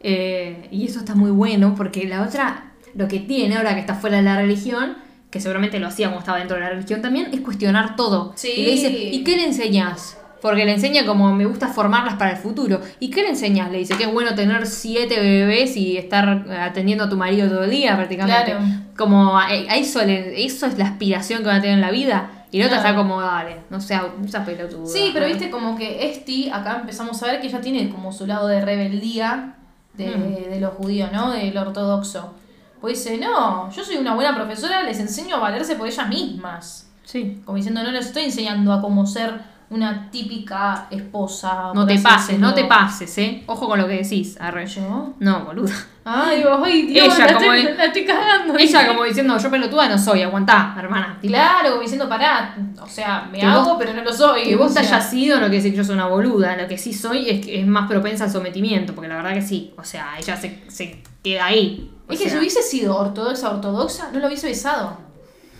Eh, 0.00 0.68
y 0.70 0.84
eso 0.86 0.98
está 0.98 1.14
muy 1.14 1.30
bueno 1.30 1.74
porque 1.74 2.06
la 2.06 2.22
otra, 2.22 2.72
lo 2.94 3.08
que 3.08 3.20
tiene 3.20 3.56
ahora 3.56 3.74
que 3.74 3.80
está 3.80 3.94
fuera 3.94 4.16
de 4.18 4.22
la 4.22 4.36
religión, 4.36 4.96
que 5.32 5.40
seguramente 5.40 5.80
lo 5.80 5.88
hacía 5.88 6.06
cuando 6.08 6.20
estaba 6.20 6.38
dentro 6.38 6.56
de 6.56 6.62
la 6.62 6.68
religión 6.70 7.02
también, 7.02 7.30
es 7.32 7.40
cuestionar 7.40 7.96
todo. 7.96 8.32
Sí. 8.36 8.52
Y 8.54 8.62
le 8.66 8.70
dice, 8.72 8.90
¿y 8.90 9.24
qué 9.24 9.34
le 9.36 9.46
enseñas? 9.46 10.18
Porque 10.42 10.64
le 10.64 10.72
enseña 10.74 11.06
como 11.06 11.32
me 11.34 11.46
gusta 11.46 11.68
formarlas 11.68 12.14
para 12.14 12.32
el 12.32 12.36
futuro. 12.36 12.80
¿Y 13.00 13.10
qué 13.10 13.22
le 13.22 13.30
enseñas? 13.30 13.70
Le 13.70 13.78
dice 13.78 13.94
que 13.96 14.04
es 14.04 14.12
bueno 14.12 14.34
tener 14.34 14.66
siete 14.66 15.18
bebés 15.20 15.76
y 15.76 15.96
estar 15.96 16.44
atendiendo 16.60 17.04
a 17.04 17.08
tu 17.08 17.16
marido 17.16 17.48
todo 17.48 17.64
el 17.64 17.70
día 17.70 17.96
prácticamente. 17.96 18.50
Claro. 18.52 18.64
Como 18.96 19.38
a, 19.38 19.46
a 19.46 19.76
eso, 19.76 20.04
le- 20.04 20.44
eso 20.44 20.66
es 20.66 20.76
la 20.78 20.84
aspiración 20.86 21.40
que 21.42 21.46
van 21.46 21.56
a 21.58 21.60
tener 21.60 21.76
en 21.76 21.80
la 21.80 21.90
vida. 21.92 22.44
Y 22.50 22.58
la 22.58 22.66
otra 22.66 22.78
está 22.78 22.94
como, 22.94 23.20
dale, 23.22 23.56
no 23.70 23.80
sea, 23.80 24.12
sea 24.28 24.44
pelotuda. 24.44 24.86
Sí, 24.86 25.10
pero 25.14 25.26
viste 25.26 25.48
como 25.48 25.74
que 25.78 26.10
Esti, 26.10 26.50
acá 26.50 26.78
empezamos 26.80 27.22
a 27.22 27.26
ver 27.28 27.40
que 27.40 27.46
ella 27.46 27.60
tiene 27.62 27.88
como 27.88 28.12
su 28.12 28.26
lado 28.26 28.48
de 28.48 28.60
rebeldía 28.62 29.54
de, 29.94 30.06
Mm. 30.08 30.50
de 30.50 30.60
los 30.60 30.74
judíos, 30.74 31.10
¿no? 31.12 31.30
Del 31.30 31.56
ortodoxo. 31.56 32.34
Pues 32.82 33.02
dice, 33.02 33.16
no, 33.16 33.70
yo 33.70 33.82
soy 33.82 33.96
una 33.96 34.14
buena 34.14 34.34
profesora, 34.34 34.82
les 34.82 34.98
enseño 35.00 35.36
a 35.36 35.38
valerse 35.38 35.76
por 35.76 35.86
ellas 35.88 36.06
mismas. 36.08 36.90
Sí. 37.04 37.40
Como 37.46 37.56
diciendo, 37.56 37.82
no 37.82 37.90
les 37.92 38.06
estoy 38.06 38.24
enseñando 38.24 38.72
a 38.72 38.80
cómo 38.82 39.06
ser 39.06 39.32
una 39.70 40.10
típica 40.10 40.88
esposa. 40.90 41.70
No 41.74 41.86
te 41.86 41.98
pases, 41.98 42.38
no 42.38 42.52
te 42.52 42.64
pases, 42.64 43.16
¿eh? 43.18 43.42
Ojo 43.46 43.66
con 43.68 43.78
lo 43.78 43.86
que 43.86 43.94
decís, 44.02 44.36
arre. 44.40 44.66
¿Yo? 44.66 45.14
No, 45.18 45.44
boluda. 45.44 45.72
Ay, 46.04 46.42
ay, 46.64 46.82
Dios, 46.82 47.14
Ella 47.14 47.26
la, 47.26 47.34
como 47.34 47.52
estoy, 47.52 47.76
la 47.76 47.84
estoy 47.84 48.04
cagando. 48.04 48.58
Ella 48.58 48.88
como 48.88 49.04
diciendo, 49.04 49.38
yo 49.38 49.50
pelotuda 49.50 49.88
no 49.88 49.96
soy, 49.96 50.22
aguantá, 50.22 50.74
hermana. 50.76 51.16
Tipo, 51.20 51.32
Claro, 51.32 51.70
como 51.70 51.82
diciendo, 51.82 52.08
pará, 52.08 52.56
o 52.82 52.86
sea, 52.88 53.28
me 53.30 53.38
Que 53.38 53.46
hago, 53.46 53.64
vos- 53.64 53.76
pero 53.78 53.94
no 53.94 54.02
lo 54.02 54.12
soy. 54.12 54.42
Que 54.42 54.56
vos 54.56 54.72
sea. 54.72 54.82
hayas 54.82 55.08
sido 55.08 55.36
no 55.36 55.42
quiere 55.42 55.56
decir 55.58 55.70
que 55.70 55.76
yo 55.78 55.84
soy 55.84 55.94
una 55.94 56.08
boluda. 56.08 56.56
Lo 56.56 56.66
que 56.66 56.76
sí 56.76 56.92
soy 56.92 57.30
es 57.30 57.46
que 57.46 57.60
es 57.60 57.66
más 57.66 57.88
propensa 57.88 58.24
al 58.24 58.30
sometimiento, 58.32 58.94
porque 58.94 59.08
la 59.08 59.14
verdad 59.16 59.34
que 59.34 59.42
sí. 59.42 59.72
O 59.78 59.84
sea, 59.84 60.14
ella 60.18 60.36
se, 60.36 60.64
se 60.68 61.00
queda 61.22 61.46
ahí. 61.46 61.91
O 62.08 62.12
Es 62.12 62.20
que 62.20 62.28
si 62.30 62.36
hubiese 62.36 62.62
sido 62.62 62.96
ortodoxa, 62.98 63.50
ortodoxa, 63.50 64.10
no 64.12 64.18
lo 64.20 64.26
hubiese 64.26 64.48
besado. 64.48 64.96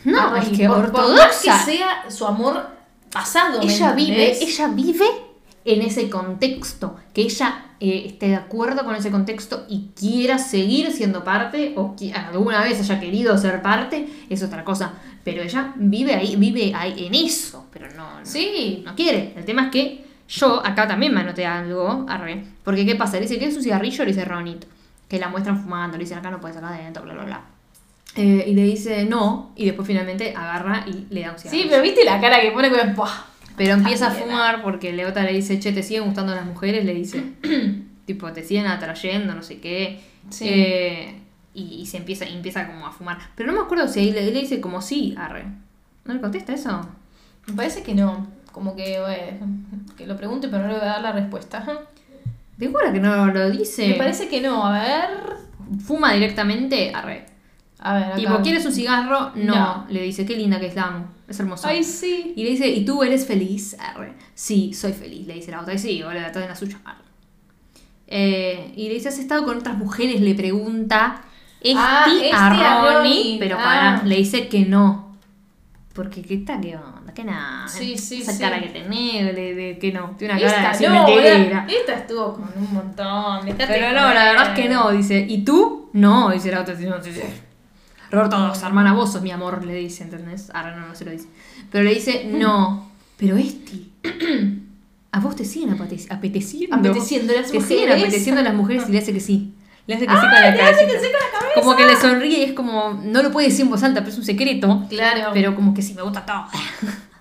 No, 0.05 0.37
es 0.37 0.49
que 0.49 0.67
por- 0.67 0.91
por 0.93 1.01
ortodoxa. 1.05 1.59
que 1.65 1.73
sea 1.73 2.11
su 2.11 2.27
amor 2.27 2.67
pasado. 3.13 3.61
¿me 3.61 3.73
ella 3.73 3.93
vive, 3.93 4.33
ella 4.43 4.69
vive 4.69 5.07
en 5.65 5.83
ese 5.83 6.11
contexto, 6.11 6.97
que 7.15 7.23
ella 7.23 7.67
eh, 7.79 8.05
esté 8.07 8.29
de 8.29 8.37
acuerdo 8.37 8.85
con 8.85 8.95
ese 8.97 9.11
contexto 9.11 9.65
y 9.69 9.91
quiera 9.99 10.39
seguir 10.39 10.91
siendo 10.93 11.23
parte, 11.25 11.75
o 11.77 11.95
que 11.97 12.13
alguna 12.13 12.63
vez 12.63 12.81
haya 12.81 12.99
querido 13.01 13.37
ser 13.39 13.63
parte, 13.63 14.09
es 14.29 14.43
otra 14.43 14.65
cosa. 14.65 14.95
Pero 15.25 15.43
ella 15.43 15.73
vive 15.77 16.15
ahí, 16.15 16.35
vive 16.37 16.73
ahí 16.75 17.07
en 17.07 17.15
eso, 17.15 17.67
pero 17.73 17.87
no, 17.97 18.19
no, 18.21 18.27
Sí. 18.27 18.83
no 18.85 18.95
quiere. 18.97 19.35
El 19.37 19.45
tema 19.45 19.67
es 19.67 19.71
que 19.71 20.05
yo 20.29 20.65
acá 20.67 20.89
también 20.89 21.15
me 21.15 21.21
anoté 21.21 21.47
algo, 21.47 22.07
arre, 22.09 22.45
porque 22.65 22.85
¿qué 22.87 22.97
pasa? 22.97 23.15
Le 23.17 23.23
dice 23.23 23.39
que 23.39 23.47
es 23.47 23.57
un 23.57 23.63
cigarrillo, 23.63 24.05
le 24.05 24.11
dice 24.13 24.25
Ronit, 24.25 24.65
que 25.13 25.19
la 25.19 25.29
muestran 25.29 25.63
fumando, 25.63 25.99
le 25.99 26.05
dicen 26.05 26.17
acá 26.17 26.31
no 26.31 26.41
puedes 26.41 26.57
sacar 26.57 26.73
adentro, 26.73 27.03
bla, 27.03 27.13
bla, 27.13 27.25
bla. 27.25 27.41
Eh, 28.17 28.47
y 28.49 28.55
le 28.55 28.63
dice 28.63 29.05
no, 29.05 29.53
y 29.57 29.67
después 29.67 29.87
finalmente 29.87 30.33
agarra 30.35 30.87
y 30.87 31.05
le 31.13 31.21
da 31.21 31.33
un 31.33 31.39
cigarrillo. 31.39 31.65
Sí, 31.65 31.69
pero 31.69 31.83
viste 31.83 32.03
la 32.03 32.19
cara 32.19 32.41
que 32.41 32.51
pone 32.51 32.71
como. 32.71 32.95
¡buah! 32.95 33.27
Pero 33.59 33.75
empieza 33.75 34.07
a 34.07 34.11
fumar 34.11 34.63
porque 34.63 34.91
Leota 34.95 35.23
le 35.23 35.35
dice, 35.35 35.61
che, 35.61 35.71
¿te 35.73 35.83
siguen 35.83 36.05
gustando 36.05 36.35
las 36.35 36.47
mujeres? 36.47 36.87
Le 36.87 36.95
dice, 36.95 37.25
tipo, 38.07 38.33
te 38.33 38.43
siguen 38.43 38.69
atrayendo, 38.69 39.35
no 39.35 39.43
sé 39.43 39.61
qué. 39.61 40.01
Sí. 40.31 40.47
Eh, 40.49 41.21
y, 41.53 41.83
y 41.83 41.85
se 41.85 41.99
empieza, 41.99 42.27
y 42.27 42.35
empieza 42.35 42.67
como 42.67 42.87
a 42.87 42.93
fumar. 42.93 43.19
Pero 43.35 43.53
no 43.53 43.59
me 43.59 43.65
acuerdo 43.67 43.89
si 43.89 44.01
ahí 44.01 44.13
le, 44.13 44.31
le 44.31 44.41
dice 44.41 44.63
como 44.63 44.81
sí, 44.81 45.15
arre. 45.19 45.45
¿No 46.07 46.15
le 46.15 46.23
contesta 46.23 46.55
eso? 46.55 46.89
Me 47.49 47.53
parece 47.53 47.83
que 47.83 47.95
no. 47.95 48.29
Como 48.51 48.75
que, 48.75 48.99
bueno, 48.99 49.47
que 49.95 50.07
lo 50.07 50.17
pregunte, 50.17 50.49
pero 50.49 50.63
no 50.63 50.69
le 50.69 50.79
voy 50.79 50.85
a 50.85 50.93
dar 50.93 51.03
la 51.03 51.13
respuesta. 51.13 51.83
¿Te 52.63 52.69
acuerdas 52.69 52.93
que 52.93 53.01
no 53.01 53.27
lo 53.27 53.51
dice? 53.51 53.89
Me 53.89 53.95
parece 53.95 54.29
que 54.29 54.41
no. 54.41 54.65
A 54.65 54.73
ver. 54.81 55.09
Fuma 55.85 56.13
directamente, 56.13 56.93
arre. 56.95 57.27
A 57.81 57.95
ver, 57.95 58.03
acá. 58.05 58.15
Tipo, 58.15 58.41
¿quieres 58.43 58.65
un 58.65 58.73
cigarro? 58.73 59.33
No. 59.35 59.55
No. 59.55 59.87
Le 59.89 60.03
dice, 60.03 60.25
qué 60.25 60.37
linda 60.37 60.61
que 60.61 60.67
es 60.67 60.77
la 60.77 60.85
amo. 60.85 61.07
Es 61.27 61.41
hermosa. 61.41 61.69
Ay, 61.69 61.83
sí. 61.83 62.33
Y 62.37 62.45
le 62.45 62.51
dice, 62.51 62.69
¿y 62.69 62.85
tú 62.85 63.03
eres 63.03 63.27
feliz? 63.27 63.77
Arre. 63.81 64.13
Sí, 64.35 64.73
soy 64.75 64.93
feliz, 64.93 65.27
le 65.27 65.35
dice 65.35 65.51
la 65.51 65.61
otra. 65.63 65.75
Y 65.75 65.79
sí, 65.79 66.01
boludo, 66.05 66.21
está 66.25 66.41
en 66.41 66.49
la 66.51 66.55
suya. 66.55 66.79
Arre. 66.85 66.99
Eh, 68.07 68.73
y 68.77 68.87
le 68.89 68.95
dice, 68.95 69.09
¿has 69.09 69.19
estado 69.19 69.45
con 69.45 69.59
otras 69.59 69.77
mujeres? 69.77 70.21
Le 70.21 70.35
pregunta. 70.37 71.23
Esti 71.61 71.75
Ah, 71.77 72.05
Esti 72.09 72.31
a 72.33 72.49
Ronnie, 72.51 72.93
Ronnie. 72.93 73.37
pero 73.41 73.57
Ah. 73.59 73.63
para, 73.65 74.03
le 74.05 74.17
dice 74.17 74.47
que 74.49 74.61
no. 74.67 75.17
Porque 75.95 76.23
qué 76.23 76.37
tal, 76.39 76.61
qué 76.61 76.77
que 77.15 77.25
nada. 77.25 77.67
Sí, 77.69 77.97
sí, 77.99 78.23
Esa 78.23 78.33
sí. 78.33 78.39
cara 78.41 78.61
que 78.61 78.69
tenés, 78.69 79.35
de, 79.35 79.55
de 79.55 79.79
que 79.79 79.93
no, 79.93 80.11
tiene 80.19 80.35
una 80.35 80.43
cara 80.43 80.73
Esta 80.73 80.89
no, 80.91 81.03
boluda, 81.07 81.67
esta 81.69 81.95
estuvo 81.95 82.35
con 82.35 82.49
un 82.57 82.73
montón. 82.75 83.41
Pero 83.57 83.89
no, 83.89 84.15
la 84.15 84.25
verdad 84.25 84.53
es 84.57 84.63
que 84.63 84.69
no, 84.69 84.91
dice. 84.93 85.25
¿Y 85.29 85.45
tú? 85.45 85.89
No, 85.93 86.31
dice 86.31 86.51
la 86.51 86.61
otra. 86.63 86.75
dice, 86.75 86.89
No, 86.91 87.03
sí, 87.03 87.13
sí. 87.13 87.21
Roberto, 88.11 88.39
dos, 88.39 88.63
hermana, 88.63 88.93
vos 88.93 89.11
sos 89.13 89.23
mi 89.23 89.31
amor, 89.31 89.65
le 89.65 89.75
dice, 89.75 90.05
¿entendés? 90.05 90.51
Ahora 90.55 90.77
no, 90.77 90.87
no 90.89 90.95
se 90.95 91.05
lo 91.07 91.11
dice. 91.13 91.29
Pero 91.71 91.85
le 91.85 91.95
dice, 91.95 92.27
no, 92.31 92.91
pero 93.17 93.37
Esti, 93.39 93.91
a 95.13 95.21
vos 95.21 95.35
te 95.37 95.45
siguen 95.45 95.71
apete- 95.79 96.07
apeteciendo. 96.11 96.77
Apeteciendo 96.77 97.33
las 97.33 97.51
Te 97.51 97.61
siguen 97.61 97.89
mujeres. 97.89 98.03
apeteciendo 98.03 98.43
las 98.43 98.55
mujeres 98.55 98.85
y 98.89 98.93
le 98.93 98.99
hace 98.99 99.13
que 99.13 99.21
sí. 99.21 99.55
Le 99.87 99.95
hace 99.95 100.07
que 100.07 100.13
sí 100.13 100.21
con 100.21 100.31
la 100.31 100.57
cabeza. 100.57 101.61
Como 101.61 101.77
que 101.77 101.85
le 101.85 101.97
sonríe 101.97 102.39
y 102.39 102.43
es 102.45 102.53
como, 102.53 103.01
no 103.03 103.23
lo 103.23 103.33
puede 103.33 103.49
decir 103.49 103.65
en 103.65 103.71
voz 103.71 103.83
alta, 103.83 104.01
pero 104.01 104.13
es 104.13 104.19
un 104.19 104.25
secreto. 104.25 104.87
Claro. 104.89 105.31
Pero 105.35 105.55
como 105.55 105.75
que 105.75 105.83
sí, 105.83 105.95
me 105.95 106.03
gusta 106.03 106.25
todo. 106.25 106.47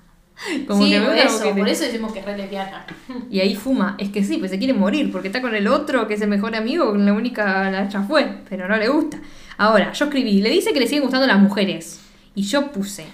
Como 0.67 0.83
sí, 0.83 0.89
que 0.89 0.99
me 0.99 1.05
por 1.05 1.13
gusta 1.13 1.29
eso, 1.29 1.43
que 1.43 1.53
por 1.53 1.69
eso 1.69 1.83
decimos 1.83 2.13
que 2.13 2.19
es 2.19 2.25
re 2.25 2.35
lesbiana. 2.35 2.85
y 3.29 3.39
ahí 3.41 3.55
fuma. 3.55 3.95
Es 3.99 4.09
que 4.09 4.23
sí, 4.23 4.37
pues 4.37 4.49
se 4.49 4.57
quiere 4.57 4.73
morir 4.73 5.11
porque 5.11 5.27
está 5.27 5.39
con 5.39 5.53
el 5.53 5.67
otro 5.67 6.07
que 6.07 6.15
es 6.15 6.21
el 6.21 6.29
mejor 6.29 6.55
amigo, 6.55 6.89
con 6.89 7.05
la 7.05 7.13
única 7.13 7.69
la 7.69 7.87
ya 7.87 8.01
fue, 8.01 8.39
pero 8.49 8.67
no 8.67 8.75
le 8.77 8.89
gusta. 8.89 9.19
Ahora, 9.57 9.91
yo 9.91 10.05
escribí, 10.05 10.41
le 10.41 10.49
dice 10.49 10.73
que 10.73 10.79
le 10.79 10.87
siguen 10.87 11.03
gustando 11.03 11.27
las 11.27 11.39
mujeres. 11.39 12.01
Y 12.33 12.43
yo 12.43 12.71
puse. 12.71 13.05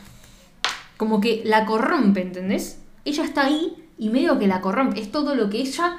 Como 0.95 1.19
que 1.19 1.41
la 1.43 1.65
corrompe, 1.65 2.21
¿entendés? 2.21 2.79
Ella 3.03 3.23
está 3.23 3.45
ahí 3.45 3.75
y 3.97 4.09
medio 4.09 4.39
que 4.39 4.47
la 4.47 4.61
corrompe. 4.61 5.01
Es 5.01 5.11
todo 5.11 5.35
lo 5.35 5.49
que 5.49 5.57
ella 5.57 5.97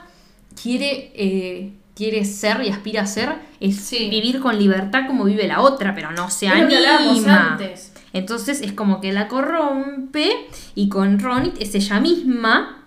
quiere, 0.61 1.13
eh, 1.15 1.73
quiere 1.99 2.25
ser 2.25 2.63
y 2.65 2.69
aspira 2.69 3.03
a 3.03 3.07
ser. 3.07 3.35
Es 3.61 3.77
Sí. 3.81 4.09
vivir 4.09 4.39
con 4.41 4.57
libertad 4.57 5.09
como 5.09 5.25
vive 5.25 5.49
la 5.49 5.61
otra, 5.61 5.95
pero 5.95 6.13
no 6.13 6.31
se 6.31 6.49
hablábamos 6.49 7.19
anima. 7.19 7.49
antes. 7.53 7.93
Entonces 8.13 8.63
es 8.63 8.73
como 8.73 9.01
que 9.01 9.13
la 9.13 9.27
corrompe 9.29 10.31
y 10.77 10.89
con 10.89 11.19
Ronit 11.19 11.61
es 11.61 11.75
ella 11.75 11.99
misma 12.01 12.85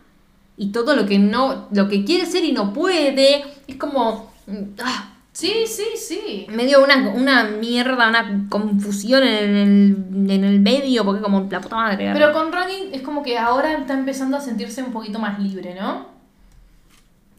y 0.58 0.72
todo 0.72 0.96
lo 0.96 1.06
que 1.06 1.20
no, 1.20 1.68
lo 1.72 1.90
que 1.90 2.06
quiere 2.06 2.26
ser 2.26 2.44
y 2.46 2.54
no 2.54 2.72
puede, 2.74 3.44
es 3.68 3.76
como 3.76 4.32
mm, 4.48 4.58
ah, 4.84 5.08
Sí, 5.34 5.64
sí, 5.66 5.84
sí. 5.96 6.46
medio 6.50 6.84
una, 6.84 7.08
una 7.10 7.44
mierda, 7.46 8.10
una 8.10 8.48
confusión 8.50 9.24
en 9.24 9.56
el, 9.56 10.30
en 10.32 10.44
el 10.44 10.60
medio, 10.60 11.06
porque 11.06 11.22
como 11.22 11.48
la 11.50 11.62
puta 11.62 11.76
madre. 11.78 12.12
Pero 12.14 12.34
con 12.34 12.52
Ronnie 12.52 12.90
es 12.92 13.02
como 13.02 13.24
que 13.24 13.38
ahora 13.38 13.74
está 13.74 13.94
empezando 13.94 14.36
a 14.38 14.42
sentirse 14.42 14.84
un 14.84 14.92
poquito 14.92 15.20
más 15.20 15.40
libre, 15.40 15.74
¿no? 15.80 16.06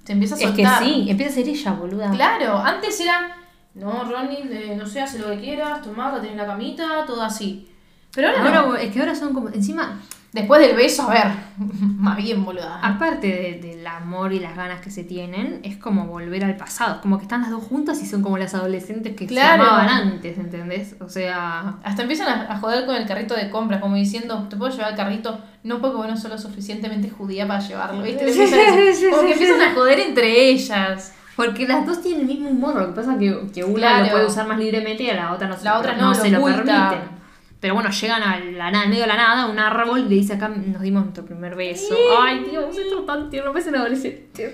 Se 0.05 0.13
empieza 0.13 0.35
a 0.35 0.39
es 0.39 0.45
que 0.51 0.65
soltar. 0.65 0.83
sí, 0.85 1.07
empieza 1.09 1.33
a 1.33 1.35
ser 1.35 1.49
ella, 1.49 1.73
boluda. 1.73 2.11
Claro, 2.11 2.59
antes 2.59 2.99
era, 3.01 3.37
no, 3.75 4.05
Ronnie, 4.05 4.41
eh, 4.51 4.77
no 4.77 4.87
sé, 4.87 5.01
hace 5.01 5.19
lo 5.19 5.29
que 5.31 5.39
quieras, 5.41 5.83
tomá, 5.83 6.21
tenés 6.21 6.37
la 6.37 6.47
camita, 6.47 7.05
todo 7.07 7.23
así. 7.23 7.69
Pero 8.15 8.29
ahora, 8.29 8.43
Ahora 8.45 8.63
no. 8.67 8.77
es 8.77 8.93
que 8.93 9.01
ahora 9.01 9.15
son 9.15 9.33
como, 9.33 9.49
encima, 9.49 10.01
Después 10.33 10.63
del 10.67 10.75
beso, 10.75 11.03
a 11.03 11.13
ver, 11.13 11.25
más 11.59 12.17
bien, 12.17 12.43
boluda. 12.45 12.81
aparte 12.83 13.27
de- 13.27 13.61
del 13.69 13.87
amor 13.87 14.33
y 14.33 14.41
las 14.41 14.57
ganas 14.57 14.81
que 14.81 14.91
se 14.91 15.05
tienen, 15.05 15.61
es 15.63 15.77
como 15.77 16.07
volver 16.07 16.43
al 16.45 16.57
pasado. 16.57 17.01
Como 17.03 17.19
que 17.19 17.25
están 17.25 17.43
las 17.43 17.51
dos 17.51 17.63
juntas 17.65 18.01
y 18.03 18.07
son 18.07 18.23
como 18.23 18.39
las 18.39 18.55
adolescentes 18.55 19.15
que 19.15 19.27
Claro. 19.27 19.63
se 19.63 19.69
amaban 19.69 19.89
antes, 19.91 20.39
¿entendés? 20.39 20.97
O 21.01 21.09
sea, 21.11 21.75
Hasta 21.85 22.03
empiezan 22.03 22.29
a, 22.29 22.53
a 22.55 22.59
joder 22.59 22.87
con 22.87 22.95
el 22.97 23.07
carrito 23.07 23.35
de 23.35 23.51
compras, 23.51 23.81
como 23.83 23.97
diciendo, 23.97 24.47
¿te 24.49 24.57
puedo 24.57 24.73
llevar 24.73 24.93
el 24.93 24.97
carrito? 24.97 25.39
No 25.65 25.81
porque 25.83 25.97
vos 25.99 26.09
no 26.09 26.17
sos 26.17 26.31
lo 26.31 26.39
suficientemente 26.39 27.11
judía 27.11 27.47
para 27.47 27.61
llevarlo, 27.61 28.03
¿viste? 28.03 28.33
Sí, 28.33 28.41
empiezan 28.41 28.59
a 28.73 28.77
decir- 28.77 28.95
sí, 28.95 29.07
como 29.11 29.23
sí, 29.23 29.29
que 29.29 29.35
sí, 29.35 29.43
empiezan 29.45 29.59
sí. 29.69 29.73
a 29.73 29.75
joder 29.75 30.01
entre 30.01 30.49
ellas. 30.49 31.13
Porque 31.37 31.67
las 31.67 31.87
dos 31.87 32.01
tienen 32.03 32.23
el 32.23 32.27
mismo 32.27 32.49
humor, 32.51 32.75
lo 32.77 32.87
que 32.89 32.93
pasa 32.93 33.13
es 33.13 33.19
que, 33.19 33.53
que 33.53 33.65
una 33.65 33.75
Claro. 33.79 34.05
lo 34.07 34.11
puede 34.13 34.27
usar 34.27 34.47
más 34.47 34.59
libremente 34.59 35.03
y 35.03 35.11
a 35.11 35.15
la 35.15 35.33
otra 35.33 35.49
no 35.49 35.57
se, 35.59 35.65
La 35.65 35.79
otra 35.79 35.95
no, 35.97 36.15
se 36.15 36.31
lo 36.31 36.39
oculta. 36.41 36.91
permiten. 36.91 37.22
Pero 37.63 37.75
bueno, 37.75 37.91
llegan 37.91 38.25
a 38.25 38.41
la 38.41 38.73
nada, 38.73 38.85
en 38.85 38.91
medio 38.91 39.03
de 39.05 39.07
la 39.09 39.17
nada, 39.17 39.47
un 39.47 39.57
árbol 39.57 40.01
y 40.01 40.03
le 40.09 40.17
dice 40.17 40.33
acá 40.33 40.49
nos 40.49 40.83
dimos 40.83 41.05
nuestro 41.05 41.25
primer 41.25 41.55
beso. 41.55 41.95
Ay, 42.21 42.45
Dios, 42.51 42.77
esto 42.77 42.99
es 43.01 43.07
tan 43.07 43.31
tierno, 43.31 43.53
parece 43.53 43.71
una 43.71 43.79
adolescente. 43.79 44.53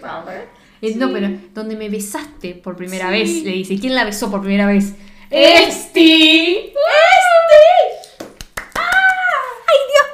Eh, 0.83 0.95
No, 0.95 1.11
pero 1.11 1.31
donde 1.55 1.75
me 1.75 1.89
besaste 1.89 2.55
por 2.57 2.77
primera 2.77 3.07
Sí. 3.07 3.11
vez, 3.13 3.43
le 3.45 3.53
dice. 3.53 3.79
¿Quién 3.81 3.95
la 3.95 4.05
besó 4.05 4.31
por 4.31 4.43
primera 4.43 4.67
vez? 4.67 4.95
¡Esti! 5.31 6.75
¡Esti! 6.75 6.75
¡Ay, 8.75 9.79
Dios! 9.89 10.07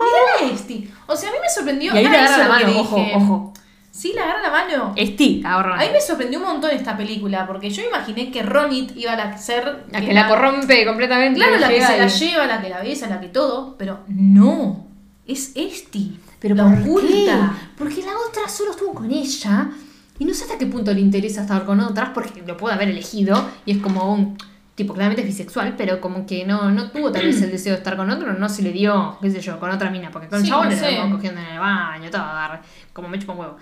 Mira 0.00 0.48
la 0.48 0.52
Esti. 0.52 0.90
O 1.06 1.14
sea, 1.14 1.30
a 1.30 1.32
mí 1.32 1.38
me 1.40 1.48
sorprendió. 1.48 1.94
Y 1.94 1.98
ahí 1.98 2.06
ah, 2.06 2.10
le 2.10 2.16
agarra 2.18 2.38
la 2.38 2.48
mano, 2.48 2.80
ojo, 2.80 2.96
ojo. 3.14 3.52
Sí, 3.92 4.12
le 4.14 4.20
agarra 4.22 4.40
la 4.40 4.50
mano. 4.50 4.94
Esti, 4.96 5.42
ahorra. 5.44 5.74
A 5.76 5.84
mí 5.84 5.90
me 5.92 6.00
sorprendió 6.00 6.38
un 6.38 6.46
montón 6.46 6.70
esta 6.70 6.96
película, 6.96 7.46
porque 7.46 7.68
yo 7.68 7.82
imaginé 7.86 8.30
que 8.30 8.42
Ronit 8.42 8.96
iba 8.96 9.12
a 9.12 9.36
ser... 9.36 9.84
La 9.92 10.00
que 10.00 10.14
la 10.14 10.26
corrompe 10.28 10.86
completamente. 10.86 11.38
Claro, 11.38 11.58
la 11.58 11.68
que 11.68 11.82
se 11.84 11.98
la 11.98 12.06
lleva, 12.06 12.46
la 12.46 12.62
que 12.62 12.70
la 12.70 12.80
besa, 12.80 13.06
la 13.08 13.20
que 13.20 13.28
todo, 13.28 13.76
pero 13.76 14.00
no. 14.08 14.86
Es 15.26 15.52
Esti. 15.54 16.18
Pero 16.40 16.54
la 16.54 16.64
¿por 16.64 16.82
qué? 16.82 16.88
oculta. 16.88 17.54
Porque 17.76 18.00
la 18.00 18.12
otra 18.28 18.48
solo 18.48 18.70
estuvo 18.70 18.94
con 18.94 19.10
ella 19.12 19.70
y 20.18 20.24
no 20.24 20.32
sé 20.32 20.44
hasta 20.44 20.56
qué 20.56 20.66
punto 20.66 20.92
le 20.94 21.00
interesa 21.00 21.42
estar 21.42 21.64
con 21.64 21.78
otras 21.80 22.10
porque 22.14 22.42
lo 22.46 22.56
puede 22.56 22.74
haber 22.74 22.88
elegido 22.88 23.44
y 23.66 23.72
es 23.72 23.78
como 23.78 24.12
un 24.12 24.38
tipo 24.74 24.94
claramente 24.94 25.22
es 25.22 25.28
bisexual, 25.28 25.74
pero 25.76 26.00
como 26.00 26.26
que 26.26 26.44
no, 26.46 26.70
no 26.70 26.90
tuvo 26.90 27.12
tal 27.12 27.26
vez 27.26 27.42
el 27.42 27.50
deseo 27.52 27.72
de 27.72 27.78
estar 27.78 27.96
con 27.96 28.08
otro, 28.10 28.32
no 28.32 28.48
se 28.48 28.62
le 28.62 28.72
dio, 28.72 29.18
qué 29.20 29.30
sé 29.30 29.40
yo, 29.40 29.60
con 29.60 29.70
otra 29.70 29.90
mina, 29.90 30.10
porque 30.10 30.28
con 30.28 30.40
Sí, 30.40 30.48
chabón 30.48 30.68
no 30.68 30.74
le 30.74 31.10
cogiendo 31.10 31.40
en 31.40 31.46
el 31.46 31.58
baño, 31.58 32.10
todo, 32.10 32.22
agarre, 32.22 32.60
como 32.92 33.08
me 33.08 33.18
chupa 33.18 33.32
un 33.34 33.38
huevo. 33.40 33.56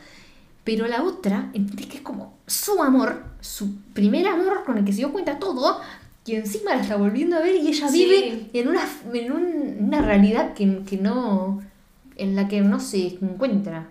Pero 0.65 0.87
la 0.87 1.03
otra, 1.03 1.51
¿entendés 1.55 1.87
que 1.87 1.97
es 1.99 2.03
como 2.03 2.35
su 2.47 2.83
amor, 2.83 3.25
su 3.41 3.77
primer 3.95 4.27
amor 4.27 4.65
con 4.65 4.79
el 4.79 4.85
que 4.85 4.93
se 4.93 4.99
dio 4.99 5.13
cuenta 5.13 5.39
todo, 5.39 5.81
y 6.27 6.35
encima 6.35 6.75
la 6.77 6.83
está 6.83 6.97
volviendo 6.97 7.37
a 7.37 7.41
ver 7.41 7.55
y 7.57 7.69
ella 7.69 7.89
Sí. 7.89 8.05
vive 8.05 8.51
en 8.53 8.69
una, 8.69 8.83
en 9.13 9.33
un- 9.33 9.77
una 9.87 10.03
realidad 10.03 10.53
que, 10.55 10.83
que 10.89 10.97
no, 10.99 11.63
en 12.17 12.37
la 12.37 12.47
que 12.47 12.61
no 12.61 12.79
se 12.79 13.19
encuentra. 13.23 13.89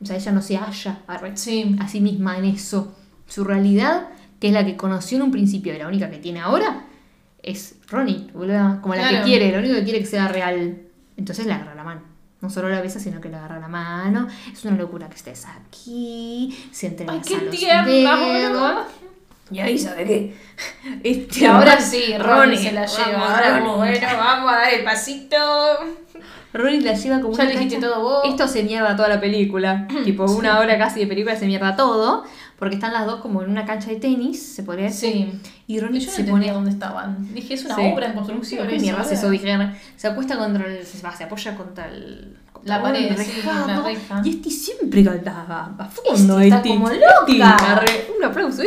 O 0.00 0.06
sea, 0.06 0.16
ella 0.16 0.32
no 0.32 0.42
se 0.42 0.56
halla 0.56 1.00
Sí. 1.34 1.76
a 1.80 1.88
sí 1.88 2.00
misma 2.00 2.38
en 2.38 2.44
eso. 2.46 2.94
Su 3.26 3.44
realidad, 3.44 4.08
que 4.40 4.48
es 4.48 4.52
la 4.54 4.64
que 4.64 4.76
conoció 4.76 5.16
en 5.16 5.22
un 5.24 5.30
principio 5.32 5.74
y 5.74 5.78
la 5.78 5.88
única 5.88 6.08
que 6.10 6.18
tiene 6.18 6.40
ahora, 6.40 6.84
es 7.42 7.74
Ronnie, 7.88 8.28
boluda. 8.32 8.78
Como 8.80 8.94
la 8.94 9.08
que 9.10 9.22
quiere, 9.22 9.50
lo 9.52 9.58
único 9.58 9.74
que 9.74 9.84
quiere 9.84 9.98
que 9.98 10.06
sea 10.06 10.28
real. 10.28 10.78
Entonces 11.16 11.46
le 11.46 11.52
agarra 11.52 11.74
la 11.74 11.84
mano. 11.84 12.00
No 12.42 12.50
solo 12.50 12.68
la 12.68 12.80
besa, 12.82 12.98
sino 13.00 13.20
que 13.20 13.28
le 13.30 13.36
agarra 13.36 13.58
la 13.60 13.68
mano. 13.68 14.26
Es 14.52 14.64
una 14.64 14.76
locura 14.76 15.08
que 15.08 15.14
estés 15.14 15.46
aquí. 15.46 16.68
Se 16.72 16.88
entrega 16.88 17.12
Ay, 17.14 17.20
qué 17.26 17.38
los 17.38 17.56
tierna, 17.56 18.16
dedos. 18.16 18.86
Y 19.50 19.60
ahí 19.60 19.78
sabe 19.78 20.04
qué. 20.04 20.36
Este, 21.04 21.40
Y 21.40 21.44
ahora 21.46 21.80
sí, 21.80 22.16
Ronnie 22.18 22.56
se 22.58 22.72
la 22.72 22.82
vamos, 22.82 22.98
lleva. 23.06 23.34
Ahora 23.36 23.58
como, 23.60 23.76
Ronnie. 23.76 23.98
bueno, 24.00 24.16
vamos 24.18 24.52
a 24.52 24.56
dar 24.56 24.74
el 24.74 24.84
pasito. 24.84 25.36
Ronnie 26.52 26.80
la 26.80 26.94
lleva 26.94 27.20
como 27.20 27.36
Ya 27.36 27.44
una 27.44 27.54
cancha. 27.54 27.80
todo 27.80 28.00
vos. 28.02 28.24
Esto 28.24 28.48
se 28.48 28.62
mierda 28.62 28.96
toda 28.96 29.08
la 29.08 29.20
película. 29.20 29.86
tipo, 30.04 30.24
una 30.24 30.58
hora 30.58 30.76
casi 30.78 31.00
de 31.00 31.06
película 31.06 31.36
se 31.36 31.46
mierda 31.46 31.76
todo. 31.76 32.24
Porque 32.62 32.76
están 32.76 32.92
las 32.92 33.06
dos 33.06 33.20
como 33.20 33.42
en 33.42 33.50
una 33.50 33.64
cancha 33.64 33.90
de 33.90 33.96
tenis, 33.96 34.40
se 34.40 34.62
podría 34.62 34.84
decir. 34.84 35.12
Sí. 35.12 35.50
Y 35.66 35.74
Y 35.74 35.80
Ronnie 35.80 35.98
yo 35.98 36.06
no 36.06 36.12
se 36.12 36.22
pone. 36.22 36.52
dónde 36.52 36.70
estaban. 36.70 37.34
Dije, 37.34 37.54
es 37.54 37.64
una 37.64 37.74
Sí. 37.74 37.80
obra 37.92 38.06
en 38.06 38.12
construcción. 38.12 38.68
¿Qué 38.68 38.78
mierda 38.78 39.02
es 39.02 39.10
eso? 39.10 39.30
Dije, 39.30 39.58
se 39.96 40.06
acuesta 40.06 40.38
contra 40.38 40.66
el. 40.66 40.86
Se, 40.86 41.04
apoya 41.04 41.56
contra 41.56 41.88
el. 41.88 42.36
contra 42.52 42.76
La 42.76 42.80
pared, 42.80 43.16
sí, 43.16 43.16
rejado, 43.16 43.66
la 43.66 43.82
reja. 43.82 44.22
Y 44.24 44.30
este 44.30 44.50
siempre 44.50 45.02
cantaba 45.02 45.74
a 45.76 45.84
fondo. 45.86 46.38
Está 46.38 46.62
como 46.62 46.88
loca. 46.88 47.84
Un 48.16 48.24
aplauso, 48.24 48.62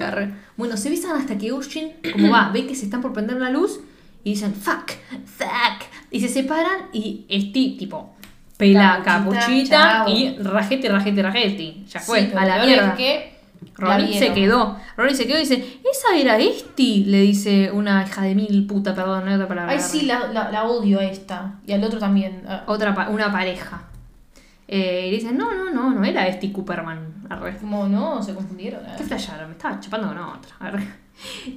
arre. 0.00 0.32
Bueno, 0.56 0.78
se 0.78 0.88
besan 0.88 1.20
hasta 1.20 1.36
que 1.36 1.52
Ocean, 1.52 1.90
como 2.14 2.30
va, 2.30 2.48
ve 2.54 2.66
que 2.66 2.74
se 2.74 2.86
están 2.86 3.02
por 3.02 3.12
prender 3.12 3.36
la 3.36 3.50
luz 3.50 3.80
y 4.24 4.30
dicen 4.30 4.54
fuck, 4.54 4.92
fuck. 5.26 5.84
Y 6.10 6.20
se 6.22 6.28
separan 6.28 6.88
y 6.94 7.26
Esti, 7.28 7.76
tipo, 7.78 8.15
pela 8.56 9.02
Capuchita, 9.04 10.04
y 10.08 10.36
rajete, 10.38 10.88
rajete, 10.88 11.22
rajete. 11.22 11.76
Ya 11.86 12.00
fue, 12.00 12.20
Sí, 12.26 12.32
a 12.36 12.44
la 12.44 12.64
mierda. 12.64 12.88
es 12.90 12.94
que 12.96 13.36
Ronnie 13.76 14.18
se 14.18 14.32
quedó. 14.32 14.78
Ronnie 14.96 15.14
se 15.14 15.26
quedó 15.26 15.36
y 15.36 15.40
dice, 15.40 15.78
esa 15.90 16.16
era 16.16 16.38
Esti, 16.38 17.04
le 17.04 17.20
dice 17.22 17.70
una 17.70 18.04
hija 18.06 18.22
de 18.22 18.34
mil 18.34 18.66
puta, 18.66 18.94
perdón, 18.94 19.24
no 19.24 19.30
hay 19.30 19.34
otra 19.36 19.48
palabra. 19.48 19.72
Ay, 19.72 19.80
sí, 19.80 20.02
la, 20.02 20.28
la, 20.32 20.50
la 20.50 20.64
odio 20.64 21.00
a 21.00 21.04
esta. 21.04 21.54
Y 21.66 21.72
al 21.72 21.84
otro 21.84 21.98
también. 21.98 22.42
Ah, 22.48 22.64
Otra, 22.66 22.94
pa- 22.94 23.08
una 23.10 23.30
pareja. 23.30 23.82
Eh, 24.68 25.04
y 25.06 25.10
le 25.10 25.16
dicen, 25.18 25.36
no, 25.36 25.54
no, 25.54 25.70
no, 25.70 25.90
no 25.90 26.04
era 26.04 26.26
Esti 26.26 26.50
Cooperman. 26.50 27.26
Arre. 27.28 27.56
Como 27.58 27.86
no, 27.86 28.22
se 28.22 28.34
confundieron. 28.34 28.80
ah. 28.86 28.94
¿Qué 28.96 29.04
flasharon? 29.04 29.48
Me 29.48 29.52
estaba 29.56 29.78
chupando 29.80 30.08
con 30.08 30.18
otra. 30.18 30.50
Arre. 30.60 30.86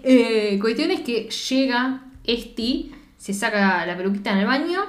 Eh, 0.03 0.57
cuestión 0.61 0.91
es 0.91 1.01
que 1.01 1.29
llega 1.49 2.01
Esti, 2.23 2.91
se 3.17 3.33
saca 3.33 3.85
la 3.85 3.97
peluquita 3.97 4.31
en 4.31 4.37
el 4.39 4.45
baño 4.45 4.81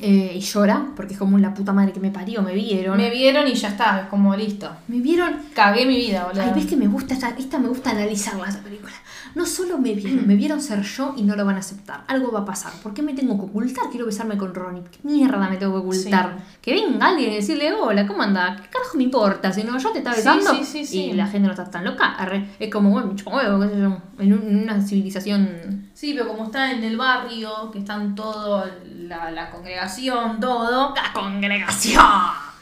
eh, 0.00 0.32
y 0.36 0.40
llora, 0.40 0.86
porque 0.94 1.14
es 1.14 1.18
como 1.18 1.38
la 1.38 1.54
puta 1.54 1.72
madre 1.72 1.92
que 1.92 2.00
me 2.00 2.10
parió, 2.10 2.42
me 2.42 2.54
vieron. 2.54 2.96
Me 2.96 3.10
vieron 3.10 3.46
y 3.48 3.54
ya 3.54 3.68
está, 3.68 4.00
es 4.02 4.06
como 4.08 4.34
listo. 4.36 4.70
Me 4.88 4.98
vieron 5.00 5.36
Cagué 5.54 5.86
mi 5.86 5.96
vida, 5.96 6.24
boludo. 6.26 6.42
Ay, 6.42 6.52
ves 6.54 6.66
que 6.66 6.76
me 6.76 6.86
gusta 6.86 7.14
esta, 7.14 7.30
esta 7.30 7.58
me 7.58 7.68
gusta 7.68 7.90
analizarla 7.90 8.48
esa 8.48 8.60
película. 8.62 8.92
No 9.34 9.44
solo 9.44 9.76
me 9.76 9.92
vieron, 9.92 10.26
me 10.26 10.34
vieron 10.34 10.62
ser 10.62 10.80
yo 10.82 11.12
y 11.16 11.22
no 11.22 11.36
lo 11.36 11.44
van 11.44 11.56
a 11.56 11.58
aceptar. 11.58 12.04
Algo 12.08 12.32
va 12.32 12.40
a 12.40 12.44
pasar. 12.46 12.72
¿Por 12.82 12.94
qué 12.94 13.02
me 13.02 13.12
tengo 13.12 13.36
que 13.38 13.44
ocultar? 13.44 13.90
Quiero 13.90 14.06
besarme 14.06 14.38
con 14.38 14.54
Ronnie. 14.54 14.82
¿Qué 14.90 14.98
mierda 15.02 15.48
me 15.50 15.58
tengo 15.58 15.72
que 15.74 15.78
ocultar? 15.80 16.38
Que 16.62 16.72
venga 16.72 17.06
alguien 17.08 17.32
y 17.32 17.36
decirle, 17.36 17.72
hola, 17.74 18.06
¿cómo 18.06 18.22
anda? 18.22 18.56
¿Qué 18.62 18.68
carajo 18.70 18.96
me 18.96 19.02
importa? 19.04 19.52
Si 19.52 19.62
no, 19.62 19.76
yo 19.78 19.90
te 19.92 19.98
estaba 19.98 20.16
Sí, 20.16 20.22
besando 20.22 20.54
sí, 20.54 20.64
sí, 20.64 20.86
sí. 20.86 21.00
y 21.06 21.12
la 21.12 21.26
gente 21.26 21.46
no 21.48 21.52
está 21.52 21.70
tan 21.70 21.84
loca. 21.84 22.14
Arre, 22.14 22.48
es 22.58 22.70
como, 22.72 22.90
bueno, 22.90 23.12
me 23.14 23.22
huevo, 23.32 23.60
qué 23.60 23.68
sé 23.68 23.80
yo. 23.80 23.98
En, 24.18 24.32
un- 24.32 24.48
en 24.48 24.62
una 24.62 24.80
civilización... 24.80 25.90
Sí, 25.94 26.14
pero 26.14 26.28
como 26.28 26.44
está 26.44 26.70
en 26.72 26.82
el 26.84 26.96
barrio, 26.96 27.70
que 27.70 27.78
están 27.78 28.14
todo, 28.14 28.64
la, 28.84 29.30
la 29.30 29.50
congregación, 29.50 30.40
todo. 30.40 30.94
¡La 30.94 31.12
congregación! 31.12 32.04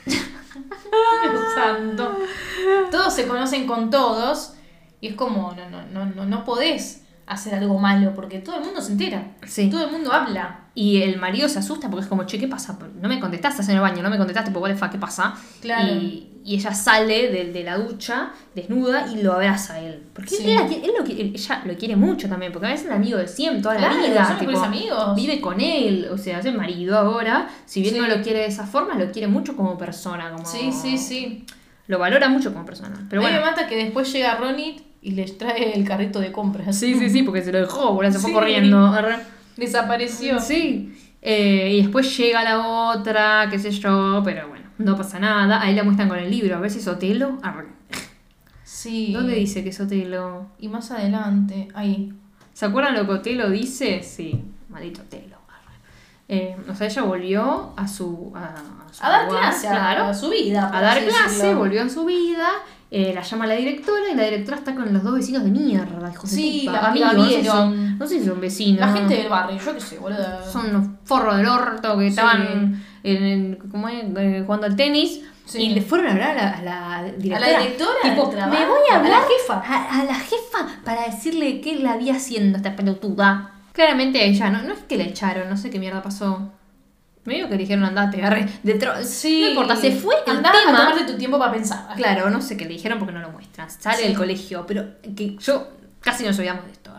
Dios 0.06 0.24
santo. 1.54 2.18
Todos 2.90 3.14
se 3.14 3.26
conocen 3.26 3.66
con 3.66 3.90
todos. 3.90 4.54
Y 5.00 5.08
es 5.08 5.14
como, 5.16 5.52
no, 5.56 5.68
no, 5.70 5.84
no, 5.86 6.06
no, 6.06 6.24
no 6.24 6.44
podés 6.44 7.03
hacer 7.26 7.54
algo 7.54 7.78
malo 7.78 8.12
porque 8.14 8.38
todo 8.40 8.56
el 8.58 8.64
mundo 8.64 8.80
se 8.80 8.92
entera. 8.92 9.32
Sí. 9.46 9.70
Todo 9.70 9.86
el 9.86 9.92
mundo 9.92 10.12
habla. 10.12 10.60
Y 10.74 11.02
el 11.02 11.18
marido 11.18 11.48
se 11.48 11.60
asusta 11.60 11.88
porque 11.88 12.02
es 12.02 12.08
como, 12.08 12.24
che, 12.24 12.38
¿qué 12.38 12.48
pasa? 12.48 12.76
No 13.00 13.08
me 13.08 13.20
contestaste 13.20 13.60
estás 13.62 13.68
en 13.68 13.76
el 13.76 13.80
baño, 13.80 14.02
no 14.02 14.10
me 14.10 14.18
contestaste, 14.18 14.50
pues 14.50 14.74
¿qué 14.90 14.98
pasa? 14.98 15.34
Claro. 15.60 15.94
Y, 15.94 16.30
y 16.44 16.56
ella 16.56 16.74
sale 16.74 17.30
de, 17.30 17.52
de 17.52 17.62
la 17.62 17.78
ducha, 17.78 18.32
desnuda, 18.54 19.06
y 19.10 19.22
lo 19.22 19.32
abraza 19.32 19.74
a 19.74 19.80
él. 19.80 20.02
Porque 20.12 20.30
Sí. 20.30 20.50
él, 20.50 20.58
él 20.82 20.90
lo 20.98 21.04
qui- 21.04 21.32
ella 21.34 21.62
lo 21.64 21.74
quiere 21.76 21.94
mucho 21.96 22.28
también, 22.28 22.52
porque 22.52 22.66
a 22.66 22.70
veces 22.70 22.86
es 22.86 22.90
un 22.90 22.96
amigo 22.96 23.16
de 23.18 23.28
siempre, 23.28 23.62
toda 23.62 23.76
Claro, 23.76 23.94
la 24.00 24.06
vida. 24.08 24.36
mejores 24.40 24.60
amigos. 24.60 25.14
Vive 25.14 25.40
con 25.40 25.60
él, 25.60 26.08
o 26.12 26.18
sea, 26.18 26.40
es 26.40 26.44
el 26.46 26.56
marido 26.56 26.98
ahora. 26.98 27.48
Si 27.66 27.80
bien 27.80 27.94
Sí. 27.94 28.00
no 28.00 28.08
lo 28.08 28.20
quiere 28.20 28.40
de 28.40 28.46
esa 28.46 28.66
forma, 28.66 28.94
lo 28.96 29.10
quiere 29.12 29.28
mucho 29.28 29.56
como 29.56 29.78
persona. 29.78 30.32
Como, 30.32 30.44
Sí, 30.44 30.72
sí, 30.72 30.98
sí. 30.98 31.46
Lo 31.86 31.98
valora 31.98 32.28
mucho 32.28 32.52
como 32.52 32.66
persona. 32.66 33.06
Pero 33.08 33.22
a 33.22 33.24
mí 33.24 33.30
bueno. 33.30 33.44
me 33.44 33.50
mata 33.50 33.66
que 33.68 33.76
después 33.76 34.12
llega 34.12 34.34
Ronit 34.36 34.80
y 35.04 35.12
les 35.12 35.38
trae 35.38 35.76
el 35.76 35.86
carrito 35.86 36.18
de 36.18 36.32
compras. 36.32 36.76
Sí, 36.76 36.94
sí, 36.98 37.08
sí, 37.10 37.22
porque 37.22 37.42
se 37.42 37.52
lo 37.52 37.58
dejó, 37.60 37.92
boludo, 37.92 38.10
se 38.10 38.18
fue 38.18 38.30
Sí. 38.30 38.34
corriendo. 38.34 38.92
Desapareció. 39.56 40.40
Sí. 40.40 40.98
Eh, 41.22 41.70
y 41.74 41.82
después 41.82 42.16
llega 42.18 42.42
la 42.42 42.66
otra, 42.90 43.46
qué 43.50 43.58
sé 43.58 43.70
yo, 43.70 44.20
pero 44.24 44.48
bueno, 44.48 44.66
no 44.78 44.96
pasa 44.96 45.18
nada. 45.18 45.60
Ahí 45.62 45.74
la 45.74 45.84
muestran 45.84 46.08
con 46.08 46.18
el 46.18 46.30
libro, 46.30 46.56
a 46.56 46.60
ver 46.60 46.70
si 46.70 46.78
es 46.80 46.88
Otelo. 46.88 47.38
Arre. 47.42 47.66
Sí. 48.64 49.12
¿Dónde 49.12 49.34
dice 49.34 49.62
que 49.62 49.70
es 49.70 49.80
Otelo? 49.80 50.48
Y 50.58 50.68
más 50.68 50.90
adelante, 50.90 51.68
ahí. 51.74 52.12
¿Se 52.52 52.66
acuerdan 52.66 52.94
lo 52.94 53.06
que 53.06 53.12
Otelo 53.12 53.50
dice? 53.50 54.02
Sí, 54.02 54.42
maldito 54.68 55.02
Otelo. 55.02 55.34
Eh, 56.26 56.56
o 56.70 56.74
sea, 56.74 56.86
ella 56.86 57.02
volvió 57.02 57.74
a 57.76 57.86
su. 57.86 58.32
A, 58.34 58.54
su 58.90 59.04
A 59.04 59.10
dar 59.10 59.28
clase, 59.28 59.68
a- 59.68 59.72
claro, 59.72 60.04
a 60.04 60.14
su 60.14 60.30
vida. 60.30 60.70
a 60.72 60.80
dar 60.80 61.04
clase, 61.04 61.54
volvió 61.54 61.82
a 61.82 61.88
su 61.90 62.06
vida. 62.06 62.48
Eh, 62.90 63.12
la 63.14 63.22
llama 63.22 63.46
la 63.46 63.54
directora 63.54 64.02
y 64.12 64.14
la 64.14 64.24
directora 64.24 64.58
está 64.58 64.74
con 64.74 64.92
los 64.92 65.02
dos 65.02 65.14
vecinos 65.14 65.42
de 65.44 65.50
mierda, 65.50 66.10
hijos 66.12 66.30
Sí, 66.30 66.60
de 66.60 66.66
puta. 66.66 66.82
la- 66.82 66.88
Amigos, 66.88 67.12
la 67.12 67.18
no 67.18 67.24
sé 67.24 67.28
si 67.30 67.40
vieron. 67.40 67.56
son- 67.56 67.98
No 67.98 68.06
sé 68.06 68.18
si 68.20 68.26
son 68.26 68.40
vecinos. 68.40 68.80
La 68.80 68.92
gente 68.92 69.14
del 69.16 69.28
barrio, 69.28 69.58
yo 69.58 69.74
qué 69.74 69.80
sé, 69.80 69.98
boludo. 69.98 70.52
son 70.52 70.70
unos 70.70 70.86
forros 71.04 71.36
del 71.36 71.46
orto 71.46 71.96
que 71.98 72.04
Sí. 72.04 72.08
estaban 72.10 72.42
en, 73.02 73.16
en- 73.24 73.54
¿cómo 73.70 73.88
es? 73.88 74.04
Eh, 74.16 74.42
jugando 74.46 74.66
al 74.66 74.76
tenis 74.76 75.20
Sí. 75.46 75.58
y 75.62 75.74
le 75.74 75.82
fueron 75.82 76.06
a 76.08 76.12
hablar 76.12 76.38
a 76.38 76.62
la, 76.62 76.96
a 76.98 77.02
la 77.02 77.12
directora. 77.12 77.36
A 77.36 77.50
la 77.52 77.58
directora 77.60 77.94
Tipo, 78.02 78.28
trabajo, 78.30 78.52
me 78.60 78.66
voy 78.66 78.78
a 78.90 78.94
a 78.94 78.98
hablar 78.98 79.12
la 79.12 79.26
jefa. 79.28 79.62
A, 79.66 80.00
a 80.00 80.04
la 80.04 80.14
jefa 80.14 80.68
para 80.84 81.04
decirle 81.06 81.60
qué 81.60 81.76
la 81.80 81.92
había 81.92 82.14
haciendo 82.16 82.56
esta 82.58 82.76
pelotuda. 82.76 83.50
Claramente 83.72 84.24
ella, 84.24 84.50
no, 84.50 84.62
no 84.62 84.72
es 84.72 84.78
que 84.80 84.96
la 84.96 85.04
echaron, 85.04 85.48
no 85.50 85.56
sé 85.56 85.68
qué 85.68 85.78
mierda 85.80 86.00
pasó. 86.02 86.50
Me 87.24 87.34
digo 87.34 87.48
que 87.48 87.54
le 87.54 87.60
dijeron 87.62 87.84
andate, 87.84 88.18
agarré. 88.18 88.46
Sí. 89.04 89.40
No 89.42 89.48
importa, 89.48 89.76
se 89.76 89.92
fue 89.92 90.14
el 90.26 90.36
Andá 90.36 90.52
tema. 90.52 90.84
a 90.84 90.90
tomarte 90.90 91.10
tu 91.12 91.18
tiempo 91.18 91.38
para 91.38 91.52
pensar. 91.52 91.94
Claro, 91.96 92.28
no 92.30 92.40
sé 92.42 92.56
qué 92.56 92.64
le 92.64 92.70
dijeron 92.74 92.98
porque 92.98 93.14
no 93.14 93.20
lo 93.20 93.30
muestran. 93.30 93.70
Sale 93.70 93.96
Sí. 93.98 94.04
del 94.08 94.16
colegio, 94.16 94.64
pero 94.66 94.84
que 95.16 95.36
yo 95.38 95.68
casi 96.00 96.24
nos 96.24 96.38
olvidamos 96.38 96.66
de 96.66 96.72
esto. 96.72 96.90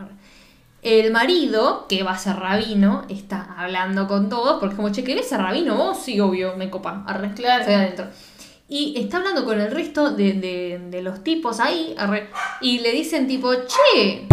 El 0.82 1.12
marido, 1.12 1.88
que 1.90 2.04
va 2.04 2.12
a 2.12 2.18
ser 2.18 2.36
rabino, 2.36 3.06
está 3.10 3.56
hablando 3.58 4.08
con 4.08 4.30
todos, 4.30 4.60
porque 4.60 4.76
como, 4.76 4.90
che, 4.92 5.04
¿querés 5.04 5.28
ser 5.28 5.40
rabino 5.40 5.76
vos? 5.76 5.98
Sí, 6.04 6.20
obvio, 6.20 6.56
me 6.58 6.70
copa. 6.70 7.04
Arre, 7.08 7.34
Claro. 7.34 7.62
estoy 7.62 7.74
adentro. 7.76 8.06
Y 8.68 8.94
está 9.00 9.18
hablando 9.18 9.46
con 9.46 9.60
el 9.60 9.72
resto 9.72 10.12
de, 10.12 10.34
de- 10.34 10.80
de 10.92 11.02
los 11.02 11.24
tipos 11.24 11.60
ahí, 11.60 11.96
arre, 11.98 12.30
y 12.62 12.80
le 12.80 12.92
dicen 12.92 13.28
tipo, 13.28 13.52
che. 13.54 14.28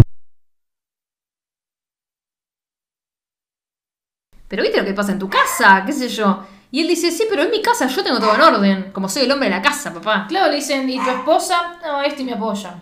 Pero 4.53 4.63
viste 4.65 4.77
lo 4.79 4.85
que 4.85 4.93
pasa 4.93 5.13
en 5.13 5.19
tu 5.19 5.31
casa, 5.31 5.83
qué 5.87 5.93
sé 5.95 6.11
yo. 6.11 6.45
Y 6.71 6.83
él 6.83 6.89
dice, 6.89 7.11
sí, 7.11 7.25
pero 7.31 7.43
en 7.43 7.51
mi 7.51 7.63
casa 7.63 7.87
yo 7.87 8.05
tengo 8.05 8.21
todo 8.21 8.35
en 8.35 8.41
orden, 8.43 8.91
como 8.93 9.09
soy 9.09 9.23
el 9.23 9.33
hombre 9.33 9.49
de 9.49 9.55
la 9.57 9.63
casa, 9.63 9.95
papá. 9.95 10.27
Claro, 10.29 10.51
le 10.51 10.57
dicen, 10.57 10.87
¿y 10.91 11.03
tu 11.03 11.09
esposa? 11.09 11.79
No, 11.83 12.03
este 12.03 12.23
me 12.23 12.35
apoya. 12.35 12.75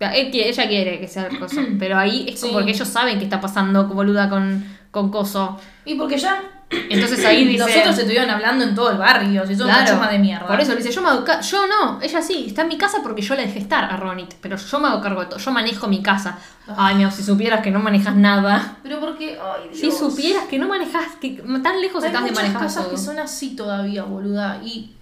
Él 0.00 0.30
quiere- 0.30 0.50
ella 0.50 0.68
quiere 0.68 1.00
que 1.00 1.08
sea 1.08 1.26
el 1.28 1.38
coso. 1.38 1.56
Pero 1.78 1.96
ahí 1.96 2.26
es 2.28 2.38
como 2.38 2.50
Sí. 2.50 2.54
porque 2.56 2.70
ellos 2.72 2.86
saben 2.88 3.16
que 3.18 3.24
está 3.24 3.40
pasando 3.40 3.86
boluda 3.86 4.28
con, 4.28 4.62
con 4.90 5.10
coso. 5.10 5.58
Y 5.86 5.94
porque 5.94 6.18
ya 6.18 6.42
Entonces 6.70 7.24
ahí 7.24 7.44
dice. 7.44 7.58
los 7.58 7.76
otros 7.76 7.98
estuvieron 7.98 8.30
hablando 8.30 8.64
en 8.64 8.74
todo 8.74 8.90
el 8.90 8.98
barrio, 8.98 9.46
si 9.46 9.54
son 9.54 9.66
una 9.66 9.84
chuma 9.84 10.10
de 10.10 10.18
mierda. 10.18 10.46
Por 10.46 10.60
eso 10.60 10.72
le 10.72 10.78
dice, 10.78 10.90
yo 10.90 11.02
me 11.02 11.08
hago 11.08 11.24
Yo 11.40 11.66
no, 11.66 12.00
ella 12.00 12.22
sí, 12.22 12.44
está 12.46 12.62
en 12.62 12.68
mi 12.68 12.78
casa 12.78 12.98
porque 13.02 13.22
yo 13.22 13.34
la 13.34 13.42
dejé 13.42 13.58
estar 13.58 13.84
a 13.84 13.96
Ronit. 13.96 14.34
Pero 14.40 14.56
yo 14.56 14.80
me 14.80 14.88
hago 14.88 15.00
cargo 15.00 15.20
de 15.20 15.26
todo, 15.26 15.38
yo 15.38 15.50
manejo 15.50 15.86
mi 15.88 16.02
casa. 16.02 16.38
Ay, 16.76 16.96
no, 16.96 17.10
si 17.10 17.22
supieras 17.22 17.60
que 17.60 17.70
no 17.70 17.80
manejas 17.80 18.16
nada. 18.16 18.78
Pero 18.82 19.00
porque, 19.00 19.38
ay, 19.40 19.68
Dios. 19.68 19.80
Si 19.80 19.90
supieras 19.92 20.44
que 20.44 20.58
no 20.58 20.68
manejas, 20.68 21.16
que 21.20 21.42
tan 21.62 21.80
lejos 21.80 22.02
Hay 22.02 22.08
estás 22.08 22.24
de 22.24 22.32
manejar 22.32 22.62
cosas 22.62 22.84
todo. 22.84 22.90
que 22.90 22.98
son 22.98 23.18
así 23.18 23.54
todavía, 23.54 24.04
boluda. 24.04 24.60
Y. 24.64 24.96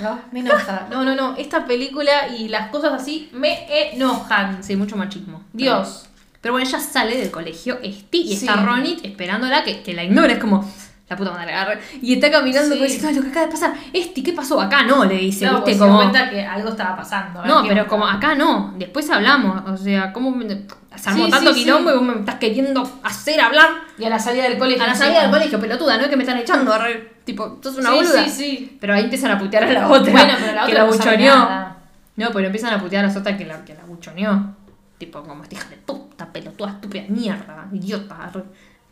No, 0.00 0.18
me 0.32 0.40
enoja. 0.40 0.88
No, 0.90 1.04
no, 1.04 1.14
no. 1.14 1.36
Esta 1.36 1.64
película 1.66 2.26
y 2.28 2.48
las 2.48 2.70
cosas 2.70 2.92
así 2.94 3.30
me 3.32 3.92
enojan. 3.92 4.64
Sí, 4.64 4.74
mucho 4.74 4.96
machismo. 4.96 5.42
Dios. 5.52 6.08
Pero 6.44 6.52
bueno, 6.52 6.68
ella 6.68 6.78
sale 6.78 7.16
del 7.16 7.30
colegio, 7.30 7.78
Esti, 7.82 8.20
y 8.20 8.34
está. 8.34 8.56
Ronit 8.56 9.02
esperándola 9.02 9.64
que, 9.64 9.82
que 9.82 9.94
la 9.94 10.04
ignore. 10.04 10.34
Es 10.34 10.38
como, 10.38 10.70
la 11.08 11.16
puta 11.16 11.30
madre 11.30 11.54
agarre. 11.54 11.78
Y 12.02 12.12
está 12.12 12.30
caminando 12.30 12.74
Sí. 12.74 12.82
diciendo, 12.82 13.08
"Ay, 13.08 13.14
lo 13.14 13.22
que 13.22 13.28
acaba 13.28 13.46
de 13.46 13.52
pasar. 13.52 13.72
Esti, 13.94 14.22
¿qué 14.22 14.34
pasó? 14.34 14.60
Acá 14.60 14.82
no, 14.82 15.06
le 15.06 15.16
dice, 15.16 15.46
No, 15.46 15.52
¿viste? 15.52 15.64
pues 15.64 15.76
se 15.76 15.80
Como, 15.80 16.00
dio 16.02 16.10
cuenta 16.10 16.28
que 16.28 16.42
algo 16.44 16.68
estaba 16.68 16.94
pasando. 16.96 17.42
no, 17.46 17.64
pero 17.66 17.86
como 17.86 18.06
acá 18.06 18.34
no. 18.34 18.74
Después 18.76 19.08
hablamos. 19.08 19.62
O 19.70 19.76
sea, 19.78 20.12
¿cómo 20.12 20.38
se 20.42 21.08
armó 21.08 21.24
Sí, 21.24 21.30
tanto 21.30 21.54
sí, 21.54 21.60
quilombo 21.64 21.90
y 21.90 21.94
vos 21.94 22.02
me 22.02 22.12
estás 22.20 22.34
queriendo 22.34 23.00
hacer 23.02 23.40
hablar? 23.40 23.70
Y 23.98 24.04
a 24.04 24.10
la 24.10 24.18
salida 24.18 24.42
del 24.42 24.58
colegio. 24.58 24.84
A 24.84 24.88
la 24.88 24.94
salida 24.94 25.22
del 25.22 25.30
colegio, 25.30 25.58
pelotuda, 25.58 25.96
no 25.96 26.10
que 26.10 26.16
me 26.18 26.24
están 26.24 26.36
echando, 26.36 26.74
arre. 26.74 27.14
Tipo, 27.24 27.58
sos 27.62 27.78
una 27.78 27.90
boluda. 27.92 28.22
sí, 28.24 28.30
sí. 28.30 28.76
Pero 28.82 28.92
ahí 28.92 29.04
empiezan 29.04 29.30
a 29.30 29.38
putear 29.38 29.64
a 29.64 29.72
la 29.72 29.88
otra. 29.88 30.12
Bueno, 30.12 30.34
pero 30.38 30.52
la 30.52 30.66
que 30.66 30.72
otra 30.72 30.84
la 30.84 30.90
no 30.90 30.92
sabe 30.92 31.10
buchoneó. 31.16 31.74
No, 32.16 32.30
pero 32.32 32.46
empiezan 32.46 32.74
a 32.74 32.78
putear 32.78 33.02
a 33.02 33.08
las 33.08 33.16
otras 33.16 33.38
que 33.38 33.46
la, 33.46 33.64
que 33.64 33.72
la 33.74 33.84
buchoneó. 33.86 34.54
Tipo, 34.98 35.22
como 35.22 35.42
esta 35.42 35.54
hija 35.56 35.68
de 35.68 35.76
puta, 35.76 36.32
pelotuda, 36.32 36.70
estúpida, 36.70 37.04
mierda, 37.08 37.68
idiota. 37.72 38.30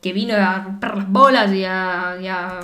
Que 0.01 0.13
vino 0.13 0.35
a 0.35 0.59
romper 0.65 0.97
las 0.97 1.09
bolas 1.09 1.53
y 1.53 1.65
a, 1.65 2.19
y 2.21 2.27
a, 2.27 2.61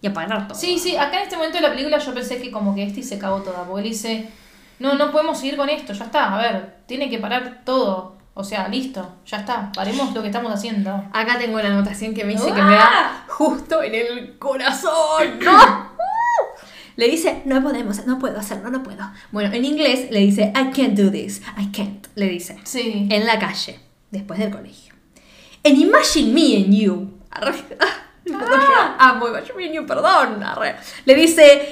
y 0.00 0.06
a 0.06 0.12
parar 0.12 0.48
todo. 0.48 0.58
Sí, 0.58 0.78
sí, 0.78 0.96
acá 0.96 1.18
en 1.18 1.24
este 1.24 1.36
momento 1.36 1.58
de 1.58 1.62
la 1.62 1.70
película 1.70 1.98
yo 1.98 2.14
pensé 2.14 2.40
que 2.40 2.50
como 2.50 2.74
que 2.74 2.84
este 2.84 3.02
se 3.02 3.18
cagó 3.18 3.42
toda, 3.42 3.64
porque 3.64 3.82
él 3.82 3.88
dice, 3.90 4.30
no, 4.78 4.94
no 4.94 5.10
podemos 5.10 5.38
seguir 5.38 5.56
con 5.56 5.68
esto, 5.68 5.92
ya 5.92 6.06
está, 6.06 6.34
a 6.34 6.38
ver, 6.38 6.78
tiene 6.86 7.10
que 7.10 7.18
parar 7.18 7.62
todo. 7.64 8.16
O 8.34 8.44
sea, 8.44 8.68
listo, 8.68 9.16
ya 9.26 9.38
está, 9.38 9.72
paremos 9.74 10.14
lo 10.14 10.22
que 10.22 10.28
estamos 10.28 10.52
haciendo. 10.52 10.92
Acá 11.12 11.38
tengo 11.38 11.60
la 11.60 11.70
anotación 11.70 12.14
que 12.14 12.24
me 12.24 12.34
dice 12.34 12.52
que 12.54 12.60
¡Ah! 12.60 12.64
me 12.64 12.74
da 12.76 13.24
justo 13.26 13.82
en 13.82 13.94
el 13.96 14.38
corazón. 14.38 15.40
¡No! 15.44 15.87
Le 16.98 17.08
dice, 17.08 17.42
no 17.44 17.62
podemos, 17.62 18.04
no 18.06 18.18
puedo 18.18 18.40
hacerlo, 18.40 18.70
no 18.70 18.82
puedo. 18.82 19.08
Bueno, 19.30 19.54
en 19.54 19.64
inglés 19.64 20.10
le 20.10 20.18
dice, 20.18 20.52
I 20.56 20.72
can't 20.74 20.98
do 20.98 21.12
this, 21.12 21.40
I 21.56 21.70
can't, 21.70 22.08
le 22.16 22.28
dice. 22.28 22.56
Sí. 22.64 23.06
En 23.08 23.24
la 23.24 23.38
calle, 23.38 23.78
después 24.10 24.40
del 24.40 24.50
colegio. 24.50 24.94
And 25.64 25.78
imagine 25.78 26.34
me 26.34 26.56
and 26.56 26.74
you. 26.74 27.18
Arre. 27.30 27.54
Ah, 28.30 28.32
me 28.32 28.36
pongo 28.36 28.52
a 28.52 28.58
llorar. 28.58 28.96
Amo, 28.98 29.28
imagine 29.28 29.56
me 29.56 29.64
and 29.66 29.74
you, 29.74 29.86
perdón. 29.86 30.42
Arre. 30.42 30.74
Le 31.04 31.14
dice, 31.14 31.68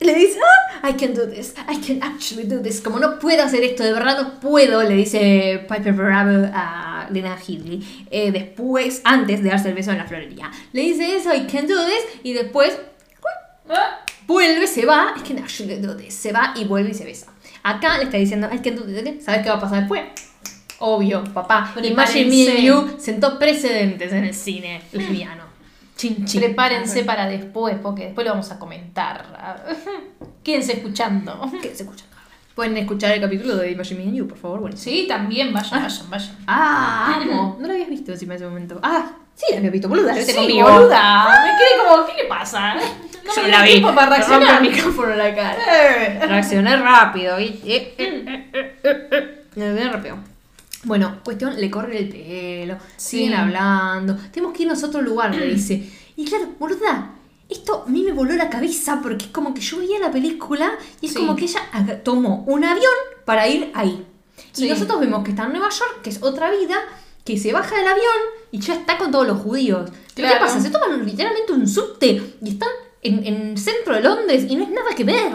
le 0.00 0.12
dice, 0.12 0.40
ah, 0.42 0.90
I 0.90 0.94
can 0.94 1.14
do 1.14 1.24
this, 1.24 1.54
I 1.68 1.76
can 1.76 2.02
actually 2.02 2.48
do 2.48 2.60
this. 2.60 2.80
Como 2.80 2.98
no 2.98 3.20
puedo 3.20 3.44
hacer 3.44 3.62
esto, 3.62 3.84
de 3.84 3.92
verdad 3.92 4.20
no 4.20 4.40
puedo, 4.40 4.82
le 4.82 4.96
dice 4.96 5.64
Piper 5.68 5.92
Bravo 5.92 6.50
a 6.52 7.06
Lena 7.12 7.36
Headley. 7.36 8.06
Eh, 8.10 8.32
después, 8.32 9.02
antes 9.04 9.40
de 9.40 9.50
darse 9.50 9.68
el 9.68 9.74
beso 9.76 9.92
en 9.92 9.98
la 9.98 10.04
florería. 10.06 10.50
Le 10.72 10.80
dice 10.80 11.14
eso, 11.14 11.32
I 11.32 11.46
can 11.46 11.68
do 11.68 11.76
this, 11.86 12.20
y 12.24 12.32
después 12.32 12.76
Ah, 12.76 12.93
vuelve, 14.26 14.66
se 14.66 14.84
va, 14.86 15.10
actually 15.16 15.76
do 15.76 15.96
this. 15.96 16.14
Se 16.14 16.32
va 16.32 16.52
y 16.56 16.64
vuelve 16.64 16.90
y 16.90 16.94
se 16.94 17.04
besa. 17.04 17.26
Acá 17.62 17.98
le 17.98 18.04
está 18.04 18.16
diciendo, 18.18 18.48
do 18.48 19.02
this. 19.02 19.24
¿Sabes 19.24 19.42
qué 19.42 19.48
va 19.48 19.56
a 19.56 19.60
pasar 19.60 19.80
después? 19.80 20.02
Obvio, 20.80 21.24
papá. 21.32 21.70
Prepárense. 21.74 22.20
Imagine 22.20 22.46
Me 22.46 22.50
and 22.52 22.60
You 22.66 22.96
sentó 22.98 23.38
precedentes 23.38 24.12
en 24.12 24.24
el 24.24 24.34
cine 24.34 24.82
lesbiano. 24.92 25.44
Chin, 25.96 26.24
chin. 26.26 26.40
Prepárense 26.40 27.04
para 27.04 27.26
después, 27.26 27.76
porque 27.80 28.06
después 28.06 28.24
lo 28.26 28.32
vamos 28.32 28.50
a 28.50 28.58
comentar. 28.58 29.24
Quédense 30.42 30.72
escuchando. 30.74 31.50
¿Qué 31.62 31.74
se 31.74 31.84
escucha? 31.84 32.04
Pueden 32.54 32.76
escuchar 32.76 33.12
el 33.12 33.20
capítulo 33.20 33.56
de 33.56 33.70
Imagine 33.70 34.00
Me 34.00 34.06
and 34.08 34.16
You, 34.16 34.28
por 34.28 34.38
favor. 34.38 34.76
Sí, 34.76 35.06
también, 35.08 35.52
vayan, 35.52 35.82
vayan, 35.82 36.10
vayan. 36.10 36.36
Ah, 36.46 37.18
amo. 37.20 37.56
No 37.60 37.66
lo 37.66 37.72
habías 37.72 37.88
visto 37.88 38.12
encima 38.12 38.34
en 38.34 38.36
ese 38.36 38.48
momento. 38.48 38.78
Ah, 38.82 39.12
sí, 39.34 39.46
lo 39.52 39.58
había 39.58 39.70
visto. 39.70 39.88
Boluda, 39.88 40.14
Sí, 40.20 40.34
conmigo. 40.34 40.68
boluda, 40.70 41.44
me 41.44 41.50
quedé 41.58 41.88
como, 41.88 42.06
¿qué 42.06 42.22
le 42.22 42.28
pasa? 42.28 42.74
No 43.24 43.34
Yo 43.34 43.42
me 43.42 43.48
la 43.48 43.62
vi. 43.62 43.70
tiempo 43.70 43.94
para 43.94 44.10
Me 44.10 44.16
reaccionar. 44.16 44.62
el 44.64 44.70
micrófono 44.70 45.12
en 45.12 45.18
la 45.18 45.34
cara. 45.34 45.56
Eh. 45.86 46.20
Reaccioné 46.26 46.76
rápido. 46.76 47.36
¿viste? 47.38 47.76
Eh, 47.76 47.94
eh, 47.98 48.78
eh. 48.82 49.44
Reaccioné 49.56 49.88
rápido. 49.92 50.18
Bueno, 50.84 51.20
cuestión, 51.24 51.58
le 51.58 51.70
corre 51.70 51.98
el 51.98 52.08
pelo, 52.10 52.76
Sí. 52.96 53.16
siguen 53.18 53.34
hablando, 53.34 54.16
tenemos 54.30 54.54
que 54.54 54.64
irnos 54.64 54.82
a 54.82 54.86
otro 54.88 55.00
lugar, 55.00 55.34
le 55.34 55.46
dice. 55.46 55.82
Y 56.16 56.26
claro, 56.26 56.48
boluda, 56.58 57.12
esto 57.48 57.84
a 57.86 57.90
mí 57.90 58.02
me 58.02 58.12
voló 58.12 58.34
la 58.34 58.50
cabeza 58.50 59.00
porque 59.02 59.24
es 59.26 59.30
como 59.30 59.54
que 59.54 59.62
yo 59.62 59.78
veía 59.78 59.98
la 59.98 60.10
película 60.10 60.72
y 61.00 61.06
es 61.06 61.12
Sí. 61.12 61.18
como 61.18 61.36
que 61.36 61.44
ella 61.46 61.60
tomó 62.04 62.44
un 62.46 62.64
avión 62.64 62.92
para 63.24 63.48
ir 63.48 63.70
ahí. 63.74 64.04
Sí. 64.52 64.66
Y 64.66 64.68
nosotros 64.68 65.00
vemos 65.00 65.24
que 65.24 65.30
está 65.30 65.44
en 65.44 65.52
Nueva 65.52 65.70
York, 65.70 66.02
que 66.02 66.10
es 66.10 66.22
otra 66.22 66.50
vida, 66.50 66.76
que 67.24 67.38
se 67.38 67.52
baja 67.54 67.74
del 67.76 67.86
avión 67.88 68.04
y 68.52 68.60
ya 68.60 68.74
está 68.74 68.98
con 68.98 69.10
todos 69.10 69.26
los 69.26 69.40
judíos. 69.40 69.90
¿Pero 70.14 70.28
Claro. 70.28 70.34
qué 70.34 70.40
pasa? 70.40 70.60
Se 70.60 70.68
toman 70.70 71.04
literalmente 71.06 71.50
un 71.52 71.66
subte 71.66 72.20
y 72.42 72.48
están 72.50 72.68
en, 73.04 73.24
en 73.26 73.56
centro 73.56 73.94
de 73.94 74.00
Londres 74.02 74.44
y 74.48 74.56
no 74.56 74.64
es 74.64 74.70
nada 74.70 74.90
que 74.96 75.04
ver. 75.04 75.30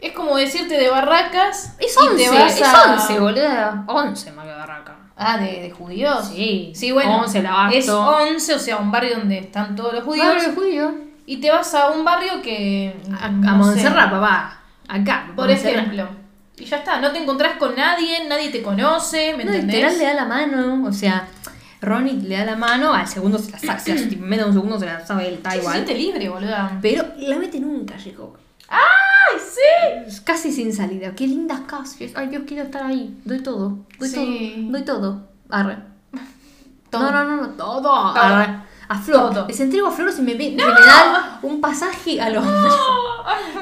Es 0.00 0.12
como 0.12 0.36
decirte 0.36 0.74
de 0.74 0.90
barracas. 0.90 1.74
Es 1.78 1.96
y 1.96 2.06
11, 2.06 2.24
te 2.24 2.30
vas 2.30 2.56
es 2.60 2.62
a- 2.62 2.92
11, 2.94 3.20
boluda. 3.20 3.84
11 3.86 4.32
más 4.32 4.46
que 4.46 4.52
barraca. 4.52 4.96
Ah, 5.16 5.38
de, 5.38 5.60
de 5.62 5.70
judíos. 5.70 6.28
Sí, 6.34 6.72
Sí, 6.74 6.90
bueno. 6.92 7.18
11 7.22 7.42
la 7.42 7.70
es 7.72 7.88
11, 7.88 8.54
o 8.54 8.58
sea, 8.58 8.76
un 8.78 8.90
barrio 8.90 9.18
donde 9.18 9.38
están 9.38 9.76
todos 9.76 9.94
los 9.94 10.04
judíos. 10.04 10.26
Barrio 10.26 10.52
judío. 10.54 10.94
Y 11.26 11.38
te 11.38 11.50
vas 11.50 11.72
a 11.74 11.90
un 11.90 12.04
barrio 12.04 12.42
que. 12.42 12.94
A, 13.18 13.26
a 13.26 13.30
no 13.30 13.56
Montserrat, 13.56 14.04
sé, 14.06 14.10
papá. 14.10 14.60
Acá. 14.88 15.26
Por 15.34 15.46
Montserrat. 15.46 15.74
ejemplo. 15.76 16.08
Y 16.56 16.64
ya 16.66 16.76
está, 16.78 17.00
no 17.00 17.10
te 17.10 17.18
encontrás 17.18 17.56
con 17.56 17.74
nadie, 17.74 18.26
nadie 18.28 18.50
te 18.50 18.62
conoce, 18.62 19.34
¿me 19.36 19.44
No, 19.44 19.52
entendés? 19.52 19.74
literal 19.76 19.98
le 19.98 20.04
da 20.04 20.14
la 20.14 20.24
mano. 20.26 20.84
O 20.86 20.92
sea, 20.92 21.26
Ronnie 21.84 22.14
le 22.22 22.36
da 22.38 22.44
la 22.44 22.56
mano, 22.56 22.92
al 22.92 23.06
segundo 23.06 23.38
se 23.38 23.50
la 23.52 23.58
saca. 23.58 23.78
se 23.80 23.94
la- 23.94 24.16
menos 24.18 24.46
un 24.48 24.52
segundo 24.54 24.78
se 24.78 24.86
la 24.86 25.04
sabe 25.06 25.28
él, 25.28 25.34
está 25.34 25.50
se 25.52 25.58
igual. 25.58 25.74
siente 25.74 25.94
libre, 25.94 26.28
boluda. 26.28 26.78
Pero 26.82 27.04
la 27.18 27.36
mete 27.38 27.58
en 27.58 27.64
un 27.64 27.84
callejón. 27.84 28.30
¡Ay, 28.68 29.38
sí! 29.38 30.20
Casi 30.24 30.50
sin 30.52 30.72
salida. 30.72 31.14
Qué 31.14 31.26
lindas 31.26 31.60
calles. 31.66 32.12
Ay, 32.16 32.28
Dios, 32.28 32.42
quiero 32.46 32.64
estar 32.64 32.82
ahí. 32.84 33.16
Doy 33.24 33.40
todo. 33.42 33.78
Doy 33.98 34.08
Sí. 34.08 34.14
todo. 34.56 34.70
Doy 34.72 34.82
todo. 34.84 35.28
Arre. 35.50 35.76
Todo. 36.90 37.02
No, 37.02 37.10
no, 37.12 37.24
no, 37.24 37.36
no. 37.42 37.48
Todo. 37.50 37.92
Arre. 38.16 38.58
A 38.88 38.98
Flor. 38.98 39.32
Todo. 39.34 39.46
Les 39.48 39.58
entrego 39.60 39.88
a 39.88 39.90
Flor 39.90 40.12
si 40.12 40.22
me, 40.22 40.32
si 40.32 40.50
me 40.50 40.62
dan 40.62 41.38
un 41.42 41.60
pasaje 41.60 42.20
a 42.20 42.30
los. 42.30 42.44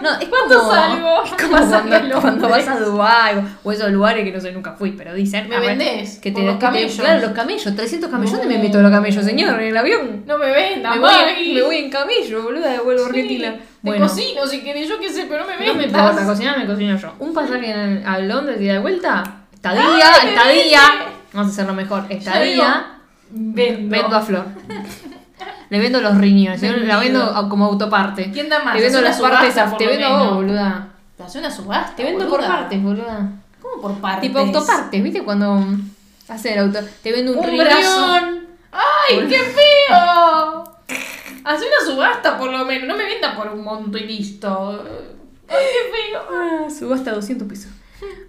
No, 0.02 0.10
es 0.18 0.28
¿Cuánto 0.28 0.58
como, 0.58 0.72
salgo? 0.72 1.22
es 1.22 1.30
como 1.34 1.50
cuando, 1.50 2.20
cuando 2.20 2.48
Londres. 2.48 2.66
vas 2.66 2.68
a 2.68 2.80
Dubái 2.80 3.36
o, 3.62 3.70
esos 3.70 3.92
lugares 3.92 4.24
que 4.24 4.32
no 4.32 4.40
sé, 4.40 4.50
nunca 4.50 4.72
fui, 4.72 4.90
pero 4.92 5.14
dicen. 5.14 5.48
¿Me 5.48 5.60
vendés? 5.60 6.18
Que 6.18 6.32
te, 6.32 6.42
los 6.42 6.56
camellos. 6.56 6.96
claro, 6.96 7.20
los 7.20 7.30
camellos. 7.30 7.72
300 7.76 8.10
camellos. 8.10 8.32
No. 8.32 8.38
¿Dónde 8.40 8.56
me 8.56 8.60
meto 8.60 8.80
los 8.82 8.90
camellos, 8.90 9.24
señor? 9.24 9.60
En 9.60 9.68
el 9.68 9.76
avión. 9.76 10.24
No 10.26 10.38
me 10.38 10.50
vendas, 10.50 10.96
Me 10.96 11.00
voy, 11.00 11.54
me 11.54 11.62
voy 11.62 11.76
en 11.76 11.90
camello, 11.90 12.42
boluda, 12.42 12.72
de 12.72 12.78
vuelvo 12.80 13.06
a 13.06 13.12
Sí. 13.12 13.38
Te 13.38 13.60
Bueno. 13.82 14.08
cocino 14.08 14.44
si 14.48 14.60
querés, 14.62 14.88
yo 14.88 14.98
qué 14.98 15.08
sé, 15.08 15.26
pero 15.28 15.42
no 15.42 15.46
me 15.46 15.66
No 15.66 15.74
me 15.74 15.82
vendas. 15.86 16.02
importa, 16.02 16.26
cocinar 16.26 16.58
me 16.58 16.66
cocino 16.66 16.96
yo. 16.96 17.12
Un 17.20 17.32
pasaje 17.32 18.02
a 18.04 18.18
Londres 18.18 18.60
y 18.60 18.64
de 18.64 18.78
vuelta. 18.80 19.22
Estadía, 19.52 19.84
estadía. 20.24 20.80
vende. 20.80 21.12
Vamos 21.32 21.48
a 21.48 21.50
hacerlo 21.52 21.74
mejor. 21.74 22.04
Estadía. 22.08 22.98
Vendo. 23.30 23.96
Vendo 23.96 24.16
a 24.16 24.20
Flor. 24.20 24.46
Le 25.72 25.78
vendo 25.80 26.02
los 26.02 26.18
riñones. 26.18 26.60
yo. 26.60 26.70
La 26.76 26.98
vendo 26.98 27.22
a- 27.22 27.48
como 27.48 27.64
autoparte. 27.64 28.30
¿Quién 28.30 28.50
da 28.50 28.62
más? 28.62 28.76
Te 28.76 28.82
vendo 28.82 29.00
las 29.00 29.18
partes. 29.18 29.56
a- 29.56 29.74
Te 29.74 29.86
vendo 29.86 30.06
a 30.06 30.10
vos, 30.10 30.18
menos. 30.20 30.34
boluda. 30.36 30.88
Te 31.16 31.22
hace 31.22 31.38
una 31.38 31.50
subasta. 31.50 31.96
Te 31.96 32.04
vendo 32.04 32.28
por 32.28 32.40
partes, 32.40 32.82
boluda. 32.82 33.30
¿Cómo 33.62 33.80
por 33.80 33.94
partes? 33.98 34.20
Tipo 34.28 34.38
autopartes, 34.40 35.02
¿viste? 35.02 35.22
Cuando 35.24 35.64
hace 36.28 36.52
el 36.52 36.58
auto. 36.58 36.78
Te 37.02 37.10
vendo 37.12 37.32
un, 37.32 37.38
Un 37.38 37.44
riñón. 37.46 37.64
brazo. 37.66 38.16
¡Ay, 38.70 39.26
qué 39.30 39.38
feo! 39.38 40.64
Hace 41.44 41.64
una 41.66 41.86
subasta 41.94 42.36
por 42.36 42.50
lo 42.52 42.66
menos, 42.66 42.86
no 42.88 42.94
me 42.96 43.04
venda 43.06 43.34
por 43.34 43.48
un 43.48 43.64
monto 43.64 43.96
y 43.96 44.04
listo. 44.06 44.84
¡Ay, 45.48 45.56
qué 45.72 46.10
feo! 46.10 46.22
Ah, 46.30 46.68
subasta 46.70 47.12
200 47.12 47.48
pesos. 47.48 47.70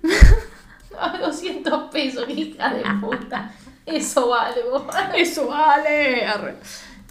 Ay, 0.98 1.20
200 1.20 1.92
pesos, 1.92 2.26
hija 2.30 2.74
de 2.74 2.84
puta. 3.02 3.52
Eso 3.86 4.30
valgo. 4.30 4.88
Eso 5.14 5.48
vale. 5.48 6.26
Arre. 6.26 6.56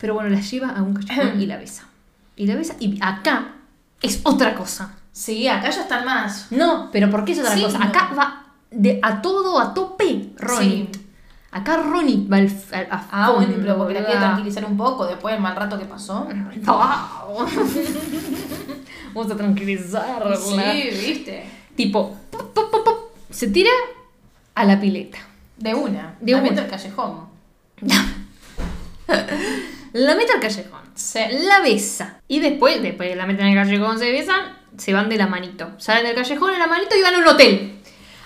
Pero 0.02 0.12
bueno, 0.14 0.28
la 0.28 0.40
lleva 0.40 0.68
a 0.70 0.82
un 0.82 0.92
callejón 0.94 1.40
y 1.40 1.46
la 1.46 1.56
besa. 1.56 1.84
Y 2.36 2.46
la 2.46 2.56
besa. 2.56 2.74
Y 2.80 2.98
acá 3.00 3.52
es 4.02 4.20
otra 4.24 4.54
cosa. 4.54 4.96
Sí, 5.12 5.46
acá 5.48 5.70
ya 5.70 5.82
están 5.82 6.04
más. 6.04 6.48
No, 6.50 6.90
pero 6.92 7.08
¿por 7.10 7.24
qué 7.24 7.32
es 7.32 7.38
otra 7.38 7.54
Sí, 7.54 7.62
cosa? 7.62 7.78
no. 7.78 7.84
Acá 7.86 8.10
va 8.18 8.46
de, 8.70 8.98
a 9.02 9.22
todo, 9.22 9.58
a 9.60 9.72
tope, 9.72 10.30
Ronnie. 10.36 10.88
Sí. 10.92 11.00
Acá 11.52 11.76
Ronnie 11.76 12.26
va 12.28 12.38
al, 12.38 12.50
al- 12.72 12.88
a 12.90 13.06
Ah, 13.12 13.26
fondo, 13.26 13.46
bueno, 13.46 13.54
pero 13.62 13.76
porque 13.78 13.94
la 13.94 14.04
quiere 14.06 14.18
tranquilizar 14.20 14.64
un 14.64 14.76
poco 14.76 15.06
después 15.06 15.34
del 15.34 15.42
mal 15.42 15.54
rato 15.54 15.78
que 15.78 15.84
pasó. 15.84 16.26
No. 16.62 17.46
Vamos 19.14 19.30
a 19.30 19.36
tranquilizarla. 19.36 20.36
Sí, 20.36 20.56
viste. 21.06 21.44
Tipo, 21.76 22.16
pop, 22.30 22.52
pop, 22.54 22.70
pop, 22.70 22.84
pop, 22.84 22.98
se 23.30 23.48
tira 23.48 23.70
a 24.54 24.64
la 24.64 24.80
pileta. 24.80 25.18
De 25.58 25.74
una. 25.74 26.16
De 26.20 26.34
al 26.34 26.66
callejón. 26.68 27.26
La 29.92 30.14
mete 30.14 30.32
al 30.32 30.40
callejón. 30.40 30.80
Sí. 30.94 31.20
La 31.46 31.60
besa. 31.60 32.20
Y 32.28 32.40
después, 32.40 32.82
después 32.82 33.08
de 33.10 33.16
la 33.16 33.26
meten 33.26 33.46
en 33.46 33.58
el 33.58 33.64
callejón, 33.64 33.98
se 33.98 34.10
besan, 34.10 34.58
se 34.76 34.92
van 34.92 35.08
de 35.08 35.16
la 35.16 35.26
manito. 35.26 35.70
Salen 35.78 36.04
del 36.04 36.14
callejón 36.14 36.52
en 36.54 36.58
la 36.58 36.66
manito 36.66 36.96
y 36.96 37.02
van 37.02 37.14
a 37.14 37.18
un 37.18 37.28
hotel. 37.28 37.78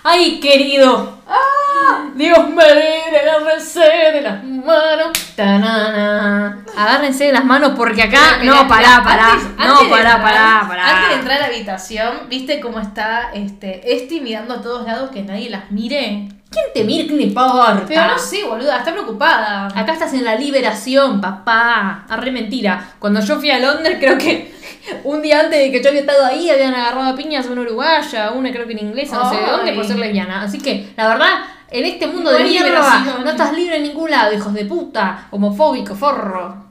¡Ay, 0.03 0.39
querido! 0.39 1.19
¡Ah! 1.27 2.05
Dios 2.15 2.49
me 2.49 2.63
libre, 2.63 3.19
agárrense 3.29 3.81
de 4.13 4.21
las 4.21 4.41
manos. 4.43 5.11
Tanana. 5.35 6.63
Agárrense 6.77 7.25
de 7.25 7.33
las 7.33 7.43
manos 7.43 7.73
porque 7.75 8.03
acá. 8.03 8.39
No, 8.43 8.67
pará, 8.67 9.01
pará. 9.03 9.33
Antes- 9.33 9.55
no, 9.57 9.63
antes 9.63 9.83
de 9.83 9.89
pará, 9.89 10.11
entrar- 10.13 10.21
pará, 10.21 10.65
pará. 10.67 10.89
Antes 10.95 11.09
de 11.09 11.15
entrar 11.15 11.37
a 11.37 11.41
la 11.41 11.47
habitación, 11.47 12.13
¿viste 12.29 12.59
cómo 12.61 12.79
está 12.79 13.31
este, 13.33 13.95
Esti 13.95 14.21
mirando 14.21 14.53
a 14.55 14.61
todos 14.61 14.85
lados 14.85 15.09
que 15.11 15.23
nadie 15.23 15.49
las 15.49 15.71
mire? 15.71 16.29
¿Quién 16.49 16.65
te 16.73 16.83
mira? 16.83 17.07
¿Qué 17.07 17.13
le 17.13 17.23
importa? 17.23 17.83
Pero 17.87 18.07
no 18.07 18.17
sé, 18.17 18.43
boluda, 18.45 18.77
está 18.77 18.91
preocupada. 18.91 19.67
Acá 19.67 19.93
estás 19.93 20.13
en 20.13 20.23
la 20.23 20.35
liberación, 20.35 21.19
papá. 21.19 22.05
Arre 22.07 22.31
mentira. 22.31 22.93
Cuando 22.99 23.19
yo 23.19 23.37
fui 23.37 23.51
a 23.51 23.59
Londres, 23.59 23.97
creo 23.99 24.17
que 24.17 24.53
un 25.03 25.21
día 25.21 25.41
antes 25.41 25.59
de 25.59 25.71
que 25.71 25.83
yo 25.83 25.89
había 25.89 26.01
estado 26.01 26.25
ahí, 26.25 26.49
habían 26.49 26.73
agarrado 26.73 27.09
a 27.09 27.15
piñas 27.15 27.47
a 27.47 27.51
una 27.51 27.61
uruguaya, 27.61 28.31
una 28.31 28.51
creo 28.51 28.65
que 28.65 28.73
en 28.73 28.79
inglesa, 28.79 29.17
no 29.17 29.29
sé 29.29 29.37
de 29.37 29.45
dónde, 29.45 29.73
por 29.73 29.85
ser 29.85 29.99
lesbiana. 29.99 30.41
Así 30.41 30.59
que, 30.59 30.93
la 30.95 31.09
verdad, 31.09 31.39
en 31.69 31.85
este 31.85 32.07
mundo 32.07 32.31
No 32.31 32.37
de 32.37 32.43
mierda, 32.45 32.99
no 33.23 33.29
estás 33.29 33.53
libre 33.53 33.77
en 33.77 33.83
ningún 33.83 34.09
lado, 34.09 34.33
hijos 34.33 34.53
de 34.53 34.65
puta. 34.65 35.27
Homofóbico, 35.31 35.95
forro. 35.95 36.65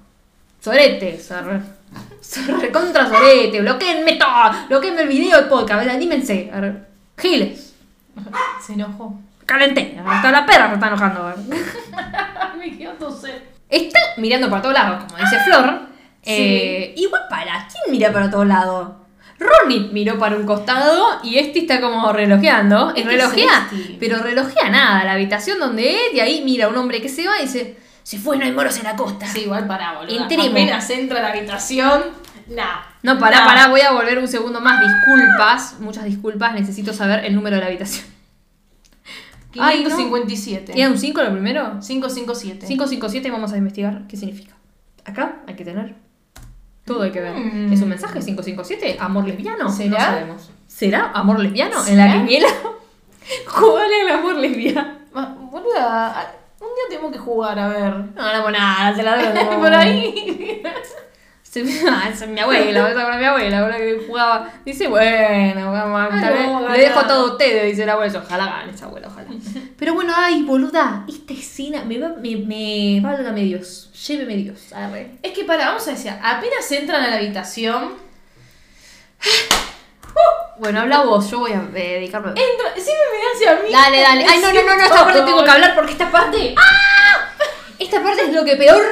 Soretes, 0.61 1.31
arre. 1.31 1.61
Sorre, 2.21 2.73
contra 2.73 3.09
sorete, 3.09 3.61
bloqueenme 3.61 4.15
todo, 4.15 4.51
bloqueenme 4.69 5.03
el 5.03 5.09
video, 5.09 5.39
el 5.39 5.47
podcast, 5.47 5.89
anímense. 5.89 6.51
Giles, 7.17 7.75
Se 8.61 8.73
enojó. 8.73 9.15
Calenté, 9.47 9.99
hasta 10.07 10.31
la 10.31 10.45
perra 10.45 10.69
se 10.69 10.75
está 10.75 10.89
enojando. 10.89 11.35
Me 12.59 12.77
quedó 12.77 12.93
toser. 12.93 13.43
Está 13.69 13.99
mirando 14.19 14.49
para 14.51 14.63
todos 14.63 14.75
lados, 14.75 15.05
como 15.05 15.19
dice 15.19 15.39
Flor. 15.45 15.81
Eh, 16.23 16.93
igual 16.97 17.23
para, 17.31 17.69
¿quién 17.71 17.93
mira 17.93 18.13
para 18.13 18.31
todos 18.31 18.47
lados? 18.47 18.91
Ronnie 19.39 19.91
miró 19.93 20.19
para 20.19 20.35
un 20.37 20.47
costado 20.47 21.21
y 21.23 21.39
este 21.39 21.61
está 21.61 21.81
como 21.81 22.13
relojeando. 22.13 22.93
Es 22.97 23.05
relojea, 23.05 23.69
pero 24.01 24.19
relojea 24.23 24.71
nada. 24.71 25.05
La 25.05 25.13
habitación 25.13 25.59
donde 25.59 25.95
es, 25.95 26.15
y 26.15 26.21
ahí 26.21 26.43
mira 26.45 26.67
a 26.67 26.69
un 26.69 26.77
hombre 26.79 27.03
que 27.03 27.09
se 27.09 27.27
va 27.27 27.39
y 27.39 27.43
dice: 27.43 27.77
Se 28.03 28.19
fue, 28.19 28.39
no 28.39 28.45
hay 28.45 28.53
moros 28.53 28.77
en 28.79 28.85
la 28.85 28.97
costa. 28.97 29.27
Sí, 29.27 29.41
igual 29.43 29.67
para. 29.67 30.01
Entremos. 30.09 30.49
Apenas 30.49 30.89
entra 30.91 31.19
a 31.19 31.23
la 31.23 31.29
habitación, 31.29 32.03
nah. 32.49 32.81
No, 33.03 33.19
pará, 33.19 33.41
Nah. 33.41 33.47
pará, 33.47 33.69
voy 33.69 33.83
a 33.83 33.93
volver 33.93 34.19
un 34.19 34.27
segundo 34.27 34.61
más. 34.61 34.81
Disculpas, 34.81 35.77
muchas 35.81 36.05
disculpas. 36.05 36.55
Necesito 36.55 36.93
saber 36.95 37.25
el 37.27 37.35
número 37.35 37.57
de 37.57 37.61
la 37.63 37.69
habitación. 37.69 38.07
Ay, 39.61 39.85
no. 39.85 39.91
557. 39.97 40.73
¿Era 40.77 40.91
un 40.91 40.99
5 40.99 41.23
lo 41.23 41.33
primero? 41.33 41.79
557. 41.81 42.67
557 42.67 43.31
vamos 43.31 43.53
a 43.53 43.57
investigar 43.57 44.07
qué 44.09 44.17
significa. 44.17 44.55
Acá 45.05 45.43
hay 45.47 45.55
que 45.55 45.65
tener. 45.65 45.95
Todo 46.85 47.03
hay 47.03 47.11
que 47.11 47.21
ver. 47.21 47.35
Mm. 47.35 47.73
¿Es 47.73 47.81
un 47.83 47.89
mensaje 47.89 48.21
557? 48.21 48.97
¿Amor 49.01 49.27
lesbiano? 49.27 49.71
¿Será? 49.71 49.91
No 49.99 50.05
sabemos. 50.05 50.51
¿Será 50.67 51.11
amor 51.13 51.41
lesbiano? 51.41 51.85
¿En 51.87 51.97
la 51.97 52.13
quiniela? 52.13 52.49
¿Cuál 53.59 53.91
es 53.93 54.01
el 54.03 54.09
amor 54.09 54.37
lesbiano? 54.37 54.89
Ma- 55.13 55.37
Boluda, 55.51 56.21
a- 56.21 56.33
un 56.61 56.69
día 56.69 56.85
tenemos 56.89 57.13
que 57.13 57.19
jugar, 57.19 57.59
a 57.59 57.69
ver. 57.69 57.93
No, 57.95 58.33
no, 58.37 58.43
pues 58.43 58.53
nada, 58.53 58.95
se 58.95 59.03
la 59.03 59.17
doy. 59.33 59.57
Por 59.59 59.75
ahí. 59.75 60.63
Ah, 61.89 62.09
es 62.13 62.27
mi 62.29 62.41
abuela, 62.41 62.91
esa 62.91 63.05
con 63.05 63.19
mi 63.19 63.25
abuela, 63.25 63.61
ahora 63.61 63.77
que 63.77 64.05
jugaba. 64.07 64.53
Dice, 64.65 64.89
bueno, 64.89 65.73
vamos, 65.73 66.01
Ah, 66.13 66.21
tal 66.21 66.35
no, 66.35 66.39
vez 66.39 66.47
vamos 66.47 66.71
a 66.71 66.77
le 66.77 66.83
dejo 66.83 67.03
todo 67.07 67.27
a 67.27 67.33
ustedes, 67.33 67.65
dice 67.67 67.83
el 67.85 67.91
abuelo. 67.91 68.23
Ojalá 68.25 68.47
gane 68.47 68.73
esa 68.73 68.87
abuela, 68.87 69.09
ojalá. 69.09 69.29
Pero 69.79 69.95
bueno, 69.95 70.13
ay, 70.17 70.43
boluda, 70.43 71.05
esta 71.09 71.33
escena, 71.33 71.85
me, 71.85 71.99
va, 71.99 72.11
me, 72.21 72.37
me, 72.37 73.01
válgame 73.03 73.43
Dios, 73.43 73.91
lléveme 74.07 74.37
Dios, 74.37 74.73
arre. 74.73 75.19
Es 75.23 75.33
que 75.33 75.45
para, 75.45 75.67
vamos 75.67 75.87
a 75.89 75.91
decir, 75.93 76.13
apenas 76.23 76.71
entran 76.73 77.03
a 77.03 77.09
la 77.09 77.17
habitación, 77.17 77.95
Bueno, 80.59 80.81
habla 80.81 81.03
vos, 81.03 81.31
yo 81.31 81.41
voy 81.41 81.53
a 81.53 81.57
eh, 81.75 81.97
dedicarme. 81.99 82.31
entra, 82.31 82.73
siempre 82.75 83.05
me 83.13 83.35
hacia 83.35 83.63
mí. 83.63 83.71
Dale, 83.71 84.01
dale. 84.01 84.27
Ay, 84.27 84.41
no, 84.41 84.53
no, 84.53 84.63
no, 84.63 84.77
no, 84.77 84.83
esta 84.85 85.05
parte 85.05 85.21
tengo 85.23 85.45
que 85.45 85.51
hablar 85.51 85.75
porque 85.75 85.93
esta 85.93 86.11
parte. 86.11 86.55
¡Ah! 86.59 87.29
Esta 87.79 88.03
parte 88.03 88.23
es 88.23 88.33
lo 88.33 88.43
que 88.43 88.57
peor 88.57 88.83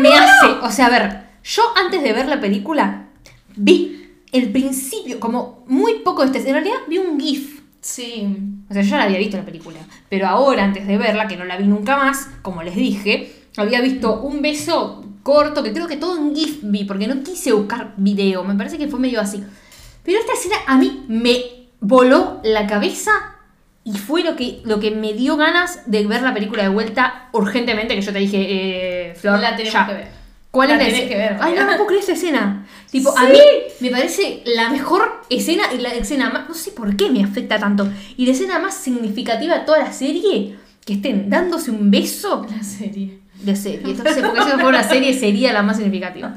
me 0.00 0.16
hace. 0.16 0.46
O 0.62 0.70
sea, 0.70 0.86
a 0.86 0.90
ver, 0.90 1.27
yo 1.48 1.62
antes 1.76 2.02
de 2.02 2.12
ver 2.12 2.28
la 2.28 2.40
película 2.40 3.08
vi 3.56 4.10
el 4.32 4.52
principio, 4.52 5.18
como 5.18 5.64
muy 5.66 6.00
poco 6.00 6.24
de 6.24 6.26
este. 6.38 6.48
En 6.48 6.54
realidad 6.54 6.78
vi 6.88 6.98
un 6.98 7.18
GIF 7.18 7.58
Sí. 7.80 8.26
O 8.68 8.72
sea, 8.74 8.82
yo 8.82 8.90
ya 8.90 8.98
la 8.98 9.04
había 9.04 9.18
visto 9.18 9.36
la 9.36 9.44
película. 9.44 9.78
Pero 10.08 10.26
ahora, 10.26 10.64
antes 10.64 10.86
de 10.86 10.98
verla, 10.98 11.28
que 11.28 11.36
no 11.36 11.44
la 11.44 11.56
vi 11.56 11.64
nunca 11.64 11.96
más, 11.96 12.28
como 12.42 12.62
les 12.62 12.74
dije, 12.76 13.32
había 13.56 13.80
visto 13.80 14.20
un 14.20 14.42
beso 14.42 15.04
corto, 15.22 15.62
que 15.62 15.72
creo 15.72 15.86
que 15.86 15.96
todo 15.96 16.18
en 16.18 16.34
GIF 16.34 16.58
vi, 16.62 16.84
porque 16.84 17.06
no 17.06 17.22
quise 17.22 17.52
buscar 17.52 17.94
video. 17.96 18.44
Me 18.44 18.54
parece 18.56 18.78
que 18.78 18.88
fue 18.88 19.00
medio 19.00 19.20
así. 19.20 19.42
Pero 20.02 20.18
esta 20.18 20.32
escena 20.32 20.56
a 20.66 20.76
mí 20.76 21.04
me 21.08 21.40
voló 21.80 22.40
la 22.42 22.66
cabeza 22.66 23.12
y 23.84 23.92
fue 23.96 24.22
lo 24.22 24.36
que, 24.36 24.60
lo 24.64 24.80
que 24.80 24.90
me 24.90 25.12
dio 25.14 25.36
ganas 25.36 25.82
de 25.86 26.06
ver 26.06 26.22
la 26.22 26.34
película 26.34 26.64
de 26.64 26.68
vuelta 26.68 27.28
urgentemente, 27.32 27.94
que 27.94 28.02
yo 28.02 28.12
te 28.12 28.18
dije, 28.18 29.10
eh, 29.10 29.14
Flor, 29.14 29.38
La 29.38 29.56
tenemos 29.56 29.72
ya. 29.72 29.86
que 29.86 29.94
ver. 29.94 30.17
¿Cuál 30.50 30.68
La 30.68 30.74
es 30.76 30.80
la 30.80 30.88
escena? 30.88 31.08
que 31.08 31.16
ver, 31.16 31.36
Ay, 31.40 31.54
no 31.54 31.66
me 31.66 31.72
puedo 31.74 31.86
creer 31.86 32.00
esta 32.00 32.12
escena. 32.12 32.66
Tipo, 32.90 33.16
a 33.16 33.24
mí 33.24 33.38
me 33.80 33.90
parece 33.90 34.42
la 34.46 34.70
mejor 34.70 35.20
escena 35.28 35.64
y 35.74 35.78
la 35.78 35.90
escena 35.94 36.30
más. 36.30 36.48
No 36.48 36.54
sé 36.54 36.70
por 36.72 36.96
qué 36.96 37.10
me 37.10 37.22
afecta 37.22 37.58
tanto. 37.58 37.86
Y 38.16 38.24
la 38.26 38.32
escena 38.32 38.58
más 38.58 38.74
significativa 38.74 39.58
de 39.58 39.64
toda 39.66 39.78
la 39.78 39.92
serie, 39.92 40.56
que 40.86 40.94
estén 40.94 41.28
dándose 41.28 41.70
un 41.70 41.90
beso 41.90 42.46
La 42.50 42.62
serie. 42.62 43.18
de 43.34 43.54
serie. 43.54 43.82
Entonces, 43.90 44.24
porque 44.24 44.40
si 44.42 44.46
no 44.48 44.54
fuera 44.54 44.68
una 44.68 44.88
serie, 44.88 45.12
sería 45.18 45.52
la 45.52 45.62
más 45.62 45.76
significativa. 45.76 46.34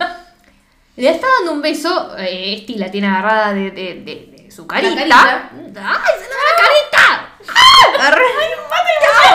Le 0.98 1.10
está 1.10 1.26
dando 1.40 1.54
un 1.54 1.62
beso, 1.62 2.16
eh, 2.18 2.56
Esti 2.58 2.76
la 2.76 2.92
tiene 2.92 3.08
agarrada 3.08 3.54
de, 3.54 3.72
de- 3.72 3.96
de- 4.04 4.44
de 4.44 4.52
su 4.52 4.68
carita. 4.68 4.94
carita. 4.94 5.50
¡Ay, 5.54 6.14
se 6.20 6.28
le 6.28 6.36
va 6.36 6.44
la 6.50 6.58
carita! 6.58 7.36
¡Ah! 7.48 8.12
Arre- 8.12 8.26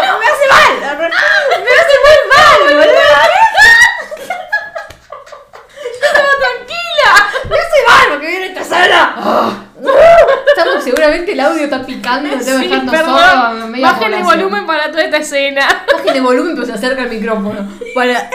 ¡No, 0.07 0.19
¡Me 0.19 0.27
hace 0.27 0.47
mal! 0.51 0.85
Arre- 0.85 1.11
¡Me 1.65 1.71
hace 1.71 1.95
muy 2.05 2.19
mal, 2.37 2.77
boludo! 2.77 3.46
Hace 7.55 7.87
mal 7.89 8.09
porque 8.11 8.27
viene 8.27 8.47
esta 8.47 8.65
sala! 8.65 9.63
Estamos 10.57 10.83
seguramente 10.85 11.33
el 11.33 11.41
audio 11.41 11.65
está 11.65 11.85
picando, 11.85 12.29
estamos 12.35 12.63
Sí, 12.63 12.69
dejando 12.69 12.93
perdón. 12.93 13.19
sordo, 13.19 13.67
media 13.69 13.87
Bajen 13.93 14.05
el 14.15 14.21
población. 14.21 14.41
volumen 14.41 14.67
para 14.67 14.91
toda 14.91 15.05
esta 15.05 15.17
escena. 15.19 15.85
Bajen 15.93 16.17
el 16.17 16.23
volumen 16.23 16.55
pero 16.55 16.67
se 16.67 16.73
acerca 16.73 17.03
el 17.03 17.11
micrófono 17.11 17.69
para, 17.95 18.31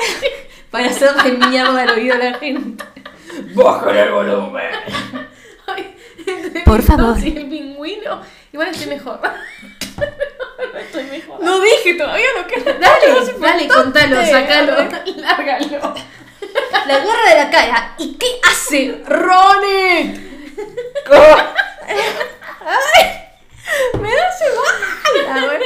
para 0.70 0.86
hacerle 0.88 1.32
mierda 1.48 1.82
al 1.82 1.90
oído 1.90 2.16
a 2.16 2.18
la 2.18 2.34
gente. 2.38 2.84
Bajen 3.56 3.98
el 3.98 4.12
volumen. 4.12 4.64
Ay, 5.68 5.96
Por 6.66 6.82
favor. 6.84 7.18
Sí, 7.20 7.34
el 7.36 7.48
pingüino. 7.50 8.22
Igual 8.54 8.68
estoy 8.70 8.88
mejor. 8.88 9.20
no 9.24 10.80
estoy 10.80 11.04
mejor. 11.06 11.44
No 11.44 11.60
dije 11.60 11.94
todavía 11.96 12.26
lo 12.38 12.48
que 12.48 12.62
Dale, 12.62 13.32
dale, 13.40 13.68
contalo, 13.68 14.26
sacalo, 14.26 14.74
lárgalo. 15.18 15.94
La 16.88 16.95
agarra 16.95 17.30
de 17.30 17.36
la 17.36 17.49
cara. 17.49 17.95
¿Y 17.98 18.15
qué 18.15 18.40
hace 18.44 19.02
Ronnie? 19.06 20.32
me 23.99 24.10
hace 24.19 24.45
mal. 24.56 25.45
Arre. 25.45 25.60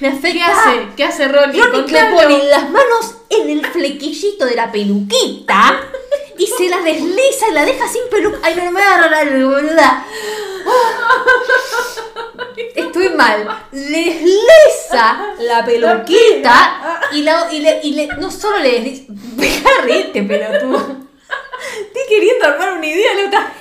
Me 0.00 0.08
afecta. 0.08 0.32
¿Qué 0.32 0.42
hace? 0.42 0.88
¿Qué 0.96 1.04
hace 1.04 1.28
Ronnie? 1.28 1.62
Ronnie 1.62 1.92
le 1.92 2.04
pone 2.12 2.44
las 2.44 2.70
manos 2.70 3.16
en 3.30 3.50
el 3.50 3.66
flequillito 3.66 4.46
de 4.46 4.54
la 4.54 4.70
peluquita 4.70 5.80
y 6.38 6.46
se 6.46 6.68
la 6.68 6.78
desliza 6.78 7.48
y 7.50 7.52
la 7.52 7.64
deja 7.64 7.88
sin 7.88 8.08
peluca. 8.10 8.38
Ay, 8.42 8.54
no 8.54 8.64
me 8.64 8.72
voy 8.72 8.82
a 8.82 8.94
agarrar 8.94 9.14
algo, 9.14 9.50
boluda. 9.50 10.06
Estoy 12.74 13.08
mal. 13.10 13.66
Le 13.72 14.04
desliza 14.04 15.34
la 15.40 15.64
peluquita 15.64 17.00
y, 17.12 17.22
la, 17.22 17.48
y, 17.52 17.60
le, 17.60 17.80
y 17.82 17.92
le- 17.94 18.06
no 18.18 18.30
solo 18.30 18.58
le 18.58 18.70
desliza. 18.72 19.04
De 19.08 19.62
reírte, 19.82 20.22
pelotudo. 20.22 20.78
Estoy 20.78 22.02
queriendo 22.08 22.46
armar 22.46 22.72
una 22.74 22.86
idea, 22.86 23.14
la 23.14 23.26
otra. 23.26 23.52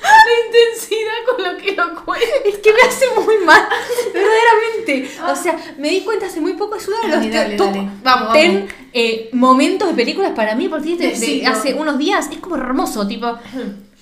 La 0.00 0.46
intensidad 0.46 1.12
con 1.26 1.44
lo 1.44 1.56
que 1.58 1.72
lo 1.72 2.04
cuenta. 2.04 2.26
Es 2.44 2.58
que 2.58 2.72
me 2.72 2.80
hace 2.82 3.06
muy 3.20 3.38
mal, 3.38 3.66
verdaderamente. 4.12 5.10
O 5.30 5.36
sea, 5.36 5.56
me 5.78 5.88
di 5.90 6.00
cuenta 6.02 6.26
hace 6.26 6.40
muy 6.40 6.54
poco, 6.54 6.76
es 6.76 6.86
uno 6.88 6.96
de 7.02 7.08
los 7.08 7.32
Dale, 7.32 7.56
top 7.56 7.66
dale. 7.72 7.88
Vamos, 8.02 8.32
ten, 8.32 8.68
eh, 8.92 9.28
momentos 9.32 9.88
de 9.88 9.94
películas 9.94 10.32
para 10.34 10.54
mí 10.54 10.68
partir 10.68 10.96
de, 10.98 11.10
de 11.12 11.46
hace 11.46 11.74
unos 11.74 11.98
días. 11.98 12.28
Es 12.30 12.38
como 12.38 12.56
hermoso, 12.56 13.06
tipo. 13.06 13.38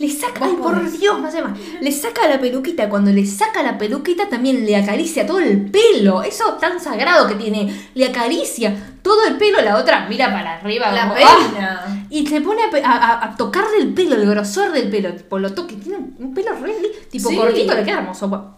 Le 0.02 0.10
saca, 0.10 0.46
ay 0.46 0.54
por 0.54 0.74
podés. 0.74 0.98
Dios, 0.98 1.16
hace 1.24 1.40
mal. 1.40 1.54
Le 1.80 1.92
saca 1.92 2.26
la 2.26 2.40
peluquita. 2.40 2.88
Cuando 2.88 3.12
le 3.12 3.24
saca 3.24 3.62
la 3.62 3.78
peluquita 3.78 4.28
también 4.28 4.66
le 4.66 4.74
acaricia 4.74 5.24
todo 5.24 5.38
el 5.38 5.70
pelo. 5.70 6.24
Eso 6.24 6.54
tan 6.54 6.80
sagrado 6.80 7.28
que 7.28 7.36
tiene. 7.36 7.72
Le 7.94 8.06
acaricia 8.06 8.96
todo 9.00 9.24
el 9.28 9.36
pelo. 9.36 9.60
La 9.60 9.76
otra 9.76 10.06
mira 10.08 10.32
para 10.32 10.54
arriba. 10.56 10.90
La 10.90 11.02
como, 11.02 11.14
peina. 11.14 11.84
¡ah! 11.86 11.96
Y 12.10 12.26
se 12.26 12.40
pone 12.40 12.62
a, 12.84 13.34
tocarle 13.38 13.78
el 13.78 13.94
pelo, 13.94 14.16
el 14.16 14.28
grosor 14.28 14.72
del 14.72 14.90
pelo. 14.90 15.14
Tipo, 15.14 15.38
lo 15.38 15.54
toque. 15.54 15.76
Tiene 15.76 15.98
un- 16.18 16.34
pelo 16.34 16.50
re 16.60 16.74
tipo 17.08 17.28
Sí. 17.28 17.36
cortito, 17.36 17.72
le 17.72 17.84
queda 17.84 17.98
hermoso. 17.98 18.56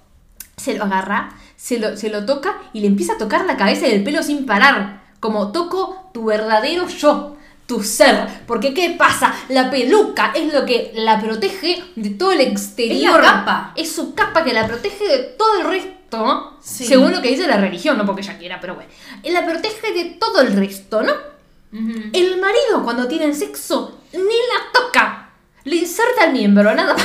Se 0.57 0.79
lo 0.79 0.85
agarra, 0.85 1.29
se 1.57 1.79
lo, 1.79 1.95
se 1.99 2.09
lo 2.09 2.25
toca 2.25 2.57
y 2.73 2.81
le 2.81 2.87
empieza 2.87 3.13
a 3.13 3.19
tocar 3.19 3.45
la 3.45 3.59
cabeza 3.59 3.87
y 3.87 3.91
el 3.93 4.03
pelo 4.03 4.23
sin 4.23 4.47
parar. 4.47 5.03
Como 5.21 5.53
toco 5.53 6.09
tu 6.15 6.25
verdadero 6.25 6.89
yo, 6.89 7.34
tu 7.67 7.83
ser. 7.83 8.27
Porque 8.47 8.75
¿qué 8.75 8.91
pasa? 8.99 9.35
La 9.49 9.71
peluca 9.71 10.33
es 10.35 10.53
lo 10.53 10.65
que 10.65 10.93
la 10.95 11.21
protege 11.21 11.83
de 11.97 12.11
todo 12.11 12.33
el 12.33 12.41
exterior. 12.41 13.21
Es 13.21 13.27
la 13.27 13.33
capa. 13.33 13.73
Es 13.77 13.95
su 13.95 14.15
capa 14.15 14.45
que 14.45 14.53
la 14.53 14.67
protege 14.67 15.05
de 15.09 15.19
todo 15.19 15.61
el 15.61 15.67
resto. 15.67 16.59
Sí. 16.63 16.87
Según 16.87 17.13
lo 17.13 17.21
que 17.23 17.29
dice 17.29 17.47
la 17.47 17.57
religión, 17.57 17.99
no 17.99 18.07
porque 18.07 18.23
ella 18.23 18.39
quiera, 18.39 18.61
pero 18.61 18.75
bueno. 18.75 18.91
La 19.25 19.45
protege 19.45 19.93
de 19.93 20.05
todo 20.19 20.41
el 20.41 20.55
resto, 20.55 21.03
¿no? 21.03 21.13
El 22.13 22.41
marido 22.41 22.85
cuando 22.85 23.09
tienen 23.09 23.35
sexo 23.35 23.99
ni 24.13 24.21
la 24.21 24.73
toca. 24.73 25.31
Le 25.65 25.77
inserta 25.77 26.27
el 26.27 26.33
miembro, 26.33 26.73
nada 26.73 26.95
más. 26.95 27.05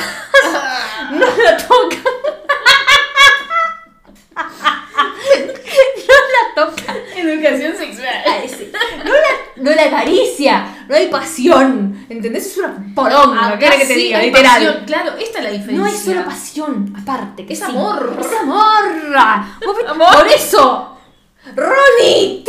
No 1.10 1.26
la 1.42 1.56
toca. 1.56 1.96
No 6.08 6.14
la 6.34 6.54
toca. 6.54 6.94
Educación 7.16 7.76
sexual. 7.76 8.08
No 9.60 9.70
la, 9.70 9.84
acaricia. 9.84 10.84
No 10.88 10.94
hay 10.96 11.08
pasión. 11.08 12.06
¿Entendés? 12.08 12.46
Es 12.46 12.56
una 12.58 12.74
poronga. 12.94 13.48
Acá 13.48 13.70
¿Qué 13.70 13.78
que 13.78 13.86
te 13.86 13.94
sí 13.94 14.00
diga? 14.04 14.18
hay 14.18 14.26
Literal. 14.26 14.64
pasión. 14.66 14.84
Claro, 14.86 15.12
esta 15.18 15.38
es 15.38 15.44
la 15.44 15.50
diferencia. 15.50 15.78
No 15.78 15.86
es 15.86 15.98
solo 15.98 16.24
pasión, 16.24 16.94
aparte. 17.00 17.46
Que 17.46 17.52
Es 17.52 17.58
sí. 17.58 17.64
amor. 17.66 18.16
Es 18.20 18.40
amor. 18.40 19.16
Amor. 19.88 20.14
Por 20.16 20.26
eso. 20.28 20.98
Ronnie. 21.56 22.44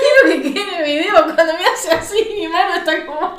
Quiero 0.00 0.42
que 0.42 0.52
quede 0.52 0.62
en 0.62 0.84
el 0.84 1.02
video 1.04 1.24
cuando 1.24 1.44
me 1.58 1.66
hace 1.66 1.90
así, 1.92 2.28
mi 2.38 2.48
mano 2.48 2.74
está 2.76 3.04
como. 3.06 3.38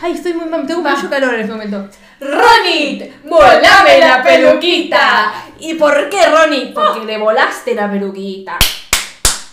Ay, 0.00 0.12
estoy 0.12 0.32
muy 0.34 0.46
mal, 0.46 0.66
tengo 0.66 0.82
Va. 0.82 0.94
mucho 0.94 1.08
calor 1.10 1.34
en 1.34 1.40
este 1.40 1.52
momento. 1.52 1.88
Ronnie, 2.20 3.12
volame 3.24 3.98
la 3.98 4.22
peluquita. 4.22 5.32
¿Y 5.60 5.74
por 5.74 6.08
qué, 6.08 6.26
Ronnie? 6.26 6.72
Porque 6.74 7.04
le 7.04 7.18
volaste 7.18 7.74
la 7.74 7.90
peluquita. 7.90 8.58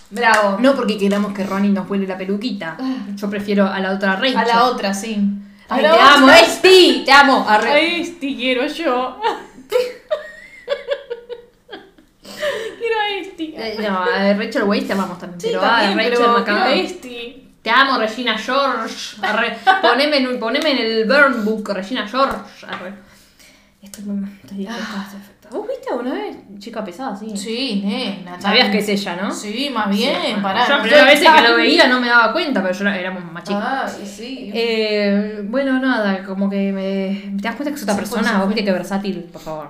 Bravo. 0.10 0.58
No 0.60 0.76
porque 0.76 0.98
queramos 0.98 1.34
que 1.34 1.44
Ronnie 1.46 1.72
nos 1.72 1.88
vuele 1.88 2.06
la 2.08 2.18
peluquita. 2.18 2.78
Yo 3.16 3.30
prefiero 3.30 3.66
a 3.68 3.80
la 3.80 3.92
otra 3.92 4.16
Rachel. 4.18 4.38
A 4.38 4.46
la 4.46 4.64
otra, 4.66 4.94
sí. 4.94 5.18
A 5.70 5.76
Ay, 5.76 5.82
te 5.84 5.92
otra. 5.92 6.14
amo, 6.16 6.30
Esti, 6.32 7.04
te 7.06 7.12
amo. 7.12 7.46
Arre. 7.48 7.72
Ay, 7.72 8.02
este 8.02 8.36
quiero 8.36 8.68
yo. 8.68 9.20
quiero 12.80 13.00
a 13.00 13.10
este. 13.22 13.44
Eh, 13.56 13.78
No, 13.80 14.00
a 14.04 14.34
Rachel 14.34 14.64
Weisz 14.64 14.88
te 14.88 14.94
amamos 14.94 15.18
también. 15.20 15.40
Sí, 15.40 15.48
pero 15.50 15.62
también, 15.62 15.92
a 15.92 15.96
Rachel 15.96 16.12
pero 16.12 16.18
quiero 16.18 16.36
a 16.36 16.40
McAdams. 16.40 16.94
Te 17.62 17.70
amo, 17.70 17.98
Regina 17.98 18.38
George. 18.38 19.18
Arre. 19.22 19.58
Poneme, 19.82 20.18
en, 20.18 20.40
poneme 20.40 20.72
en 20.72 20.78
el 20.80 21.06
Burn 21.08 21.46
Book, 21.46 21.70
Regina 21.74 22.08
George. 22.08 22.38
Arre. 22.68 22.94
Estoy 23.82 24.04
muy 24.06 24.16
mal, 24.18 24.32
estoy. 24.44 24.68
¿Vos 25.52 25.68
viste 25.68 25.90
alguna 25.90 26.14
vez 26.14 26.38
chica 26.60 26.84
pesada 26.84 27.12
así? 27.14 27.36
Sí, 27.36 27.82
nena. 27.84 28.40
Sabías 28.40 28.70
que 28.70 28.78
es 28.78 28.88
ella, 28.90 29.16
¿no? 29.22 29.32
Sí, 29.34 29.70
más 29.74 29.90
bien, 29.90 30.16
Sí, 30.36 30.42
pará. 30.42 30.64
Yo 30.66 30.70
no 30.70 30.76
la 30.78 30.82
primera 30.84 31.12
estoy 31.12 31.28
vez 31.28 31.42
que 31.42 31.48
lo 31.50 31.56
veía 31.58 31.88
no 31.88 32.00
me 32.00 32.08
daba 32.08 32.32
cuenta, 32.32 32.62
pero 32.62 32.74
yo 32.74 32.82
era- 32.88 32.98
éramos 32.98 33.32
más 33.34 33.44
chicos. 33.44 33.64
Ay, 33.66 34.06
sí. 34.08 34.52
Eh, 34.54 35.42
bueno, 35.50 35.78
nada, 35.80 36.24
como 36.24 36.50
que 36.50 36.72
me. 36.72 37.36
¿Te 37.38 37.44
das 37.44 37.56
cuenta 37.56 37.72
que 37.72 37.76
es 37.76 37.84
otra 37.84 37.96
persona? 37.96 38.38
Vos 38.40 38.48
viste 38.48 38.64
que 38.64 38.72
versátil, 38.72 39.24
por 39.34 39.42
favor. 39.42 39.70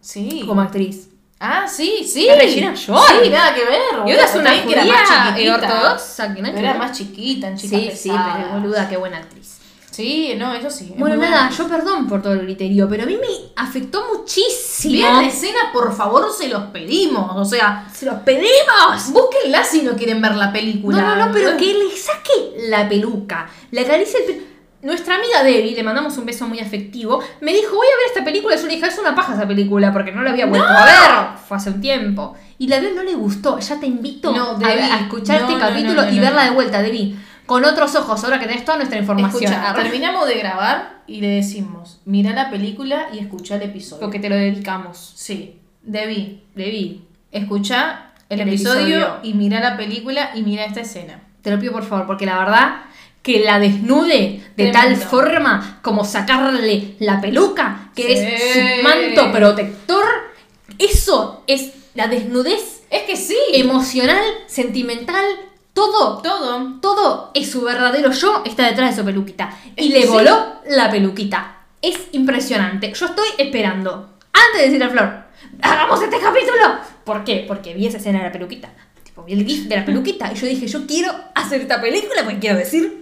sí. 0.00 0.42
Como 0.46 0.60
actriz. 0.62 1.08
Ah, 1.44 1.66
sí, 1.66 2.08
sí. 2.08 2.28
Es 2.28 2.38
Regina 2.38 2.72
George. 2.76 3.24
Sí, 3.24 3.30
nada 3.30 3.52
que 3.52 3.64
ver. 3.64 3.80
Y 4.06 4.10
ahora 4.12 4.24
es 4.24 4.34
una 4.36 4.50
que 4.62 4.72
era 4.72 4.82
judía 4.82 4.94
más 4.94 5.08
chiquitita. 5.34 5.54
ortodoxa 5.54 6.34
que 6.34 6.40
no 6.40 6.48
Pero 6.48 6.54
que 6.54 6.60
era 6.60 6.72
ver. 6.72 6.78
más 6.78 6.96
chiquita, 6.96 7.48
en 7.48 7.56
chicas 7.56 7.80
Sí, 7.80 7.90
sí, 7.94 8.10
pero 8.10 8.48
boluda, 8.60 8.88
qué 8.88 8.96
buena 8.96 9.18
actriz. 9.18 9.58
Sí, 9.90 10.34
no, 10.38 10.54
eso 10.54 10.70
sí. 10.70 10.94
Bueno, 10.96 11.16
nada, 11.16 11.50
yo 11.50 11.68
perdón 11.68 12.06
por 12.08 12.22
todo 12.22 12.32
el 12.32 12.42
griterío, 12.42 12.88
pero 12.88 13.02
a 13.02 13.06
mí 13.06 13.16
me 13.16 13.26
afectó 13.56 14.02
muchísimo. 14.16 14.94
Vean 14.94 15.20
la 15.22 15.28
escena, 15.28 15.58
por 15.72 15.94
favor, 15.94 16.32
se 16.32 16.48
los 16.48 16.62
pedimos. 16.70 17.30
O 17.36 17.44
sea, 17.44 17.86
¡Se 17.92 18.06
los 18.06 18.14
pedimos! 18.20 19.10
búsquenla 19.10 19.62
si 19.64 19.82
no 19.82 19.92
quieren 19.92 20.22
ver 20.22 20.36
la 20.36 20.50
película. 20.52 21.02
No, 21.02 21.16
no, 21.16 21.26
no, 21.26 21.32
pero 21.32 21.56
que 21.58 21.74
le 21.74 21.94
saque 21.96 22.54
la 22.68 22.88
peluca, 22.88 23.50
le 23.70 23.80
acaricie 23.82 24.20
el 24.20 24.24
pelo. 24.32 24.51
Nuestra 24.82 25.14
amiga 25.14 25.42
Debbie, 25.44 25.74
le 25.76 25.82
mandamos 25.84 26.16
un 26.18 26.26
beso 26.26 26.46
muy 26.48 26.58
afectivo, 26.58 27.20
me 27.40 27.52
dijo, 27.52 27.76
voy 27.76 27.86
a 27.86 27.96
ver 27.98 28.06
esta 28.08 28.24
película. 28.24 28.56
Yo 28.56 28.66
le 28.66 28.74
dije, 28.74 28.86
es 28.86 28.98
una 28.98 29.14
paja 29.14 29.34
esa 29.34 29.46
película, 29.46 29.92
porque 29.92 30.10
no 30.12 30.22
la 30.22 30.30
había 30.30 30.46
vuelto 30.46 30.66
a 30.68 30.84
ver. 30.84 31.38
Fue 31.46 31.56
hace 31.56 31.70
un 31.70 31.80
tiempo. 31.80 32.34
Y 32.58 32.66
la 32.68 32.80
vio, 32.80 32.90
no 32.92 33.02
le 33.04 33.14
gustó. 33.14 33.58
Ya 33.60 33.78
te 33.78 33.86
invito 33.86 34.34
No, 34.34 34.50
a, 34.56 34.58
Debbie, 34.58 34.82
a 34.82 35.00
escuchar 35.00 35.42
no, 35.42 35.48
este 35.48 35.60
capítulo 35.60 36.10
y 36.10 36.18
verla 36.18 36.44
de 36.44 36.50
vuelta, 36.50 36.82
Debbie. 36.82 37.16
con 37.46 37.64
otros 37.64 37.94
ojos, 37.94 38.22
ahora 38.24 38.38
que 38.40 38.46
tenés 38.46 38.64
toda 38.64 38.78
nuestra 38.78 38.98
información. 38.98 39.52
Escucha, 39.52 39.74
terminamos 39.74 40.26
de 40.26 40.34
grabar 40.38 41.02
y 41.06 41.20
le 41.20 41.28
decimos, 41.28 42.00
mira 42.04 42.32
la 42.32 42.50
película 42.50 43.08
y 43.12 43.18
escucha 43.20 43.56
el 43.56 43.62
episodio. 43.62 44.00
Porque 44.02 44.18
te 44.18 44.28
lo 44.28 44.34
dedicamos. 44.36 45.12
Sí, 45.16 45.60
debí. 45.82 46.42
Debí. 46.56 47.04
Escucha 47.30 48.10
el, 48.28 48.40
El 48.40 48.48
episodio, 48.48 48.96
episodio. 48.98 49.18
y 49.22 49.34
mira 49.34 49.60
la 49.60 49.76
película 49.76 50.30
y 50.34 50.42
mira 50.42 50.64
esta 50.64 50.80
escena. 50.80 51.20
Te 51.42 51.50
lo 51.50 51.58
pido 51.58 51.72
por 51.72 51.84
favor, 51.84 52.06
porque 52.06 52.24
la 52.26 52.38
verdad 52.38 52.76
que 53.22 53.40
la 53.40 53.58
desnude 53.60 54.42
de 54.56 54.70
tal 54.72 54.96
forma 54.96 55.78
como 55.82 56.04
sacarle 56.04 56.96
la 56.98 57.20
peluca, 57.20 57.90
que 57.94 58.02
Sí. 58.16 58.26
es 58.26 58.52
su 58.52 58.82
manto 58.82 59.32
protector, 59.32 60.04
eso 60.78 61.44
es 61.46 61.72
la 61.94 62.08
desnudez 62.08 62.82
Es 62.90 63.02
que 63.02 63.16
sí. 63.16 63.36
emocional, 63.52 64.22
sentimental, 64.46 65.24
todo, 65.72 66.18
Todo. 66.20 66.78
todo 66.80 67.30
es 67.34 67.50
su 67.50 67.62
verdadero 67.62 68.10
yo, 68.12 68.42
está 68.44 68.66
detrás 68.66 68.90
de 68.94 69.00
su 69.02 69.06
peluquita. 69.06 69.56
Es 69.76 69.86
Y 69.86 69.88
le 69.90 70.02
sí. 70.02 70.08
voló 70.08 70.54
la 70.68 70.90
peluquita. 70.90 71.56
Es 71.80 71.98
impresionante. 72.12 72.92
Yo 72.92 73.06
estoy 73.06 73.26
esperando, 73.38 74.10
antes 74.32 74.60
de 74.60 74.66
decir 74.66 74.84
a 74.84 74.90
Flor, 74.90 75.24
hagamos 75.62 76.02
este 76.02 76.18
capítulo. 76.18 76.76
¿Por 77.04 77.24
qué? 77.24 77.44
Porque 77.48 77.72
vi 77.74 77.86
esa 77.86 77.96
escena 77.96 78.18
de 78.18 78.26
la 78.26 78.32
peluquita. 78.32 78.68
Tipo, 79.02 79.22
vi 79.24 79.32
el 79.32 79.46
gif 79.46 79.64
de 79.66 79.76
la 79.76 79.84
peluquita 79.84 80.30
y 80.32 80.36
yo 80.36 80.46
dije, 80.46 80.66
yo 80.66 80.86
quiero 80.86 81.10
hacer 81.34 81.62
esta 81.62 81.80
película 81.80 82.22
porque 82.24 82.38
quiero 82.38 82.58
decir 82.58 83.01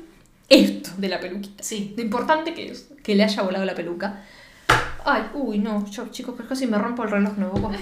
esto 0.51 0.91
de 0.99 1.09
la 1.09 1.19
peluquita. 1.21 1.63
Sí. 1.63 1.95
Lo 1.97 2.03
importante 2.03 2.53
que 2.53 2.71
es 2.73 2.89
que 3.03 3.15
le 3.15 3.25
haya 3.25 3.43
volado 3.43 3.65
la 3.65 3.75
peluca. 3.75 4.23
Ay, 5.05 5.23
uy, 5.33 5.59
no, 5.59 5.87
yo, 5.91 6.09
chicos, 6.11 6.35
pero 6.37 6.47
casi 6.49 6.67
me 6.67 6.77
rompo 6.77 7.03
el 7.05 7.11
reloj 7.11 7.33
nuevo. 7.39 7.73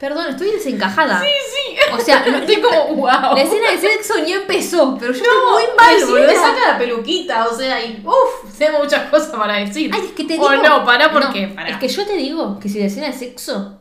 Perdón, 0.00 0.26
estoy 0.30 0.50
desencajada. 0.50 1.20
Sí, 1.20 1.26
Sí. 1.26 1.76
O 1.92 1.98
sea, 2.00 2.24
no- 2.30 2.38
estoy 2.38 2.60
como, 2.60 2.94
wow. 2.96 3.34
la 3.34 3.42
escena 3.42 3.70
de 3.70 3.78
sexo 3.78 4.14
ni 4.22 4.32
empezó, 4.32 4.96
pero 4.98 5.12
yo 5.12 5.18
estoy 5.18 5.32
muy 5.50 5.62
mal, 5.76 6.04
boluda. 6.10 6.26
te 6.28 6.34
saca 6.34 6.72
la 6.72 6.78
peluquita, 6.78 7.46
o 7.48 7.56
sea, 7.56 7.84
y 7.84 8.02
uff, 8.04 8.58
tengo 8.58 8.80
muchas 8.80 9.08
cosas 9.10 9.28
para 9.28 9.54
decir. 9.58 9.90
Ay, 9.94 10.02
es 10.06 10.12
que 10.12 10.24
te 10.24 10.38
O 10.38 10.50
digo. 10.50 10.62
no, 10.62 10.84
pará, 10.84 11.10
¿por 11.12 11.24
No, 11.24 11.32
qué? 11.32 11.48
Pará. 11.48 11.70
Es 11.70 11.76
que 11.78 11.88
yo 11.88 12.04
te 12.06 12.16
digo 12.16 12.58
que 12.58 12.68
si 12.68 12.78
la 12.80 12.86
escena 12.86 13.06
de 13.08 13.12
sexo 13.12 13.80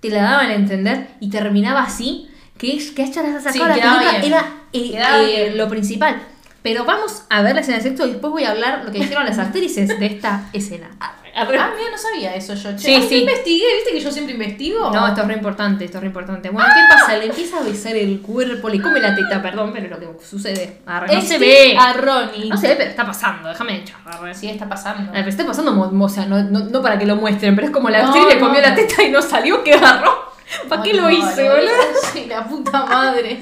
te 0.00 0.08
la 0.10 0.22
daban 0.22 0.50
a 0.50 0.54
entender 0.54 1.08
y 1.20 1.30
terminaba 1.30 1.82
así, 1.82 2.28
que 2.58 2.78
que 2.94 3.02
ella 3.02 3.22
les 3.22 3.42
Sí, 3.42 3.48
sacado 3.58 3.68
la 3.68 3.74
peluca 3.74 4.10
bien. 4.18 4.24
era 4.32 4.52
eh, 4.72 5.46
eh, 5.46 5.52
lo 5.54 5.68
principal. 5.68 6.22
Pero 6.62 6.84
vamos 6.84 7.22
a 7.30 7.40
ver 7.42 7.54
la 7.54 7.62
escena 7.62 7.78
de 7.78 7.82
sexo 7.84 8.06
y 8.06 8.10
después 8.10 8.30
voy 8.30 8.44
a 8.44 8.50
hablar 8.50 8.82
lo 8.84 8.92
que 8.92 8.98
dijeron 8.98 9.24
las 9.24 9.38
actrices 9.38 9.98
de 9.98 10.06
esta 10.06 10.48
escena. 10.52 10.90
Ah, 11.32 11.46
mira, 11.48 11.70
no 11.92 11.96
sabía 11.96 12.34
eso 12.34 12.54
yo. 12.54 12.72
Che, 12.72 12.78
Sí, 12.78 12.92
Ay, 12.94 13.06
sí. 13.08 13.14
investigué, 13.20 13.64
viste 13.76 13.92
que 13.92 14.00
yo 14.00 14.10
siempre 14.10 14.34
investigo. 14.34 14.90
No, 14.90 15.06
esto 15.06 15.20
es 15.22 15.28
re 15.28 15.34
importante, 15.34 15.84
esto 15.84 15.98
es 15.98 16.00
re 16.02 16.08
importante. 16.08 16.50
Bueno, 16.50 16.68
¿qué 16.74 16.80
pasa? 16.92 17.16
Le 17.16 17.26
empieza 17.26 17.58
a 17.58 17.62
besar 17.62 17.94
el 17.96 18.20
cuerpo, 18.20 18.68
le 18.68 18.82
come 18.82 18.98
la 19.00 19.14
teta, 19.14 19.40
perdón, 19.40 19.70
pero 19.72 19.88
lo 19.96 20.18
que 20.18 20.24
sucede. 20.26 20.78
Arre, 20.86 21.06
no 21.06 21.12
Este 21.12 21.34
se 21.34 21.38
ve. 21.38 21.76
A 21.78 21.92
Ronnie. 21.92 22.48
No 22.48 22.56
se 22.56 22.68
ve, 22.68 22.74
pero 22.76 22.90
está 22.90 23.06
pasando, 23.06 23.48
déjame 23.48 23.76
echar. 23.76 23.96
Sí, 24.34 24.48
está 24.48 24.68
pasando. 24.68 25.12
Ver, 25.12 25.28
está 25.28 25.46
pasando, 25.46 25.90
o 26.00 26.08
sea, 26.08 26.26
no, 26.26 26.42
no, 26.42 26.64
no 26.64 26.82
para 26.82 26.98
que 26.98 27.06
lo 27.06 27.14
muestren, 27.14 27.54
pero 27.54 27.68
es 27.68 27.72
como 27.72 27.88
la 27.90 28.02
No, 28.02 28.08
actriz 28.08 28.34
le 28.34 28.40
comió 28.40 28.60
la 28.60 28.74
teta 28.74 29.02
y 29.02 29.10
no 29.10 29.22
salió, 29.22 29.62
que 29.62 29.74
agarró. 29.74 30.29
¿Para 30.68 30.82
qué 30.82 30.94
lo 30.94 31.08
hice, 31.10 31.42
boludo? 31.48 31.70
Sí, 32.12 32.26
la 32.26 32.44
puta 32.44 32.84
madre. 32.86 33.40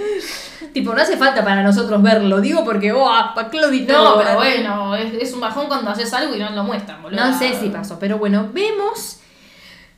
Tipo, 0.72 0.92
no 0.94 1.00
hace 1.00 1.16
falta 1.16 1.42
para 1.42 1.62
nosotros 1.62 2.02
verlo, 2.02 2.40
digo 2.40 2.64
porque, 2.64 2.92
oh, 2.92 3.08
¿para 3.34 3.48
qué 3.50 3.60
lo 3.60 3.70
dije? 3.70 3.90
No, 3.92 4.16
pero 4.18 4.34
bueno, 4.34 4.94
es, 4.96 5.14
es 5.14 5.32
un 5.32 5.40
bajón 5.40 5.66
cuando 5.68 5.90
haces 5.90 6.12
algo 6.12 6.34
y 6.34 6.38
no 6.38 6.50
lo 6.50 6.64
muestran, 6.64 7.00
boludo. 7.02 7.24
No 7.24 7.38
sé 7.38 7.54
si 7.58 7.68
pasó, 7.70 7.98
pero 7.98 8.18
bueno, 8.18 8.48
vemos. 8.52 9.20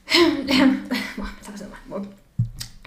Bueno, 1.17 1.33
está 1.41 1.53
pasando 1.53 1.71
mal. 1.75 1.81
Bueno, 1.87 2.07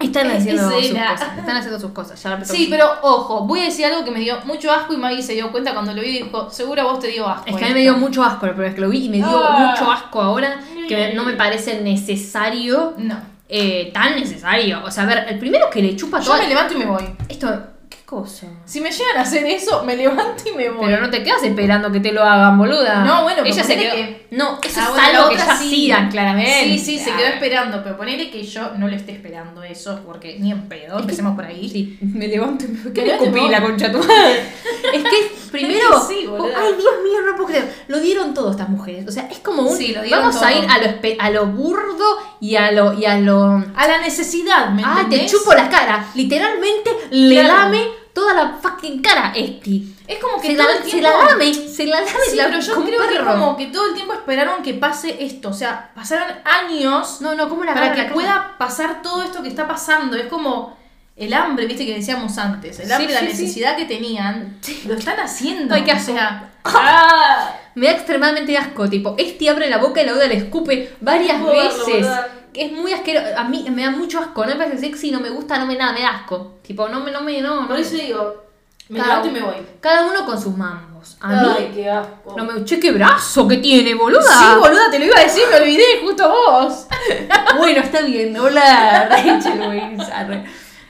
Están 0.00 0.26
Es- 0.30 0.38
haciendo 0.40 0.62
sus 0.70 0.88
cosas. 0.90 1.38
Están 1.38 1.56
haciendo 1.56 1.80
sus 1.80 1.90
cosas. 1.92 2.22
Ya 2.22 2.44
Sí, 2.44 2.66
pero 2.70 2.86
ojo, 3.02 3.42
voy 3.46 3.60
a 3.60 3.64
decir 3.64 3.86
algo 3.86 4.04
que 4.04 4.10
me 4.10 4.20
dio 4.20 4.38
mucho 4.44 4.70
asco 4.72 4.92
y 4.92 4.96
Maggie 4.98 5.22
se 5.22 5.32
dio 5.34 5.50
cuenta 5.52 5.72
cuando 5.72 5.92
lo 5.94 6.02
vi 6.02 6.08
y 6.08 6.22
dijo, 6.24 6.50
seguro 6.50 6.82
a 6.82 6.84
vos 6.84 6.98
te 7.00 7.08
dio 7.08 7.26
asco. 7.28 7.44
Es 7.46 7.56
que 7.56 7.64
a 7.64 7.68
mí 7.68 7.72
esto". 7.72 7.74
me 7.74 7.80
dio 7.80 7.96
mucho 7.96 8.22
asco 8.22 8.46
la 8.46 8.52
primera 8.52 8.68
vez 8.70 8.74
que 8.74 8.80
lo 8.82 8.88
vi 8.90 9.04
y 9.06 9.08
me 9.08 9.16
dio 9.18 9.26
Ah. 9.44 9.70
mucho 9.70 9.90
asco 9.90 10.20
ahora 10.20 10.60
que 10.88 11.12
no 11.14 11.24
me 11.24 11.32
parece 11.34 11.80
necesario, 11.80 12.94
No. 12.98 13.16
Eh, 13.48 13.90
tan 13.92 14.16
necesario. 14.18 14.82
O 14.84 14.90
sea, 14.90 15.04
a 15.04 15.06
ver, 15.06 15.26
el 15.28 15.38
primero 15.38 15.68
que 15.70 15.82
le 15.82 15.96
chupa 15.96 16.20
Yo 16.20 16.32
todo. 16.32 16.42
me 16.42 16.48
levanto 16.48 16.74
y 16.74 16.78
me 16.78 16.86
voy. 16.86 17.04
Esto, 17.28 17.48
¿qué 17.48 17.73
cosa? 18.04 18.46
Si 18.64 18.80
me 18.80 18.90
llegan 18.90 19.16
a 19.18 19.22
hacer 19.22 19.44
eso, 19.46 19.82
me 19.84 19.96
levanto 19.96 20.42
y 20.48 20.56
me 20.56 20.68
voy. 20.70 20.86
Pero 20.86 21.00
no 21.00 21.10
te 21.10 21.22
quedas 21.22 21.42
esperando 21.42 21.90
que 21.90 22.00
te 22.00 22.12
lo 22.12 22.22
hagan, 22.22 22.56
boluda. 22.58 23.04
No, 23.04 23.22
bueno, 23.22 23.42
ella 23.44 23.64
se 23.64 23.76
quedó. 23.76 23.92
que- 23.94 24.26
No, 24.30 24.58
eso 24.62 24.80
Ah, 24.80 24.84
es 24.84 24.88
bueno, 24.90 24.96
la 25.12 25.18
algo 25.18 25.30
que 25.30 25.36
ya 25.36 25.56
sí. 25.56 25.92
claramente. 26.10 26.64
Sí, 26.64 26.78
sí, 26.78 26.98
se 26.98 27.12
quedó 27.12 27.26
esperando, 27.28 27.82
pero 27.82 27.96
ponele 27.96 28.30
que 28.30 28.42
yo 28.42 28.72
no 28.78 28.88
le 28.88 28.96
esté 28.96 29.12
esperando 29.12 29.62
eso, 29.62 30.00
porque 30.06 30.38
ni 30.40 30.50
en 30.52 30.68
pedo, 30.68 30.98
empecemos 30.98 31.34
por 31.34 31.44
ahí. 31.44 31.68
Sí, 31.68 31.98
me 32.00 32.28
levanto 32.28 32.64
y 32.64 32.68
me 32.68 32.84
Me 32.84 32.92
¿Qué 32.92 33.06
la 33.06 33.60
voy. 33.60 33.68
concha 33.70 33.90
tu 33.92 33.98
madre? 34.06 34.40
Es 34.92 35.02
que 35.02 35.32
primero. 35.50 35.98
Es 35.98 36.04
que 36.06 36.14
sí, 36.20 36.26
oh, 36.26 36.44
ay, 36.44 36.72
Dios 36.78 36.94
mío, 37.04 37.18
no 37.30 37.36
puedo 37.36 37.48
creer. 37.48 37.84
Lo 37.88 38.00
dieron 38.00 38.34
todas 38.34 38.52
estas 38.52 38.68
mujeres. 38.68 39.06
O 39.08 39.12
sea, 39.12 39.28
es 39.30 39.38
como 39.38 39.62
un. 39.62 39.76
Sí, 39.76 39.92
lo 39.94 40.02
dieron 40.02 40.20
vamos 40.26 40.36
a 40.42 40.50
todo. 40.50 40.62
ir 40.62 40.68
a 40.70 40.78
lo, 40.78 40.84
espe- 40.86 41.16
a 41.18 41.30
lo 41.30 41.46
burdo 41.46 42.18
y 42.40 42.56
a 42.56 42.70
lo. 42.72 42.92
Y 42.92 43.04
a 43.06 43.18
lo 43.18 43.62
A 43.76 43.88
la 43.88 43.98
necesidad, 44.00 44.70
¿me 44.70 44.82
ah, 44.84 45.06
te 45.08 45.24
chupo 45.26 45.52
la 45.54 45.68
cara. 45.68 46.06
Literalmente 46.14 46.90
le 47.10 47.34
Claro. 47.40 47.48
lame 47.48 48.03
toda 48.14 48.32
la 48.34 48.58
fucking 48.62 49.02
cara, 49.02 49.32
Esti. 49.34 49.94
Es 50.06 50.18
como 50.18 50.40
que 50.40 50.48
Se 50.48 50.54
todo 50.56 50.66
la, 50.68 50.72
el 50.76 50.82
se 50.84 50.90
tiempo... 50.90 51.08
la 51.08 51.24
lame, 51.30 51.54
se 51.54 51.86
la 51.86 52.00
lame. 52.00 52.10
Sí, 52.30 52.36
la- 52.36 52.44
pero 52.46 52.60
yo 52.60 52.74
como 52.74 52.86
creo 52.86 53.00
que 53.02 53.14
perro. 53.14 53.32
como 53.32 53.56
que 53.56 53.66
todo 53.66 53.88
el 53.88 53.94
tiempo 53.94 54.12
esperaron 54.14 54.62
que 54.62 54.74
pase 54.74 55.16
esto. 55.24 55.48
O 55.50 55.52
sea, 55.54 55.90
pasaron 55.94 56.28
años 56.44 57.20
No, 57.20 57.34
no, 57.34 57.48
¿cómo 57.48 57.64
la 57.64 57.74
para 57.74 57.92
que 57.94 58.02
la 58.04 58.12
pueda 58.12 58.54
pasar 58.58 59.02
todo 59.02 59.22
esto 59.22 59.42
que 59.42 59.48
está 59.48 59.66
pasando. 59.66 60.16
Es 60.16 60.26
como 60.26 60.76
el 61.16 61.32
hambre, 61.32 61.66
viste 61.66 61.86
que 61.86 61.94
decíamos 61.94 62.36
antes. 62.38 62.80
El 62.80 62.86
Sí, 62.86 62.92
hambre, 62.92 63.14
la 63.14 63.20
sí, 63.20 63.26
sí. 63.26 63.32
necesidad 63.42 63.76
que 63.76 63.84
tenían. 63.86 64.58
Lo 64.86 64.94
están 64.94 65.18
haciendo. 65.20 65.74
Ay, 65.74 65.82
qué 65.84 65.92
o 65.92 65.94
asco. 65.96 66.12
sea, 66.12 66.50
¡ah! 66.64 67.52
Me 67.74 67.86
da 67.86 67.92
extremadamente 67.92 68.56
asco, 68.56 68.88
tipo, 68.88 69.14
este 69.18 69.48
abre 69.50 69.68
la 69.68 69.78
boca 69.78 70.00
y 70.02 70.06
la 70.06 70.12
otra 70.14 70.26
le 70.26 70.36
escupe 70.36 70.94
varias 71.00 71.38
No 71.40 71.46
verlo, 71.46 71.62
veces. 71.62 71.84
boluda. 71.86 72.28
Es 72.52 72.70
muy 72.70 72.92
asqueroso. 72.92 73.26
A 73.36 73.44
mí 73.44 73.66
me 73.70 73.82
da 73.82 73.90
mucho 73.90 74.20
asco, 74.20 74.44
no 74.44 74.52
me 74.52 74.56
parece 74.56 74.78
sexy, 74.78 75.10
no 75.10 75.18
me 75.20 75.30
gusta, 75.30 75.58
no 75.58 75.66
me 75.66 75.74
nada, 75.76 75.92
me 75.92 76.02
da 76.02 76.10
asco. 76.10 76.53
Tipo, 76.66 76.88
no 76.88 77.00
me, 77.00 77.10
no 77.10 77.20
me, 77.20 77.40
no. 77.40 77.66
Por 77.66 77.70
no. 77.70 77.76
eso 77.76 77.94
digo, 77.94 78.44
me 78.88 78.98
Cada- 78.98 79.16
levanto 79.22 79.28
y 79.28 79.32
me 79.32 79.40
voy. 79.46 79.54
Cada 79.80 80.06
uno 80.06 80.24
con 80.26 80.40
sus 80.40 80.56
mambos. 80.56 81.16
A 81.20 81.28
mí, 81.28 81.48
Ay, 81.58 81.70
qué 81.74 81.90
asco. 81.90 82.34
no 82.36 82.44
me. 82.44 82.64
Che, 82.64 82.80
qué 82.80 82.90
brazo 82.92 83.46
que 83.46 83.58
tiene, 83.58 83.94
boluda. 83.94 84.22
Sí, 84.22 84.44
boluda, 84.58 84.90
te 84.90 84.98
lo 84.98 85.04
iba 85.04 85.18
a 85.18 85.22
decir, 85.24 85.42
me 85.50 85.56
olvidé, 85.58 85.84
justo 86.02 86.28
vos. 86.28 86.86
Bueno, 87.58 87.80
está 87.82 88.00
bien. 88.02 88.36
Hola, 88.38 89.06
Rachel. 89.08 90.44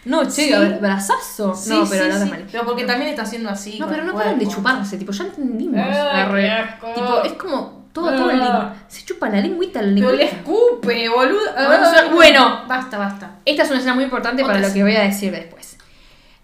No, 0.07 0.23
che, 0.25 0.31
Sí. 0.31 0.53
brazazo. 0.81 1.55
Sí, 1.55 1.71
no, 1.71 1.85
pero 1.89 2.05
sí, 2.05 2.11
no 2.13 2.19
te 2.25 2.31
mal. 2.31 2.47
Pero 2.51 2.65
porque 2.65 2.85
también 2.85 3.11
está 3.11 3.23
haciendo 3.23 3.49
así. 3.51 3.79
No, 3.79 3.89
pero 3.89 4.05
no 4.05 4.15
paran 4.15 4.39
de 4.39 4.47
chuparse, 4.47 4.97
tipo, 4.99 5.13
ya 5.13 5.25
entendimos. 5.25 5.79
Ay, 5.85 6.27
qué 6.35 6.51
asco. 6.51 6.87
Tipo, 6.95 7.23
es 7.23 7.33
como 7.35 7.84
todo, 7.95 8.13
todo 8.13 8.31
el 8.31 8.43
Ah. 8.43 8.75
Se 8.89 9.05
chupa 9.05 9.29
la 9.31 9.41
lengüita, 9.41 9.81
la 9.81 9.89
lengüita. 9.89 10.17
le 10.17 10.25
escupe, 10.25 11.09
boluda. 11.09 12.11
Bueno. 12.13 12.65
Basta, 12.67 12.99
basta. 12.99 13.31
Esta 13.45 13.63
es 13.63 13.69
una 13.71 13.79
escena 13.79 13.95
muy 13.95 14.05
importante 14.05 14.45
para 14.45 14.59
lo 14.59 14.73
que 14.73 14.83
voy 14.83 14.97
a 14.97 15.03
decir 15.03 15.33
después. 15.33 15.74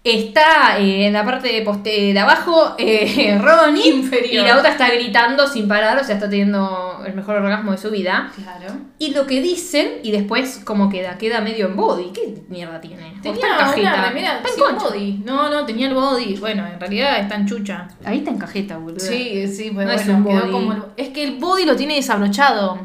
Está 0.03 0.79
eh, 0.79 1.05
en 1.05 1.13
la 1.13 1.23
parte 1.23 1.49
de, 1.49 1.63
poste- 1.63 2.11
de 2.11 2.19
abajo 2.19 2.73
eh, 2.79 3.37
Ronnie 3.41 3.87
Inferior. 3.87 4.33
y 4.33 4.37
la 4.47 4.57
otra 4.57 4.71
está 4.71 4.89
gritando 4.89 5.45
sin 5.47 5.67
parar, 5.67 5.99
o 5.99 6.03
sea, 6.03 6.15
está 6.15 6.27
teniendo 6.27 7.03
el 7.05 7.13
mejor 7.13 7.35
orgasmo 7.35 7.71
de 7.71 7.77
su 7.77 7.91
vida. 7.91 8.31
Claro. 8.35 8.73
Y 8.97 9.13
lo 9.13 9.27
que 9.27 9.41
dicen, 9.41 9.99
y 10.01 10.11
después 10.11 10.59
cómo 10.65 10.89
queda, 10.89 11.19
queda 11.19 11.39
medio 11.41 11.67
en 11.67 11.75
body. 11.75 12.11
¿Qué 12.13 12.33
mierda 12.49 12.81
tiene? 12.81 13.13
¿O 13.19 13.21
Tenía 13.21 13.33
está 13.33 13.47
en 13.47 13.53
una 13.53 13.57
cajeta? 13.91 14.09
remera 14.09 14.35
Está 14.37 14.49
en 14.49 14.55
sin 14.55 14.63
concha. 14.63 14.85
body. 14.85 15.21
No, 15.23 15.49
no, 15.51 15.65
tenía 15.67 15.87
el 15.87 15.93
body. 15.93 16.35
Bueno, 16.37 16.65
en 16.65 16.79
realidad 16.79 17.19
está 17.19 17.35
en 17.35 17.45
chucha. 17.45 17.87
Ahí 18.03 18.17
está 18.19 18.31
en 18.31 18.37
cajeta, 18.39 18.77
boludo. 18.79 18.99
Sí, 18.99 19.47
sí, 19.47 19.69
pues 19.71 19.85
No 19.85 19.93
es 19.93 20.03
bueno, 20.07 20.17
un 20.17 20.25
quedó 20.25 20.41
body. 20.41 20.51
como 20.51 20.73
el- 20.73 20.81
Es 20.97 21.09
que 21.09 21.23
el 21.23 21.37
body 21.37 21.65
lo 21.65 21.75
tiene 21.75 21.93
desabrochado. 21.97 22.79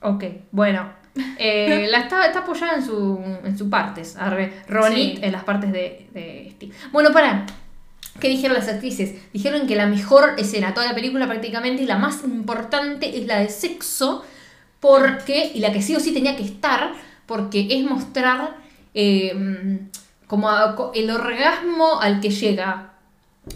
Ok, 0.00 0.24
bueno. 0.50 1.03
Eh, 1.38 1.86
la 1.90 1.98
está, 2.00 2.26
está 2.26 2.40
apoyada 2.40 2.74
en 2.76 2.84
su 2.84 3.20
en 3.44 3.56
sus 3.56 3.68
partes. 3.68 4.16
Arre, 4.16 4.52
Ronnie 4.68 5.16
Sí. 5.16 5.18
en 5.22 5.32
las 5.32 5.44
partes 5.44 5.70
de, 5.72 6.08
de 6.12 6.52
Steve. 6.56 6.72
Bueno, 6.92 7.12
para. 7.12 7.46
¿Qué 8.20 8.28
dijeron 8.28 8.56
las 8.56 8.68
actrices? 8.68 9.14
Dijeron 9.32 9.66
que 9.66 9.74
la 9.76 9.86
mejor 9.86 10.34
escena 10.38 10.72
toda 10.74 10.86
la 10.86 10.94
película 10.94 11.26
prácticamente 11.26 11.82
y 11.82 11.86
la 11.86 11.98
más 11.98 12.22
importante 12.24 13.18
es 13.18 13.26
la 13.26 13.38
de 13.40 13.48
sexo. 13.48 14.24
Porque, 14.80 15.50
y 15.54 15.60
la 15.60 15.72
que 15.72 15.80
sí 15.82 15.96
o 15.96 16.00
sí 16.00 16.12
tenía 16.12 16.36
que 16.36 16.42
estar, 16.44 16.92
porque 17.26 17.66
es 17.70 17.84
mostrar 17.84 18.56
eh, 18.92 19.80
como 20.26 20.50
a- 20.50 20.76
el 20.94 21.10
orgasmo 21.10 22.00
al 22.00 22.20
que 22.20 22.30
llega. 22.30 22.92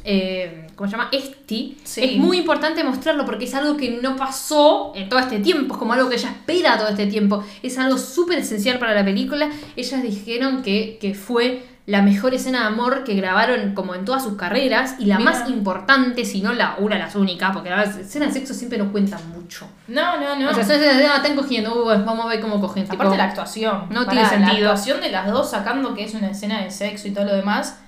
Eh, 0.04 0.66
¿Cómo 0.78 0.88
se 0.88 0.96
llama? 0.96 1.08
Esti. 1.10 1.76
Sí. 1.82 2.04
Es 2.04 2.16
muy 2.18 2.38
importante 2.38 2.84
mostrarlo 2.84 3.24
porque 3.24 3.46
es 3.46 3.54
algo 3.56 3.76
que 3.76 3.98
no 4.00 4.14
pasó 4.14 4.92
en 4.94 5.08
todo 5.08 5.18
este 5.18 5.40
tiempo, 5.40 5.74
es 5.74 5.78
como 5.78 5.92
algo 5.92 6.08
que 6.08 6.14
ella 6.14 6.28
espera 6.28 6.78
todo 6.78 6.86
este 6.86 7.08
tiempo. 7.08 7.42
Es 7.64 7.76
algo 7.78 7.98
súper 7.98 8.38
esencial 8.38 8.78
para 8.78 8.94
la 8.94 9.04
película. 9.04 9.50
Ellas 9.74 10.00
dijeron 10.04 10.62
que, 10.62 10.98
que 11.00 11.14
fue 11.14 11.64
la 11.86 12.02
mejor 12.02 12.32
escena 12.32 12.60
de 12.60 12.66
amor 12.66 13.02
que 13.02 13.14
grabaron 13.14 13.74
como 13.74 13.96
en 13.96 14.04
todas 14.04 14.22
sus 14.22 14.34
carreras 14.34 14.94
y 15.00 15.06
la 15.06 15.18
Mira. 15.18 15.30
más 15.32 15.50
importante, 15.50 16.24
si 16.24 16.42
no 16.42 16.52
la 16.52 16.76
una, 16.78 16.96
las 16.96 17.16
únicas, 17.16 17.50
porque 17.52 17.70
las 17.70 17.96
escenas 17.96 18.32
de 18.32 18.38
sexo 18.38 18.54
siempre 18.54 18.78
no 18.78 18.92
cuentan 18.92 19.20
mucho. 19.32 19.66
No, 19.88 20.20
no, 20.20 20.36
no. 20.36 20.50
O 20.50 20.54
sea, 20.54 20.62
escenas 20.62 20.96
de 20.96 21.06
ah, 21.06 21.16
están 21.16 21.34
cogiendo, 21.34 21.86
uh, 21.86 22.04
vamos 22.04 22.26
a 22.26 22.28
ver 22.28 22.40
cómo 22.40 22.60
cogen. 22.60 22.84
tipo, 22.84 22.94
Aparte 22.94 23.16
la 23.16 23.24
actuación. 23.24 23.86
no 23.90 24.06
Pará, 24.06 24.10
tiene 24.10 24.28
sentido. 24.28 24.64
La 24.66 24.70
actuación 24.70 25.00
de 25.00 25.10
las 25.10 25.26
dos 25.26 25.50
sacando 25.50 25.92
que 25.94 26.04
es 26.04 26.14
una 26.14 26.30
escena 26.30 26.62
de 26.62 26.70
sexo 26.70 27.08
y 27.08 27.10
todo 27.10 27.24
lo 27.24 27.34
demás. 27.34 27.80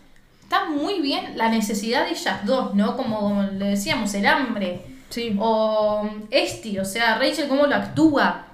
Está 0.51 0.65
muy 0.65 1.01
bien 1.01 1.37
la 1.37 1.49
necesidad 1.49 2.07
de 2.07 2.11
ellas 2.11 2.45
dos, 2.45 2.75
¿no? 2.75 2.97
Como, 2.97 3.45
le 3.53 3.67
decíamos, 3.67 4.13
el 4.15 4.27
hambre. 4.27 4.85
Sí. 5.09 5.37
O 5.39 6.09
Esti, 6.29 6.77
o 6.81 6.85
sea, 6.85 7.19
Rachel 7.19 7.49
cómo 7.49 7.67
lo 7.67 7.77
actúa. 7.77 8.47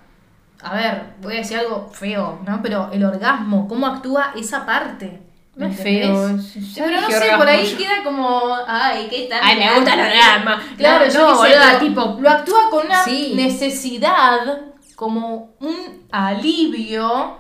A 0.63 0.75
ver, 0.75 1.15
voy 1.23 1.35
a 1.35 1.39
decir 1.39 1.57
algo 1.59 1.89
feo, 1.91 2.41
¿no? 2.47 2.61
Pero 2.63 2.91
el 2.93 3.03
orgasmo, 3.03 3.67
cómo 3.67 3.87
actúa 3.87 4.33
esa 4.37 4.67
parte. 4.67 5.23
No 5.55 5.69
¿me 5.69 5.75
es 5.75 5.81
feo, 5.83 6.37
ya 6.37 6.85
Pero 6.85 7.01
no 7.01 7.09
sé, 7.09 7.31
por 7.39 7.49
ahí 7.49 7.75
queda 7.77 8.05
como, 8.05 8.43
ay, 8.69 9.07
qué 9.09 9.27
tal. 9.31 9.41
Ay, 9.43 9.59
me 9.59 9.75
gusta 9.75 9.95
el 9.95 10.01
orgasmo. 10.01 10.75
Claro, 10.77 11.07
No, 11.07 11.11
yo 11.11 11.21
no, 11.21 11.31
sé, 11.31 11.37
boluda, 11.37 11.67
pero 11.67 11.79
tipo- 11.79 12.17
Lo 12.21 12.29
actúa 12.31 12.71
con 12.71 12.85
una 12.87 13.05
Sí. 13.05 13.33
necesidad, 13.35 14.39
como 14.97 15.55
un 15.61 16.07
alivio 16.13 17.39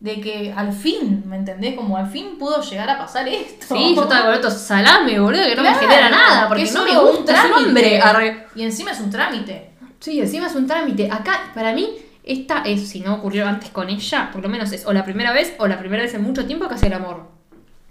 de 0.00 0.20
que 0.20 0.52
al 0.56 0.72
fin, 0.72 1.24
¿me 1.26 1.36
entendés? 1.36 1.74
Como 1.74 1.96
al 1.96 2.08
fin 2.08 2.38
pudo 2.38 2.62
llegar 2.62 2.88
a 2.88 2.98
pasar 2.98 3.26
esto. 3.26 3.74
Sí, 3.74 3.94
yo 3.96 4.02
estaba 4.02 4.26
con 4.26 4.34
esto 4.34 4.50
salame, 4.50 5.18
boludo, 5.18 5.42
que 5.42 5.56
no 5.56 5.62
me 5.62 5.74
genera 5.74 6.08
nada, 6.08 6.48
porque 6.48 6.70
no 6.72 6.84
me 6.84 6.98
un 6.98 7.16
gusta 7.16 7.32
ese 7.32 7.48
trámite. 7.48 8.00
Arre. 8.00 8.46
Y 8.54 8.62
encima 8.62 8.92
es 8.92 9.00
un 9.00 9.10
trámite. 9.10 9.70
Sí, 9.98 10.20
encima 10.20 10.46
es 10.46 10.54
un 10.54 10.66
trámite. 10.66 11.10
Acá, 11.10 11.50
para 11.52 11.72
mí, 11.72 11.90
esta 12.22 12.62
es, 12.62 12.88
si 12.88 13.00
no 13.00 13.14
ocurrió 13.14 13.48
antes 13.48 13.70
con 13.70 13.88
ella, 13.88 14.30
por 14.32 14.42
lo 14.42 14.48
menos 14.48 14.70
es 14.70 14.86
o 14.86 14.92
la 14.92 15.04
primera 15.04 15.32
vez 15.32 15.54
o 15.58 15.66
la 15.66 15.78
primera 15.78 16.04
vez 16.04 16.14
en 16.14 16.22
mucho 16.22 16.46
tiempo 16.46 16.68
que 16.68 16.74
hace 16.74 16.86
el 16.86 16.92
amor. 16.92 17.28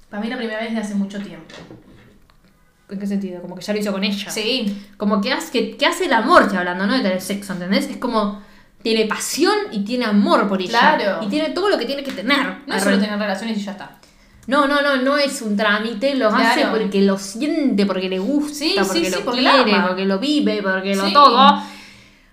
Para 0.10 0.24
mí 0.24 0.30
la 0.30 0.38
primera 0.38 0.62
vez 0.62 0.74
de 0.74 0.80
hace 0.80 0.96
mucho 0.96 1.20
tiempo. 1.20 1.56
¿En 2.90 3.00
qué 3.00 3.06
sentido? 3.06 3.42
Como 3.42 3.56
que 3.56 3.62
ya 3.62 3.74
lo 3.74 3.80
hizo 3.80 3.92
con 3.92 4.06
ella. 4.06 4.32
Sí. 4.32 4.88
Como 4.96 5.20
que 5.20 5.34
hace, 5.34 5.52
que, 5.52 5.76
que 5.76 5.86
hace 5.86 6.06
el 6.06 6.14
amor, 6.14 6.44
estoy 6.44 6.60
hablando, 6.60 6.88
no 6.88 6.94
de 6.94 7.02
tener 7.02 7.20
sexo, 7.20 7.52
¿entendés? 7.52 7.90
Es 7.90 7.98
como 7.98 8.42
tiene 8.88 9.06
pasión 9.06 9.54
y 9.72 9.84
tiene 9.84 10.06
amor 10.06 10.48
por 10.48 10.62
ella. 10.62 10.96
Claro. 10.98 11.20
Y 11.26 11.28
tiene 11.28 11.50
todo 11.50 11.70
lo 11.70 11.78
que 11.78 11.86
tiene 11.86 12.04
que 12.04 12.12
tener. 12.12 12.60
No 12.66 12.76
es 12.76 12.84
solo 12.84 12.98
tener 12.98 13.20
relaciones 13.20 13.58
y 13.58 13.62
ya 13.62 13.72
está. 13.72 13.92
No, 14.48 14.66
no, 14.66 14.82
no, 14.82 14.96
no 14.96 15.18
es 15.18 15.42
un 15.42 15.58
trámite, 15.58 16.16
lo 16.16 16.30
hace 16.30 16.66
porque 16.68 17.02
lo 17.02 17.18
siente, 17.18 17.86
porque 17.86 18.08
le 18.08 18.18
gusta, 18.20 18.54
Sí, 18.56 18.76
porque 18.78 18.94
sí, 19.06 19.10
lo 19.12 19.18
sí, 19.18 19.24
porque 19.26 19.42
quiere, 19.42 19.74
ama. 19.74 19.88
porque 19.90 20.06
lo 20.06 20.20
vive, 20.20 20.64
porque 20.64 20.96
lo 20.96 21.12
todo. 21.12 21.62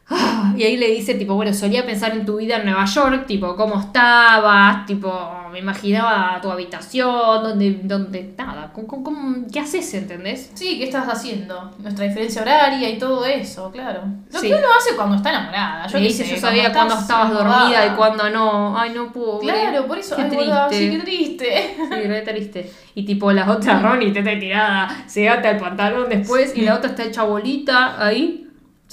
Y 0.57 0.63
ahí 0.63 0.77
le 0.77 0.89
dice, 0.91 1.15
tipo, 1.15 1.35
bueno, 1.35 1.53
solía 1.53 1.85
pensar 1.85 2.13
en 2.13 2.25
tu 2.25 2.37
vida 2.37 2.59
en 2.59 2.67
Nueva 2.67 2.85
York, 2.85 3.27
tipo, 3.27 3.57
cómo 3.57 3.81
estabas, 3.81 4.87
tipo, 4.87 5.11
me 5.51 5.59
imaginaba 5.59 6.39
tu 6.41 6.51
habitación, 6.51 7.43
donde, 7.43 7.81
donde, 7.83 8.35
nada, 8.39 8.71
¿cómo- 8.73 8.87
cómo- 9.03 9.37
¿qué 9.53 9.61
haces, 9.61 9.93
entendés? 9.95 10.51
Sí, 10.55 10.79
¿qué 10.79 10.85
estás 10.85 11.09
haciendo? 11.09 11.73
Nuestra 11.79 12.05
diferencia 12.07 12.43
horaria 12.43 12.89
y 12.89 12.99
todo 12.99 13.25
eso, 13.25 13.71
claro. 13.73 14.03
Lo 14.33 14.39
Sí. 14.39 14.49
que 14.49 14.55
uno 14.55 14.67
hace 14.79 14.95
cuando 14.95 15.17
está 15.17 15.31
enamorada. 15.31 15.87
Yo 15.89 15.99
dice, 15.99 16.25
yo 16.29 16.37
sabía 16.37 16.73
cuando 16.73 16.95
cuándo 16.95 16.95
estabas 17.03 17.31
enamorada. 17.31 17.59
dormida 17.61 17.87
y 17.87 17.91
cuándo 17.97 18.31
no. 18.31 18.79
Ay, 18.79 18.91
no 18.95 19.13
puedo. 19.13 19.41
Claro, 19.41 19.87
por 19.87 19.99
eso. 19.99 20.15
Qué 20.17 20.23
ay, 20.23 20.29
triste. 20.29 20.71
sí, 20.79 20.91
qué 20.91 20.99
triste. 21.03 21.77
Sí, 21.95 22.09
re 22.09 22.21
triste. 22.23 22.73
Y 22.95 23.05
tipo 23.05 23.33
la 23.33 23.51
otra 23.51 23.81
Ronnie 23.81 24.13
te 24.13 24.21
está 24.21 24.39
tirada, 24.39 25.05
se 25.07 25.29
ata 25.29 25.51
el 25.51 25.57
pantalón 25.59 26.09
después 26.09 26.57
y 26.57 26.61
la 26.63 26.77
otra 26.77 26.91
está 26.91 27.03
hecha 27.05 27.23
bolita 27.25 28.05
ahí, 28.05 28.44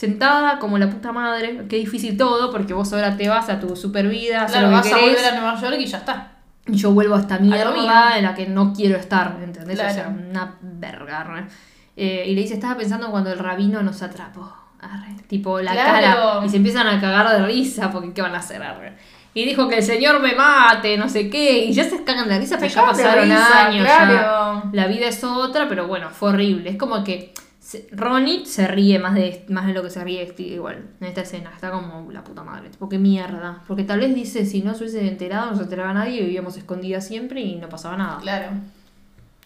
sentada 0.02 0.58
como 0.58 0.80
la 0.80 0.90
puta 0.90 1.12
madre. 1.12 1.66
Qué 1.70 1.76
difícil 1.76 2.18
todo 2.18 2.52
porque 2.52 2.74
vos 2.74 2.92
ahora 2.92 3.16
te 3.16 3.30
vas 3.30 3.50
a 3.50 3.60
tu 3.60 3.76
super 3.76 4.08
vida, 4.08 4.48
Claro, 4.48 4.68
lo 4.68 4.74
vas 4.74 4.88
que 4.88 4.94
a 4.94 4.98
volver 4.98 5.26
a 5.26 5.36
Nueva 5.40 5.62
York 5.62 5.76
y 5.80 5.86
ya 5.86 6.00
está. 6.00 6.32
Y 6.66 6.76
yo 6.76 6.92
vuelvo 6.92 7.14
a 7.16 7.20
esta 7.20 7.38
mierda 7.38 8.18
en 8.18 8.24
la 8.24 8.34
que 8.34 8.48
no 8.48 8.74
quiero 8.74 8.98
estar, 8.98 9.38
¿entendés? 9.44 9.80
O 9.80 9.90
sea, 9.94 10.08
una 10.10 10.56
verga. 10.60 11.48
Eh, 11.96 12.26
y 12.28 12.34
le 12.34 12.42
dice, 12.42 12.56
estaba 12.56 12.76
pensando 12.78 13.12
cuando 13.12 13.32
el 13.32 13.38
rabino 13.38 13.84
nos 13.84 14.02
atrapó. 14.02 14.52
Arre. 14.82 15.14
Tipo, 15.28 15.62
la 15.62 15.74
Claro. 15.74 15.92
cara. 16.40 16.46
Y 16.48 16.50
se 16.50 16.58
empiezan 16.58 16.88
a 16.88 17.00
cagar 17.00 17.30
de 17.30 17.46
risa 17.46 17.92
porque 17.92 18.12
¿qué 18.12 18.24
van 18.24 18.34
a 18.34 18.40
hacer? 18.40 18.64
Arre. 18.64 18.94
Y 19.36 19.46
dijo 19.46 19.68
que 19.70 19.78
el 19.78 19.84
señor 19.84 20.20
me 20.20 20.34
mate, 20.34 20.98
no 20.98 21.08
sé 21.10 21.30
qué. 21.30 21.66
Y 21.66 21.74
ya 21.74 21.84
se 21.84 22.04
cagan 22.04 22.28
de 22.28 22.40
risa, 22.40 22.58
pero 22.60 22.74
ya 22.74 22.86
pasaron 22.88 23.26
risa, 23.26 23.68
años. 23.68 23.86
claro. 23.86 24.14
ya. 24.14 24.70
La 24.74 24.88
vida 24.88 25.08
es 25.08 25.24
otra, 25.24 25.68
pero 25.70 25.86
bueno, 25.88 26.10
fue 26.10 26.30
horrible. 26.30 26.72
Es 26.72 26.78
como 26.78 27.04
que 27.04 27.34
se- 27.72 27.88
Ronnie 27.92 28.46
se 28.46 28.68
ríe 28.68 29.00
más 29.00 29.14
de, 29.16 29.46
más 29.48 29.66
de 29.66 29.74
lo 29.74 29.82
que 29.82 29.90
se 29.90 30.04
ríe 30.04 30.28
Steve 30.30 30.50
igual 30.56 30.90
en 31.00 31.08
esta 31.08 31.22
escena. 31.22 31.52
Está 31.56 31.72
como 31.72 32.12
la 32.12 32.24
puta 32.24 32.44
madre. 32.44 32.70
Tipo, 32.70 32.90
qué 32.90 32.98
mierda. 32.98 33.64
Porque 33.68 33.84
tal 33.84 34.00
vez 34.02 34.14
dice, 34.14 34.46
si 34.46 34.62
no 34.62 34.74
se 34.74 34.84
hubiese 34.84 35.08
enterado, 35.08 35.52
no 35.52 35.58
se 35.58 35.64
enteraba 35.64 35.94
nadie, 35.94 36.22
vivíamos 36.22 36.58
escondidas 36.58 37.08
siempre 37.08 37.40
y 37.42 37.56
no 37.56 37.70
pasaba 37.70 37.96
nada. 37.96 38.20
Claro. 38.20 38.52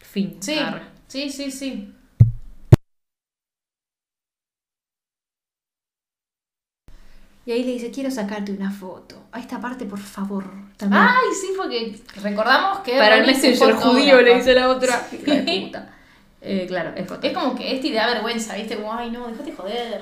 Fin. 0.02 0.38
Sí, 0.40 0.58
Arre. 0.58 0.82
sí, 1.08 1.30
sí, 1.30 1.52
sí. 1.52 1.92
Y 7.46 7.52
ahí 7.52 7.64
le 7.64 7.74
dice, 7.74 7.92
quiero 7.92 8.10
sacarte 8.10 8.52
una 8.52 8.72
foto. 8.72 9.28
A 9.32 9.40
esta 9.40 9.62
parte, 9.62 9.86
por 9.86 10.00
favor. 10.00 10.46
También. 10.78 11.04
Ay, 11.04 11.28
sí, 11.40 11.50
porque 11.56 11.96
recordamos 12.24 12.80
que. 12.80 12.98
Para 12.98 13.18
el 13.18 13.28
messenger 13.28 13.76
judío 13.76 14.20
le 14.22 14.36
dice 14.38 14.54
la 14.56 14.70
otra. 14.70 15.00
Puta. 15.10 15.95
Eh, 16.48 16.66
claro, 16.68 16.92
es. 16.96 17.08
Es 17.24 17.34
como 17.34 17.56
que 17.56 17.76
este 17.76 17.90
le 17.90 17.96
da 17.96 18.08
vergüenza, 18.08 18.56
¿viste? 18.56 18.76
Como, 18.78 18.94
ay, 18.94 19.10
no, 19.12 19.28
déjate 19.28 19.52
joder. 19.52 20.02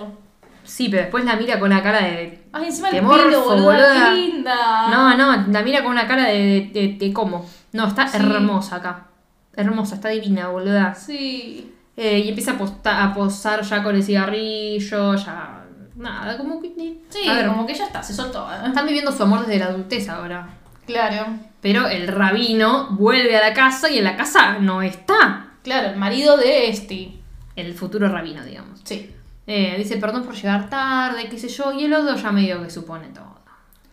Sí, 0.64 0.88
pero 0.90 1.02
después 1.04 1.26
la 1.26 1.36
mira 1.36 1.60
con 1.60 1.72
una 1.72 1.82
cara 1.84 2.00
de. 2.00 2.44
Ay, 2.54 2.66
encima 2.66 2.90
el 2.90 3.02
morfo, 3.02 3.24
pelo, 3.26 3.44
boluda, 3.44 3.64
boluda. 3.66 4.10
qué 4.10 4.16
linda. 4.22 4.88
No, 4.90 5.18
no, 5.18 5.46
la 5.52 5.62
mira 5.62 5.82
con 5.84 5.92
una 5.92 6.08
cara 6.08 6.26
de, 6.30 6.70
de, 6.74 6.82
de- 6.82 6.98
de 6.98 7.14
cómo. 7.14 7.46
No, 7.74 7.88
está 7.88 8.08
Sí. 8.08 8.18
hermosa 8.18 8.78
acá. 8.78 9.08
Hermosa, 9.56 9.96
está 9.96 10.10
divina, 10.10 10.48
boluda. 10.50 10.94
Sí. 10.96 11.74
Eh, 11.96 12.20
y 12.20 12.30
empieza 12.30 12.52
a, 12.54 12.58
posta- 12.58 13.04
a 13.04 13.14
posar 13.14 13.62
ya 13.62 13.84
con 13.84 13.96
el 13.96 14.04
cigarrillo, 14.04 15.16
ya. 15.16 15.66
Nada, 15.96 16.38
como 16.38 16.62
que. 16.62 16.74
Sí, 17.10 17.28
a 17.30 17.34
ver, 17.34 17.48
como 17.48 17.66
que 17.68 17.74
ya 17.74 17.86
está, 17.86 18.02
se 18.02 18.14
soltó. 18.14 18.48
¿eh? 18.52 18.68
están 18.68 18.86
viviendo 18.86 19.12
su 19.12 19.24
amor 19.24 19.42
desde 19.46 19.60
la 19.60 19.66
adultez 19.66 20.10
ahora. 20.10 20.48
Claro. 20.88 21.26
Pero 21.62 21.88
el 21.88 22.08
rabino 22.08 22.88
vuelve 22.92 23.38
a 23.38 23.48
la 23.50 23.54
casa 23.54 23.90
y 23.90 23.98
en 24.00 24.04
la 24.06 24.18
casa 24.18 24.58
no 24.60 24.82
está 24.82 25.48
Claro, 25.64 25.90
el 25.90 25.96
marido 25.98 26.38
de 26.38 26.70
Esti. 26.70 27.20
el 27.56 27.74
futuro 27.74 28.08
rabino, 28.10 28.44
digamos. 28.44 28.82
Sí. 28.84 29.12
Eh, 29.48 29.76
dice 29.78 29.98
perdón 29.98 30.24
por 30.24 30.36
llegar 30.36 30.70
tarde, 30.70 31.28
qué 31.30 31.38
sé 31.38 31.50
yo, 31.50 31.72
y 31.74 31.86
el 31.86 31.94
otro 31.94 32.16
ya 32.16 32.32
medio 32.32 32.62
que 32.64 32.70
supone 32.70 33.08
todo. 33.10 33.34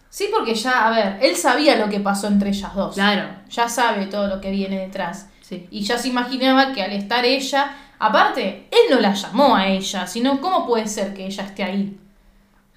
Sí, 0.08 0.28
porque 0.34 0.54
ya, 0.54 0.88
a 0.88 0.90
ver, 0.90 1.18
él 1.22 1.36
sabía 1.36 1.76
lo 1.76 1.88
que 1.88 2.00
pasó 2.00 2.26
entre 2.26 2.50
ellas 2.50 2.74
dos. 2.74 2.94
Claro, 2.94 3.28
Ya 3.48 3.68
sabe 3.68 4.06
todo 4.06 4.26
lo 4.26 4.40
que 4.40 4.50
viene 4.50 4.78
detrás. 4.80 5.28
sí. 5.40 5.66
Y 5.70 5.82
ya 5.82 5.98
se 5.98 6.08
imaginaba 6.08 6.72
que 6.72 6.82
al 6.82 6.92
estar 6.92 7.24
ella, 7.24 7.76
aparte, 7.98 8.66
él 8.70 8.90
no 8.90 8.98
la 9.00 9.12
llamó 9.14 9.54
a 9.54 9.68
ella, 9.68 10.06
sino 10.06 10.40
cómo 10.40 10.66
puede 10.66 10.86
ser 10.88 11.14
que 11.14 11.26
ella 11.26 11.44
esté 11.44 11.62
ahí. 11.64 11.96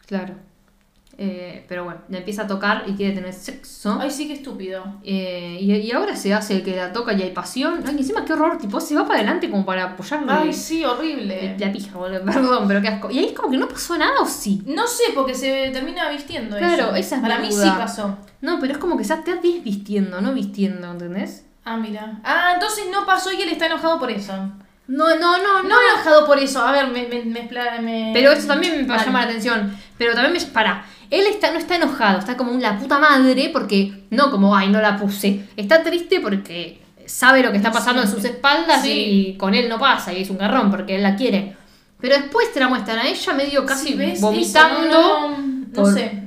Claro. 0.05 0.35
Eh, 1.15 1.64
pero 1.68 1.84
bueno, 1.84 2.02
le 2.10 2.18
empieza 2.18 2.41
a 2.44 2.48
tocar 2.48 2.85
y 2.88 2.94
quiere 2.94 3.14
tener 3.14 3.31
sexo. 3.34 3.99
Ay, 4.02 4.10
sí, 4.10 4.26
qué 4.27 4.34
estúpido. 4.34 4.84
Eh, 5.03 5.57
y, 5.61 5.72
y 5.72 5.91
ahora 5.91 6.15
se 6.15 6.34
hace 6.34 6.56
el 6.56 6.64
que 6.64 6.76
la 6.76 6.91
toca 6.91 7.14
y 7.14 7.22
hay 7.22 7.31
pasión. 7.31 7.84
Ay, 7.85 7.95
encima 7.99 8.26
qué 8.26 8.34
horror, 8.34 8.57
tipo, 8.57 8.81
se 8.81 8.95
va 8.95 9.03
para 9.06 9.19
adelante 9.19 9.49
como 9.49 9.64
para 9.64 9.84
apoyarle 9.84 10.31
Ay, 10.31 10.52
sí, 10.53 10.84
horrible. 10.84 11.56
la 11.60 11.72
pija, 11.72 11.98
boludo. 11.98 12.26
Perdón, 12.26 12.68
pero 12.68 12.81
qué 12.81 12.88
asco. 12.88 13.11
Y 13.11 13.19
ahí 13.19 13.26
es 13.26 13.34
como 13.34 13.52
que 13.52 13.57
no 13.57 13.68
pasó 13.68 13.95
nada 13.98 14.19
o 14.22 14.26
sí. 14.26 14.64
No 14.65 14.88
sé, 14.88 15.03
porque 15.14 15.35
se 15.35 15.69
termina 15.72 16.10
vistiendo 16.10 16.57
Claro, 16.57 16.90
ella. 16.90 16.98
esa 16.98 17.15
es 17.18 17.22
Para 17.22 17.38
mi 17.40 17.48
mí 17.48 17.53
duda. 17.53 17.64
sí 17.64 17.69
pasó. 17.77 18.18
No, 18.41 18.60
pero 18.60 18.73
es 18.73 18.80
como 18.80 18.98
que 18.98 19.03
se 19.03 19.14
está 19.14 19.35
desvistiendo, 19.35 20.19
no 20.19 20.34
vistiendo, 20.34 20.91
¿entendés? 20.91 21.45
Ah, 21.64 21.77
mira. 21.77 22.19
Ah, 22.23 22.52
entonces 22.56 22.85
no 22.91 23.06
pasó 23.06 23.31
y 23.31 23.41
él 23.41 23.49
está 23.49 23.68
enojado 23.68 23.99
por 23.99 24.10
eso. 24.11 24.34
No, 24.85 25.15
no, 25.18 25.38
no, 25.38 25.64
No 25.64 25.76
enojado 25.94 26.26
por 26.26 26.38
eso. 26.38 26.60
A 26.61 26.72
ver, 26.73 26.88
me... 26.88 27.07
me, 27.07 27.23
me- 27.23 28.11
Pero 28.14 28.31
eso 28.34 28.48
también 28.48 28.81
me 28.81 28.84
Vale. 28.88 29.06
llama 29.06 29.19
la 29.22 29.30
atención. 29.30 29.73
Pero 29.98 30.14
también 30.14 30.34
me. 30.34 30.41
Para. 30.52 30.85
Él 31.14 31.26
está, 31.27 31.52
no 31.52 31.60
está 31.60 31.76
enojado, 31.76 32.18
está 32.19 32.35
como 32.38 32.52
la 32.60 32.77
puta 32.80 32.98
madre 32.99 33.49
porque. 33.53 33.94
No 34.10 34.31
como, 34.31 34.56
ay, 34.56 34.69
no 34.69 34.81
la 34.81 34.98
puse. 34.98 35.41
Está 35.56 35.84
triste 35.84 36.19
porque 36.22 36.81
sabe 37.06 37.44
lo 37.44 37.52
que 37.52 37.57
está 37.57 37.72
pasando 37.72 38.02
en 38.02 38.07
sus 38.07 38.23
espaldas 38.26 38.81
Sí. 38.81 38.91
y 39.34 39.38
con 39.38 39.53
él 39.53 39.69
no 39.69 39.77
pasa 39.80 40.11
y 40.14 40.22
es 40.23 40.30
un 40.30 40.38
garrón 40.38 40.72
porque 40.72 40.95
él 40.95 41.03
la 41.03 41.15
quiere. 41.15 41.56
Pero 41.99 42.15
después 42.15 42.52
te 42.52 42.60
la 42.60 42.68
muestran 42.68 42.98
a 42.99 43.07
ella 43.07 43.34
medio 43.34 43.65
casi 43.65 43.90
Sí, 43.90 43.94
¿ves? 43.95 44.19
vomitando. 44.22 44.90
No, 44.90 45.30
no, 45.30 45.38
no 45.38 45.73
por- 45.73 45.94
sé. 45.94 46.19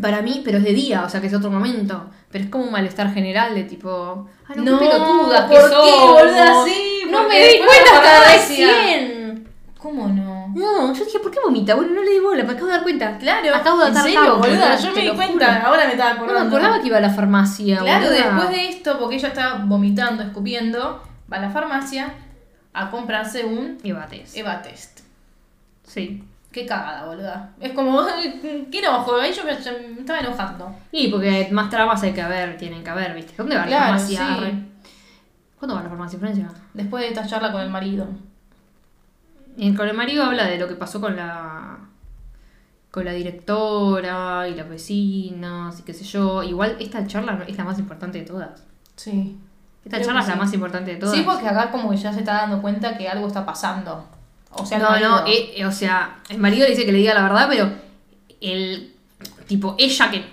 Para 0.00 0.22
mí, 0.22 0.42
pero 0.44 0.58
es 0.58 0.64
de 0.64 0.72
día, 0.72 1.02
o 1.04 1.08
sea 1.08 1.20
que 1.20 1.26
es 1.28 1.34
otro 1.34 1.50
momento. 1.50 2.10
Pero 2.30 2.44
es 2.44 2.50
como 2.50 2.64
un 2.64 2.72
malestar 2.72 3.12
general 3.12 3.54
de 3.54 3.64
tipo. 3.64 4.28
Ay, 4.48 4.56
no, 4.58 4.64
No, 4.72 4.78
qué 4.78 4.86
pelotudas 4.86 5.50
que 5.50 5.56
¿por 5.56 5.70
qué, 5.70 7.06
no 7.10 7.28
me 7.28 7.38
di 7.40 7.58
cuenta 7.58 7.90
hasta 7.96 8.32
recién. 8.32 9.48
¿Cómo 9.78 10.08
no? 10.08 10.19
No, 10.54 10.92
yo 10.92 11.04
dije, 11.04 11.18
¿por 11.20 11.30
qué 11.30 11.38
vomita? 11.44 11.74
Bueno, 11.74 11.92
no 11.94 12.02
le 12.02 12.10
di 12.10 12.18
bola, 12.20 12.44
me 12.44 12.52
acabo 12.52 12.66
de 12.66 12.72
dar 12.72 12.82
cuenta. 12.82 13.18
Claro, 13.18 13.54
acabo 13.54 13.78
de 13.78 13.84
¿en 13.86 13.90
atar 13.92 14.02
serio, 14.04 14.36
boluda? 14.38 14.76
Yo 14.76 14.92
me 14.94 15.00
di 15.02 15.10
cuenta, 15.10 15.54
juro. 15.54 15.66
ahora 15.68 15.86
me 15.86 15.92
estaba 15.92 16.10
No 16.14 16.16
acordando. 16.22 16.40
me 16.42 16.46
acordaba 16.48 16.80
que 16.80 16.86
iba 16.88 16.96
a 16.98 17.00
la 17.00 17.10
farmacia. 17.10 17.78
Claro, 17.78 18.06
boluda. 18.06 18.24
después 18.24 18.48
de 18.50 18.68
esto, 18.68 18.98
porque 18.98 19.16
ella 19.16 19.28
está 19.28 19.54
vomitando, 19.64 20.22
escupiendo, 20.22 21.02
va 21.32 21.36
a 21.36 21.40
la 21.40 21.50
farmacia 21.50 22.14
a 22.72 22.90
comprarse 22.90 23.44
un 23.44 23.78
Y 23.82 23.92
bates. 23.92 24.36
Eva 24.36 24.62
Test. 24.62 25.00
Sí. 25.84 26.22
Qué 26.52 26.66
cagada, 26.66 27.06
boluda. 27.06 27.50
Es 27.60 27.72
como, 27.72 28.02
qué 28.72 28.78
enojo, 28.80 29.16
ahí 29.16 29.32
yo 29.32 29.44
me, 29.44 29.52
me 29.52 30.00
estaba 30.00 30.18
enojando. 30.20 30.74
Y 30.90 31.08
porque 31.08 31.48
más 31.52 31.70
tramas 31.70 32.02
hay 32.02 32.12
que 32.12 32.22
haber, 32.22 32.56
tienen 32.56 32.82
que 32.82 32.90
haber, 32.90 33.14
¿viste? 33.14 33.34
¿Dónde 33.36 33.54
va 33.56 33.62
la 33.62 33.66
Claro, 33.68 33.84
farmacia? 33.98 34.18
sí. 34.40 34.66
¿Cuándo 35.58 35.74
va 35.74 35.80
a 35.80 35.84
la 35.84 35.88
farmacia, 35.90 36.18
Florencia? 36.18 36.48
Después 36.74 37.02
de 37.02 37.08
esta 37.10 37.26
charla 37.26 37.52
con 37.52 37.60
el 37.60 37.70
marido. 37.70 38.08
El 39.66 39.94
marido 39.94 40.24
habla 40.24 40.46
de 40.46 40.58
lo 40.58 40.68
que 40.68 40.74
pasó 40.74 41.00
con 41.00 41.16
la 41.16 41.78
con 42.90 43.04
la 43.04 43.12
directora 43.12 44.48
y 44.48 44.54
las 44.54 44.68
vecinas 44.68 45.78
y 45.78 45.82
qué 45.82 45.94
sé 45.94 46.04
yo. 46.04 46.42
Igual 46.42 46.76
esta 46.80 47.06
charla 47.06 47.44
es 47.46 47.56
la 47.56 47.64
más 47.64 47.78
importante 47.78 48.18
de 48.18 48.24
todas. 48.24 48.64
Sí. 48.96 49.36
Esta 49.84 50.00
charla 50.02 50.20
es 50.20 50.26
la 50.28 50.32
sí. 50.34 50.38
más 50.40 50.52
importante 50.54 50.90
de 50.92 50.96
todas. 50.96 51.14
Sí, 51.14 51.22
porque 51.22 51.46
acá 51.48 51.70
como 51.70 51.90
que 51.90 51.96
ya 51.96 52.12
se 52.12 52.20
está 52.20 52.32
dando 52.34 52.60
cuenta 52.60 52.96
que 52.98 53.08
algo 53.08 53.26
está 53.26 53.46
pasando. 53.46 54.06
O 54.52 54.66
sea, 54.66 54.78
el 54.78 54.82
no, 54.82 54.88
no, 54.90 55.10
marido. 55.22 55.26
eh, 55.26 55.52
eh, 55.56 55.66
o 55.66 55.70
sea, 55.72 56.16
el 56.28 56.38
marido 56.38 56.64
le 56.64 56.70
dice 56.70 56.84
que 56.84 56.92
le 56.92 56.98
diga 56.98 57.14
la 57.14 57.22
verdad, 57.22 57.46
pero 57.48 57.70
el 58.40 58.94
tipo, 59.46 59.74
ella 59.78 60.10
que. 60.10 60.24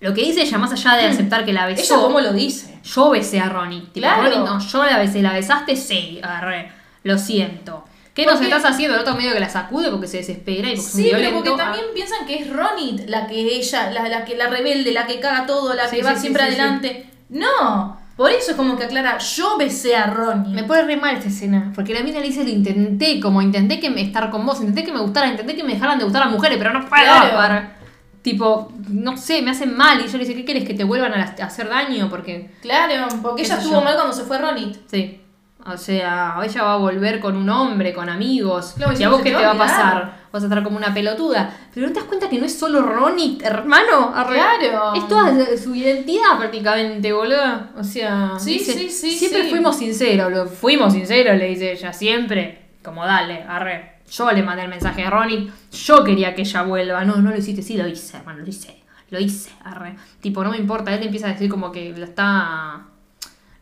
Lo 0.00 0.14
que 0.14 0.22
dice 0.22 0.40
ella, 0.40 0.56
más 0.56 0.72
allá 0.72 0.94
de 0.96 1.08
aceptar 1.08 1.44
que 1.44 1.52
la 1.52 1.66
besó. 1.66 1.94
Ella 1.94 2.02
cómo 2.02 2.20
lo 2.20 2.32
dice. 2.32 2.80
Yo 2.82 3.10
besé 3.10 3.38
a 3.40 3.50
Ronnie. 3.50 3.80
Tipo, 3.92 4.06
Claro. 4.06 4.22
Ronnie, 4.22 4.38
no, 4.38 4.58
yo 4.58 4.84
la 4.86 4.96
besé. 4.96 5.20
¿La 5.20 5.34
besaste? 5.34 5.76
Sí, 5.76 6.18
agarré. 6.22 6.72
Lo 7.02 7.18
siento. 7.18 7.84
¿Qué 8.20 8.26
nos 8.26 8.34
Porque- 8.40 8.54
estás 8.54 8.72
haciendo? 8.72 8.94
El 8.96 9.02
otro 9.02 9.14
medio 9.14 9.32
que 9.32 9.40
la 9.40 9.48
sacude 9.48 9.90
porque 9.90 10.06
se 10.06 10.18
desespera 10.18 10.68
y 10.68 10.76
porque 10.76 10.88
Sí, 10.90 11.08
es 11.08 11.14
un 11.14 11.20
pero 11.20 11.34
porque 11.36 11.50
Ah, 11.50 11.56
también 11.56 11.84
piensan 11.94 12.26
que 12.26 12.36
es 12.42 12.50
Ronit 12.52 13.08
la 13.08 13.26
que 13.26 13.34
ella, 13.40 13.90
la, 13.90 14.08
la 14.08 14.24
que 14.24 14.36
la 14.36 14.48
rebelde, 14.48 14.92
la 14.92 15.06
que 15.06 15.20
caga 15.20 15.46
todo, 15.46 15.74
la 15.74 15.88
Sí, 15.88 15.96
que 15.96 16.02
va 16.02 16.14
sí, 16.14 16.20
siempre 16.22 16.44
sí, 16.46 16.52
sí. 16.54 16.60
adelante. 16.60 17.10
No, 17.28 17.98
por 18.16 18.30
eso 18.30 18.50
es 18.50 18.56
como 18.56 18.76
que 18.76 18.84
aclara, 18.84 19.16
yo 19.18 19.56
besé 19.56 19.96
a 19.96 20.06
Ronnie. 20.06 20.54
Me 20.54 20.64
pone 20.64 20.82
re 20.82 20.96
mal 20.96 21.16
esta 21.16 21.28
escena. 21.28 21.72
Porque 21.74 21.94
la 21.94 22.02
mina 22.02 22.18
le 22.20 22.26
dice, 22.26 22.42
lo 22.44 22.50
intenté, 22.50 23.18
como 23.20 23.40
intenté 23.40 23.80
que 23.80 23.88
me 23.90 24.02
estar 24.02 24.30
con 24.30 24.44
vos, 24.44 24.60
intenté 24.60 24.84
que 24.84 24.92
me 24.92 25.00
gustara, 25.00 25.28
intenté 25.28 25.54
que 25.56 25.62
me 25.64 25.72
dejaran 25.74 25.96
de 25.98 26.04
gustar 26.04 26.22
las 26.24 26.32
mujeres, 26.32 26.58
pero 26.58 26.72
no 26.72 26.80
puedo. 26.80 27.02
Claro. 27.02 27.36
par- 27.36 27.80
Tipo, 28.22 28.70
no 28.90 29.16
sé, 29.16 29.40
me 29.40 29.50
hacen 29.52 29.74
mal. 29.74 29.98
Y 30.04 30.06
yo 30.08 30.18
le 30.18 30.24
dice, 30.26 30.34
¿qué 30.34 30.44
quieres? 30.44 30.64
¿Que 30.66 30.74
te 30.74 30.84
vuelvan 30.84 31.14
a, 31.14 31.16
las- 31.16 31.40
a 31.40 31.46
hacer 31.46 31.70
daño? 31.70 32.10
Porque 32.10 32.50
Claro, 32.60 33.06
porque 33.22 33.40
¿Qué 33.42 33.46
ella 33.48 33.56
estuvo 33.56 33.76
yo? 33.78 33.80
mal 33.80 33.94
cuando 33.94 34.12
se 34.12 34.24
fue 34.24 34.36
Ronit. 34.36 34.76
Sí. 34.90 35.22
O 35.66 35.76
sea, 35.76 36.36
ella 36.42 36.62
va 36.62 36.74
a 36.74 36.76
volver 36.76 37.20
con 37.20 37.36
un 37.36 37.48
hombre, 37.48 37.92
con 37.92 38.08
amigos. 38.08 38.74
Claro, 38.76 38.98
¿Y 38.98 39.02
a 39.02 39.08
vos 39.10 39.20
qué 39.22 39.30
te 39.30 39.36
te 39.36 39.44
va 39.44 39.52
a 39.52 39.58
pasar? 39.58 40.20
Vas 40.32 40.42
a 40.42 40.46
estar 40.46 40.62
como 40.62 40.76
una 40.76 40.94
pelotuda. 40.94 41.54
Pero 41.74 41.86
no 41.86 41.92
te 41.92 42.00
das 42.00 42.08
cuenta 42.08 42.28
que 42.28 42.38
no 42.38 42.46
es 42.46 42.58
solo 42.58 42.82
Ronnie, 42.82 43.38
hermano. 43.42 44.12
Claro. 44.12 44.94
Es 44.94 45.06
toda 45.08 45.34
su 45.56 45.74
identidad 45.74 46.38
prácticamente, 46.38 47.12
boludo. 47.12 47.68
O 47.76 47.84
sea, 47.84 48.32
Sí, 48.38 48.58
sí, 48.58 48.90
sí, 48.90 49.10
siempre 49.10 49.44
sí. 49.44 49.50
fuimos 49.50 49.76
sinceros. 49.76 50.32
Lo, 50.32 50.46
fuimos 50.46 50.92
sinceros, 50.92 51.36
le 51.36 51.48
dice 51.48 51.72
ella, 51.72 51.92
siempre. 51.92 52.68
Como 52.82 53.04
dale, 53.04 53.42
arre. 53.42 53.96
Yo 54.10 54.30
le 54.32 54.42
mandé 54.42 54.62
el 54.64 54.70
mensaje 54.70 55.04
a 55.04 55.10
Ronnie. 55.10 55.50
Yo 55.72 56.02
quería 56.02 56.34
que 56.34 56.42
ella 56.42 56.62
vuelva. 56.62 57.04
No, 57.04 57.16
no 57.16 57.30
lo 57.30 57.36
hiciste. 57.36 57.62
Sí, 57.62 57.76
lo 57.76 57.86
hice, 57.86 58.16
hermano, 58.16 58.40
lo 58.40 58.48
hice. 58.48 58.76
Lo 59.10 59.18
hice, 59.20 59.50
arre. 59.64 59.96
Tipo, 60.20 60.42
no 60.44 60.50
me 60.50 60.56
importa. 60.56 60.94
Él 60.94 61.02
empieza 61.02 61.26
a 61.26 61.32
decir 61.32 61.50
como 61.50 61.70
que 61.72 61.92
la 61.96 62.06
está 62.06 62.80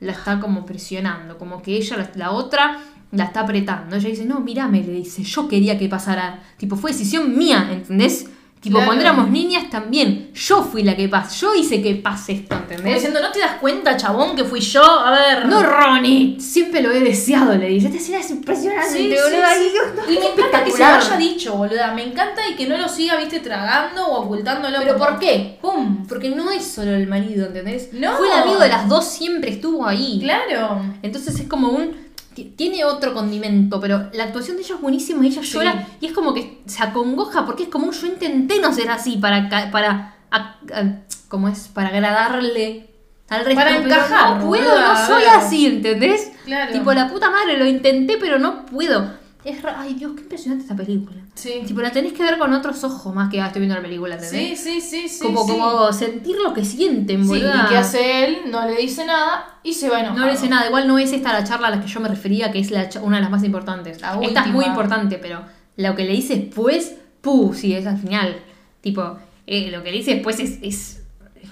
la 0.00 0.12
está 0.12 0.40
como 0.40 0.64
presionando, 0.64 1.38
como 1.38 1.62
que 1.62 1.76
ella, 1.76 2.10
la, 2.14 2.30
otra, 2.30 2.78
la 3.10 3.24
está 3.24 3.40
apretando. 3.40 3.96
Ella 3.96 4.08
dice, 4.08 4.24
no, 4.24 4.40
mírame, 4.40 4.82
le 4.82 4.92
dice, 4.92 5.22
yo 5.22 5.48
quería 5.48 5.78
que 5.78 5.88
pasara. 5.88 6.42
Tipo, 6.56 6.76
fue 6.76 6.92
decisión 6.92 7.36
mía, 7.36 7.68
¿entendés? 7.72 8.30
Tipo, 8.60 8.76
Claro. 8.78 8.86
cuando 8.88 9.04
éramos 9.04 9.30
niñas 9.30 9.70
también, 9.70 10.32
yo 10.34 10.64
fui 10.64 10.82
la 10.82 10.96
que 10.96 11.08
pasó, 11.08 11.52
yo 11.54 11.54
hice 11.54 11.80
que 11.80 11.94
pase 11.94 12.32
esto, 12.32 12.56
¿entendés? 12.56 12.94
diciendo, 12.94 13.20
¿no 13.22 13.30
te 13.30 13.38
das 13.38 13.52
cuenta, 13.60 13.96
chabón, 13.96 14.34
que 14.34 14.42
fui 14.44 14.60
yo? 14.60 14.82
A 14.82 15.10
ver. 15.12 15.46
No, 15.46 15.62
Ronnie, 15.62 16.40
siempre 16.40 16.82
lo 16.82 16.90
he 16.90 16.98
deseado, 17.00 17.54
le 17.56 17.68
dice. 17.68 17.86
Esta 17.86 17.98
escena 17.98 18.18
es 18.18 18.30
impresionante, 18.30 18.90
Sí, 18.90 19.10
sí, 19.10 19.16
boluda. 19.22 19.54
sí. 19.54 19.72
No, 19.96 20.12
Y 20.12 20.18
me 20.18 20.26
encanta 20.32 20.64
que 20.64 20.70
se 20.72 20.78
lo 20.78 20.84
haya 20.86 21.16
dicho, 21.16 21.54
boluda. 21.56 21.94
Me 21.94 22.02
encanta 22.02 22.42
y 22.50 22.56
que 22.56 22.66
no 22.66 22.76
lo 22.76 22.88
siga, 22.88 23.16
viste, 23.16 23.38
tragando 23.40 24.04
o 24.06 24.22
ocultándolo. 24.24 24.76
¿Pero 24.80 24.98
por 24.98 25.18
qué? 25.20 25.58
¡Pum! 25.62 26.06
Porque 26.08 26.30
no 26.30 26.50
es 26.50 26.64
solo 26.66 26.90
el 26.96 27.06
marido, 27.06 27.46
¿entendés? 27.46 27.90
No. 27.92 28.16
Fue 28.16 28.26
el 28.26 28.42
amigo 28.42 28.58
de 28.58 28.68
las 28.68 28.88
dos, 28.88 29.04
siempre 29.06 29.50
estuvo 29.50 29.86
ahí. 29.86 30.18
Claro. 30.22 30.82
Entonces 31.02 31.38
es 31.38 31.46
como 31.46 31.68
un. 31.68 32.07
Ti- 32.44 32.52
Tiene 32.56 32.84
otro 32.84 33.14
condimento, 33.14 33.80
pero 33.80 34.08
la 34.12 34.24
actuación 34.24 34.56
de 34.56 34.62
ella 34.62 34.74
es 34.76 34.80
buenísima 34.80 35.24
y 35.24 35.28
ella 35.28 35.42
Sí. 35.42 35.52
llora 35.52 35.86
y 36.00 36.06
es 36.06 36.12
como 36.12 36.32
que 36.34 36.60
se 36.66 36.82
acongoja 36.82 37.44
porque 37.46 37.64
es 37.64 37.68
como 37.68 37.86
un 37.86 37.92
yo 37.92 38.06
intenté 38.06 38.60
no 38.60 38.72
ser 38.72 38.90
así 38.90 39.16
para. 39.16 39.48
ca- 39.48 39.70
para 39.70 40.14
a- 40.30 40.56
a- 40.72 41.00
¿Cómo 41.28 41.48
es? 41.48 41.68
Para 41.68 41.88
agradarle 41.88 42.88
al 43.28 43.44
resto. 43.44 43.54
Para 43.60 43.76
encajar, 43.76 44.36
No 44.38 44.46
puedo, 44.46 44.80
no 44.80 45.06
soy 45.06 45.24
así, 45.24 45.66
¿entendés? 45.66 46.32
Claro. 46.44 46.72
Tipo, 46.72 46.92
la 46.94 47.08
puta 47.10 47.30
madre, 47.30 47.58
lo 47.58 47.66
intenté, 47.66 48.16
pero 48.18 48.38
no 48.38 48.64
puedo. 48.66 49.12
Es 49.50 49.62
ra- 49.62 49.80
Ay, 49.80 49.94
Dios, 49.94 50.12
qué 50.14 50.22
impresionante 50.22 50.62
esta 50.64 50.76
película. 50.76 51.16
Sí. 51.34 51.62
Tipo, 51.66 51.80
la 51.80 51.90
tenés 51.90 52.12
que 52.12 52.22
ver 52.22 52.38
con 52.38 52.52
otros 52.52 52.82
ojos 52.84 53.14
más 53.14 53.30
que 53.30 53.40
ah, 53.40 53.46
estoy 53.46 53.60
viendo 53.60 53.76
la 53.76 53.82
película, 53.82 54.16
¿entendés? 54.16 54.60
sí, 54.60 54.80
sí, 54.80 55.08
sí. 55.08 55.18
como, 55.22 55.44
sí. 55.44 55.52
como 55.52 55.92
sentir 55.92 56.36
lo 56.42 56.52
que 56.52 56.64
sienten, 56.64 57.22
Sí, 57.22 57.28
boluda. 57.28 57.64
¿y 57.64 57.68
qué 57.70 57.76
hace 57.78 58.24
él? 58.26 58.38
No 58.50 58.66
le 58.66 58.76
dice 58.76 59.06
nada 59.06 59.58
y 59.62 59.72
se 59.74 59.88
va 59.88 60.00
enojado. 60.00 60.18
No 60.20 60.26
le 60.26 60.32
dice 60.32 60.48
nada, 60.48 60.66
igual 60.66 60.86
no 60.86 60.98
es 60.98 61.12
esta 61.12 61.32
la 61.32 61.44
charla 61.44 61.68
a 61.68 61.70
la 61.70 61.80
que 61.80 61.86
yo 61.88 62.00
me 62.00 62.08
refería, 62.08 62.50
que 62.52 62.58
es 62.58 62.70
la 62.70 62.88
una 63.02 63.16
de 63.16 63.22
las 63.22 63.30
más 63.30 63.42
importantes. 63.44 64.00
La 64.02 64.18
esta 64.20 64.40
es 64.42 64.48
muy 64.48 64.64
importante, 64.66 65.16
pero 65.18 65.42
lo 65.76 65.94
que 65.94 66.04
le 66.04 66.12
dice 66.12 66.34
después, 66.36 66.96
puh, 67.20 67.54
sí, 67.54 67.72
es 67.74 67.86
al 67.86 67.98
final. 67.98 68.36
Tipo, 68.80 69.18
eh, 69.46 69.70
lo 69.70 69.82
que 69.82 69.90
le 69.92 69.98
dice 69.98 70.14
después 70.14 70.40
es, 70.40 70.58
es, 70.62 71.02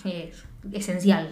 es 0.04 0.44
esencial. 0.72 1.30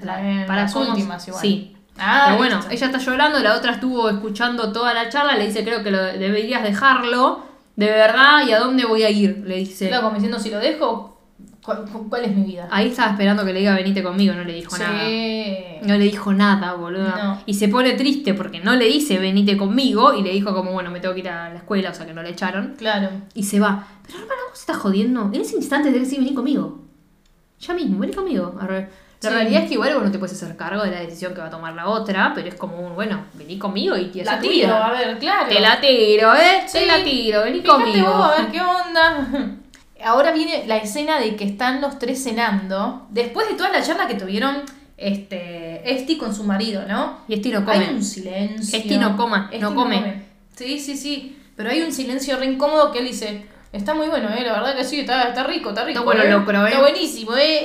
La- 0.00 0.46
las 0.46 0.72
cómo- 0.72 0.90
últimas 0.90 1.26
igual. 1.26 1.42
Sí. 1.42 1.74
Ah, 1.98 2.22
pero 2.26 2.38
bueno, 2.38 2.60
ella 2.70 2.86
está 2.86 2.98
llorando, 2.98 3.38
la 3.40 3.56
otra 3.56 3.72
estuvo 3.72 4.08
escuchando 4.08 4.72
toda 4.72 4.94
la 4.94 5.08
charla, 5.08 5.36
le 5.36 5.46
dice 5.46 5.64
creo 5.64 5.82
que 5.82 5.90
lo 5.90 6.02
deberías 6.02 6.62
dejarlo, 6.62 7.42
de 7.76 7.86
verdad, 7.86 8.46
¿y 8.46 8.52
a 8.52 8.58
dónde 8.58 8.84
voy 8.84 9.04
a 9.04 9.10
ir? 9.10 9.44
Le 9.46 9.56
dice. 9.58 9.86
Claro, 9.88 10.02
como 10.02 10.14
diciendo, 10.16 10.40
si 10.40 10.50
lo 10.50 10.58
dejo, 10.58 11.16
¿cuál, 11.62 11.84
cuál 12.08 12.24
es 12.24 12.34
mi 12.34 12.42
vida? 12.42 12.68
Ahí 12.72 12.88
estaba 12.88 13.12
esperando 13.12 13.44
que 13.44 13.52
le 13.52 13.60
diga 13.60 13.74
venite 13.76 14.02
conmigo, 14.02 14.34
no 14.34 14.42
le 14.42 14.52
dijo 14.52 14.74
sí. 14.74 14.82
nada. 14.82 15.02
No 15.82 15.96
le 15.96 16.04
dijo 16.04 16.32
nada, 16.32 16.74
boludo. 16.74 17.08
No. 17.08 17.40
Y 17.46 17.54
se 17.54 17.68
pone 17.68 17.92
triste 17.92 18.34
porque 18.34 18.58
no 18.58 18.74
le 18.74 18.86
dice 18.86 19.18
venite 19.18 19.56
conmigo 19.56 20.12
y 20.12 20.22
le 20.22 20.32
dijo 20.32 20.52
como, 20.52 20.72
bueno, 20.72 20.90
me 20.90 20.98
tengo 20.98 21.14
que 21.14 21.20
ir 21.20 21.28
a 21.28 21.50
la 21.50 21.56
escuela, 21.58 21.90
o 21.90 21.94
sea 21.94 22.04
que 22.04 22.14
no 22.14 22.22
le 22.22 22.30
echaron. 22.30 22.74
Claro. 22.76 23.10
Y 23.34 23.44
se 23.44 23.60
va. 23.60 23.86
Pero 24.04 24.18
hermano, 24.18 24.40
vos 24.50 24.58
estás 24.58 24.76
jodiendo. 24.76 25.30
En 25.32 25.40
ese 25.40 25.54
instante 25.54 25.92
debe 25.92 26.00
decir 26.04 26.18
vení 26.18 26.34
conmigo. 26.34 26.80
Ya 27.60 27.74
mismo, 27.74 28.00
vení 28.00 28.12
conmigo. 28.12 28.56
Arre. 28.60 28.88
La 29.20 29.30
Sí. 29.30 29.34
realidad 29.34 29.62
es 29.62 29.68
que 29.68 29.74
igual 29.74 29.94
vos 29.94 30.04
no 30.04 30.12
te 30.12 30.18
puedes 30.18 30.40
hacer 30.40 30.56
cargo 30.56 30.82
de 30.84 30.92
la 30.92 31.00
decisión 31.00 31.34
que 31.34 31.40
va 31.40 31.48
a 31.48 31.50
tomar 31.50 31.74
la 31.74 31.88
otra, 31.88 32.32
pero 32.34 32.48
es 32.48 32.54
como 32.54 32.76
un, 32.78 32.94
bueno, 32.94 33.24
vení 33.34 33.58
conmigo 33.58 33.96
y 33.96 34.06
te 34.06 34.24
La 34.24 34.38
tiro, 34.38 34.72
a 34.74 34.92
ver, 34.92 35.18
claro. 35.18 35.48
Te 35.48 35.58
la 35.60 35.80
tiro, 35.80 36.34
¿eh? 36.34 36.62
Sí. 36.66 36.78
Te 36.78 36.86
la 36.86 37.02
tiro, 37.02 37.42
vení 37.42 37.60
Fíjate 37.60 37.82
conmigo. 37.82 38.06
vos, 38.06 38.30
a 38.32 38.42
ver 38.42 38.52
qué 38.52 38.60
onda. 38.60 39.28
Ahora 40.04 40.30
viene 40.30 40.64
la 40.68 40.76
escena 40.76 41.18
de 41.18 41.34
que 41.34 41.42
están 41.44 41.80
los 41.80 41.98
tres 41.98 42.22
cenando. 42.22 43.06
Después 43.10 43.48
de 43.48 43.54
toda 43.56 43.70
la 43.70 43.82
charla 43.82 44.06
que 44.06 44.14
tuvieron 44.14 44.62
este 44.96 45.92
Esti 45.92 46.16
con 46.16 46.32
su 46.34 46.44
marido, 46.44 46.84
¿no? 46.86 47.18
Y 47.26 47.34
Esti 47.34 47.50
no 47.50 47.64
come. 47.64 47.78
Hay 47.78 47.94
un 47.94 48.04
silencio. 48.04 48.78
Esti 48.78 48.98
no 48.98 49.16
coma, 49.16 49.50
no 49.60 49.74
come. 49.74 50.22
Sí, 50.54 50.78
sí, 50.78 50.96
sí. 50.96 51.36
Pero 51.56 51.70
hay 51.70 51.80
un 51.82 51.92
silencio 51.92 52.36
re 52.36 52.46
incómodo 52.46 52.92
que 52.92 53.00
él 53.00 53.06
dice. 53.06 53.46
Está 53.72 53.92
muy 53.94 54.06
bueno, 54.08 54.28
eh. 54.30 54.42
La 54.44 54.52
verdad 54.54 54.76
que 54.76 54.84
sí, 54.84 55.00
está, 55.00 55.24
está 55.28 55.44
rico, 55.44 55.70
está 55.70 55.84
rico. 55.84 55.98
Está 55.98 56.04
bueno 56.04 56.22
eh. 56.22 56.30
locro, 56.30 56.64
eh. 56.66 56.68
Está 56.70 56.80
buenísimo, 56.80 57.36
eh. 57.36 57.64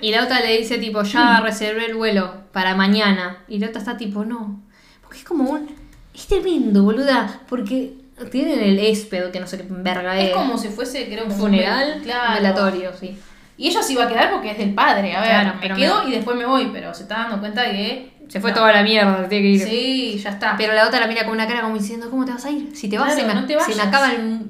Y 0.00 0.12
la 0.12 0.24
otra 0.24 0.40
le 0.40 0.58
dice 0.58 0.78
tipo, 0.78 1.02
ya 1.02 1.40
reservé 1.44 1.86
el 1.86 1.94
vuelo 1.96 2.44
para 2.52 2.74
mañana. 2.76 3.38
Y 3.48 3.58
la 3.58 3.68
otra 3.68 3.80
está 3.80 3.96
tipo, 3.96 4.24
no. 4.24 4.62
Porque 5.02 5.18
es 5.18 5.24
como 5.24 5.50
un... 5.50 5.68
Es 6.14 6.26
tremendo, 6.28 6.82
boluda. 6.84 7.40
Porque 7.48 7.94
tienen 8.30 8.60
el 8.60 8.78
ésped, 8.78 9.30
que 9.32 9.40
no 9.40 9.46
sé 9.46 9.58
qué 9.58 9.66
verga 9.68 10.18
es. 10.18 10.28
Es 10.28 10.34
como 10.34 10.56
si 10.56 10.68
fuese, 10.68 11.06
creo, 11.06 11.24
un 11.24 11.32
funeral, 11.32 11.94
un 11.96 12.02
claro. 12.04 12.34
velatorio, 12.34 12.92
sí. 12.98 13.18
Y 13.56 13.68
ella 13.68 13.82
se 13.82 13.92
iba 13.92 14.04
a 14.04 14.08
quedar 14.08 14.30
porque 14.30 14.52
es 14.52 14.58
del 14.58 14.72
padre. 14.74 15.14
A 15.14 15.20
ver, 15.20 15.30
Claro, 15.30 15.58
me 15.60 15.76
quedo 15.76 16.04
me- 16.04 16.10
y 16.10 16.12
después 16.14 16.36
me 16.36 16.46
voy. 16.46 16.70
Pero 16.72 16.94
se 16.94 17.02
está 17.02 17.16
dando 17.16 17.40
cuenta 17.40 17.64
que. 17.70 18.12
Se 18.28 18.40
fue 18.40 18.50
no. 18.50 18.56
toda 18.58 18.72
la 18.72 18.82
mierda, 18.84 19.28
tiene 19.28 19.42
que 19.42 19.48
ir. 19.50 19.60
Sí, 19.68 20.18
ya 20.22 20.30
está. 20.30 20.54
Pero 20.56 20.72
la 20.74 20.86
otra 20.86 21.00
la 21.00 21.08
mira 21.08 21.24
con 21.24 21.32
una 21.34 21.46
cara 21.48 21.62
como 21.62 21.76
diciendo, 21.76 22.08
¿cómo 22.08 22.24
te 22.24 22.30
vas 22.32 22.44
a 22.44 22.50
ir? 22.50 22.70
Si 22.76 22.88
te 22.88 22.96
vas, 22.96 23.14
Claro, 23.14 23.20
se, 23.28 23.34
me, 23.34 23.40
no 23.40 23.46
te 23.46 23.54
se 23.54 23.68
me 23.70 23.74
vayas. 23.74 23.86
acaba 23.88 24.12
el... 24.12 24.40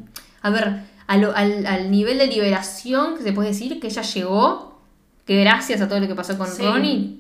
A 0.43 0.51
ver, 0.51 0.73
a 1.13 1.17
lo- 1.17 1.35
al, 1.35 1.67
al 1.67 1.91
nivel 1.91 2.19
de 2.19 2.29
liberación 2.29 3.17
que 3.17 3.23
se 3.25 3.33
puede 3.33 3.49
decir 3.49 3.81
que 3.81 3.89
ella 3.89 4.03
llegó, 4.03 4.81
que 5.27 5.41
gracias 5.41 5.81
a 5.81 5.89
todo 5.89 5.99
lo 5.99 6.07
que 6.07 6.15
pasó 6.15 6.39
con 6.39 6.47
Sí. 6.47 6.63
Ronnie, 6.63 7.19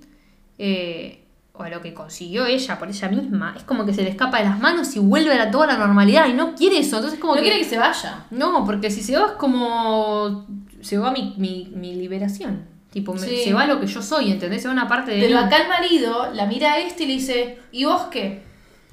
eh, 0.59 1.25
o 1.55 1.63
a 1.65 1.69
lo 1.71 1.81
que 1.81 1.93
consiguió 1.93 2.47
ella 2.47 2.79
por 2.79 2.89
ella 2.89 3.09
misma, 3.09 3.53
es 3.57 3.65
como 3.65 3.85
que 3.85 3.93
se 3.93 4.03
le 4.03 4.11
escapa 4.11 4.39
de 4.39 4.45
las 4.45 4.61
manos 4.61 4.95
y 4.95 5.01
vuelve 5.01 5.33
a 5.39 5.51
toda 5.51 5.67
la 5.67 5.77
normalidad 5.77 6.29
y 6.29 6.35
no 6.35 6.55
quiere 6.55 6.79
eso. 6.79 6.97
Entonces 6.97 7.19
como 7.19 7.35
no 7.35 7.41
que... 7.41 7.49
quiere 7.49 7.59
que 7.65 7.69
se 7.69 7.79
vaya. 7.79 8.27
No, 8.31 8.65
porque 8.65 8.91
si 8.91 9.03
se 9.03 9.17
va 9.19 9.27
es 9.27 9.33
como... 9.33 10.47
Se 10.81 10.97
va 10.97 11.11
mi, 11.11 11.35
mi, 11.37 11.71
mi 11.75 11.95
liberación. 11.97 12.65
Tipo, 12.93 13.13
me- 13.15 13.19
se 13.21 13.53
va 13.53 13.67
lo 13.67 13.81
que 13.81 13.87
yo 13.89 14.01
soy, 14.03 14.31
¿entendés? 14.31 14.63
Se 14.63 14.69
va 14.69 14.73
una 14.75 14.89
parte 14.89 15.11
de 15.11 15.21
Pero 15.21 15.39
mí. 15.39 15.45
acá 15.45 15.59
el 15.59 15.69
marido 15.69 16.33
la 16.33 16.47
mira 16.47 16.75
a 16.75 16.79
este 16.79 17.03
y 17.03 17.07
le 17.09 17.13
dice, 17.15 17.59
¿y 17.73 17.85
vos 17.85 18.03
qué? 18.11 18.43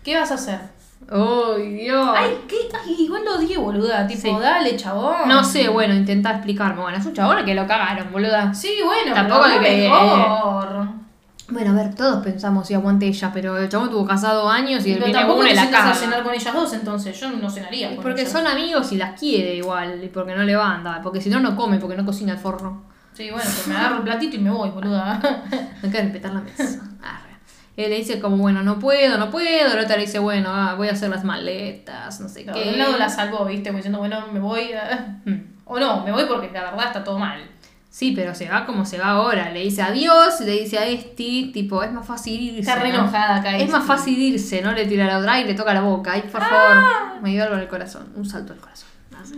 ¿Qué 0.03 0.15
vas 0.15 0.31
a 0.31 0.35
hacer? 0.35 0.59
¡Ay, 1.09 1.73
Dios! 1.73 2.09
Ay, 2.17 2.37
¿qué? 2.47 2.55
Ay, 2.85 2.95
igual 2.99 3.23
lo 3.23 3.35
odié, 3.37 3.57
boluda. 3.57 4.05
Tipo, 4.07 4.21
Sí. 4.21 4.35
dale, 4.41 4.75
chabón. 4.75 5.27
No 5.27 5.43
sé, 5.43 5.69
bueno, 5.69 5.93
intenta 5.93 6.31
explicarme. 6.31 6.81
Bueno, 6.81 6.97
es 6.97 7.05
un 7.05 7.13
chabón 7.13 7.45
que 7.45 7.53
lo 7.55 7.65
cagaron, 7.65 8.11
boluda. 8.11 8.53
Sí, 8.53 8.71
bueno, 8.83 9.13
Tampoco 9.13 9.43
pero 9.47 9.61
que- 9.61 9.89
mejor. 9.89 10.87
Bueno, 11.49 11.71
a 11.71 11.73
ver, 11.75 11.95
todos 11.95 12.21
pensamos 12.25 12.67
si 12.67 12.73
aguante 12.73 13.07
ella, 13.07 13.31
pero 13.33 13.57
el 13.57 13.69
chabón 13.69 13.87
estuvo 13.87 14.05
casado 14.05 14.49
años 14.49 14.85
y 14.85 14.95
viene 14.95 15.13
tampoco 15.13 15.39
una 15.39 15.53
la 15.53 15.61
sientas 15.61 15.85
a 15.85 15.93
cenar 15.93 16.21
con 16.23 16.33
ellas 16.33 16.53
dos, 16.53 16.73
entonces 16.73 17.17
yo 17.17 17.31
no 17.31 17.49
cenaría 17.49 17.95
con 17.95 18.03
Porque 18.03 18.21
ellas. 18.23 18.33
son 18.33 18.45
amigos 18.47 18.91
y 18.91 18.97
las 18.97 19.17
quiere 19.17 19.55
igual, 19.55 20.03
y 20.03 20.09
porque 20.09 20.35
no 20.35 20.43
le 20.43 20.57
va 20.57 20.71
a 20.71 20.75
andar, 20.75 21.01
porque 21.01 21.21
si 21.21 21.29
no, 21.29 21.39
no 21.39 21.55
come, 21.55 21.77
porque 21.79 21.95
no 21.95 22.05
cocina 22.05 22.33
el 22.33 22.37
forro. 22.37 22.81
Sí, 23.13 23.29
bueno, 23.31 23.45
pues 23.45 23.65
me 23.67 23.77
agarro 23.77 23.95
el 23.95 24.01
platito 24.03 24.35
y 24.35 24.39
me 24.39 24.49
voy, 24.51 24.69
boluda. 24.71 25.21
Hay 25.83 25.89
que 25.89 26.01
respetar 26.01 26.33
la 26.33 26.41
mesa. 26.41 26.81
Arre. 27.01 27.26
Él 27.77 27.89
le 27.91 27.97
dice 27.97 28.19
como, 28.19 28.37
bueno, 28.37 28.63
no 28.63 28.79
puedo, 28.79 29.17
no 29.17 29.29
puedo. 29.29 29.73
La 29.75 29.83
otra 29.83 29.95
le 29.97 30.01
dice, 30.07 30.19
bueno, 30.19 30.49
ah, 30.51 30.73
voy 30.75 30.89
a 30.89 30.93
hacer 30.93 31.09
las 31.09 31.23
maletas, 31.23 32.19
no 32.19 32.27
sé 32.27 32.43
No, 32.43 32.53
qué. 32.53 32.65
de 32.65 32.69
un 32.71 32.77
lado 32.79 32.97
la 32.97 33.07
salvó, 33.07 33.45
viste, 33.45 33.69
como 33.69 33.77
diciendo, 33.77 33.99
bueno, 33.99 34.25
me 34.33 34.39
voy. 34.39 34.71
eh. 34.73 34.79
Mm. 35.25 35.57
O 35.69 35.79
no, 35.79 36.03
me 36.05 36.11
voy 36.13 36.23
porque 36.27 36.49
la 36.51 36.63
verdad 36.71 36.87
está 36.87 37.03
todo 37.03 37.19
mal. 37.19 37.39
Sí, 37.89 38.13
pero 38.15 38.33
se 38.33 38.47
va 38.47 38.65
como 38.65 38.85
se 38.85 38.97
va 38.97 39.07
ahora. 39.09 39.51
Le 39.51 39.61
dice 39.63 39.81
adiós, 39.81 40.39
le 40.41 40.53
dice 40.53 40.77
a 40.77 40.85
Esti, 40.85 41.51
tipo, 41.53 41.83
es 41.83 41.91
más 41.91 42.05
fácil 42.07 42.39
irse. 42.41 42.59
Está 42.61 42.75
re 42.75 42.89
¿no? 42.89 42.95
enojada 42.99 43.35
acá. 43.37 43.57
Es 43.57 43.69
más 43.69 43.85
fácil 43.85 44.17
irse, 44.17 44.61
¿no? 44.61 44.71
Le 44.71 44.85
tira 44.85 45.05
la 45.05 45.17
otra 45.17 45.39
y 45.41 45.43
le 45.45 45.53
toca 45.55 45.73
la 45.73 45.81
boca. 45.81 46.13
Ay, 46.13 46.21
por 46.31 46.41
favor, 46.41 47.21
me 47.21 47.31
dio 47.31 47.43
algo 47.43 47.55
en 47.55 47.61
el 47.61 47.67
corazón. 47.67 48.07
Un 48.15 48.25
salto 48.25 48.53
al 48.53 48.59
corazón. 48.59 48.87
Así. 49.21 49.35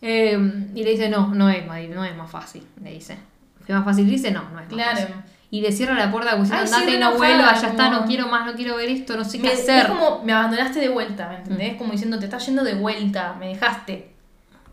Eh, 0.00 0.38
y 0.74 0.82
le 0.84 0.90
dice, 0.92 1.08
no, 1.08 1.34
no 1.34 1.48
es, 1.50 1.66
no 1.66 2.04
es 2.04 2.16
más 2.16 2.30
fácil. 2.30 2.66
Le 2.82 2.92
dice. 2.92 3.16
¿Es 3.66 3.74
más 3.74 3.84
fácil 3.84 4.08
irse? 4.10 4.30
No, 4.30 4.42
no 4.42 4.48
es 4.48 4.54
más 4.54 4.66
Claro. 4.68 4.98
fácil. 4.98 5.14
Y 5.52 5.60
le 5.60 5.70
cierra 5.70 5.94
la 5.94 6.10
puerta 6.10 6.34
diciendo, 6.34 6.56
Ay, 6.62 6.66
sí, 6.66 6.72
andate, 6.74 6.92
re 6.92 6.98
no 6.98 7.12
vuelvas, 7.14 7.60
ya 7.60 7.68
está, 7.68 7.90
no 7.90 8.06
quiero 8.06 8.26
más, 8.26 8.46
no 8.46 8.54
quiero 8.54 8.74
ver 8.76 8.88
esto, 8.88 9.16
no 9.18 9.22
sé 9.24 9.36
qué 9.38 9.48
Me- 9.48 9.52
hacer. 9.52 9.80
Es 9.80 9.86
como 9.86 10.22
me 10.24 10.32
abandonaste 10.32 10.80
de 10.80 10.88
vuelta, 10.88 11.28
¿me 11.28 11.36
entendés? 11.36 11.76
Como 11.76 11.92
diciendo, 11.92 12.18
te 12.18 12.24
estás 12.24 12.46
yendo 12.46 12.64
de 12.64 12.72
vuelta, 12.74 13.36
me 13.38 13.48
dejaste. 13.48 14.12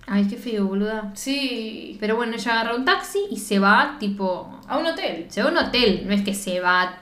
Ay, 0.07 0.25
qué 0.29 0.37
feo, 0.37 0.65
boluda. 0.67 1.11
Sí. 1.15 1.97
Pero 1.99 2.15
bueno, 2.15 2.33
ella 2.33 2.53
agarra 2.61 2.75
un 2.75 2.85
taxi 2.85 3.19
y 3.29 3.37
se 3.37 3.59
va, 3.59 3.97
tipo, 3.99 4.57
A 4.69 4.77
un 4.77 4.85
hotel. 4.85 5.25
Se 5.29 5.43
va 5.43 5.49
a 5.49 5.51
un 5.51 5.57
hotel, 5.57 6.03
no 6.07 6.13
es 6.13 6.21
que 6.23 6.33
se 6.33 6.61
va, 6.61 6.97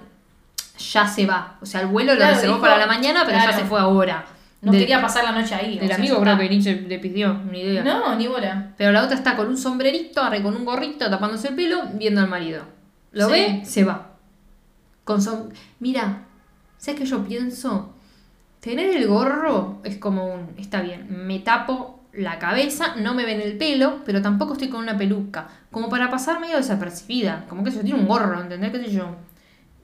ya 0.93 1.07
se 1.07 1.25
va. 1.27 1.57
O 1.61 1.65
sea, 1.67 1.81
el 1.81 1.87
vuelo 1.87 2.13
lo 2.13 2.17
Claro, 2.17 2.33
reservó 2.33 2.53
dijo- 2.55 2.65
para 2.65 2.77
la 2.79 2.87
mañana, 2.87 3.21
pero 3.25 3.37
claro. 3.37 3.51
ya 3.51 3.57
se 3.59 3.63
fue 3.65 3.79
ahora. 3.79 4.25
No 4.61 4.71
Del- 4.71 4.81
quería 4.81 4.99
pasar 5.01 5.23
la 5.23 5.33
noche 5.33 5.53
ahí. 5.53 5.79
sea, 5.85 5.95
amigo 5.97 6.19
creo 6.19 6.35
que 6.37 6.49
Nietzsche 6.49 6.81
le 6.87 6.97
pidió, 6.97 7.33
ni 7.51 7.59
idea. 7.61 7.83
No, 7.83 8.15
ni 8.15 8.25
bola. 8.27 8.71
Pero 8.75 8.91
la 8.91 9.03
otra 9.03 9.15
está 9.15 9.35
con 9.35 9.47
un 9.47 9.57
sombrerito, 9.57 10.21
arre 10.23 10.41
con 10.41 10.55
un 10.55 10.65
gorrito, 10.65 11.07
tapándose 11.11 11.49
el 11.49 11.55
pelo, 11.55 11.83
viendo 11.93 12.21
al 12.21 12.27
marido. 12.27 12.63
Lo 13.17 13.25
Sí. 13.27 13.31
ve, 13.33 13.61
se 13.65 13.83
va. 13.83 14.11
Con 15.03 15.21
som- 15.21 15.49
Mira, 15.79 16.23
¿sabes 16.77 16.99
qué 16.99 17.05
yo 17.05 17.23
pienso? 17.23 17.93
Tener 18.59 18.95
el 18.95 19.07
gorro 19.07 19.79
es 19.83 19.97
como 19.97 20.33
un. 20.33 20.53
Está 20.57 20.81
bien, 20.81 21.07
me 21.27 21.39
tapo 21.39 21.99
la 22.13 22.39
cabeza, 22.39 22.95
no 22.97 23.13
me 23.13 23.25
ven 23.25 23.39
el 23.41 23.57
pelo, 23.57 23.99
pero 24.05 24.21
tampoco 24.21 24.53
estoy 24.53 24.69
con 24.69 24.81
una 24.81 24.97
peluca. 24.97 25.47
Como 25.71 25.87
para 25.89 26.09
pasar 26.09 26.39
medio 26.39 26.57
desapercibida. 26.57 27.45
Como 27.47 27.63
que 27.63 27.69
eso 27.69 27.81
tiene 27.81 27.99
un 27.99 28.07
gorro, 28.07 28.41
¿entendés? 28.41 28.71
¿Qué 28.71 28.79
sé 28.85 28.91
yo? 28.91 29.15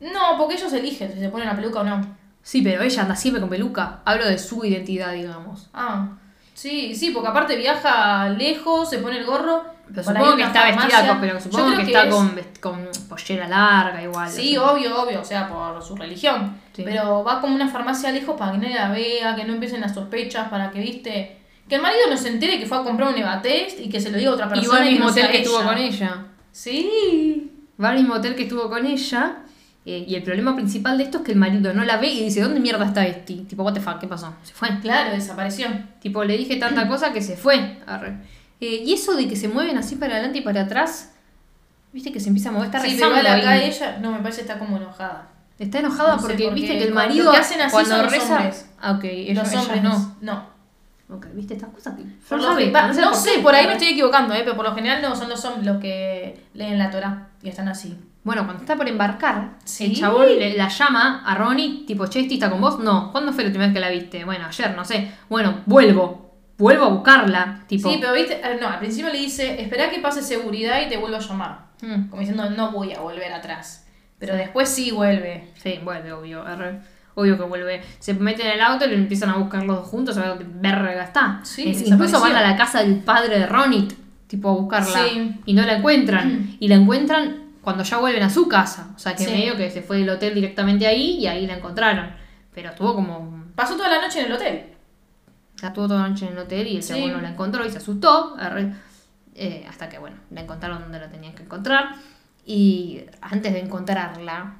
No, 0.02 0.38
porque 0.38 0.56
ellos 0.56 0.74
eligen 0.74 1.14
si 1.14 1.20
se 1.20 1.30
ponen 1.30 1.48
la 1.48 1.56
peluca 1.56 1.82
o 1.82 1.84
no. 1.84 2.02
Sí, 2.42 2.62
pero 2.62 2.82
ella 2.84 3.04
anda 3.04 3.16
siempre 3.16 3.40
con 3.40 3.50
peluca. 3.50 4.02
Hablo 4.04 4.26
de 4.28 4.38
su 4.38 4.66
identidad, 4.66 5.14
digamos. 5.14 5.70
Ah, 5.74 6.18
sí, 6.54 6.94
sí, 6.96 7.12
porque 7.12 7.30
aparte 7.30 7.56
viaja 7.56 8.28
lejos, 8.30 8.90
se 8.90 8.98
pone 8.98 9.18
el 9.20 9.26
gorro. 9.26 9.64
Pero 9.94 10.04
supongo 10.08 10.36
que 10.36 10.44
está 10.44 10.66
vestida 10.66 11.08
con, 11.08 11.22
pero 11.22 11.40
supongo 11.40 11.76
que, 11.76 11.82
está 11.84 12.04
es- 12.04 12.14
con, 12.16 12.40
con 12.60 12.88
pollera 13.10 13.48
larga 13.48 14.02
igual. 14.02 14.30
Sí, 14.30 14.58
o 14.58 14.62
sea. 14.64 14.72
obvio, 14.72 15.02
obvio, 15.04 15.22
o 15.22 15.24
sea, 15.24 15.48
por 15.48 15.82
su 15.84 15.96
religión. 15.96 16.56
Sí. 16.74 16.82
Pero 16.84 17.24
va 17.24 17.40
como 17.40 17.54
una 17.56 17.68
farmacia 17.70 18.12
lejos 18.12 18.36
para 18.38 18.54
que 18.54 18.58
nadie 18.58 18.76
la 18.76 18.90
vea, 18.90 19.36
que 19.36 19.44
no 19.46 19.54
empiecen 19.54 19.82
las 19.82 19.94
sospechas, 19.94 20.50
para 20.50 20.72
que, 20.72 20.80
viste, 20.80 21.38
que 21.70 21.76
el 21.76 21.82
marido 21.82 22.02
no 22.10 22.18
se 22.18 22.30
entere 22.30 22.60
que 22.60 22.66
fue 22.66 22.78
a 22.80 22.82
comprar 22.84 23.10
un 23.10 23.18
Evatest 23.18 23.80
y 23.80 23.90
que 23.90 24.00
se 24.02 24.10
lo 24.10 24.18
diga 24.18 24.32
a 24.32 24.34
otra 24.34 24.50
persona. 24.50 24.66
Y 24.68 24.72
va 24.72 24.78
al 24.84 24.90
mismo 24.92 25.06
no 25.06 25.12
hotel 25.12 25.30
que 25.30 25.38
estuvo 25.42 25.62
con 25.64 25.78
ella. 25.78 26.26
Sí. 26.52 27.52
Va 27.82 27.90
al 27.90 27.96
mismo 27.98 28.16
hotel 28.16 28.36
que 28.36 28.44
estuvo 28.44 28.70
con 28.70 28.86
ella. 28.86 29.38
eh, 29.86 30.06
y 30.08 30.16
el 30.16 30.24
problema 30.24 30.56
principal 30.56 30.98
de 30.98 31.04
esto 31.04 31.18
es 31.20 31.24
que 31.26 31.32
el 31.34 31.38
marido 31.38 31.74
no 31.74 31.84
la 31.84 31.98
ve 31.98 32.08
y 32.08 32.24
dice, 32.24 32.42
¿dónde 32.42 32.60
mierda 32.62 32.86
está 32.86 33.06
este? 33.06 33.34
Tipo, 33.48 33.64
what 33.64 33.74
the 33.74 33.82
fuck, 33.82 34.00
¿qué 34.00 34.08
pasó? 34.08 34.34
Se 34.44 34.54
fue. 34.54 34.70
Claro, 34.82 35.12
desapareció. 35.12 35.68
Tipo, 36.00 36.24
le 36.24 36.38
dije 36.38 36.56
tanta 36.56 36.88
cosa 36.88 37.12
que 37.12 37.22
se 37.22 37.36
fue. 37.36 37.80
Arre. 37.86 38.18
Eh, 38.64 38.84
y 38.86 38.94
eso 38.94 39.16
de 39.16 39.28
que 39.28 39.36
se 39.36 39.48
mueven 39.50 39.78
así 39.78 39.96
para 39.98 40.14
adelante 40.14 40.40
y 40.40 40.42
para 40.42 40.62
atrás, 40.62 41.12
viste 41.92 42.12
que 42.14 42.20
se 42.22 42.30
empieza 42.30 42.50
a 42.50 42.52
mover, 42.54 42.68
está 42.68 42.80
sí, 42.80 42.96
pero 42.98 43.10
rezando 43.10 43.20
igual 43.30 43.42
acá 43.42 43.58
ella, 43.64 43.98
no, 44.02 44.12
me 44.12 44.20
parece 44.20 44.38
que 44.38 44.48
está 44.48 44.58
como 44.60 44.78
enojada. 44.78 45.28
Está 45.60 45.80
enojada 45.80 46.14
No 46.16 46.20
sé 46.22 46.28
porque 46.28 46.44
por 46.46 46.54
viste 46.54 46.78
que 46.78 46.84
el 46.86 46.94
marido 46.94 47.26
lo 47.26 47.32
hacen 47.38 47.62
así 47.62 47.72
cuando 47.72 47.90
son 47.96 48.04
los 48.04 48.12
reza... 48.12 48.36
hombres. 48.38 48.70
Ah, 48.82 48.92
ok, 48.94 49.04
ellos, 49.04 49.44
Los 49.52 49.62
hombres 49.62 49.84
no. 49.84 50.16
No. 50.22 50.54
Ok, 51.10 51.28
viste 51.34 51.54
estas 51.56 51.70
cosas 51.70 51.96
que... 51.96 52.04
Por 52.28 52.38
no 52.40 52.44
sabe, 52.46 52.72
va, 52.72 52.88
no 52.88 53.02
no, 53.02 53.14
sé 53.14 53.40
por 53.44 53.54
ahí 53.54 53.68
me 53.68 53.74
estoy 53.74 53.90
equivocando, 53.90 54.34
¿eh? 54.34 54.42
pero 54.44 54.56
por 54.56 54.66
lo 54.66 54.74
general 54.74 55.02
no 55.02 55.16
son 55.16 55.30
los 55.30 55.44
hombres 55.46 55.66
los 55.66 55.78
que 55.82 56.42
leen 56.54 56.80
la 56.80 56.90
Torah 56.90 57.28
y 57.44 57.50
están 57.50 57.68
así. 57.68 57.96
Bueno, 58.24 58.46
cuando 58.46 58.64
está 58.64 58.78
por 58.78 58.88
embarcar, 58.88 59.58
Sí. 59.66 59.86
el 59.86 59.96
chabón 60.00 60.26
le- 60.28 60.56
la 60.58 60.70
llama 60.70 61.22
a 61.26 61.36
Ronnie, 61.36 61.84
tipo, 61.86 62.08
che, 62.08 62.22
¿esta 62.22 62.34
está 62.34 62.50
con 62.50 62.62
vos? 62.62 62.80
No. 62.80 63.12
¿Cuándo 63.12 63.34
fue 63.34 63.44
la 63.44 63.48
última 63.50 63.66
vez 63.66 63.74
que 63.74 63.80
la 63.82 63.90
viste? 63.90 64.24
Bueno, 64.24 64.46
ayer, 64.48 64.74
no 64.76 64.86
sé. 64.86 65.12
Bueno, 65.30 65.62
vuelvo. 65.66 66.23
Vuelvo 66.64 66.86
a 66.86 66.90
buscarla. 66.90 67.60
Tipo, 67.68 67.90
Sí, 67.90 67.98
pero 68.00 68.14
viste, 68.14 68.36
eh, 68.36 68.58
no, 68.60 68.68
al 68.70 68.80
principio 68.80 69.12
le 69.12 69.20
dice, 69.20 69.62
espera 69.62 69.90
que 69.90 70.00
pase 70.00 70.22
seguridad 70.22 70.82
y 70.86 70.88
te 70.90 70.98
vuelvo 70.98 71.18
a 71.18 71.20
llamar. 71.20 71.60
mm, 71.82 72.08
Como 72.10 72.20
diciendo, 72.22 72.50
no 72.50 72.72
voy 72.72 72.94
a 72.94 73.00
volver 73.02 73.32
atrás. 73.34 73.86
Pero 74.20 74.36
después 74.36 74.70
sí 74.70 74.92
vuelve. 74.92 75.50
sí, 75.62 75.80
vuelve, 75.84 76.14
obvio. 76.14 76.44
Obvio 77.16 77.38
que 77.38 77.44
vuelve. 77.44 77.82
Se 78.00 78.14
meten 78.14 78.48
en 78.48 78.54
el 78.54 78.62
auto 78.62 78.86
y 78.86 78.90
lo 78.90 78.96
empiezan 78.96 79.30
a 79.30 79.36
buscar 79.38 79.64
los 79.66 79.76
dos 79.82 79.88
juntos, 79.88 80.18
a 80.18 80.22
ver 80.22 80.30
dónde 80.30 80.46
verga 80.70 81.04
está. 81.04 81.42
Sí, 81.44 81.70
Es- 81.72 81.86
incluso 81.88 82.20
van 82.22 82.36
a 82.36 82.42
la 82.42 82.56
casa 82.56 82.82
del 82.82 82.96
padre 83.04 83.38
de 83.40 83.46
Ronnie, 83.46 83.88
tipo, 84.28 84.50
a 84.50 84.54
buscarla. 84.54 85.00
Sí. 85.10 85.40
Y 85.46 85.54
no 85.54 85.64
la 85.64 85.74
encuentran. 85.78 86.56
Y 86.60 86.68
la 86.70 86.76
encuentran 86.76 87.44
cuando 87.62 87.84
ya 87.84 87.98
vuelven 87.98 88.24
a 88.24 88.30
su 88.30 88.48
casa. 88.48 88.92
O 88.96 89.00
sea, 89.00 89.16
que 89.16 89.26
Sí. 89.26 89.32
medio 89.32 89.56
que 89.58 89.70
se 89.70 89.82
fue 89.84 89.98
del 90.00 90.10
hotel 90.10 90.34
directamente 90.34 90.88
ahí 90.88 91.18
y 91.20 91.28
ahí 91.28 91.46
la 91.46 91.56
encontraron. 91.58 92.12
Pero 92.56 92.70
estuvo 92.70 92.96
como 92.96 93.44
Pasó 93.56 93.76
toda 93.76 93.90
la 93.90 94.02
noche 94.02 94.20
en 94.22 94.26
el 94.26 94.32
hotel. 94.34 94.64
La 95.64 95.72
tuvo 95.74 95.88
toda 95.88 96.02
la 96.02 96.10
noche 96.10 96.26
en 96.28 96.34
el 96.34 96.40
hotel 96.40 96.68
y 96.68 96.76
el 96.78 96.84
Sí. 96.84 96.94
chabón 96.94 97.14
no 97.14 97.22
la 97.22 97.30
encontró 97.30 97.66
y 97.66 97.72
se 97.72 97.78
asustó. 97.78 98.36
eh, 99.36 99.66
hasta 99.68 99.90
que, 99.90 99.98
bueno, 99.98 100.18
la 100.30 100.42
encontraron 100.42 100.82
donde 100.82 101.00
la 101.00 101.10
tenían 101.10 101.34
que 101.34 101.42
encontrar. 101.44 101.96
Y 102.46 103.02
antes 103.22 103.52
de 103.54 103.62
encontrarla, 103.62 104.56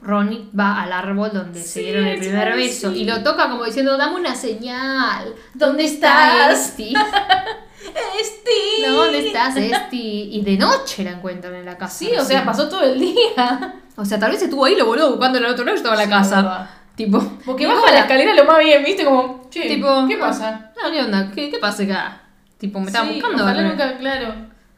Ronnie 0.00 0.48
va 0.58 0.82
al 0.82 0.92
árbol 0.92 1.30
donde 1.32 1.60
se 1.60 1.68
Sí, 1.68 1.80
dieron 1.80 2.04
el 2.06 2.18
sí, 2.18 2.28
primer 2.28 2.52
sí. 2.54 2.58
beso 2.58 2.92
y 2.92 3.04
lo 3.04 3.22
toca 3.22 3.48
como 3.50 3.64
diciendo, 3.64 3.96
dame 3.96 4.16
una 4.16 4.34
señal. 4.34 5.32
¿Dónde 5.54 5.84
está 5.84 6.50
estás? 6.52 6.68
Esti? 6.70 6.94
¡Esti! 8.20 8.82
¿Dónde 8.86 9.26
estás, 9.26 9.56
Esti? 9.56 10.30
Y 10.32 10.42
de 10.42 10.56
noche 10.56 11.04
la 11.04 11.12
encuentran 11.12 11.54
en 11.54 11.64
la 11.64 11.76
casa. 11.76 11.98
Sí, 11.98 12.10
o 12.18 12.24
sea, 12.24 12.44
pasó 12.44 12.68
todo 12.68 12.82
el 12.82 12.98
día. 12.98 13.74
O 13.96 14.04
sea, 14.04 14.18
tal 14.18 14.30
vez 14.32 14.42
estuvo 14.42 14.64
ahí, 14.64 14.76
lo 14.76 14.86
volvió 14.86 15.10
buscando 15.10 15.38
en 15.38 15.44
el 15.44 15.50
otro 15.50 15.64
lado 15.64 15.76
y 15.76 15.78
estaba 15.78 16.02
en 16.02 16.10
la 16.10 16.22
Sí, 16.24 16.30
casa. 16.30 16.70
Tipo, 16.98 17.20
Porque 17.46 17.64
baja 17.66 17.78
bola. 17.80 17.92
la 17.92 18.00
escalera 18.00 18.34
lo 18.34 18.44
más 18.44 18.58
bien, 18.58 18.82
¿viste? 18.84 19.04
Como, 19.04 19.46
che, 19.50 19.68
Tipo, 19.68 20.04
¿qué 20.08 20.16
pasa? 20.16 20.72
No, 20.82 20.90
¿qué 20.90 21.00
onda? 21.00 21.30
¿Qué, 21.32 21.48
qué 21.48 21.58
pasa 21.58 21.84
acá? 21.84 22.20
Tipo, 22.58 22.80
me 22.80 22.86
estaban 22.88 23.08
Sí, 23.08 23.14
buscando. 23.14 23.44
Ojalá 23.44 23.62
nunca, 23.62 23.96
claro. 23.98 24.34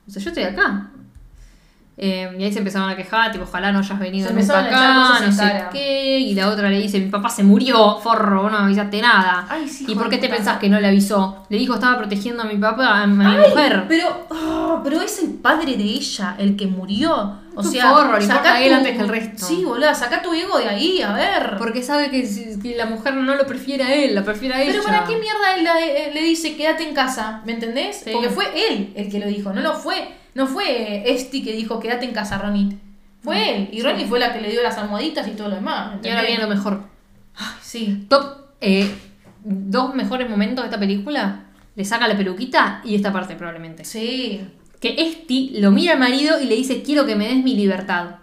O 0.06 0.10
sea, 0.10 0.22
yo 0.22 0.28
estoy 0.28 0.42
acá. 0.44 0.90
Eh, 2.02 2.34
y 2.38 2.44
ahí 2.44 2.50
se 2.52 2.60
empezaron 2.60 2.88
a 2.88 2.96
quejar, 2.96 3.30
tipo, 3.30 3.44
ojalá 3.44 3.72
no 3.72 3.80
hayas 3.80 3.98
venido 3.98 4.28
Se 4.28 4.32
nunca 4.32 4.58
acá, 4.60 5.20
no 5.26 5.30
sé 5.32 5.38
cara. 5.42 5.68
qué. 5.70 6.18
Y 6.18 6.34
la 6.34 6.48
otra 6.48 6.70
le 6.70 6.78
dice, 6.80 6.98
mi 6.98 7.10
papá 7.10 7.28
se 7.28 7.42
murió, 7.42 7.98
forro, 7.98 8.44
vos 8.44 8.50
no 8.52 8.58
me 8.60 8.64
avisaste 8.64 9.02
nada. 9.02 9.46
Ay, 9.50 9.68
sí, 9.68 9.84
¿Y 9.86 9.94
por 9.94 10.08
qué 10.08 10.16
te 10.16 10.30
pensás 10.30 10.58
que 10.58 10.70
no 10.70 10.80
le 10.80 10.88
avisó? 10.88 11.44
Le 11.50 11.58
dijo, 11.58 11.74
estaba 11.74 11.98
protegiendo 11.98 12.42
a 12.42 12.46
mi 12.46 12.56
papá, 12.56 13.02
a 13.02 13.06
mi 13.06 13.22
Ay, 13.22 13.38
mujer. 13.50 13.84
Pero, 13.86 14.26
ah, 14.30 14.80
pero 14.82 15.02
es 15.02 15.22
el 15.22 15.30
padre 15.34 15.76
de 15.76 15.84
ella, 15.84 16.36
el 16.38 16.56
que 16.56 16.66
murió. 16.66 17.36
O 17.54 17.62
sea, 17.62 17.90
forro, 17.90 18.16
le 18.16 18.24
importa 18.24 18.54
a 18.54 18.62
él 18.62 18.70
tu- 18.70 18.74
antes 18.76 18.92
que 18.96 19.02
el 19.02 19.08
resto. 19.08 19.44
Sí, 19.46 19.64
boludo, 19.66 19.94
saca 19.94 20.22
tu 20.22 20.32
ego 20.32 20.56
de 20.58 20.68
ahí, 20.68 21.02
a 21.02 21.12
ver. 21.12 21.56
Porque 21.58 21.82
sabe 21.82 22.08
que, 22.10 22.26
que 22.62 22.76
la 22.76 22.86
mujer 22.86 23.12
no 23.12 23.34
lo 23.34 23.46
prefiere 23.46 23.84
a 23.84 23.94
él, 23.94 24.14
la 24.14 24.22
prefiere 24.24 24.54
a 24.54 24.62
ella. 24.62 24.70
Pero 24.72 24.84
¿para 24.84 25.04
qué 25.04 25.16
mierda 25.18 25.56
él 25.56 25.64
la- 25.64 25.80
eh, 25.84 26.10
le 26.14 26.22
dice 26.22 26.56
quédate 26.56 26.88
en 26.88 26.94
casa? 26.94 27.42
¿Me 27.44 27.52
entendés? 27.52 28.02
Sí. 28.04 28.10
Porque 28.12 28.30
fue 28.30 28.46
él 28.70 28.92
el 28.94 29.10
que 29.10 29.18
lo 29.18 29.26
dijo, 29.26 29.52
no 29.52 29.60
lo 29.60 29.74
fue, 29.74 30.08
no 30.34 30.46
fue 30.46 31.10
Esti 31.12 31.42
que 31.42 31.52
dijo 31.52 31.80
quédate 31.80 32.04
en 32.06 32.12
casa, 32.12 32.38
Ronit. 32.38 32.78
Fue 33.22 33.56
él. 33.56 33.68
Y 33.72 33.82
Ronit 33.82 34.06
fue 34.06 34.18
la 34.18 34.32
que 34.32 34.40
le 34.40 34.50
dio 34.50 34.62
las 34.62 34.78
almohaditas 34.78 35.26
y 35.28 35.32
todo 35.32 35.48
lo 35.48 35.56
demás. 35.56 35.98
Y 36.02 36.08
ahora 36.08 36.22
viene 36.22 36.42
lo 36.42 36.48
mejor. 36.48 36.82
Ay, 37.36 37.46
sí. 37.62 38.06
Top 38.08 38.24
eh, 38.60 38.90
dos 39.44 39.94
mejores 39.94 40.28
momentos 40.28 40.62
de 40.64 40.68
esta 40.68 40.78
película. 40.80 41.44
Le 41.76 41.84
saca 41.84 42.08
la 42.08 42.16
peluquita 42.16 42.80
y 42.84 42.94
esta 42.94 43.12
parte 43.12 43.36
probablemente. 43.36 43.84
Sí. 43.84 44.40
que 44.80 44.94
Esti 44.98 45.52
lo 45.60 45.70
mira 45.70 45.92
al 45.94 45.98
marido 45.98 46.40
y 46.40 46.46
le 46.46 46.56
dice 46.56 46.82
quiero 46.82 47.04
que 47.06 47.14
me 47.16 47.28
des 47.28 47.42
mi 47.44 47.54
libertad. 47.54 48.16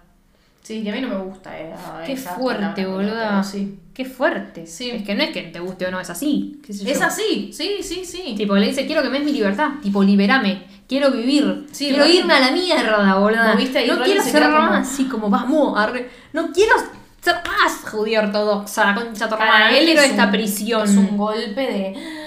Sí, 0.63 0.83
que 0.83 0.91
a 0.91 0.95
mí 0.95 0.99
no 0.99 1.07
me 1.07 1.17
gusta. 1.17 1.57
eh, 1.57 1.73
Qué 2.05 2.11
esa 2.13 2.31
fuerte, 2.35 2.85
boluda. 2.85 3.41
Sí. 3.41 3.79
Qué 3.93 4.03
fuerte. 4.03 4.67
Sí. 4.67 4.89
Es 4.91 5.03
que 5.03 5.15
no 5.15 5.23
es 5.23 5.29
que 5.31 5.43
te 5.43 5.59
guste 5.61 5.85
o 5.85 5.91
no, 5.91 5.99
es 5.99 6.09
así. 6.09 6.59
qué 6.65 6.73
sé 6.73 6.91
Es 6.91 7.01
así, 7.01 7.51
sí, 7.53 7.77
sí, 7.81 8.03
sí. 8.03 8.33
Tipo, 8.35 8.55
le 8.57 8.67
dice 8.67 8.85
quiero 8.85 9.01
que 9.01 9.09
me 9.09 9.17
des 9.19 9.25
mi 9.25 9.31
libertad. 9.31 9.69
Tipo, 9.81 10.03
liberame. 10.03 10.63
Quiero 10.87 11.11
vivir. 11.11 11.67
Sí, 11.71 11.89
quiero 11.89 12.05
irme 12.05 12.33
a 12.33 12.39
la 12.39 12.51
mierda, 12.51 13.55
viste 13.55 13.79
ahí, 13.79 13.87
no 13.89 14.01
quiero 14.03 14.23
se 14.23 14.31
ser 14.31 14.43
como- 14.43 14.57
más 14.57 14.87
así 14.87 15.05
como 15.05 15.29
vamos. 15.29 15.77
arre. 15.77 16.09
No 16.33 16.51
quiero 16.53 16.73
ser 17.21 17.35
más 17.45 17.89
judía 17.91 18.21
ortodoxa. 18.21 18.85
La 18.85 18.95
concha 18.95 19.27
No 19.27 19.37
él 19.75 19.89
es 19.89 20.03
esta 20.03 20.25
un- 20.25 20.31
prisión. 20.31 20.83
Es 20.83 20.95
un 20.95 21.17
golpe 21.17 21.61
de. 21.61 22.17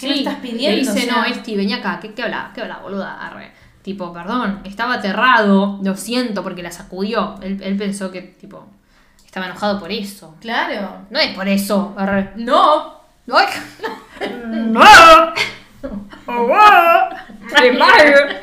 ¿Qué 0.00 0.08
me 0.08 0.18
estás 0.18 0.34
pidiendo? 0.36 0.70
Le 0.70 0.76
dice, 0.78 0.90
O 0.90 0.94
sea, 1.12 1.16
no, 1.16 1.24
Esti, 1.26 1.54
vení 1.54 1.72
acá. 1.74 2.00
¿Qué, 2.00 2.12
qué 2.12 2.22
habla? 2.24 2.50
¿Qué 2.54 2.62
habla, 2.62 2.78
boluda? 2.78 3.24
Arre. 3.24 3.52
Tipo, 3.82 4.12
perdón, 4.12 4.60
estaba 4.64 4.94
aterrado, 4.94 5.78
lo 5.82 5.96
siento, 5.96 6.42
porque 6.42 6.62
la 6.62 6.72
sacudió. 6.72 7.36
Él, 7.42 7.60
él 7.62 7.76
pensó 7.76 8.10
que, 8.10 8.22
tipo, 8.22 8.66
estaba 9.24 9.46
enojado 9.46 9.78
por 9.78 9.92
eso. 9.92 10.34
Claro. 10.40 11.06
No 11.10 11.18
es 11.20 11.34
por 11.34 11.46
eso. 11.48 11.94
Arre. 11.96 12.32
No. 12.36 13.00
¡Ay! 13.32 13.46
¡No! 14.46 14.80
¡Qué 17.56 17.72
mal! 17.72 18.40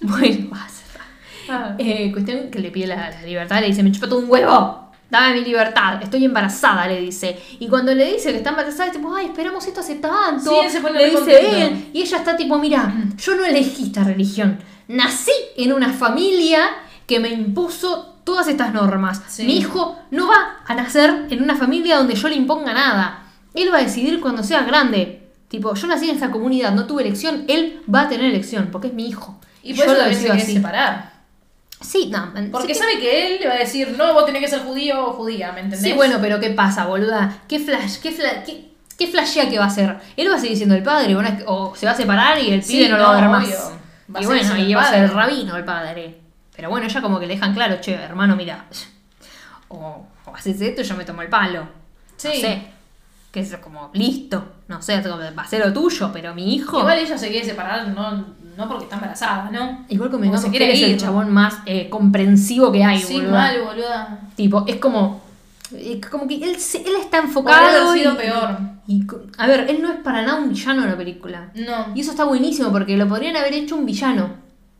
Bueno, 0.00 0.48
basta. 0.50 1.00
Ah. 1.48 1.74
Eh, 1.78 2.10
cuestión 2.12 2.50
que 2.50 2.58
le 2.58 2.70
pide 2.70 2.88
la, 2.88 3.10
la 3.10 3.22
libertad, 3.22 3.60
le 3.60 3.68
dice, 3.68 3.82
me 3.82 3.92
chupa 3.92 4.08
todo 4.08 4.18
un 4.20 4.30
huevo. 4.30 4.90
dame 5.10 5.34
mi 5.34 5.44
libertad, 5.44 6.02
estoy 6.02 6.24
embarazada, 6.24 6.86
le 6.86 7.00
dice. 7.00 7.38
Y 7.60 7.68
cuando 7.68 7.94
le 7.94 8.12
dice 8.14 8.30
que 8.32 8.38
está 8.38 8.50
embarazada, 8.50 8.86
es 8.86 8.92
tipo, 8.92 9.14
ay, 9.14 9.26
esperamos 9.26 9.66
esto 9.66 9.80
hace 9.80 9.96
tanto. 9.96 10.50
Sí, 10.50 10.56
él 10.64 10.70
se 10.70 10.80
pone 10.80 10.98
le 10.98 11.10
dice 11.10 11.62
él. 11.64 11.90
Y 11.92 12.02
ella 12.02 12.16
está 12.16 12.36
tipo, 12.36 12.58
mira, 12.58 12.92
yo 13.18 13.34
no 13.36 13.44
elegí 13.44 13.84
esta 13.84 14.04
religión. 14.04 14.58
Nací 14.88 15.32
en 15.56 15.72
una 15.72 15.92
familia 15.92 16.70
que 17.06 17.20
me 17.20 17.28
impuso 17.28 18.16
todas 18.24 18.48
estas 18.48 18.72
normas. 18.72 19.22
Sí. 19.28 19.44
Mi 19.44 19.58
hijo 19.58 19.98
no 20.10 20.28
va 20.28 20.62
a 20.66 20.74
nacer 20.74 21.26
en 21.28 21.42
una 21.42 21.56
familia 21.56 21.98
donde 21.98 22.14
yo 22.14 22.28
le 22.28 22.36
imponga 22.36 22.72
nada. 22.72 23.24
Él 23.54 23.72
va 23.72 23.78
a 23.78 23.82
decidir 23.82 24.20
cuando 24.20 24.42
sea 24.42 24.62
grande. 24.62 25.21
Tipo, 25.52 25.74
yo 25.74 25.86
nací 25.86 26.08
en 26.08 26.14
esta 26.14 26.30
comunidad, 26.30 26.72
no 26.72 26.86
tuve 26.86 27.02
elección, 27.02 27.44
él 27.46 27.82
va 27.94 28.00
a 28.02 28.08
tener 28.08 28.24
elección, 28.24 28.70
porque 28.72 28.86
es 28.86 28.94
mi 28.94 29.06
hijo. 29.06 29.38
Y 29.62 29.74
por 29.74 29.84
yo 29.84 29.84
eso 29.84 29.92
lo 29.92 29.98
también 29.98 30.18
se 30.18 30.28
decido 30.28 30.42
así. 30.44 30.54
separar. 30.54 31.12
Sí, 31.82 32.10
no, 32.10 32.32
Porque 32.50 32.74
sí 32.74 32.80
sabe 32.80 32.98
que 32.98 33.26
él 33.26 33.40
le 33.40 33.48
va 33.48 33.54
a 33.56 33.58
decir, 33.58 33.94
no, 33.98 34.14
vos 34.14 34.24
tenés 34.24 34.40
que 34.40 34.48
ser 34.48 34.60
judío 34.60 35.08
o 35.08 35.12
judía, 35.12 35.52
¿me 35.52 35.60
entendés? 35.60 35.82
Sí, 35.82 35.92
bueno, 35.92 36.16
pero 36.22 36.40
¿qué 36.40 36.48
pasa, 36.52 36.86
boluda? 36.86 37.40
¿Qué 37.48 37.58
flash? 37.58 37.98
¿Qué, 37.98 38.16
qué, 38.46 38.70
qué 38.96 39.06
flashea 39.08 39.50
que 39.50 39.58
va 39.58 39.64
a 39.64 39.68
hacer? 39.68 39.94
Él 40.16 40.30
va 40.30 40.36
a 40.36 40.38
seguir 40.38 40.56
siendo 40.56 40.74
el 40.74 40.82
padre, 40.82 41.14
o 41.44 41.74
se 41.76 41.84
va 41.84 41.92
a 41.92 41.96
separar 41.96 42.38
y 42.38 42.50
el 42.50 42.62
Sí, 42.62 42.78
pibe 42.78 42.88
no, 42.88 42.96
lo 42.96 43.02
va 43.02 43.10
a 43.10 43.14
ver 43.16 43.24
no, 43.24 43.30
más. 43.30 43.72
Va 44.16 44.22
y 44.22 44.24
bueno, 44.24 44.56
y 44.56 44.72
va 44.72 44.84
a 44.84 44.90
ser 44.90 45.02
el 45.04 45.10
rabino 45.10 45.54
el 45.54 45.66
padre. 45.66 46.18
Pero 46.56 46.70
bueno, 46.70 46.86
ella 46.86 47.02
como 47.02 47.20
que 47.20 47.26
le 47.26 47.34
dejan 47.34 47.52
claro, 47.52 47.78
che, 47.78 47.92
hermano, 47.92 48.36
mira, 48.36 48.64
o, 49.68 50.06
o 50.24 50.34
haces 50.34 50.58
esto 50.62 50.80
y 50.80 50.84
yo 50.84 50.96
me 50.96 51.04
tomo 51.04 51.20
el 51.20 51.28
palo. 51.28 51.68
Sí. 52.16 52.28
No 52.28 52.34
sé. 52.34 52.62
Que 53.32 53.40
es 53.40 53.56
como, 53.56 53.90
listo. 53.94 54.44
No 54.72 54.80
sé, 54.82 55.00
va 55.02 55.42
a 55.42 55.46
ser 55.46 55.64
lo 55.66 55.72
tuyo, 55.72 56.10
pero 56.12 56.34
mi 56.34 56.54
hijo... 56.54 56.78
Igual 56.80 56.98
ella 56.98 57.18
se 57.18 57.28
quiere 57.28 57.44
separar 57.46 57.88
no, 57.88 58.24
no 58.56 58.68
porque 58.68 58.84
está 58.84 58.96
embarazada, 58.96 59.50
¿no? 59.50 59.84
Igual 59.88 60.10
Como 60.10 60.36
se 60.38 60.44
que 60.46 60.50
quiere 60.50 60.66
él 60.66 60.72
es 60.72 60.82
el 60.82 60.90
ir. 60.92 60.96
chabón 60.96 61.30
más 61.30 61.58
eh, 61.66 61.88
comprensivo 61.90 62.72
que 62.72 62.82
hay, 62.82 63.00
Sí, 63.00 63.14
boluda. 63.14 63.30
mal, 63.32 63.62
boluda. 63.62 64.18
Tipo, 64.34 64.64
es 64.66 64.76
como. 64.76 65.20
eh, 65.74 66.00
Como 66.10 66.26
que 66.26 66.36
él, 66.36 66.42
él 66.44 66.56
está 66.56 67.18
Podría 67.18 67.20
enfocado. 67.22 67.66
haber 67.66 67.98
sido 67.98 68.12
y- 68.14 68.16
peor. 68.16 68.58
y 68.86 69.06
a 69.38 69.46
ver, 69.46 69.66
él 69.70 69.80
no 69.82 69.92
es 69.92 69.98
para 70.00 70.22
nada 70.22 70.38
un 70.40 70.48
villano 70.48 70.82
en 70.84 70.90
la 70.90 70.96
película. 70.96 71.50
No. 71.54 71.94
Y 71.94 72.00
eso 72.00 72.10
está 72.12 72.24
buenísimo 72.24 72.72
porque 72.72 72.96
lo 72.96 73.06
podrían 73.08 73.36
haber 73.36 73.52
hecho 73.54 73.76
un 73.76 73.84
villano. 73.86 74.30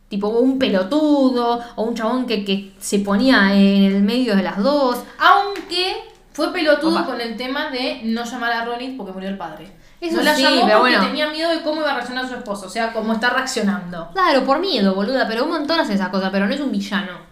Tipo 0.09 0.27
un 0.27 0.59
pelotudo 0.59 1.59
o 1.75 1.83
un 1.83 1.95
chabón 1.95 2.25
que, 2.27 2.43
que 2.45 2.73
se 2.79 2.99
ponía 2.99 3.53
en 3.55 3.83
el 3.83 4.03
medio 4.03 4.35
de 4.35 4.43
las 4.43 4.57
dos. 4.61 4.99
Aunque 5.17 5.93
fue 6.33 6.51
pelotudo 6.53 6.97
Opa. 6.99 7.05
con 7.05 7.21
el 7.21 7.35
tema 7.37 7.69
de 7.71 8.01
no 8.05 8.23
llamar 8.23 8.51
a 8.53 8.65
Ronit 8.65 8.95
porque 8.97 9.11
murió 9.13 9.29
el 9.29 9.37
padre. 9.37 9.67
Eso 10.07 10.17
no 10.17 10.23
la 10.23 10.35
sí, 10.35 10.41
llamó 10.43 10.65
pero 10.65 10.79
porque 10.79 10.95
bueno. 10.95 11.07
tenía 11.07 11.27
miedo 11.29 11.49
de 11.49 11.61
cómo 11.61 11.81
iba 11.81 11.91
a 11.91 11.95
reaccionar 11.95 12.27
su 12.27 12.35
esposo. 12.35 12.67
O 12.67 12.69
sea, 12.69 12.91
cómo 12.91 13.13
está 13.13 13.29
reaccionando. 13.29 14.09
Claro, 14.13 14.43
por 14.43 14.59
miedo, 14.59 14.93
boluda, 14.93 15.27
pero 15.27 15.45
un 15.45 15.51
montón 15.51 15.79
hace 15.79 15.93
esas 15.93 16.09
cosas, 16.09 16.29
pero 16.31 16.45
no 16.47 16.53
es 16.53 16.59
un 16.59 16.71
villano. 16.71 17.31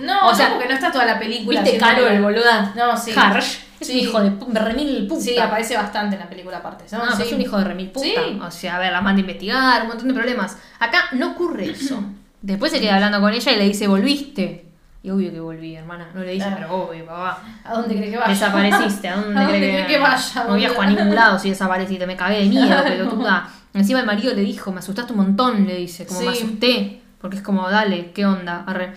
No, 0.00 0.28
O 0.28 0.34
sea, 0.34 0.50
porque 0.50 0.66
no 0.66 0.74
está 0.74 0.90
toda 0.90 1.04
la 1.04 1.18
película. 1.18 1.60
¿Viste 1.62 1.78
Carol, 1.78 2.20
boluda? 2.22 2.72
No, 2.76 2.96
sí. 2.96 3.12
Harsh. 3.14 3.58
Es 3.80 3.88
Sí. 3.88 3.92
un 3.94 3.98
hijo 3.98 4.20
de 4.48 4.60
remil 4.60 5.06
puta. 5.06 5.20
Sí, 5.20 5.38
aparece 5.38 5.76
bastante 5.76 6.14
en 6.16 6.22
la 6.22 6.28
película 6.28 6.58
aparte. 6.58 6.84
¿no? 6.92 7.04
No, 7.04 7.14
sí. 7.16 7.22
es 7.22 7.32
un 7.32 7.40
hijo 7.40 7.58
de 7.58 7.64
remil 7.64 7.90
puta. 7.90 8.06
Sí. 8.06 8.40
O 8.42 8.50
sea, 8.50 8.76
a 8.76 8.78
ver, 8.78 8.92
la 8.92 9.00
manda 9.02 9.18
a 9.18 9.20
investigar, 9.20 9.82
un 9.82 9.88
montón 9.88 10.08
de 10.08 10.14
problemas. 10.14 10.56
Acá 10.78 11.04
no 11.12 11.32
ocurre 11.32 11.70
eso. 11.70 12.02
Después 12.40 12.72
se 12.72 12.80
queda 12.80 12.94
hablando 12.94 13.20
con 13.20 13.32
ella 13.32 13.52
y 13.52 13.56
le 13.56 13.64
dice, 13.64 13.86
volviste. 13.86 14.66
Y 15.04 15.10
obvio 15.10 15.30
que 15.30 15.38
volví, 15.38 15.76
hermana. 15.76 16.08
No 16.14 16.22
le 16.22 16.32
dice, 16.32 16.46
Claro. 16.46 16.56
pero 16.62 16.74
obvio, 16.88 17.04
papá. 17.04 17.38
¿A 17.62 17.74
dónde 17.74 17.94
cree 17.94 18.10
que 18.10 18.16
vaya? 18.16 18.30
Desapareciste, 18.30 19.06
¿a 19.08 19.16
dónde, 19.20 19.38
¿A 19.38 19.42
dónde 19.42 19.58
cree 19.58 19.70
cree 19.74 19.86
que 19.86 19.98
vaya, 19.98 20.44
No 20.48 20.54
viajo 20.54 20.80
a 20.80 20.86
ningún 20.86 21.14
lado 21.14 21.38
si 21.38 21.50
desapareciste, 21.50 22.06
me 22.06 22.16
cagué 22.16 22.38
de 22.40 22.46
miedo, 22.46 22.82
pelotuda. 22.82 23.46
Encima 23.74 24.00
el 24.00 24.06
marido 24.06 24.32
le 24.34 24.40
dijo, 24.40 24.72
me 24.72 24.78
asustaste 24.78 25.12
un 25.12 25.18
montón, 25.18 25.66
le 25.66 25.76
dice, 25.76 26.06
como 26.06 26.20
me 26.22 26.34
Sí. 26.34 26.42
asusté. 26.42 27.02
Porque 27.20 27.36
es 27.36 27.42
como, 27.42 27.68
dale, 27.68 28.12
¿qué 28.12 28.24
onda? 28.24 28.64
Arre. 28.66 28.94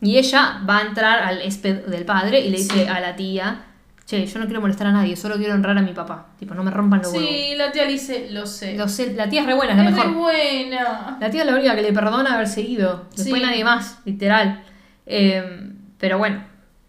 Y 0.00 0.16
ella 0.16 0.62
va 0.68 0.78
a 0.78 0.80
entrar 0.82 1.18
al 1.22 1.42
ésped 1.42 1.84
del 1.86 2.06
padre 2.06 2.40
y 2.40 2.48
le 2.50 2.56
dice 2.56 2.84
Sí. 2.84 2.88
a 2.88 2.98
la 3.00 3.14
tía, 3.14 3.64
che, 4.06 4.24
yo 4.26 4.38
no 4.38 4.46
quiero 4.46 4.62
molestar 4.62 4.86
a 4.86 4.92
nadie, 4.92 5.14
solo 5.14 5.36
quiero 5.36 5.52
honrar 5.54 5.76
a 5.76 5.82
mi 5.82 5.92
papá. 5.92 6.28
Tipo, 6.38 6.54
no 6.54 6.62
me 6.64 6.70
rompan 6.70 7.02
los 7.02 7.12
huevos. 7.12 7.28
Sí, 7.28 7.54
la 7.56 7.70
tía 7.70 7.84
le 7.84 7.92
dice, 7.92 8.28
lo 8.30 8.46
sé. 8.46 8.76
Lo 8.78 8.88
sé, 8.88 9.12
la 9.12 9.28
tía 9.28 9.42
es 9.42 9.46
re 9.46 9.52
buena, 9.54 9.72
es 9.72 9.78
la 9.78 9.90
mejor. 9.90 10.14
buena. 10.14 11.18
La 11.20 11.30
tía 11.30 11.42
es 11.42 11.46
la 11.46 11.54
única 11.54 11.74
que 11.76 11.82
le 11.82 11.92
perdona 11.92 12.34
haberse 12.34 12.62
ido. 12.62 13.04
Después 13.14 13.42
Sí. 13.42 13.46
nadie 13.46 13.62
más, 13.62 13.98
literal. 14.06 14.62
Eh, 15.06 15.72
pero 15.98 16.18
bueno, 16.18 16.44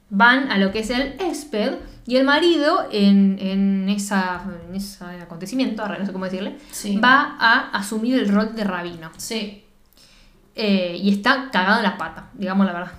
van 0.10 0.52
a 0.52 0.58
lo 0.58 0.72
que 0.72 0.80
es 0.80 0.90
el 0.90 1.16
ésped 1.20 1.74
y 2.06 2.18
el 2.18 2.24
marido 2.26 2.88
en, 2.92 3.38
en, 3.40 3.88
esa, 3.90 4.42
en 4.70 4.76
ese 4.76 5.04
acontecimiento, 5.22 5.88
no 5.88 6.06
sé 6.06 6.12
cómo 6.12 6.26
decirle, 6.26 6.58
Sí. 6.72 6.98
va 6.98 7.36
a 7.40 7.70
asumir 7.72 8.20
el 8.20 8.30
rol 8.30 8.56
de 8.56 8.64
rabino. 8.64 9.12
Sí. 9.18 9.64
Eh, 10.56 10.98
y 11.02 11.12
está 11.14 11.50
cagado 11.52 11.78
en 11.78 11.84
la 11.84 11.98
pata, 11.98 12.30
digamos 12.34 12.66
la 12.66 12.74
verdad. 12.74 12.92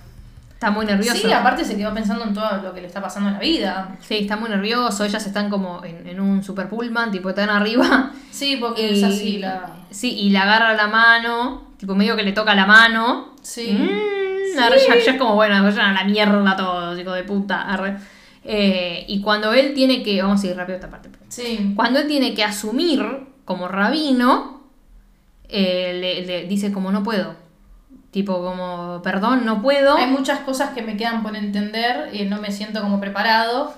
Está 0.53 0.71
muy 0.71 0.85
nervioso. 0.85 1.17
Sí, 1.27 1.31
aparte 1.31 1.65
se 1.65 1.75
quedó 1.75 1.93
pensando 1.93 2.23
en 2.23 2.33
todo 2.33 2.61
lo 2.61 2.73
que 2.73 2.79
le 2.79 2.87
está 2.87 3.01
pasando 3.01 3.27
en 3.27 3.33
la 3.35 3.41
vida. 3.41 3.97
Sí, 3.99 4.19
está 4.21 4.37
muy 4.37 4.49
nervioso. 4.49 5.03
Ellas 5.03 5.25
están 5.27 5.49
como 5.49 5.83
en, 5.83 6.07
en 6.07 6.21
un 6.21 6.41
super 6.41 6.69
pullman, 6.69 7.11
tipo 7.11 7.29
están 7.29 7.49
arriba. 7.49 8.11
Sí, 8.31 8.55
porque 8.61 8.89
Y- 8.93 8.97
es 8.97 9.03
así 9.03 9.37
la. 9.39 9.69
Sí, 9.89 10.17
y 10.17 10.29
le 10.29 10.37
agarra 10.37 10.73
la 10.73 10.87
mano, 10.87 11.67
tipo 11.77 11.93
medio 11.95 12.15
que 12.15 12.23
le 12.23 12.31
toca 12.31 12.55
la 12.55 12.65
mano. 12.65 13.35
Sí. 13.41 13.73
Mm, 13.77 14.22
arre, 14.57 14.77
ya, 14.79 14.95
ya 14.99 15.11
es 15.11 15.17
como, 15.17 15.35
bueno, 15.35 15.61
vayan 15.63 15.85
a 15.85 15.93
la 15.93 16.03
mierda 16.03 16.55
todos, 16.55 16.99
hijo 16.99 17.11
de 17.11 17.23
puta. 17.23 17.61
arre. 17.61 17.97
Eh, 18.45 19.05
y 19.07 19.21
cuando 19.21 19.53
él 19.53 19.73
tiene 19.73 20.03
que, 20.03 20.21
vamos 20.21 20.43
a 20.43 20.47
ir 20.47 20.55
rápido 20.55 20.75
a 20.75 20.79
esta 20.79 20.89
parte. 20.89 21.09
Sí. 21.29 21.73
Cuando 21.75 21.99
él 21.99 22.07
tiene 22.07 22.33
que 22.33 22.43
asumir 22.43 23.03
como 23.45 23.67
rabino, 23.67 24.61
eh, 25.49 25.97
le, 25.99 26.25
le 26.25 26.47
dice 26.47 26.71
como 26.71 26.91
no 26.91 27.03
puedo. 27.03 27.35
Tipo 28.11 28.43
como, 28.43 29.01
perdón, 29.01 29.45
no 29.45 29.61
puedo. 29.61 29.95
Hay 29.97 30.07
muchas 30.11 30.39
cosas 30.41 30.71
que 30.75 30.83
me 30.83 30.97
quedan 30.97 31.23
por 31.23 31.35
entender 31.35 32.09
y 32.13 32.25
no 32.25 32.39
me 32.39 32.51
siento 32.51 32.81
como 32.81 32.99
preparado. 32.99 33.73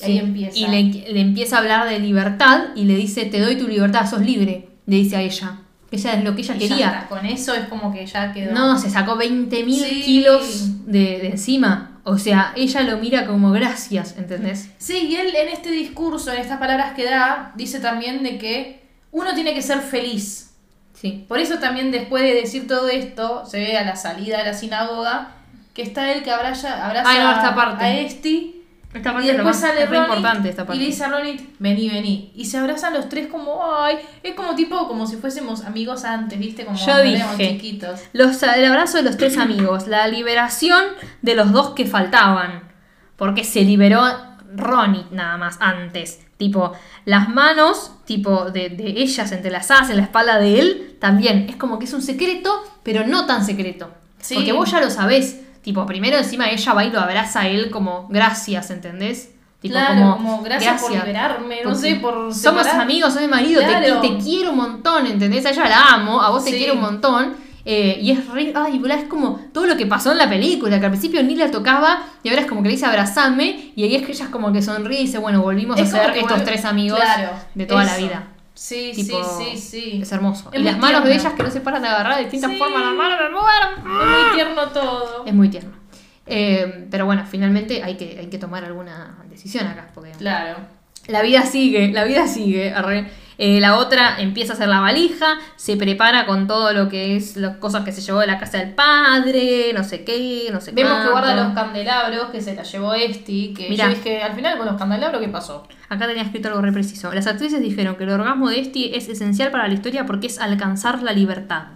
Y 0.00 0.04
ahí 0.04 0.18
empieza. 0.18 0.58
Y 0.58 0.66
le, 0.66 1.12
le 1.12 1.20
empieza 1.20 1.56
a 1.56 1.60
hablar 1.60 1.88
de 1.88 1.98
libertad 1.98 2.66
y 2.74 2.84
le 2.84 2.96
dice, 2.96 3.24
te 3.24 3.40
doy 3.40 3.56
tu 3.56 3.66
libertad, 3.66 4.08
sos 4.08 4.20
libre, 4.20 4.68
le 4.86 4.96
dice 4.96 5.16
a 5.16 5.22
ella. 5.22 5.60
Que 5.90 5.96
ella 5.96 6.12
es 6.14 6.24
lo 6.24 6.34
que 6.34 6.42
ella 6.42 6.54
Y 6.56 6.58
ya 6.60 6.68
quería. 6.68 6.86
está, 6.88 7.06
Con 7.08 7.24
eso 7.26 7.54
es 7.54 7.66
como 7.68 7.92
que 7.92 8.04
ya 8.06 8.32
quedó. 8.32 8.52
No, 8.52 8.78
se 8.78 8.90
sacó 8.90 9.16
20.000 9.16 9.72
Sí. 9.88 10.02
kilos 10.02 10.86
de, 10.86 11.18
de 11.18 11.28
encima. 11.28 12.00
O 12.04 12.16
sea, 12.18 12.52
ella 12.56 12.82
lo 12.82 12.98
mira 12.98 13.26
como 13.26 13.50
gracias, 13.52 14.14
¿entendés? 14.18 14.70
Sí, 14.78 15.08
y 15.10 15.16
él 15.16 15.34
en 15.34 15.48
este 15.48 15.70
discurso, 15.70 16.32
en 16.32 16.40
estas 16.40 16.58
palabras 16.58 16.94
que 16.94 17.04
da, 17.04 17.52
dice 17.54 17.80
también 17.80 18.22
de 18.22 18.38
que 18.38 18.82
uno 19.12 19.34
tiene 19.34 19.52
que 19.54 19.62
ser 19.62 19.80
feliz. 19.80 20.50
Sí. 20.94 21.24
Por 21.28 21.38
eso 21.38 21.58
también 21.58 21.90
después 21.90 22.22
de 22.22 22.34
decir 22.34 22.66
todo 22.66 22.88
esto, 22.88 23.44
se 23.46 23.58
ve 23.58 23.76
a 23.78 23.84
la 23.84 23.94
salida 23.96 24.38
de 24.38 24.44
la 24.44 24.54
sinagoga 24.54 25.32
que 25.74 25.82
está 25.82 26.10
él 26.12 26.22
que 26.24 26.30
abraza, 26.30 26.84
abraza 26.86 27.08
Ay, 27.08 27.18
no, 27.20 27.30
esta 27.32 27.54
parte. 27.54 27.84
a 27.84 28.00
Esti 28.00 28.57
Esta 28.94 29.10
y 29.10 29.12
parte 29.12 29.30
es 29.30 29.36
lo 29.36 29.44
después 29.44 29.56
más- 29.56 29.60
sale 29.60 29.82
es 29.84 29.90
importante 29.90 30.48
esta 30.48 30.66
y 30.74 30.78
le 30.78 30.84
dice 30.86 31.04
a 31.04 31.08
Ronit, 31.08 31.42
vení, 31.58 31.90
vení. 31.90 32.32
Y 32.34 32.46
se 32.46 32.56
abrazan 32.56 32.94
los 32.94 33.08
tres 33.10 33.26
como, 33.26 33.60
ay, 33.74 33.96
es 34.22 34.34
como 34.34 34.54
tipo, 34.54 34.88
como 34.88 35.06
si 35.06 35.16
fuésemos 35.16 35.64
amigos 35.64 36.04
antes, 36.04 36.38
¿viste? 36.38 36.64
Como 36.64 36.78
Yo 36.78 37.02
dije. 37.02 37.48
chiquitos. 37.50 38.00
Los, 38.14 38.42
el 38.42 38.64
abrazo 38.64 38.96
de 38.96 39.02
los 39.02 39.16
tres 39.18 39.36
amigos, 39.36 39.88
la 39.88 40.08
liberación 40.08 40.82
de 41.20 41.34
los 41.34 41.52
dos 41.52 41.70
que 41.74 41.84
faltaban. 41.84 42.62
Porque 43.16 43.44
se 43.44 43.62
liberó 43.62 44.00
Ronnie 44.54 45.04
nada 45.10 45.36
más 45.36 45.58
antes. 45.60 46.20
Tipo, 46.38 46.72
las 47.04 47.28
manos, 47.28 47.92
tipo, 48.06 48.50
de, 48.52 48.68
de 48.70 48.86
ellas 49.02 49.32
entrelazadas 49.32 49.90
en 49.90 49.96
la 49.96 50.04
espalda 50.04 50.38
de 50.38 50.60
él, 50.60 50.96
también. 51.00 51.46
Es 51.50 51.56
como 51.56 51.78
que 51.78 51.84
es 51.84 51.92
un 51.92 52.00
secreto, 52.00 52.62
pero 52.84 53.06
no 53.06 53.26
tan 53.26 53.44
secreto. 53.44 53.92
Sí. 54.20 54.34
Porque 54.36 54.52
vos 54.52 54.70
ya 54.70 54.80
lo 54.80 54.88
sabés. 54.90 55.40
Tipo, 55.68 55.84
primero 55.84 56.16
encima 56.16 56.48
ella 56.48 56.72
va 56.72 56.82
y 56.82 56.90
lo 56.90 56.98
abraza 56.98 57.40
a 57.42 57.46
él 57.48 57.68
como 57.68 58.08
gracias, 58.08 58.70
¿entendés? 58.70 59.34
Tipo, 59.60 59.74
claro, 59.74 60.12
como, 60.16 60.40
gracias, 60.40 60.80
por 60.80 60.92
liberarme, 60.92 61.56
no 61.62 61.74
sé, 61.74 61.96
por 61.96 62.32
Somos 62.32 62.62
separar- 62.62 62.80
amigos, 62.80 63.12
soy 63.12 63.24
mi 63.24 63.28
marido, 63.28 63.60
Claro. 63.60 64.00
te, 64.00 64.16
quiero 64.16 64.52
un 64.52 64.56
montón, 64.56 65.06
¿entendés? 65.06 65.44
A 65.44 65.50
ella 65.50 65.68
la 65.68 65.82
amo, 65.92 66.22
a 66.22 66.30
vos 66.30 66.42
te 66.42 66.52
quiero 66.56 66.72
un 66.72 66.80
montón. 66.80 67.34
eh, 67.66 67.98
y 68.00 68.12
es 68.12 68.26
re. 68.28 68.50
Ay, 68.56 68.80
es 68.82 69.04
como 69.10 69.40
todo 69.52 69.66
lo 69.66 69.76
que 69.76 69.84
pasó 69.84 70.10
en 70.12 70.16
la 70.16 70.26
película, 70.26 70.78
que 70.80 70.86
al 70.86 70.90
principio 70.90 71.22
ni 71.22 71.34
la 71.36 71.50
tocaba 71.50 71.98
y 72.22 72.30
ahora 72.30 72.40
es 72.40 72.46
como 72.46 72.62
que 72.62 72.68
le 72.68 72.74
dice 72.76 72.86
abrazame. 72.86 73.72
Y 73.76 73.82
ahí 73.84 73.94
es 73.94 74.06
que 74.06 74.12
ella 74.12 74.24
es 74.24 74.30
como 74.30 74.50
que 74.54 74.62
sonríe 74.62 75.00
y 75.00 75.04
dice, 75.04 75.18
bueno, 75.18 75.42
volvimos 75.42 75.78
Es 75.78 75.92
a 75.92 76.02
ser 76.02 76.16
estos 76.16 76.44
tres 76.44 76.64
amigos 76.64 76.98
Claro, 76.98 77.28
de 77.54 77.66
toda 77.66 77.84
la 77.84 77.94
vida. 77.98 78.22
Sí, 78.60 78.92
Tipo, 78.94 79.22
sí, 79.22 79.44
sí, 79.54 79.58
sí. 79.58 80.02
Es 80.02 80.10
hermoso. 80.10 80.50
Es 80.52 80.60
y 80.60 80.64
las 80.64 80.78
manos 80.78 81.04
de 81.04 81.14
ellas 81.14 81.32
que 81.34 81.42
no 81.44 81.50
se 81.50 81.60
paran 81.60 81.80
de 81.82 81.88
agarrar 81.88 82.16
de 82.16 82.22
distintas 82.22 82.50
Sí. 82.50 82.56
formas, 82.58 82.82
las 82.84 82.94
manos. 82.94 83.18
Es 83.20 83.84
muy 83.84 84.34
tierno 84.34 84.62
todo. 84.70 85.24
Es 85.26 85.32
muy 85.34 85.48
tierno. 85.48 85.70
Eh, 86.26 86.86
pero 86.90 87.06
bueno, 87.06 87.24
finalmente 87.24 87.82
hay 87.84 87.96
que, 87.96 88.18
hay 88.18 88.26
que 88.26 88.38
tomar 88.38 88.64
alguna 88.64 89.16
decisión 89.30 89.66
acá. 89.66 89.90
Porque 89.94 90.10
Claro. 90.12 90.56
la 91.06 91.22
vida 91.22 91.42
sigue, 91.46 91.92
la 91.92 92.02
vida 92.04 92.26
sigue. 92.26 92.72
arre. 92.72 93.08
Eh, 93.40 93.60
la 93.60 93.76
otra 93.76 94.20
empieza 94.20 94.52
a 94.52 94.56
hacer 94.56 94.66
la 94.66 94.80
valija, 94.80 95.38
se 95.54 95.76
prepara 95.76 96.26
con 96.26 96.48
todo 96.48 96.72
lo 96.72 96.88
que 96.88 97.14
es 97.14 97.36
las 97.36 97.58
cosas 97.58 97.84
que 97.84 97.92
se 97.92 98.00
llevó 98.00 98.18
de 98.18 98.26
la 98.26 98.36
casa 98.36 98.58
del 98.58 98.74
padre, 98.74 99.72
no 99.72 99.84
sé 99.84 100.02
qué, 100.02 100.48
no 100.52 100.60
sé 100.60 100.72
Vemos 100.72 101.04
que 101.04 101.10
guarda 101.10 101.36
los 101.36 101.54
candelabros 101.54 102.30
que 102.30 102.40
se 102.40 102.56
la 102.56 102.64
llevó 102.64 102.94
Esti. 102.94 103.54
Que 103.56 103.68
Mirá. 103.70 103.84
yo 103.84 103.90
dije, 103.90 104.22
al 104.24 104.34
final 104.34 104.58
con 104.58 104.66
los 104.66 104.76
candelabros, 104.76 105.22
¿qué 105.22 105.28
pasó? 105.28 105.68
Acá 105.88 106.08
tenía 106.08 106.24
escrito 106.24 106.48
algo 106.48 106.62
re 106.62 106.72
preciso. 106.72 107.14
Las 107.14 107.28
actrices 107.28 107.60
dijeron 107.60 107.94
que 107.94 108.02
el 108.02 108.10
orgasmo 108.10 108.50
de 108.50 108.58
Esti 108.58 108.90
es 108.92 109.08
esencial 109.08 109.52
para 109.52 109.68
la 109.68 109.74
historia 109.74 110.04
porque 110.04 110.26
es 110.26 110.40
alcanzar 110.40 111.00
la 111.04 111.12
libertad. 111.12 111.68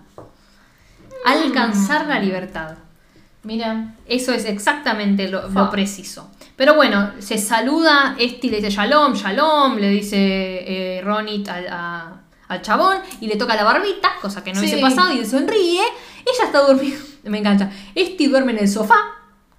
Alcanzar 1.25 2.07
la 2.07 2.19
libertad. 2.19 2.75
Mira. 3.45 3.95
Eso 4.09 4.33
es 4.33 4.47
exactamente 4.47 5.29
lo 5.29 5.71
preciso. 5.71 6.29
Pero 6.57 6.75
bueno, 6.75 7.13
se 7.19 7.39
saluda, 7.39 8.15
Esti 8.19 8.49
le 8.51 8.57
dice 8.59 8.71
Shalom, 8.71 9.15
Shalom, 9.15 9.77
le 9.79 9.89
dice 9.89 10.17
eh, 10.19 11.01
Ronit 11.03 11.49
al, 11.49 11.67
a- 11.69 12.13
al 12.49 12.61
chabón 12.63 12.99
y 13.21 13.27
le 13.27 13.37
toca 13.37 13.57
la 13.57 13.65
barbita, 13.65 14.11
cosa 14.21 14.45
que 14.45 14.53
no 14.53 14.61
Sí. 14.61 14.67
hubiese 14.67 14.81
pasado, 14.81 15.13
y 15.13 15.19
le 15.19 15.25
sonríe. 15.25 15.81
Ella 15.81 16.45
está 16.45 16.61
durmiendo, 16.61 16.99
me 17.25 17.39
encanta. 17.39 17.71
Esti 17.95 18.27
duerme 18.27 18.53
en 18.53 18.59
el 18.59 18.69
sofá, 18.69 18.97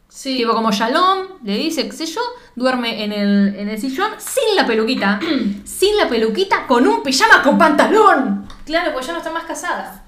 Sí. 0.08 0.38
tipo 0.38 0.54
como 0.54 0.72
Shalom, 0.72 1.26
le 1.44 1.58
dice, 1.58 1.88
qué 1.88 1.92
sé 1.92 2.06
yo, 2.06 2.22
duerme 2.56 3.04
en 3.04 3.12
el, 3.12 3.56
en 3.58 3.68
el 3.70 3.80
sillón 3.82 4.12
sin 4.20 4.56
la 4.56 4.66
peluquita, 4.68 5.20
sin 5.66 5.98
la 5.98 6.08
peluquita, 6.08 6.68
con 6.68 6.86
un 6.88 7.02
pijama 7.02 7.42
con 7.42 7.58
pantalón. 7.58 8.48
Claro, 8.64 8.94
pues 8.94 9.08
ya 9.08 9.14
no 9.14 9.18
está 9.18 9.32
más 9.32 9.44
casada. 9.46 10.03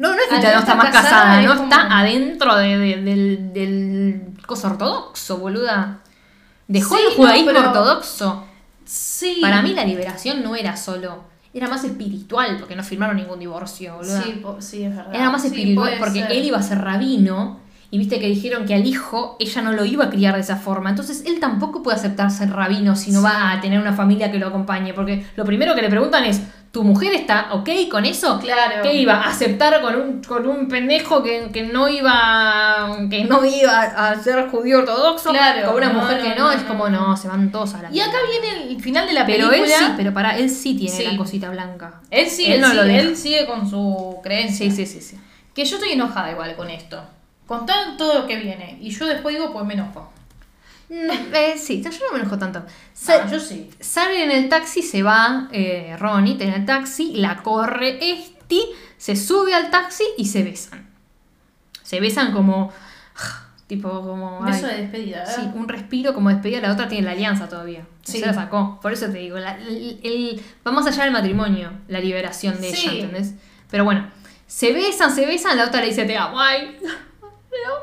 No, 0.00 0.08
no 0.08 0.16
es 0.16 0.28
que 0.28 0.34
no 0.52 0.58
está 0.58 0.74
más 0.74 0.86
casada, 0.86 1.02
casada, 1.02 1.40
es 1.42 1.46
no 1.46 1.56
como- 1.56 1.70
está 1.70 1.98
adentro 1.98 2.56
de- 2.56 2.78
de- 2.78 2.96
del, 3.02 3.52
del 3.52 4.22
coso 4.46 4.66
ortodoxo, 4.68 5.38
boluda. 5.38 5.98
Dejó 6.66 6.96
Sí, 6.96 7.02
el 7.02 7.08
no, 7.10 7.16
judaísmo 7.16 7.52
pero- 7.52 7.66
ortodoxo. 7.68 8.44
Sí. 8.84 9.38
Para 9.40 9.62
mí 9.62 9.74
la 9.74 9.84
liberación 9.84 10.42
no 10.42 10.56
era 10.56 10.76
solo, 10.76 11.24
era 11.54 11.68
más 11.68 11.84
espiritual, 11.84 12.56
porque 12.58 12.74
no 12.76 12.82
firmaron 12.82 13.16
ningún 13.16 13.38
divorcio, 13.38 13.96
boluda. 13.96 14.22
Sí, 14.22 14.42
sí, 14.60 14.82
es 14.84 14.96
verdad. 14.96 15.14
Era 15.14 15.30
más 15.30 15.44
espiritual 15.44 15.94
porque 15.98 16.22
ser. 16.22 16.32
él 16.32 16.44
iba 16.44 16.58
a 16.58 16.62
ser 16.62 16.78
rabino 16.78 17.60
y 17.92 17.98
viste 17.98 18.18
que 18.20 18.26
dijeron 18.28 18.66
que 18.66 18.74
al 18.74 18.86
hijo 18.86 19.36
ella 19.40 19.62
no 19.62 19.72
lo 19.72 19.84
iba 19.84 20.04
a 20.06 20.10
criar 20.10 20.34
de 20.36 20.40
esa 20.40 20.56
forma. 20.56 20.90
Entonces 20.90 21.24
él 21.26 21.38
tampoco 21.40 21.82
puede 21.82 21.98
aceptar 21.98 22.30
ser 22.30 22.50
rabino 22.50 22.96
si 22.96 23.10
no 23.12 23.20
va 23.22 23.52
a 23.52 23.60
tener 23.60 23.80
una 23.80 23.92
familia 23.92 24.30
que 24.32 24.38
lo 24.38 24.46
acompañe. 24.48 24.94
Porque 24.94 25.26
lo 25.36 25.44
primero 25.44 25.74
que 25.74 25.82
le 25.82 25.88
preguntan 25.90 26.24
es, 26.24 26.40
¿tu 26.72 26.84
mujer 26.84 27.12
está 27.14 27.48
ok 27.52 27.68
con 27.90 28.04
eso? 28.04 28.38
Claro. 28.38 28.82
¿Qué 28.82 28.94
iba 28.94 29.14
a 29.14 29.28
aceptar 29.30 29.80
con 29.80 29.96
un, 29.96 30.22
con 30.22 30.46
un 30.46 30.68
pendejo 30.68 31.22
que, 31.22 31.50
que 31.52 31.62
no 31.62 31.88
iba 31.88 32.96
que 33.10 33.24
no 33.24 33.44
iba 33.44 33.80
a 33.82 34.22
ser 34.22 34.48
judío 34.48 34.78
ortodoxo? 34.78 35.30
Claro, 35.30 35.66
Con 35.66 35.76
una 35.76 35.92
no, 35.92 36.00
mujer 36.00 36.18
no, 36.18 36.22
que 36.22 36.28
no, 36.36 36.44
no, 36.46 36.52
es 36.52 36.62
como 36.62 36.88
no. 36.88 37.16
se 37.16 37.26
van 37.28 37.50
todos 37.50 37.74
a 37.74 37.82
la 37.82 37.90
Y 37.90 38.00
acá 38.00 38.12
mierda". 38.28 38.52
viene 38.54 38.72
el 38.72 38.80
final 38.82 39.06
de 39.06 39.12
la 39.14 39.26
Pero 39.26 39.48
película. 39.48 39.74
él 39.76 39.84
sí, 39.86 39.92
pero 39.96 40.14
para 40.14 40.36
él 40.38 40.48
sí 40.48 40.74
tiene 40.76 40.96
Sí. 40.96 41.04
la 41.04 41.16
cosita 41.16 41.50
blanca. 41.50 42.00
Él 42.10 42.28
sí, 42.28 42.46
Él 42.46 42.52
él, 42.54 42.60
no 42.60 42.70
sí, 42.70 42.76
lo 42.76 42.82
él 42.84 43.16
sigue 43.16 43.46
con 43.46 43.68
su 43.68 44.18
creencia. 44.22 44.70
Sí, 44.70 44.76
sí, 44.76 44.86
sí, 44.86 45.00
sí. 45.00 45.20
Que 45.54 45.64
yo 45.64 45.76
estoy 45.76 45.92
enojada 45.92 46.30
igual 46.30 46.54
con 46.54 46.70
esto. 46.70 47.02
Con 47.46 47.66
todo, 47.66 47.76
todo 47.98 48.20
lo 48.20 48.26
que 48.28 48.36
viene. 48.36 48.78
Y 48.80 48.90
yo 48.90 49.06
después 49.06 49.34
digo, 49.34 49.52
pues 49.52 49.64
me 49.64 49.74
enojo. 49.74 50.12
Mm, 50.90 51.34
eh, 51.34 51.54
sí, 51.56 51.82
yo 51.82 51.88
no 51.90 52.12
me 52.14 52.20
enojo 52.20 52.36
tanto. 52.36 52.58
Ah, 52.66 52.70
Sa- 52.92 53.26
yo 53.30 53.38
sí. 53.40 53.70
Sale 53.80 54.24
en 54.24 54.30
el 54.32 54.48
taxi, 54.48 54.82
se 54.82 55.02
va 55.02 55.48
eh, 55.52 55.96
Ronnie 55.98 56.36
en 56.42 56.52
el 56.52 56.66
taxi, 56.66 57.14
la 57.14 57.42
corre 57.42 57.98
Esti, 58.12 58.60
se 58.98 59.14
sube 59.16 59.54
al 59.54 59.70
taxi 59.70 60.02
y 60.18 60.26
se 60.26 60.42
besan. 60.42 60.90
Se 61.82 62.00
besan 62.00 62.32
como. 62.32 62.72
Tipo, 63.68 63.88
como. 64.02 64.40
Beso 64.42 64.66
ay, 64.66 64.74
de 64.74 64.82
despedida. 64.82 65.22
¿eh? 65.22 65.26
Sí, 65.32 65.42
un 65.54 65.68
respiro 65.68 66.12
como 66.12 66.28
despedida. 66.28 66.60
La 66.60 66.72
otra 66.72 66.88
tiene 66.88 67.04
la 67.06 67.12
alianza 67.12 67.48
todavía. 67.48 67.86
Sí. 68.02 68.18
Se 68.18 68.26
la 68.26 68.34
sacó. 68.34 68.80
Por 68.82 68.92
eso 68.92 69.06
te 69.06 69.18
digo, 69.18 69.38
la- 69.38 69.56
el, 69.58 70.00
el- 70.02 70.42
va 70.66 70.72
más 70.72 70.86
allá 70.88 71.04
del 71.04 71.12
matrimonio, 71.12 71.70
la 71.86 72.00
liberación 72.00 72.60
de 72.60 72.74
Sí. 72.74 72.88
ella, 72.88 73.04
¿entendés? 73.04 73.34
Pero 73.70 73.84
bueno, 73.84 74.10
se 74.48 74.72
besan, 74.72 75.14
se 75.14 75.24
besan, 75.24 75.56
la 75.56 75.66
otra 75.66 75.80
le 75.82 75.86
dice, 75.86 76.04
te 76.04 76.16
amo, 76.16 76.40
ay, 76.40 76.76
te 76.80 76.86
amo. 76.88 77.76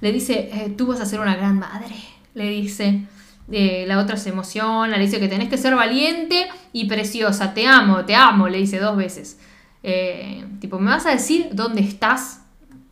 Le 0.00 0.12
dice, 0.12 0.48
"Eh, 0.52 0.74
tú 0.76 0.86
vas 0.86 1.00
a 1.00 1.06
ser 1.06 1.20
una 1.20 1.34
gran 1.36 1.58
madre. 1.58 1.94
Le 2.34 2.48
dice, 2.50 3.04
Eh, 3.50 3.86
la 3.88 3.98
otra 3.98 4.18
se 4.18 4.28
emociona, 4.28 4.98
le 4.98 5.04
dice 5.06 5.18
que 5.18 5.26
tenés 5.26 5.48
que 5.48 5.56
ser 5.56 5.74
valiente 5.74 6.48
y 6.74 6.84
preciosa. 6.86 7.54
Te 7.54 7.66
amo, 7.66 8.04
te 8.04 8.14
amo, 8.14 8.46
le 8.46 8.58
dice 8.58 8.78
dos 8.78 8.94
veces. 8.94 9.38
Eh, 9.82 10.44
tipo, 10.60 10.78
¿me 10.78 10.90
vas 10.90 11.06
a 11.06 11.12
decir 11.12 11.48
dónde 11.52 11.80
estás? 11.80 12.42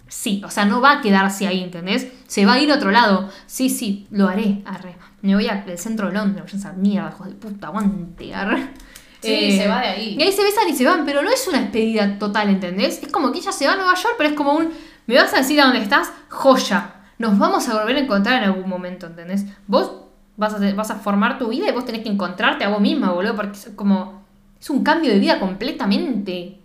Sí, 0.09 0.41
o 0.47 0.51
sea, 0.51 0.65
no 0.65 0.81
va 0.81 0.93
a 0.93 1.01
quedarse 1.03 1.47
ahí, 1.47 1.62
¿entendés? 1.62 2.07
Se 2.27 2.47
va 2.47 2.55
a 2.55 2.59
ir 2.59 2.73
a 2.73 2.77
otro 2.77 2.91
lado. 2.91 3.28
Sí, 3.47 3.69
sí, 3.69 4.07
lo 4.11 4.28
haré, 4.28 4.62
arre. 4.65 4.97
Me 5.20 5.35
voy 5.35 5.47
al 5.47 5.77
centro 5.78 6.07
de 6.07 6.15
Londres, 6.15 6.55
esa 6.55 6.73
mierda, 6.73 7.11
hijo 7.15 7.24
de 7.24 7.35
puta, 7.35 7.66
aguante, 7.66 8.35
arre. 8.35 8.61
Eh, 9.23 9.51
Sí, 9.51 9.59
se 9.59 9.69
va 9.69 9.81
de 9.83 9.89
ahí. 9.89 10.16
Y 10.19 10.23
ahí 10.23 10.33
se 10.33 10.43
besan 10.43 10.69
y 10.70 10.74
se 10.74 10.87
van, 10.87 11.05
pero 11.05 11.23
no 11.23 11.28
es 11.31 11.47
una 11.49 11.61
despedida 11.61 12.19
total, 12.19 12.49
¿entendés? 12.49 13.03
Es 13.03 13.12
como 13.12 13.31
que 13.31 13.41
ella 13.41 13.53
se 13.53 13.66
va 13.66 13.74
a 13.74 13.77
Nueva 13.77 13.95
York, 13.95 14.15
pero 14.16 14.31
es 14.31 14.37
como 14.37 14.53
un, 14.55 14.70
¿me 15.07 15.16
vas 15.16 15.35
a 15.35 15.39
decir 15.39 15.61
a 15.61 15.65
dónde 15.65 15.83
estás? 15.83 16.11
Joya. 16.31 16.95
Nos 17.19 17.39
vamos 17.39 17.69
a 17.69 17.79
volver 17.81 17.97
a 17.97 18.01
encontrar 18.01 18.43
en 18.43 18.49
algún 18.51 18.69
momento, 18.69 19.07
¿entendés? 19.07 19.45
Vos 19.67 19.91
vas 20.37 20.55
a, 20.55 20.59
vas 20.75 20.91
a 20.91 20.97
formar 20.97 21.39
tu 21.39 21.49
vida 21.49 21.69
y 21.69 21.73
vos 21.73 21.85
tenés 21.85 22.03
que 22.03 22.09
encontrarte 22.11 22.65
a 22.65 22.69
vos 22.69 22.81
misma, 22.81 23.11
boludo, 23.13 23.35
porque 23.35 23.53
es 23.59 23.71
como, 23.75 24.23
es 24.61 24.69
un 24.71 24.85
cambio 24.85 25.11
de 25.13 25.19
vida 25.19 25.39
completamente. 25.41 26.59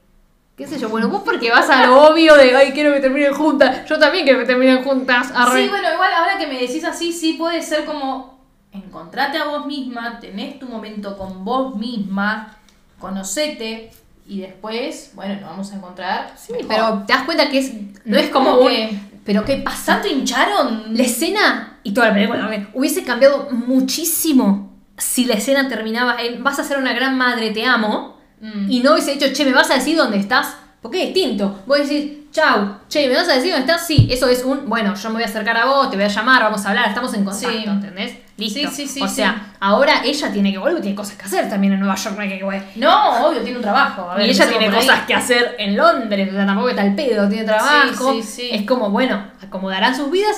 ¿Qué 0.57 0.67
sé 0.67 0.77
yo? 0.77 0.89
Bueno, 0.89 1.07
vos 1.09 1.23
porque 1.23 1.49
vas 1.49 1.69
a 1.69 1.85
lo 1.87 2.07
obvio 2.11 2.35
de, 2.35 2.55
ay, 2.55 2.71
quiero 2.73 2.93
que 2.93 2.99
terminen 2.99 3.33
juntas. 3.33 3.85
Yo 3.87 3.97
también 3.97 4.25
quiero 4.25 4.39
que 4.39 4.45
terminen 4.45 4.83
juntas. 4.83 5.31
arre. 5.33 5.63
Sí, 5.63 5.69
bueno, 5.69 5.87
igual 5.93 6.11
ahora 6.13 6.37
que 6.37 6.45
me 6.47 6.59
decís 6.59 6.83
así, 6.83 7.11
sí 7.13 7.33
puede 7.33 7.61
ser 7.63 7.85
como 7.85 8.37
encontrate 8.73 9.37
a 9.37 9.45
vos 9.45 9.65
misma, 9.65 10.19
tenés 10.19 10.59
tu 10.59 10.67
momento 10.67 11.17
con 11.17 11.43
vos 11.43 11.75
misma, 11.77 12.55
conocete 12.99 13.91
y 14.27 14.41
después, 14.41 15.11
bueno, 15.15 15.35
nos 15.41 15.49
vamos 15.49 15.71
a 15.71 15.75
encontrar. 15.75 16.33
Sí, 16.37 16.53
mejor. 16.53 16.67
pero 16.67 17.03
te 17.07 17.13
das 17.13 17.23
cuenta 17.23 17.49
que 17.49 17.57
es, 17.59 17.73
no 18.05 18.17
es 18.17 18.29
como, 18.29 18.51
como 18.51 18.61
un, 18.65 18.71
que- 18.71 18.99
pero 19.25 19.43
¿qué 19.45 19.57
pasa? 19.57 19.93
¿Tanto 19.93 20.07
hincharon? 20.07 20.95
La 20.95 21.03
escena 21.03 21.79
y 21.83 21.93
toda 21.93 22.07
la 22.09 22.13
película 22.13 22.39
también, 22.39 22.69
hubiese 22.73 23.03
cambiado 23.03 23.49
muchísimo 23.95 24.71
si 24.97 25.25
la 25.25 25.33
escena 25.35 25.67
terminaba 25.67 26.21
en 26.21 26.43
vas 26.43 26.59
a 26.59 26.63
ser 26.63 26.77
una 26.77 26.93
gran 26.93 27.17
madre, 27.17 27.51
te 27.51 27.65
amo, 27.65 28.19
Mm. 28.41 28.71
y 28.71 28.79
no 28.79 28.93
hubiese 28.93 29.13
dicho, 29.13 29.27
che, 29.33 29.45
¿me 29.45 29.53
vas 29.53 29.69
a 29.69 29.75
decir 29.75 29.95
dónde 29.95 30.17
estás? 30.17 30.55
Porque 30.81 31.03
es 31.09 31.13
distinto. 31.13 31.59
Vos 31.67 31.77
decís, 31.77 32.11
chau, 32.31 32.77
che, 32.89 33.07
¿me 33.07 33.13
vas 33.13 33.29
a 33.29 33.33
decir 33.35 33.51
dónde 33.51 33.71
estás? 33.71 33.85
Sí, 33.85 34.07
eso 34.09 34.27
es 34.27 34.43
un, 34.43 34.67
bueno, 34.67 34.95
yo 34.95 35.09
me 35.09 35.15
voy 35.15 35.23
a 35.23 35.27
acercar 35.27 35.55
a 35.57 35.65
vos, 35.65 35.91
te 35.91 35.95
voy 35.95 36.05
a 36.05 36.07
llamar, 36.07 36.41
vamos 36.41 36.65
a 36.65 36.69
hablar, 36.69 36.87
estamos 36.89 37.13
en 37.13 37.23
contacto, 37.23 37.51
Sí. 37.51 37.63
¿entendés? 37.67 38.17
Listo. 38.41 38.59
Sí, 38.59 38.67
sí, 38.67 38.87
sí, 38.87 39.01
o 39.01 39.07
sea, 39.07 39.53
ahora 39.59 40.01
ella 40.03 40.31
tiene 40.31 40.51
que 40.51 40.57
volver, 40.57 40.81
tiene 40.81 40.95
cosas 40.95 41.15
que 41.15 41.23
hacer 41.25 41.49
también 41.49 41.73
en 41.73 41.79
Nueva 41.79 41.95
York, 41.95 42.15
no 42.15 42.21
hay 42.21 42.29
que 42.29 42.43
güey. 42.43 42.61
No, 42.75 43.27
obvio, 43.27 43.41
tiene 43.41 43.57
un 43.57 43.61
trabajo. 43.63 44.09
A 44.09 44.15
ver, 44.15 44.27
Y 44.27 44.29
ella 44.31 44.47
tiene 44.49 44.65
ahí. 44.65 44.71
cosas 44.73 45.01
que 45.05 45.13
hacer 45.13 45.55
en 45.59 45.77
Londres, 45.77 46.29
o 46.29 46.35
sea, 46.35 46.45
tampoco 46.45 46.69
está 46.69 46.83
el 46.83 46.95
pedo, 46.95 47.29
tiene 47.29 47.43
trabajo. 47.45 48.13
Sí, 48.13 48.23
sí, 48.23 48.41
sí. 48.41 48.49
Es 48.51 48.63
como, 48.63 48.89
bueno, 48.89 49.23
acomodarán 49.41 49.95
sus 49.95 50.09
vidas. 50.09 50.35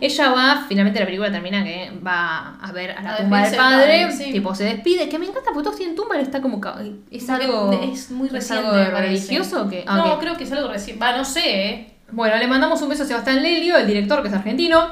Ella 0.00 0.30
va, 0.30 0.64
finalmente 0.68 1.00
la 1.00 1.06
película 1.06 1.30
termina 1.30 1.64
que 1.64 1.90
va 2.06 2.56
a 2.60 2.72
ver 2.72 2.92
a 2.92 3.02
la 3.02 3.14
A 3.14 3.16
tumba 3.18 3.42
del 3.42 3.56
padre, 3.56 4.08
tipo 4.32 4.54
se 4.54 4.64
despide, 4.64 5.08
que 5.08 5.18
me 5.18 5.26
encanta, 5.26 5.50
porque 5.52 5.64
todos 5.64 5.76
tienen 5.76 5.96
tumba, 5.96 6.16
está 6.18 6.40
como. 6.40 6.60
Es 7.10 7.28
algo. 7.30 7.72
Es 7.92 8.10
muy 8.10 8.28
reciente. 8.28 8.66
algo 8.66 8.92
parece. 8.92 9.00
religioso 9.00 9.62
o 9.64 9.68
qué? 9.68 9.84
Ah, 9.86 9.96
No, 9.96 10.18
creo 10.18 10.36
que 10.36 10.44
es 10.44 10.52
algo 10.52 10.68
reciente. 10.68 11.04
Va, 11.04 11.16
no 11.16 11.24
sé, 11.24 11.66
¿eh? 11.68 11.94
Bueno, 12.10 12.36
le 12.36 12.46
mandamos 12.46 12.80
un 12.80 12.88
beso 12.88 13.02
a 13.02 13.06
Sebastián 13.06 13.42
Lelio, 13.42 13.76
el 13.76 13.86
director 13.86 14.22
que 14.22 14.28
es 14.28 14.34
argentino. 14.34 14.88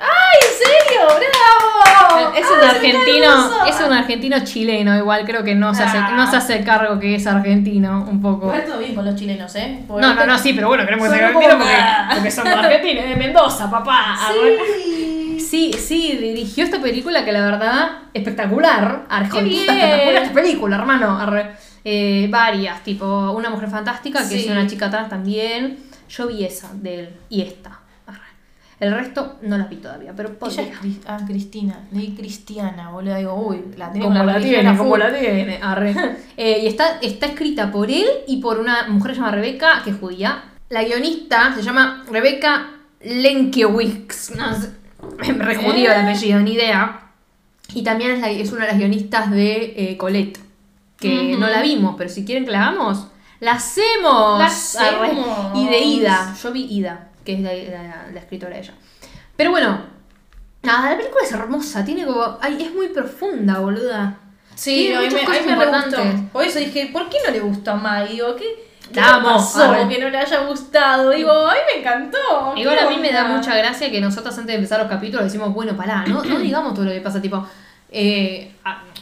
¡Ay, 0.00 0.38
en 0.42 0.58
serio! 0.58 1.06
¡Bravo! 1.06 2.32
Es 2.34 2.44
¡Ay, 2.46 2.56
un 2.58 2.64
argentino, 2.68 3.66
es 3.66 3.80
un 3.80 3.92
argentino 3.92 4.36
chileno, 4.44 4.96
igual 4.96 5.24
creo 5.24 5.44
que 5.44 5.54
no 5.54 5.74
se 5.74 5.82
hace, 5.82 5.98
Ah. 5.98 6.12
no 6.16 6.30
se 6.30 6.36
hace 6.36 6.64
cargo 6.64 6.98
que 6.98 7.14
es 7.16 7.26
argentino, 7.26 8.06
un 8.08 8.20
poco. 8.22 8.46
Igual 8.46 8.64
todo 8.64 8.78
bien 8.78 8.94
con 8.94 9.04
los 9.04 9.14
chilenos, 9.14 9.54
¿eh? 9.56 9.84
Porque- 9.86 10.00
No, 10.06 10.14
no, 10.14 10.26
no, 10.26 10.38
sí, 10.38 10.52
pero 10.54 10.68
bueno, 10.68 10.84
queremos 10.84 11.04
que 11.04 11.10
Son 11.10 11.18
sea 11.18 11.28
argentino 11.28 11.58
porque, 11.58 12.14
porque 12.14 12.30
somos 12.30 12.52
argentinos, 12.54 13.04
de 13.04 13.16
Mendoza, 13.16 13.70
papá. 13.70 14.16
Sí. 14.32 15.36
Sí, 15.40 15.72
sí, 15.72 16.16
dirigió 16.20 16.64
esta 16.64 16.80
película 16.80 17.24
que 17.24 17.32
la 17.32 17.40
verdad, 17.40 17.90
espectacular. 18.14 19.02
Arre, 19.08 19.28
¡Qué 19.30 19.42
bien! 19.42 19.60
espectacular 19.68 20.22
esta 20.22 20.32
película, 20.34 20.76
hermano. 20.76 21.18
Arre. 21.18 21.50
Eh, 21.84 22.28
varias, 22.30 22.84
tipo 22.84 23.32
Una 23.32 23.50
Mujer 23.50 23.68
Fantástica, 23.68 24.20
que 24.20 24.26
Sí. 24.38 24.44
es 24.44 24.46
una 24.50 24.66
chica 24.68 24.88
trans 24.90 25.08
también. 25.08 25.78
Yo 26.08 26.28
vi 26.28 26.44
esa 26.44 26.68
de 26.74 27.00
él 27.00 27.10
y 27.30 27.42
esta. 27.42 27.79
El 28.80 28.94
resto 28.94 29.36
no 29.42 29.58
la 29.58 29.66
vi 29.66 29.76
todavía, 29.76 30.14
pero 30.16 30.30
Ella 30.30 30.38
podría. 30.38 30.62
es 30.62 30.78
Cris- 30.80 31.00
ah, 31.06 31.18
Cristina, 31.26 31.80
leí 31.92 32.14
Cristiana, 32.16 32.90
boludo. 32.90 33.14
Digo, 33.16 33.34
uy, 33.34 33.62
la 33.76 33.92
tiene 33.92 34.06
Como 34.06 34.18
con 34.18 34.26
la 34.26 34.38
tiene, 34.40 34.68
a 34.70 34.76
como 34.76 34.90
full. 34.90 34.98
la 34.98 35.12
tiene. 35.18 35.58
Arre. 35.62 35.94
Eh, 36.36 36.60
y 36.62 36.66
está, 36.68 36.98
está 37.02 37.26
escrita 37.26 37.70
por 37.70 37.90
él 37.90 38.06
y 38.26 38.40
por 38.40 38.58
una 38.58 38.88
mujer 38.88 39.14
llamada 39.14 39.34
Rebeca, 39.34 39.82
que 39.84 39.90
es 39.90 39.96
judía. 39.98 40.42
La 40.70 40.82
guionista 40.84 41.54
se 41.54 41.60
llama 41.62 42.02
Rebeca 42.10 42.70
Lenkiewicz. 43.02 44.30
No 44.36 44.54
sé, 44.54 44.70
me 45.18 45.32
rejudío 45.44 45.92
el 45.92 45.98
¿Eh? 45.98 46.02
apellido, 46.02 46.40
ni 46.40 46.52
idea. 46.54 47.00
Y 47.74 47.82
también 47.82 48.12
es, 48.12 48.20
la- 48.20 48.30
es 48.30 48.50
una 48.52 48.62
de 48.62 48.68
las 48.68 48.78
guionistas 48.78 49.30
de 49.30 49.74
eh, 49.76 49.96
Colette, 49.96 50.38
que 50.96 51.32
Ujú. 51.32 51.40
no 51.40 51.46
la 51.48 51.62
vimos, 51.62 51.94
pero 51.98 52.08
si 52.10 52.24
quieren 52.24 52.44
que 52.46 52.50
la 52.52 52.68
hagamos, 52.68 53.06
la 53.40 53.52
hacemos. 53.52 54.38
La 54.38 54.46
hacemos. 54.46 55.58
Y 55.58 55.66
de 55.68 55.78
Ida, 55.78 56.34
yo 56.42 56.52
vi 56.52 56.64
Ida, 56.70 57.09
que 57.24 57.34
es 57.34 57.40
la, 57.40 57.52
la- 57.52 58.06
la 58.12 58.20
escritora 58.20 58.56
ella. 58.58 58.74
Pero 59.36 59.50
bueno, 59.50 59.80
nada, 60.62 60.90
la 60.90 60.96
película 60.96 61.22
es 61.24 61.32
hermosa, 61.32 61.84
tiene 61.84 62.04
como. 62.06 62.38
Ay, 62.40 62.62
es 62.62 62.74
muy 62.74 62.88
profunda, 62.88 63.58
boluda. 63.58 64.18
Sí, 64.54 64.74
Tiene 64.88 64.96
a 64.96 65.00
mí 65.00 65.06
muchas 65.06 65.46
me, 65.46 65.56
me 65.56 65.66
gustó. 65.66 66.02
Por 66.32 66.44
eso 66.44 66.58
dije, 66.58 66.90
¿por 66.92 67.08
qué 67.08 67.16
no 67.26 67.32
le 67.32 67.40
gustó 67.40 67.70
a 67.70 67.74
Mai? 67.76 68.08
Digo, 68.08 68.36
¿qué, 68.36 68.44
arre. 69.80 69.88
que 69.88 69.98
no 70.00 70.10
le 70.10 70.18
haya 70.18 70.40
gustado? 70.40 71.10
Digo, 71.10 71.30
a 71.32 71.52
mí 71.54 71.60
me 71.74 71.80
encantó. 71.80 72.18
Igual 72.56 72.76
¿qué 72.78 72.84
a 72.84 72.88
mí 72.90 72.96
me 72.98 73.10
da 73.12 73.24
mucha 73.24 73.56
gracia 73.56 73.90
que 73.90 74.00
nosotros 74.00 74.34
antes 74.36 74.48
de 74.48 74.54
empezar 74.56 74.78
los 74.80 74.88
capítulos 74.88 75.24
decimos, 75.24 75.54
bueno, 75.54 75.74
pará, 75.76 76.04
no, 76.06 76.22
no 76.24 76.38
digamos 76.40 76.74
todo 76.74 76.84
lo 76.84 76.90
que 76.90 77.00
pasa, 77.00 77.22
tipo, 77.22 77.46
eh, 77.90 78.52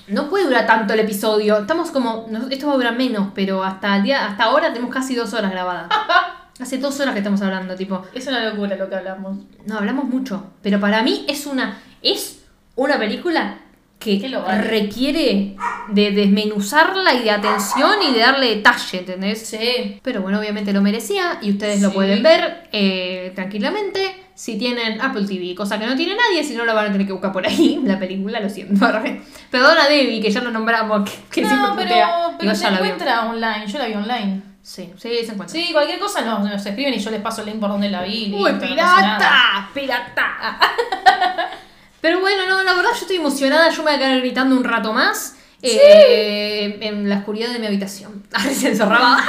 no 0.07 0.29
puede 0.31 0.45
durar 0.45 0.67
tanto 0.67 0.95
el 0.95 1.01
episodio. 1.01 1.59
Estamos 1.59 1.91
como, 1.91 2.29
esto 2.51 2.67
va 2.69 2.75
a 2.75 2.77
durar 2.77 2.97
menos, 2.97 3.29
pero 3.35 3.65
hasta 3.65 3.97
el 3.97 4.05
día, 4.05 4.27
hasta 4.27 4.45
ahora 4.45 4.73
tenemos 4.73 4.95
casi 4.95 5.15
dos 5.17 5.33
horas 5.35 5.51
grabadas. 5.51 5.89
Hace 6.61 6.79
dos 6.79 6.99
horas 7.01 7.13
que 7.15 7.21
estamos 7.21 7.41
hablando, 7.43 7.75
tipo. 7.77 8.03
Es 8.15 8.27
una 8.27 8.45
locura 8.49 8.77
lo 8.77 8.89
que 8.89 8.97
hablamos. 8.97 9.39
No, 9.67 9.79
hablamos 9.79 10.05
mucho. 10.07 10.51
Pero 10.63 10.81
para 10.81 11.03
mí 11.03 11.25
es 11.29 11.47
una. 11.47 11.79
Es 12.03 12.45
una 12.75 12.99
película 12.99 13.59
que 13.99 14.21
Que 14.21 14.29
lo 14.29 14.43
vale. 14.43 14.63
requiere 14.63 15.57
de 15.89 16.11
desmenuzarla 16.13 17.15
y 17.15 17.25
de 17.25 17.31
atención 17.33 18.01
y 18.09 18.13
de 18.13 18.21
darle 18.21 18.55
detalle, 18.57 18.99
¿entendés? 19.01 19.47
Sí. 19.47 19.99
Pero 20.03 20.23
bueno, 20.23 20.39
obviamente 20.39 20.73
lo 20.73 20.81
merecía 20.83 21.39
y 21.43 21.51
ustedes 21.51 21.83
lo 21.83 21.93
pueden 21.93 22.23
ver 22.23 22.69
eh, 22.73 23.33
tranquilamente 23.35 24.15
si 24.37 24.57
tienen 24.57 25.01
Apple 25.01 25.27
TV, 25.27 25.53
cosa 25.57 25.81
que 25.81 25.87
no 25.87 25.97
tiene 25.97 26.15
nadie, 26.15 26.45
si 26.45 26.55
no 26.55 26.65
lo 26.65 26.73
van 26.77 26.87
a 26.87 26.93
tener 26.93 27.09
que 27.09 27.13
buscar 27.13 27.33
por 27.33 27.45
ahí, 27.45 27.81
la 27.85 27.99
película, 27.99 28.39
lo 28.39 28.49
siento. 28.49 28.85
arre. 28.87 29.21
Perdona 29.51 29.89
Debbie, 29.89 30.21
que 30.21 30.31
ya 30.31 30.43
lo 30.43 30.53
nombramos, 30.53 31.11
que, 31.11 31.17
que 31.29 31.45
siempre 31.49 31.57
no, 31.57 31.75
pero, 31.75 31.89
putea. 31.89 32.09
pero 32.39 32.43
Igual 32.43 32.57
se 32.57 32.71
la 32.71 32.77
encuentra 32.77 33.27
online. 33.29 33.67
Yo 33.67 33.79
la 33.79 33.87
vi 33.89 33.95
online. 33.95 34.43
Sí, 34.69 34.93
sí, 34.99 35.09
se 35.25 35.33
encuentra. 35.33 35.49
Sí, 35.49 35.71
cualquier 35.73 35.99
cosa 35.99 36.21
no, 36.21 36.41
nos 36.41 36.67
escriben 36.67 36.93
y 36.93 36.99
yo 36.99 37.11
les 37.11 37.23
paso 37.23 37.41
el 37.41 37.47
link 37.47 37.59
por 37.59 37.71
donde 37.71 37.89
la 37.89 38.03
vi. 38.03 38.35
¡Uy, 38.39 38.53
pirata! 38.61 39.71
¡Pirata! 39.73 40.59
Pero 42.03 42.21
bueno, 42.21 42.47
no, 42.47 42.63
la 42.63 42.75
verdad 42.75 42.91
yo 42.93 42.99
estoy 43.01 43.17
emocionada, 43.17 43.71
yo 43.71 43.79
me 43.83 43.85
voy 43.85 43.95
a 43.95 43.99
quedar 43.99 44.21
gritando 44.21 44.55
un 44.55 44.65
rato 44.65 44.93
más. 44.93 45.37
eh, 45.63 46.77
en 46.83 47.09
la 47.09 47.17
oscuridad 47.17 47.49
de 47.51 47.59
mi 47.61 47.67
habitación. 47.67 48.25
Arre, 48.35 48.55
se 48.55 48.69
encerraba. 48.69 49.17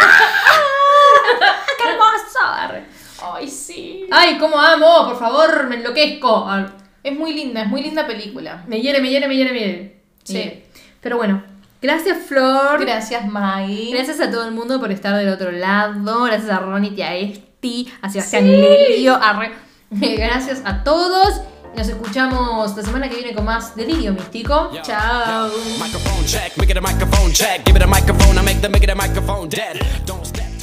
¡Qué 1.77 1.89
hermoso! 1.89 2.39
Arre. 2.45 2.83
Ay, 3.21 3.47
sí. 3.49 4.07
Ay, 4.11 4.37
cómo 4.37 4.59
amo, 4.59 5.07
por 5.07 5.17
favor, 5.19 5.67
me 5.67 5.75
enloquezco. 5.77 6.49
Es 7.01 7.17
muy 7.17 7.33
linda, 7.33 7.61
es 7.61 7.67
muy 7.67 7.81
linda 7.81 8.05
película. 8.05 8.63
Me 8.67 8.81
hiere, 8.81 8.99
me 9.01 9.09
hiere, 9.09 9.27
me 9.29 9.35
hiere, 9.37 9.53
me 9.53 9.59
hiere. 9.59 9.73
Me 9.81 9.99
Sí. 10.25 10.33
hiere. 10.33 10.65
Pero 11.01 11.15
bueno, 11.17 11.43
gracias 11.81 12.17
Flor. 12.27 12.79
Gracias, 12.81 13.27
Maggie. 13.27 13.91
Gracias 13.93 14.19
a 14.19 14.29
todo 14.31 14.45
el 14.47 14.53
mundo 14.53 14.79
por 14.79 14.91
estar 14.91 15.15
del 15.15 15.29
otro 15.29 15.51
lado. 15.51 16.23
Gracias 16.23 16.49
a 16.49 16.59
Ronit 16.59 16.97
y 16.97 17.01
a 17.01 17.15
Esti, 17.15 17.91
a 18.01 18.09
Sebastián 18.09 18.47
Lelio. 18.47 19.15
arre. 19.15 19.51
Gracias 19.91 20.61
a 20.65 20.83
todos. 20.83 21.41
Nos 21.75 21.87
escuchamos 21.87 22.75
la 22.75 22.83
semana 22.83 23.07
que 23.09 23.15
viene 23.15 23.33
con 23.33 23.45
más 23.45 23.75
Delirio 23.75 24.11
Místico. 24.11 24.71
Yo, 24.73 24.81
Chao. 24.81 25.49
yo. 30.27 30.58